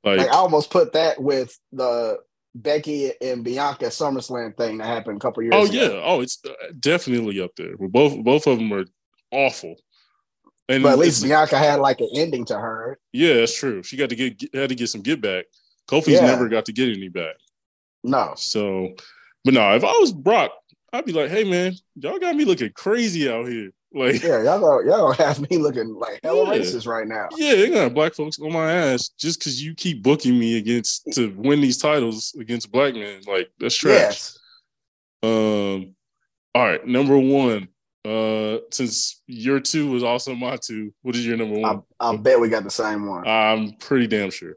Like, 0.03 0.19
like 0.19 0.30
I 0.30 0.34
almost 0.34 0.69
put 0.69 0.94
that 0.94 1.22
with 1.22 1.57
the 1.72 2.19
Becky 2.56 3.11
and 3.22 3.44
Bianca 3.44 3.86
SummerSlam 3.86 4.56
thing 4.56 4.77
that 4.77 4.88
happened 4.88 5.18
a 5.18 5.19
couple 5.19 5.44
years. 5.44 5.53
Ago. 5.53 5.61
Oh 5.61 5.65
ago. 5.65 5.94
yeah, 5.95 6.02
oh 6.03 6.22
it's 6.22 6.40
uh, 6.48 6.52
definitely 6.80 7.41
up 7.41 7.52
there. 7.56 7.76
Both 7.77 8.23
both 8.23 8.48
of 8.48 8.57
them 8.57 8.72
are 8.73 8.86
awful. 9.31 9.76
And 10.68 10.84
but 10.84 10.94
at 10.94 10.99
least 10.99 11.23
Bianca 11.23 11.57
had 11.57 11.80
like 11.80 11.99
an 11.99 12.10
ending 12.15 12.45
to 12.45 12.57
her. 12.57 12.99
Yeah, 13.11 13.36
that's 13.36 13.57
true. 13.57 13.81
She 13.84 13.98
got 13.98 14.10
to 14.10 14.15
get 14.15 14.41
had 14.53 14.69
to 14.69 14.76
get 14.76 14.88
some 14.88 15.02
get 15.02 15.22
back. 15.22 15.45
Kofi's 15.90 16.10
yeah. 16.10 16.26
never 16.26 16.48
got 16.48 16.65
to 16.65 16.73
get 16.73 16.95
any 16.95 17.10
back. 17.10 17.36
No. 18.03 18.34
So, 18.38 18.94
but 19.44 19.53
no, 19.53 19.76
if 19.76 19.84
I 19.84 19.91
was 19.94 20.14
Brock, 20.14 20.52
I'd 20.91 21.06
be 21.06 21.14
like, 21.14 21.30
hey 21.30 21.44
man, 21.44 21.74
y'all 21.95 22.20
got 22.20 22.36
me 22.36 22.45
looking 22.45 22.72
crazy 22.74 23.30
out 23.30 23.48
here. 23.48 23.72
Like, 23.91 24.22
yeah, 24.22 24.44
y'all 24.44 24.60
don't, 24.60 24.86
y'all 24.86 25.07
don't 25.07 25.18
have 25.18 25.49
me 25.49 25.57
looking 25.57 25.95
like 25.95 26.20
hella 26.24 26.45
yeah. 26.53 26.61
racist 26.61 26.88
right 26.88 27.07
now. 27.07 27.28
Yeah, 27.36 27.56
they 27.56 27.70
got 27.72 27.94
black 27.94 28.14
folks 28.14 28.40
on 28.40 28.53
my 28.53 28.72
ass 28.72 29.10
just 29.10 29.40
because 29.40 29.64
you 29.64 29.74
keep 29.74 30.03
booking 30.03 30.38
me 30.38 30.57
against 30.57 31.11
to 31.14 31.34
win 31.36 31.61
these 31.61 31.78
titles 31.78 32.36
against 32.40 32.72
black 32.72 32.94
men. 32.94 33.22
Like, 33.28 33.49
that's 33.60 33.76
trash. 33.76 33.95
Yes. 33.95 34.40
Um, 35.24 35.95
all 36.53 36.66
right, 36.66 36.86
number 36.86 37.18
one. 37.18 37.70
Uh, 38.06 38.60
since 38.72 39.22
your 39.28 39.60
two 39.60 39.91
was 39.91 40.03
also 40.03 40.34
my 40.34 40.56
two, 40.56 40.94
what 41.02 41.16
is 41.16 41.28
your 41.28 41.36
number 41.36 41.60
one? 41.60 41.84
I, 41.99 42.11
I 42.11 42.16
bet 42.16 42.40
we 42.40 42.48
got 42.48 42.64
the 42.64 42.72
same 42.72 43.06
one. 43.06 43.28
I'm 43.28 43.74
pretty 43.74 44.07
damn 44.07 44.32
sure. 44.32 44.53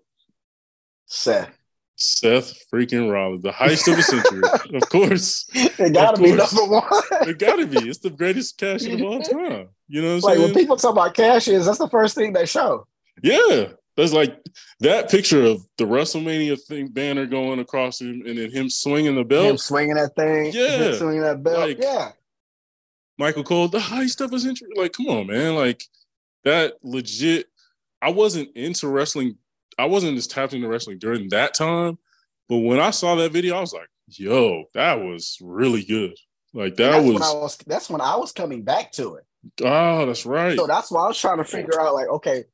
Seth. 1.06 1.50
Seth 1.96 2.54
freaking 2.72 3.10
Rollins, 3.10 3.42
the 3.42 3.50
heist 3.50 3.88
of 3.88 3.96
the 3.96 4.02
century. 4.02 4.42
of 4.74 4.88
course. 4.88 5.46
It 5.54 5.92
gotta 5.92 6.20
be 6.20 6.32
number 6.32 6.64
one. 6.64 6.84
it 7.28 7.38
gotta 7.38 7.66
be. 7.66 7.88
It's 7.88 7.98
the 8.00 8.10
greatest 8.10 8.58
cash 8.58 8.84
in 8.84 9.00
of 9.00 9.06
all 9.06 9.20
time. 9.22 9.68
You 9.88 10.02
know 10.02 10.14
what 10.14 10.14
I'm 10.14 10.20
like 10.20 10.34
saying? 10.36 10.42
when 10.42 10.54
people 10.54 10.76
talk 10.76 10.92
about 10.92 11.14
cash 11.14 11.48
ins, 11.48 11.66
that's 11.66 11.78
the 11.78 11.88
first 11.88 12.14
thing 12.14 12.32
they 12.32 12.46
show. 12.46 12.86
Yeah. 13.22 13.66
That's 13.96 14.12
like 14.12 14.42
that 14.80 15.10
picture 15.10 15.44
of 15.44 15.62
the 15.76 15.84
WrestleMania 15.84 16.60
thing 16.62 16.88
banner 16.88 17.26
going 17.26 17.58
across 17.58 18.00
him 18.00 18.22
and 18.26 18.38
then 18.38 18.50
him 18.50 18.70
swinging 18.70 19.16
the 19.16 19.24
belt. 19.24 19.50
Him 19.50 19.58
swinging 19.58 19.96
that 19.96 20.16
thing. 20.16 20.50
Yeah. 20.52 20.94
swinging 20.94 21.20
that 21.20 21.42
belt. 21.42 21.58
Like, 21.58 21.78
yeah. 21.80 22.12
Michael 23.18 23.44
Cole, 23.44 23.68
the 23.68 23.78
heist 23.78 24.22
of 24.22 24.32
a 24.32 24.40
century. 24.40 24.70
Like, 24.74 24.94
come 24.94 25.08
on, 25.08 25.26
man. 25.26 25.54
Like 25.54 25.84
that 26.44 26.78
legit. 26.82 27.46
I 28.00 28.10
wasn't 28.10 28.56
into 28.56 28.88
wrestling 28.88 29.36
I 29.78 29.86
wasn't 29.86 30.16
as 30.18 30.26
tapped 30.26 30.54
into 30.54 30.68
wrestling 30.68 30.98
during 30.98 31.28
that 31.30 31.54
time, 31.54 31.98
but 32.48 32.58
when 32.58 32.80
I 32.80 32.90
saw 32.90 33.14
that 33.16 33.32
video, 33.32 33.56
I 33.56 33.60
was 33.60 33.72
like, 33.72 33.88
"Yo, 34.08 34.64
that 34.74 35.00
was 35.00 35.38
really 35.40 35.84
good." 35.84 36.16
Like 36.54 36.76
that 36.76 37.02
was, 37.02 37.20
when 37.20 37.40
was. 37.40 37.56
That's 37.66 37.88
when 37.88 38.00
I 38.00 38.16
was 38.16 38.32
coming 38.32 38.62
back 38.62 38.92
to 38.92 39.14
it. 39.14 39.24
Oh, 39.64 40.06
that's 40.06 40.26
right. 40.26 40.56
So 40.56 40.66
that's 40.66 40.90
why 40.90 41.04
I 41.04 41.08
was 41.08 41.18
trying 41.18 41.38
to 41.38 41.44
figure 41.44 41.80
out, 41.80 41.94
like, 41.94 42.08
okay, 42.08 42.44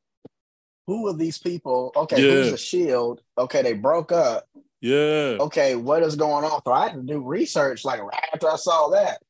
who 0.86 1.06
are 1.08 1.14
these 1.14 1.38
people? 1.38 1.92
Okay, 1.94 2.16
yeah. 2.16 2.32
who's 2.32 2.50
the 2.52 2.56
Shield? 2.58 3.20
Okay, 3.36 3.62
they 3.62 3.74
broke 3.74 4.12
up. 4.12 4.48
Yeah. 4.80 5.36
Okay, 5.40 5.74
what 5.74 6.02
is 6.02 6.16
going 6.16 6.44
on? 6.44 6.62
So 6.64 6.72
I 6.72 6.88
had 6.88 6.94
to 6.94 7.02
do 7.02 7.20
research, 7.20 7.84
like 7.84 8.00
right 8.00 8.24
after 8.32 8.48
I 8.50 8.56
saw 8.56 8.88
that. 8.90 9.20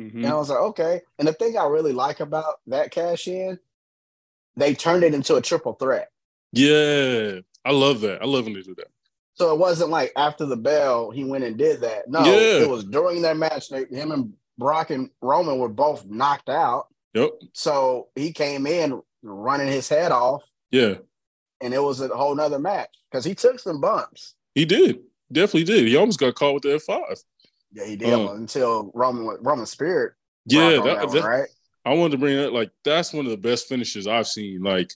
Mm-hmm. 0.00 0.18
And 0.18 0.26
I 0.26 0.34
was 0.34 0.48
like, 0.48 0.60
okay. 0.60 1.02
And 1.18 1.26
the 1.26 1.32
thing 1.32 1.58
I 1.58 1.66
really 1.66 1.92
like 1.92 2.20
about 2.20 2.60
that 2.68 2.92
cash 2.92 3.26
in, 3.26 3.58
they 4.56 4.74
turned 4.74 5.04
it 5.04 5.12
into 5.14 5.34
a 5.34 5.42
triple 5.42 5.72
threat. 5.72 6.10
Yeah, 6.52 7.40
I 7.64 7.72
love 7.72 8.00
that. 8.00 8.22
I 8.22 8.26
love 8.26 8.44
when 8.44 8.54
they 8.54 8.62
do 8.62 8.74
that. 8.76 8.88
So 9.34 9.52
it 9.52 9.58
wasn't 9.58 9.90
like 9.90 10.12
after 10.16 10.46
the 10.46 10.56
bell 10.56 11.10
he 11.10 11.24
went 11.24 11.44
and 11.44 11.56
did 11.56 11.82
that. 11.82 12.08
No, 12.08 12.24
yeah. 12.24 12.62
it 12.62 12.68
was 12.68 12.84
during 12.84 13.22
that 13.22 13.36
match. 13.36 13.68
They, 13.68 13.84
him 13.84 14.10
and 14.10 14.32
Brock 14.58 14.90
and 14.90 15.10
Roman 15.22 15.58
were 15.58 15.68
both 15.68 16.04
knocked 16.06 16.48
out. 16.48 16.88
Yep. 17.14 17.30
So 17.52 18.08
he 18.16 18.32
came 18.32 18.66
in 18.66 19.00
running 19.22 19.68
his 19.68 19.88
head 19.88 20.10
off. 20.10 20.42
Yeah. 20.70 20.96
And 21.60 21.72
it 21.72 21.82
was 21.82 22.00
a 22.00 22.08
whole 22.08 22.34
nother 22.34 22.58
match 22.58 22.90
because 23.10 23.24
he 23.24 23.34
took 23.34 23.60
some 23.60 23.80
bumps. 23.80 24.34
He 24.54 24.64
did. 24.64 25.00
Definitely 25.30 25.64
did. 25.64 25.86
He 25.86 25.96
almost 25.96 26.18
got 26.18 26.34
caught 26.34 26.54
with 26.54 26.62
the 26.64 26.70
F5. 26.70 27.22
Yeah, 27.72 27.84
he 27.84 27.96
did 27.96 28.12
um, 28.12 28.28
until 28.28 28.90
Roman 28.94 29.36
Roman 29.40 29.66
Spirit. 29.66 30.14
Yeah, 30.46 30.70
that, 30.70 30.84
that, 30.84 31.08
one, 31.08 31.22
right. 31.22 31.48
I 31.84 31.94
wanted 31.94 32.12
to 32.12 32.18
bring 32.18 32.36
that 32.36 32.52
like 32.52 32.70
that's 32.84 33.12
one 33.12 33.26
of 33.26 33.30
the 33.30 33.36
best 33.36 33.68
finishes 33.68 34.06
I've 34.06 34.26
seen. 34.26 34.62
Like 34.62 34.90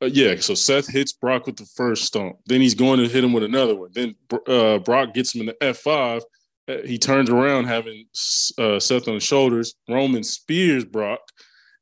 uh, 0.00 0.06
yeah, 0.06 0.36
so 0.38 0.54
Seth 0.54 0.88
hits 0.88 1.12
Brock 1.12 1.46
with 1.46 1.56
the 1.56 1.66
first 1.76 2.04
stomp. 2.04 2.36
Then 2.46 2.60
he's 2.60 2.74
going 2.74 3.00
to 3.00 3.08
hit 3.08 3.24
him 3.24 3.32
with 3.32 3.42
another 3.42 3.74
one. 3.74 3.90
Then 3.92 4.14
uh, 4.46 4.78
Brock 4.78 5.14
gets 5.14 5.34
him 5.34 5.42
in 5.42 5.46
the 5.46 5.56
F5. 5.60 6.22
Uh, 6.68 6.76
he 6.84 6.98
turns 6.98 7.30
around 7.30 7.64
having 7.64 8.04
uh, 8.58 8.78
Seth 8.78 9.08
on 9.08 9.14
the 9.14 9.20
shoulders. 9.20 9.74
Roman 9.88 10.22
spears 10.22 10.84
Brock. 10.84 11.20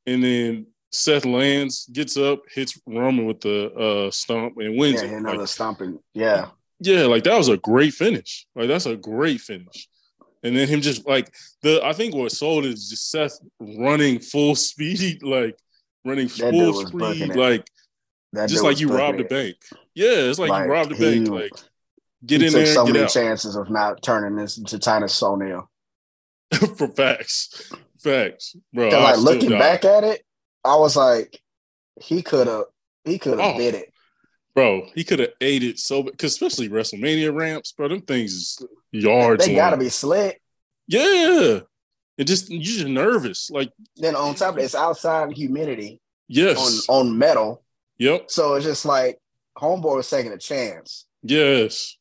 And 0.06 0.22
then 0.24 0.66
Seth 0.92 1.26
lands, 1.26 1.86
gets 1.92 2.16
up, 2.16 2.42
hits 2.50 2.80
Roman 2.86 3.26
with 3.26 3.40
the 3.40 3.72
uh, 3.74 4.10
stomp, 4.10 4.56
and 4.58 4.78
wins. 4.78 5.02
Yeah, 5.02 5.18
another 5.18 5.38
like, 5.38 5.48
stomping. 5.48 5.98
Yeah. 6.14 6.48
Yeah, 6.80 7.06
like 7.06 7.24
that 7.24 7.36
was 7.36 7.48
a 7.48 7.56
great 7.56 7.94
finish. 7.94 8.46
Like 8.54 8.68
that's 8.68 8.86
a 8.86 8.96
great 8.96 9.40
finish. 9.40 9.88
And 10.42 10.56
then 10.56 10.68
him 10.68 10.80
just 10.80 11.06
like 11.06 11.34
the 11.62 11.82
I 11.82 11.92
think 11.92 12.14
what 12.14 12.32
sold 12.32 12.66
is 12.66 12.90
just 12.90 13.10
Seth 13.10 13.38
running 13.58 14.20
full 14.20 14.54
speed, 14.54 15.22
like 15.22 15.58
running 16.04 16.28
that 16.28 16.50
full 16.50 16.86
speed, 16.86 17.34
like 17.34 17.66
that 18.36 18.48
just 18.48 18.62
like 18.62 18.80
you 18.80 18.88
robbed 18.88 19.20
a 19.20 19.24
bank. 19.24 19.56
Yeah, 19.94 20.08
it's 20.08 20.38
like, 20.38 20.50
like 20.50 20.66
you 20.66 20.72
robbed 20.72 20.92
a 20.92 20.96
bank. 20.96 21.28
Like 21.28 21.52
get 22.24 22.42
in 22.42 22.52
there. 22.52 22.66
So 22.66 22.84
get 22.86 22.92
many 22.92 23.04
out. 23.04 23.10
chances 23.10 23.56
of 23.56 23.70
not 23.70 24.02
turning 24.02 24.36
this 24.36 24.58
into 24.58 24.78
Titus 24.78 25.22
O'Neil. 25.22 25.70
For 26.76 26.88
facts, 26.88 27.72
facts, 27.98 28.56
bro. 28.72 28.88
Like 28.88 29.18
looking 29.18 29.50
back 29.50 29.84
at 29.84 30.04
it, 30.04 30.24
I 30.64 30.76
was 30.76 30.96
like, 30.96 31.40
he 32.00 32.22
could 32.22 32.46
have, 32.46 32.64
he 33.04 33.18
could 33.18 33.38
have 33.38 33.56
oh, 33.56 33.58
did 33.58 33.74
it, 33.74 33.92
bro. 34.54 34.86
He 34.94 35.02
could 35.02 35.18
have 35.18 35.32
ate 35.40 35.64
it 35.64 35.78
so 35.78 36.04
because 36.04 36.32
especially 36.32 36.68
WrestleMania 36.68 37.34
ramps, 37.34 37.72
bro. 37.72 37.88
Them 37.88 38.02
things 38.02 38.32
is 38.32 38.66
yards. 38.92 39.44
They, 39.44 39.52
they 39.52 39.56
gotta 39.56 39.76
be 39.76 39.88
slick. 39.88 40.40
Yeah, 40.86 41.60
It 42.16 42.24
just 42.24 42.48
you're 42.48 42.62
just 42.62 42.86
nervous. 42.86 43.50
Like 43.50 43.72
then 43.96 44.14
on 44.14 44.34
top 44.36 44.54
of 44.54 44.58
it, 44.58 44.64
it's 44.64 44.74
outside 44.74 45.32
humidity. 45.32 46.00
Yes. 46.28 46.88
On 46.88 47.00
on 47.00 47.18
metal. 47.18 47.64
Yep. 47.98 48.30
So 48.30 48.54
it's 48.54 48.66
just 48.66 48.84
like 48.84 49.18
homeboy 49.56 49.96
was 49.96 50.10
taking 50.10 50.32
a 50.32 50.38
chance. 50.38 51.06
Yes. 51.22 51.96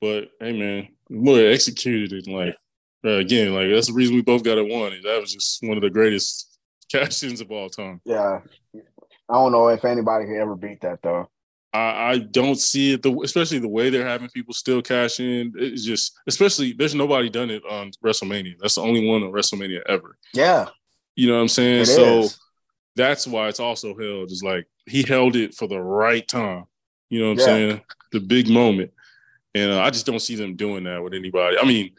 But 0.00 0.28
hey 0.40 0.58
man, 0.58 0.88
we 1.08 1.46
executed 1.46 2.12
it 2.12 2.30
like 2.30 2.56
uh, 3.04 3.18
again, 3.18 3.54
like 3.54 3.70
that's 3.70 3.88
the 3.88 3.92
reason 3.92 4.14
we 4.14 4.22
both 4.22 4.42
got 4.42 4.58
it 4.58 4.68
won. 4.68 4.92
That 5.04 5.20
was 5.20 5.32
just 5.32 5.62
one 5.62 5.76
of 5.76 5.82
the 5.82 5.90
greatest 5.90 6.58
cash 6.92 7.22
ins 7.22 7.40
of 7.40 7.50
all 7.50 7.68
time. 7.68 8.00
Yeah. 8.04 8.40
I 9.28 9.34
don't 9.34 9.52
know 9.52 9.68
if 9.68 9.84
anybody 9.84 10.26
could 10.26 10.40
ever 10.40 10.56
beat 10.56 10.80
that 10.82 11.00
though. 11.02 11.28
I, 11.74 12.12
I 12.12 12.18
don't 12.18 12.58
see 12.58 12.92
it, 12.92 13.02
the, 13.02 13.12
especially 13.24 13.58
the 13.58 13.68
way 13.68 13.90
they're 13.90 14.06
having 14.06 14.28
people 14.28 14.54
still 14.54 14.80
cash 14.80 15.18
in. 15.18 15.52
It's 15.56 15.84
just, 15.84 16.16
especially, 16.28 16.72
there's 16.72 16.94
nobody 16.94 17.28
done 17.28 17.50
it 17.50 17.64
on 17.68 17.90
WrestleMania. 18.04 18.54
That's 18.60 18.76
the 18.76 18.82
only 18.82 19.08
one 19.08 19.24
on 19.24 19.32
WrestleMania 19.32 19.82
ever. 19.88 20.16
Yeah. 20.32 20.68
You 21.16 21.26
know 21.26 21.34
what 21.34 21.42
I'm 21.42 21.48
saying? 21.48 21.80
It 21.80 21.86
so 21.86 22.20
is. 22.20 22.38
that's 22.94 23.26
why 23.26 23.48
it's 23.48 23.58
also 23.58 23.98
held. 23.98 24.30
Is 24.30 24.42
like 24.44 24.68
he 24.86 25.02
held 25.02 25.36
it 25.36 25.54
for 25.54 25.66
the 25.66 25.80
right 25.80 26.26
time. 26.26 26.64
You 27.10 27.20
know 27.20 27.28
what 27.30 27.40
I'm 27.40 27.44
saying? 27.44 27.80
The 28.12 28.20
big 28.20 28.48
moment. 28.48 28.90
And 29.54 29.72
uh, 29.72 29.80
I 29.80 29.90
just 29.90 30.06
don't 30.06 30.20
see 30.20 30.34
them 30.34 30.56
doing 30.56 30.84
that 30.84 31.02
with 31.02 31.14
anybody. 31.14 31.56
I 31.58 31.64
mean, 31.64 31.92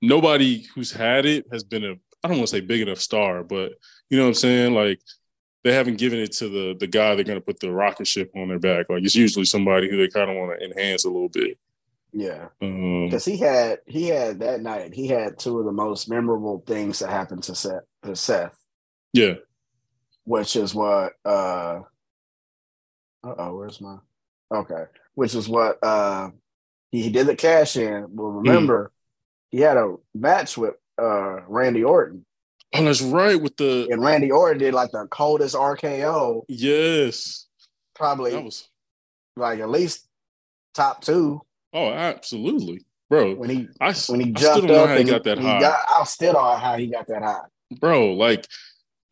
nobody 0.00 0.66
who's 0.74 0.90
had 0.92 1.26
it 1.26 1.46
has 1.52 1.62
been 1.62 1.84
a, 1.84 1.92
I 2.24 2.28
don't 2.28 2.38
want 2.38 2.48
to 2.48 2.56
say 2.56 2.60
big 2.60 2.80
enough 2.80 2.98
star, 2.98 3.44
but 3.44 3.72
you 4.10 4.16
know 4.18 4.24
what 4.24 4.30
I'm 4.30 4.34
saying? 4.34 4.74
Like 4.74 5.00
they 5.64 5.72
haven't 5.72 5.98
given 5.98 6.18
it 6.18 6.32
to 6.32 6.48
the 6.48 6.76
the 6.78 6.86
guy 6.86 7.14
they're 7.14 7.24
going 7.24 7.38
to 7.38 7.44
put 7.44 7.60
the 7.60 7.70
rocket 7.72 8.06
ship 8.06 8.32
on 8.36 8.48
their 8.48 8.58
back. 8.58 8.86
Like 8.90 9.04
it's 9.04 9.14
usually 9.14 9.44
somebody 9.44 9.88
who 9.88 9.96
they 9.96 10.08
kind 10.08 10.30
of 10.30 10.36
want 10.36 10.58
to 10.58 10.64
enhance 10.66 11.04
a 11.04 11.08
little 11.08 11.28
bit. 11.28 11.58
Yeah. 12.12 12.48
Um, 12.60 13.06
Because 13.06 13.24
he 13.24 13.36
had 13.38 13.78
he 13.86 14.08
had 14.08 14.40
that 14.40 14.60
night, 14.60 14.92
he 14.92 15.06
had 15.06 15.38
two 15.38 15.58
of 15.60 15.64
the 15.64 15.72
most 15.72 16.10
memorable 16.10 16.62
things 16.66 16.98
that 16.98 17.10
happened 17.10 17.44
to 17.44 17.54
Seth 17.54 17.82
to 18.02 18.16
Seth, 18.16 18.58
yeah, 19.12 19.34
which 20.24 20.56
is 20.56 20.74
what 20.74 21.12
uh 21.24 21.80
uh 23.24 23.34
oh, 23.38 23.56
where's 23.56 23.80
my 23.80 23.96
okay. 24.52 24.84
Which 25.14 25.34
is 25.34 25.48
what 25.48 25.78
uh 25.82 26.30
he, 26.90 27.02
he 27.02 27.10
did 27.10 27.26
the 27.26 27.36
cash 27.36 27.76
in. 27.76 28.06
Well 28.10 28.28
remember 28.32 28.92
he 29.50 29.60
had 29.60 29.76
a 29.76 29.96
match 30.14 30.56
with 30.58 30.74
uh 31.00 31.40
Randy 31.48 31.84
Orton. 31.84 32.24
oh, 32.74 32.84
that's 32.84 33.02
right 33.02 33.40
with 33.40 33.56
the 33.56 33.88
And 33.90 34.02
Randy 34.02 34.30
Orton 34.30 34.58
did 34.58 34.74
like 34.74 34.90
the 34.92 35.06
coldest 35.10 35.54
RKO, 35.54 36.42
yes, 36.48 37.46
probably 37.94 38.32
that 38.32 38.44
was 38.44 38.68
like 39.36 39.60
at 39.60 39.70
least 39.70 40.06
top 40.74 41.02
two 41.02 41.40
oh 41.74 41.90
absolutely, 41.90 42.82
bro. 43.10 43.34
when 43.34 43.50
he 43.50 43.68
I, 43.80 43.94
when 44.08 44.20
he 44.20 44.32
I 44.34 44.40
still 44.40 44.62
jumped 44.62 44.68
don't 44.68 44.76
know 44.76 44.82
up 44.84 44.88
how 44.90 44.96
he 44.96 45.04
got 45.04 45.24
that 45.24 45.38
he 45.38 45.44
high. 45.46 45.60
got 45.60 45.78
I 45.90 46.04
still 46.04 46.32
don't 46.34 46.42
know 46.44 46.56
how 46.56 46.76
he 46.76 46.86
got 46.88 47.06
that 47.08 47.22
high. 47.22 47.40
bro. 47.80 48.12
Like, 48.14 48.46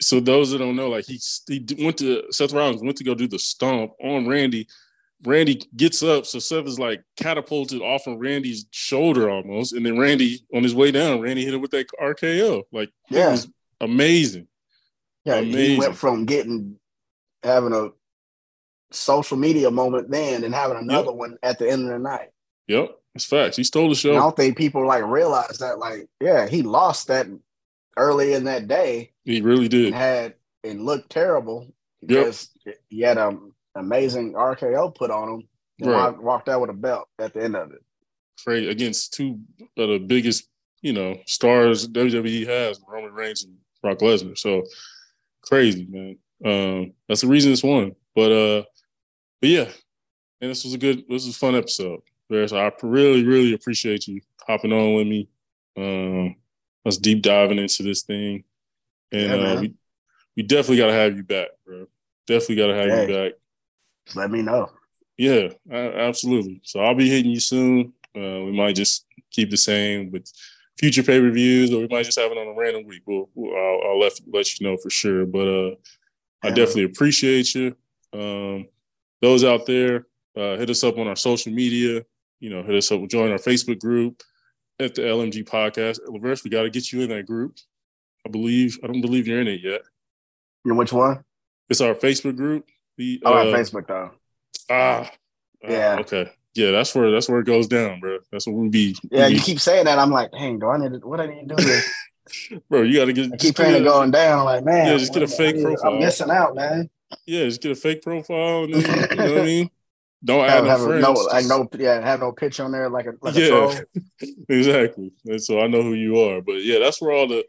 so 0.01 0.20
those 0.20 0.51
that 0.51 0.59
don't 0.59 0.77
know, 0.77 0.89
like 0.89 1.05
he 1.06 1.20
he 1.48 1.64
went 1.85 1.98
to 1.98 2.24
Seth 2.31 2.52
Rollins 2.52 2.82
went 2.82 2.97
to 2.98 3.05
go 3.05 3.14
do 3.14 3.28
the 3.28 3.39
stomp 3.39 3.93
on 4.02 4.27
Randy. 4.27 4.66
Randy 5.22 5.60
gets 5.77 6.02
up, 6.02 6.24
so 6.24 6.39
Seth 6.39 6.64
is 6.66 6.78
like 6.78 7.02
catapulted 7.18 7.82
off 7.82 8.06
of 8.06 8.18
Randy's 8.18 8.64
shoulder 8.70 9.28
almost, 9.28 9.74
and 9.74 9.85
then 9.85 9.98
Randy 9.98 10.40
on 10.55 10.62
his 10.62 10.74
way 10.74 10.90
down, 10.90 11.20
Randy 11.20 11.44
hit 11.44 11.52
him 11.52 11.60
with 11.60 11.72
that 11.72 11.86
RKO. 12.01 12.62
Like, 12.72 12.90
Yeah. 13.10 13.28
it 13.28 13.32
was 13.32 13.48
amazing. 13.82 14.47
Yeah, 15.27 15.40
he 15.43 15.51
Amazing. 15.52 15.78
went 15.78 15.97
from 15.97 16.24
getting 16.24 16.77
having 17.43 17.74
a 17.74 17.90
social 18.90 19.36
media 19.36 19.70
moment 19.70 20.10
then 20.10 20.44
and 20.44 20.55
having 20.55 20.78
another 20.78 21.12
one 21.12 21.36
at 21.43 21.59
the 21.59 21.70
end 21.70 21.82
of 21.82 21.89
the 21.90 21.98
night. 21.98 22.31
Yep, 22.68 22.90
it's 23.14 23.24
facts. 23.27 23.56
He 23.59 23.64
stole 23.64 23.93
the 23.94 24.09
And 24.09 24.16
I 24.18 24.20
don't 24.22 24.36
think 24.36 24.56
people 24.56 24.86
like 24.86 25.05
realize 25.05 25.59
that. 25.59 25.78
Like, 25.78 26.09
yeah, 26.20 26.47
he 26.48 26.62
lost 26.62 27.09
that 27.09 27.27
early 27.96 28.32
in 28.34 28.44
that 28.44 28.68
day 28.68 29.12
He 29.24 29.40
really 29.40 29.62
and 29.62 29.70
did. 29.70 29.94
had 29.94 30.34
and 30.64 30.84
looked 30.84 31.10
terrible 31.10 31.72
because 32.04 32.50
he 32.88 33.00
had 33.00 33.18
an 33.18 33.52
amazing 33.74 34.34
RKO 34.34 34.94
put 34.94 35.10
on 35.10 35.28
him 35.28 35.48
and 35.80 35.90
Right. 35.90 36.18
walked, 36.22 36.48
out 36.48 36.60
with 36.60 36.70
a 36.70 36.74
belt 36.74 37.08
at 37.18 37.32
the 37.34 37.42
end 37.42 37.56
of 37.56 37.72
it. 37.72 37.82
Crazy 38.44 38.68
against 38.68 39.14
two 39.14 39.38
of 39.76 39.88
the 39.88 39.98
biggest, 39.98 40.48
you 40.82 40.92
know, 40.92 41.18
stars 41.26 41.88
WWE 41.88 42.46
has, 42.46 42.80
Roman 42.86 43.12
Reigns 43.12 43.44
and 43.44 43.56
Brock 43.82 43.98
Lesnar. 43.98 44.36
So 44.36 44.62
crazy, 45.42 45.86
man. 45.88 46.18
Um, 46.44 46.92
that's 47.08 47.20
the 47.22 47.26
reason 47.26 47.52
it's 47.52 47.62
won. 47.62 47.94
But 48.14 48.32
uh, 48.32 48.62
but 49.40 49.48
yeah, 49.50 49.68
and 50.40 50.50
this 50.50 50.64
was 50.64 50.74
a 50.74 50.78
good, 50.78 50.98
this 51.08 51.26
was 51.26 51.34
a 51.36 51.38
fun 51.38 51.54
episode. 51.54 52.00
I 52.32 52.70
really, 52.82 53.24
really 53.24 53.54
appreciate 53.54 54.06
you 54.06 54.20
hopping 54.46 54.72
on 54.72 54.94
with 54.94 55.06
me. 55.06 55.28
Um, 55.76 56.36
us 56.86 56.97
deep 56.97 57.23
diving 57.23 57.59
into 57.59 57.82
this 57.82 58.02
thing, 58.02 58.44
and 59.12 59.31
Yeah, 59.32 59.52
uh, 59.52 59.61
we 59.61 59.74
we 60.36 60.43
definitely 60.43 60.78
got 60.78 60.86
to 60.86 60.93
have 60.93 61.16
you 61.16 61.23
back, 61.23 61.48
bro. 61.66 61.86
Definitely 62.27 62.57
got 62.57 62.66
to 62.69 62.74
have 62.74 62.89
Hey. 62.90 63.02
you 63.02 63.15
back. 63.15 63.32
Let 64.15 64.31
me 64.31 64.43
know. 64.43 64.70
Yeah, 65.19 65.48
a- 65.70 65.98
absolutely. 65.98 66.61
So 66.65 66.81
I'll 66.81 66.94
be 66.94 67.09
hitting 67.09 67.31
you 67.31 67.40
soon. 67.40 67.93
Uh, 68.16 68.44
we 68.44 68.52
might 68.52 68.74
just 68.77 69.07
keep 69.31 69.51
the 69.51 69.57
same 69.57 70.11
with 70.11 70.31
future 70.78 71.02
pay 71.02 71.20
per 71.20 71.31
views, 71.31 71.70
or 71.73 71.81
we 71.81 71.89
might 71.89 72.05
just 72.05 72.19
have 72.19 72.32
it 72.32 72.39
on 72.39 72.47
a 72.47 72.55
random 72.55 72.86
week. 72.86 73.02
We'll, 73.07 73.28
we'll 73.35 73.55
I'll, 73.55 73.90
I'll 73.90 73.98
let 74.01 74.12
let 74.32 74.59
you 74.59 74.66
know 74.66 74.77
for 74.78 74.89
sure. 74.90 75.27
But 75.27 75.48
uh, 75.48 75.74
I 76.43 76.48
Yeah. 76.48 76.55
definitely 76.55 76.85
appreciate 76.85 77.55
you. 77.55 77.77
Um, 78.12 78.69
those 79.20 79.44
out 79.44 79.66
there, 79.66 80.07
uh, 80.36 80.57
hit 80.57 80.70
us 80.70 80.82
up 80.82 80.97
on 80.97 81.07
our 81.07 81.16
social 81.16 81.52
media. 81.52 82.02
You 82.40 82.48
know, 82.51 82.62
hit 82.62 82.74
us 82.77 82.90
up, 82.90 83.07
join 83.09 83.31
our 83.32 83.39
Facebook 83.39 83.78
group 83.81 84.23
at 84.81 84.94
the 84.94 85.02
LMG 85.02 85.44
Podcast. 85.48 85.98
Laverse, 86.09 86.43
we 86.44 86.51
got 86.51 86.62
to 86.62 86.70
get 86.70 86.93
you 86.93 87.02
in 87.02 87.11
that 87.11 87.27
group. 87.27 87.57
I 88.27 88.31
believe 88.31 88.78
I 88.82 88.86
don't 88.86 89.01
believe 89.01 89.27
you're 89.27 89.40
in 89.40 89.48
it 89.48 89.61
yet. 89.62 89.82
You 90.65 90.74
which 90.74 90.93
one? 90.93 91.24
It's 91.69 91.81
our 91.81 91.94
Facebook 91.94 92.36
group. 92.36 92.66
The 92.98 93.23
Oh, 93.24 93.32
uh, 93.32 93.44
Facebook 93.57 93.86
though. 93.86 94.11
Ah, 94.70 95.11
ah, 95.11 95.11
Yeah. 95.69 95.97
okay. 96.01 96.31
Yeah, 96.55 96.73
that's 96.73 96.94
where 96.94 97.11
that's 97.12 97.28
where 97.28 97.40
it 97.40 97.47
goes 97.47 97.69
down, 97.69 98.01
bro. 98.01 98.19
That's 98.32 98.47
what 98.47 98.57
we 98.57 98.69
be. 98.69 98.97
Yeah, 99.11 99.28
we 99.28 99.35
you 99.35 99.39
be- 99.39 99.44
keep 99.44 99.61
saying 99.61 99.85
that. 99.85 99.98
I'm 99.98 100.11
like, 100.11 100.32
dang, 100.32 100.59
do 100.59 100.69
I 100.69 100.78
need 100.78 101.01
to? 101.01 101.07
What 101.07 101.20
I 101.20 101.27
need 101.27 101.48
to 101.48 101.55
do? 101.55 101.62
This? 101.65 101.90
bro. 102.69 102.82
You 102.82 102.98
got 102.98 103.05
to 103.07 103.12
get. 103.12 103.32
I 103.32 103.36
keep 103.36 103.59
it 103.61 103.85
going 103.85 104.11
down. 104.11 104.44
Like, 104.44 104.65
man, 104.65 104.86
Yeah, 104.89 104.97
just 104.98 105.15
get 105.15 105.23
a 105.23 105.28
fake 105.28 105.62
profile. 105.62 105.93
I'm 105.94 106.01
missing 106.01 106.31
out, 106.31 106.55
man. 106.57 106.90
Yeah, 107.27 107.44
just 107.44 107.62
get 107.62 107.73
a 107.73 107.77
fake 107.77 108.02
profile, 108.02 108.66
then 108.69 108.81
you 108.81 109.16
know 109.16 109.32
what 109.32 109.39
I 109.43 109.44
mean. 109.44 109.70
Don't 110.24 110.44
add 110.44 110.51
Have, 110.51 110.64
no 110.64 110.70
have 110.70 110.80
a- 110.80 110.84
friends. 110.86 111.02
no, 111.02 111.12
like 111.12 111.47
no, 111.47 111.68
yeah, 111.78 112.01
have 112.01 112.20
no 112.20 112.32
pitch 112.32 112.60
on 112.60 112.72
there 112.72 112.88
like 112.90 113.06
a 113.06 113.12
like 113.22 113.34
a 113.36 113.40
Yeah. 113.40 113.48
troll. 113.48 113.74
exactly. 114.48 115.12
And 115.26 115.42
so 115.42 115.60
I 115.60 115.66
know 115.66 115.82
who 115.82 115.94
you 115.94 116.20
are, 116.20 116.40
but 116.42 116.62
yeah, 116.62 116.78
that's 116.78 117.01
where 117.01 117.12
all 117.12 117.26
the 117.26 117.44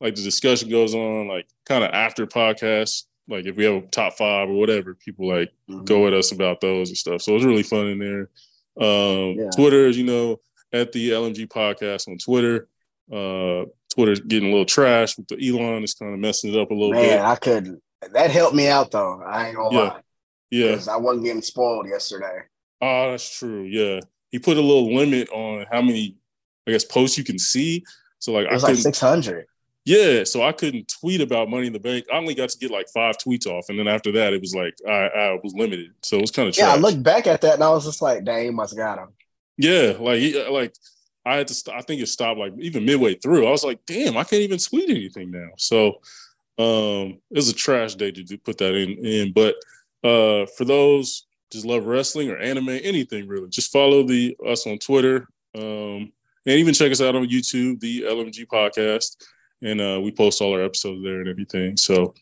like 0.00 0.14
the 0.14 0.22
discussion 0.22 0.68
goes 0.70 0.94
on, 0.94 1.28
like 1.28 1.46
kind 1.66 1.84
of 1.84 1.90
after 1.92 2.26
podcasts. 2.26 3.04
Like 3.28 3.46
if 3.46 3.56
we 3.56 3.64
have 3.64 3.74
a 3.84 3.86
top 3.86 4.14
five 4.14 4.48
or 4.48 4.54
whatever, 4.54 4.94
people 4.94 5.28
like 5.28 5.50
Mhm. 5.68 5.84
go 5.84 6.06
at 6.06 6.12
us 6.14 6.32
about 6.32 6.60
those 6.60 6.88
and 6.88 6.98
stuff. 6.98 7.22
So 7.22 7.34
it's 7.36 7.44
really 7.44 7.62
fun 7.62 7.86
in 7.86 7.98
there. 7.98 8.28
Um, 8.86 9.36
Yeah. 9.38 9.50
Twitter, 9.54 9.86
as 9.86 9.96
you 9.96 10.04
know, 10.04 10.40
at 10.72 10.92
the 10.92 11.10
LMG 11.10 11.46
podcast 11.46 12.08
on 12.08 12.18
Twitter. 12.18 12.68
Uh, 13.12 13.64
Twitter's 13.94 14.20
getting 14.20 14.48
a 14.48 14.52
little 14.52 14.64
trash 14.64 15.16
with 15.16 15.26
the 15.28 15.34
Elon. 15.48 15.82
It's 15.82 15.94
kind 15.94 16.12
of 16.14 16.20
messing 16.20 16.54
it 16.54 16.58
up 16.60 16.70
a 16.70 16.74
little 16.74 16.92
Man, 16.92 17.02
bit. 17.02 17.20
I 17.20 17.34
couldn't. 17.36 17.82
That 18.12 18.30
helped 18.30 18.54
me 18.54 18.68
out 18.68 18.90
though. 18.92 19.20
I 19.20 19.48
ain't 19.48 19.56
gonna 19.56 19.74
Yeah. 19.76 19.82
lie, 19.82 20.00
Yeah. 20.50 20.78
I 20.90 20.96
wasn't 20.96 21.24
getting 21.24 21.42
spoiled 21.42 21.88
yesterday. 21.88 22.40
Oh, 22.80 23.10
that's 23.10 23.38
true. 23.38 23.62
Yeah. 23.62 24.00
He 24.30 24.38
put 24.38 24.56
a 24.56 24.60
little 24.60 24.94
limit 24.94 25.28
on 25.30 25.66
how 25.70 25.82
many, 25.82 26.16
I 26.66 26.72
guess, 26.72 26.84
posts 26.84 27.18
you 27.18 27.24
can 27.24 27.38
see. 27.38 27.84
So 28.18 28.32
like 28.32 28.46
It 28.46 28.50
I 28.50 28.54
was 28.54 28.62
like 28.62 28.76
six 28.76 29.00
hundred. 29.00 29.46
yeah. 29.84 30.24
So 30.24 30.42
I 30.42 30.52
couldn't 30.52 30.92
tweet 31.00 31.20
about 31.20 31.48
Money 31.48 31.66
in 31.68 31.72
the 31.72 31.80
Bank. 31.80 32.04
I 32.12 32.16
only 32.16 32.34
got 32.34 32.50
to 32.50 32.58
get 32.58 32.70
like 32.70 32.88
five 32.92 33.16
tweets 33.18 33.46
off, 33.46 33.68
and 33.68 33.78
then 33.78 33.88
after 33.88 34.12
that, 34.12 34.32
it 34.32 34.40
was 34.40 34.54
like 34.54 34.74
I, 34.86 35.08
I 35.08 35.38
was 35.42 35.54
limited. 35.54 35.92
So 36.02 36.16
it 36.18 36.22
was 36.22 36.30
kind 36.30 36.48
of 36.48 36.56
Yeah, 36.56 36.72
I 36.72 36.76
looked 36.76 37.02
back 37.02 37.26
at 37.26 37.40
that 37.42 37.54
and 37.54 37.64
I 37.64 37.70
was 37.70 37.84
just 37.84 38.02
like, 38.02 38.24
dang, 38.24 38.44
he 38.44 38.50
must 38.50 38.72
have 38.72 38.78
got 38.78 38.98
him. 38.98 39.08
Yeah, 39.56 39.94
like 39.98 40.22
like 40.50 40.74
I 41.26 41.36
had 41.36 41.48
to. 41.48 41.54
St- 41.54 41.76
I 41.76 41.82
think 41.82 42.00
it 42.00 42.06
stopped 42.06 42.38
like 42.40 42.52
even 42.58 42.84
midway 42.84 43.14
through. 43.14 43.46
I 43.46 43.50
was 43.50 43.64
like, 43.64 43.80
damn, 43.86 44.16
I 44.16 44.24
can't 44.24 44.42
even 44.42 44.58
tweet 44.58 44.88
anything 44.88 45.30
now. 45.30 45.48
So 45.58 46.00
um, 46.58 47.18
it 47.30 47.36
was 47.36 47.48
a 47.50 47.54
trash 47.54 47.94
day 47.94 48.10
to 48.10 48.22
do, 48.22 48.38
put 48.38 48.58
that 48.58 48.74
in. 48.74 49.04
In, 49.04 49.32
but 49.32 49.54
uh, 50.04 50.46
for 50.56 50.64
those 50.64 51.26
just 51.50 51.66
love 51.66 51.84
wrestling 51.84 52.30
or 52.30 52.38
anime, 52.38 52.68
anything 52.68 53.26
really, 53.26 53.48
just 53.48 53.72
follow 53.72 54.02
the 54.02 54.36
us 54.46 54.66
on 54.66 54.78
Twitter, 54.78 55.28
um, 55.54 56.12
and 56.46 56.56
even 56.56 56.74
check 56.74 56.92
us 56.92 57.00
out 57.00 57.16
on 57.16 57.26
YouTube, 57.26 57.80
the 57.80 58.02
LMG 58.02 58.46
Podcast, 58.46 59.16
and 59.62 59.80
uh, 59.80 60.00
we 60.00 60.12
post 60.12 60.40
all 60.40 60.54
our 60.54 60.62
episodes 60.62 61.02
there 61.02 61.20
and 61.20 61.28
everything. 61.28 61.76
So, 61.76 62.14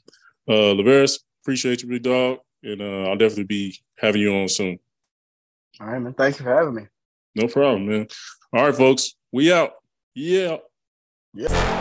uh, 0.48 0.74
Laveris, 0.74 1.20
appreciate 1.42 1.82
you, 1.82 1.88
big 1.88 2.02
dog, 2.02 2.38
and 2.62 2.80
uh, 2.80 3.08
I'll 3.08 3.16
definitely 3.16 3.44
be 3.44 3.78
having 3.96 4.22
you 4.22 4.34
on 4.34 4.48
soon. 4.48 4.78
All 5.80 5.88
right, 5.88 6.00
man. 6.00 6.14
Thank 6.14 6.38
you 6.38 6.44
for 6.44 6.54
having 6.54 6.74
me. 6.74 6.86
No 7.34 7.46
problem, 7.46 7.86
man. 7.86 8.08
All 8.52 8.64
right, 8.64 8.74
folks. 8.74 9.14
We 9.30 9.52
out. 9.52 9.72
Yeah. 10.14 10.56
Yeah. 11.34 11.77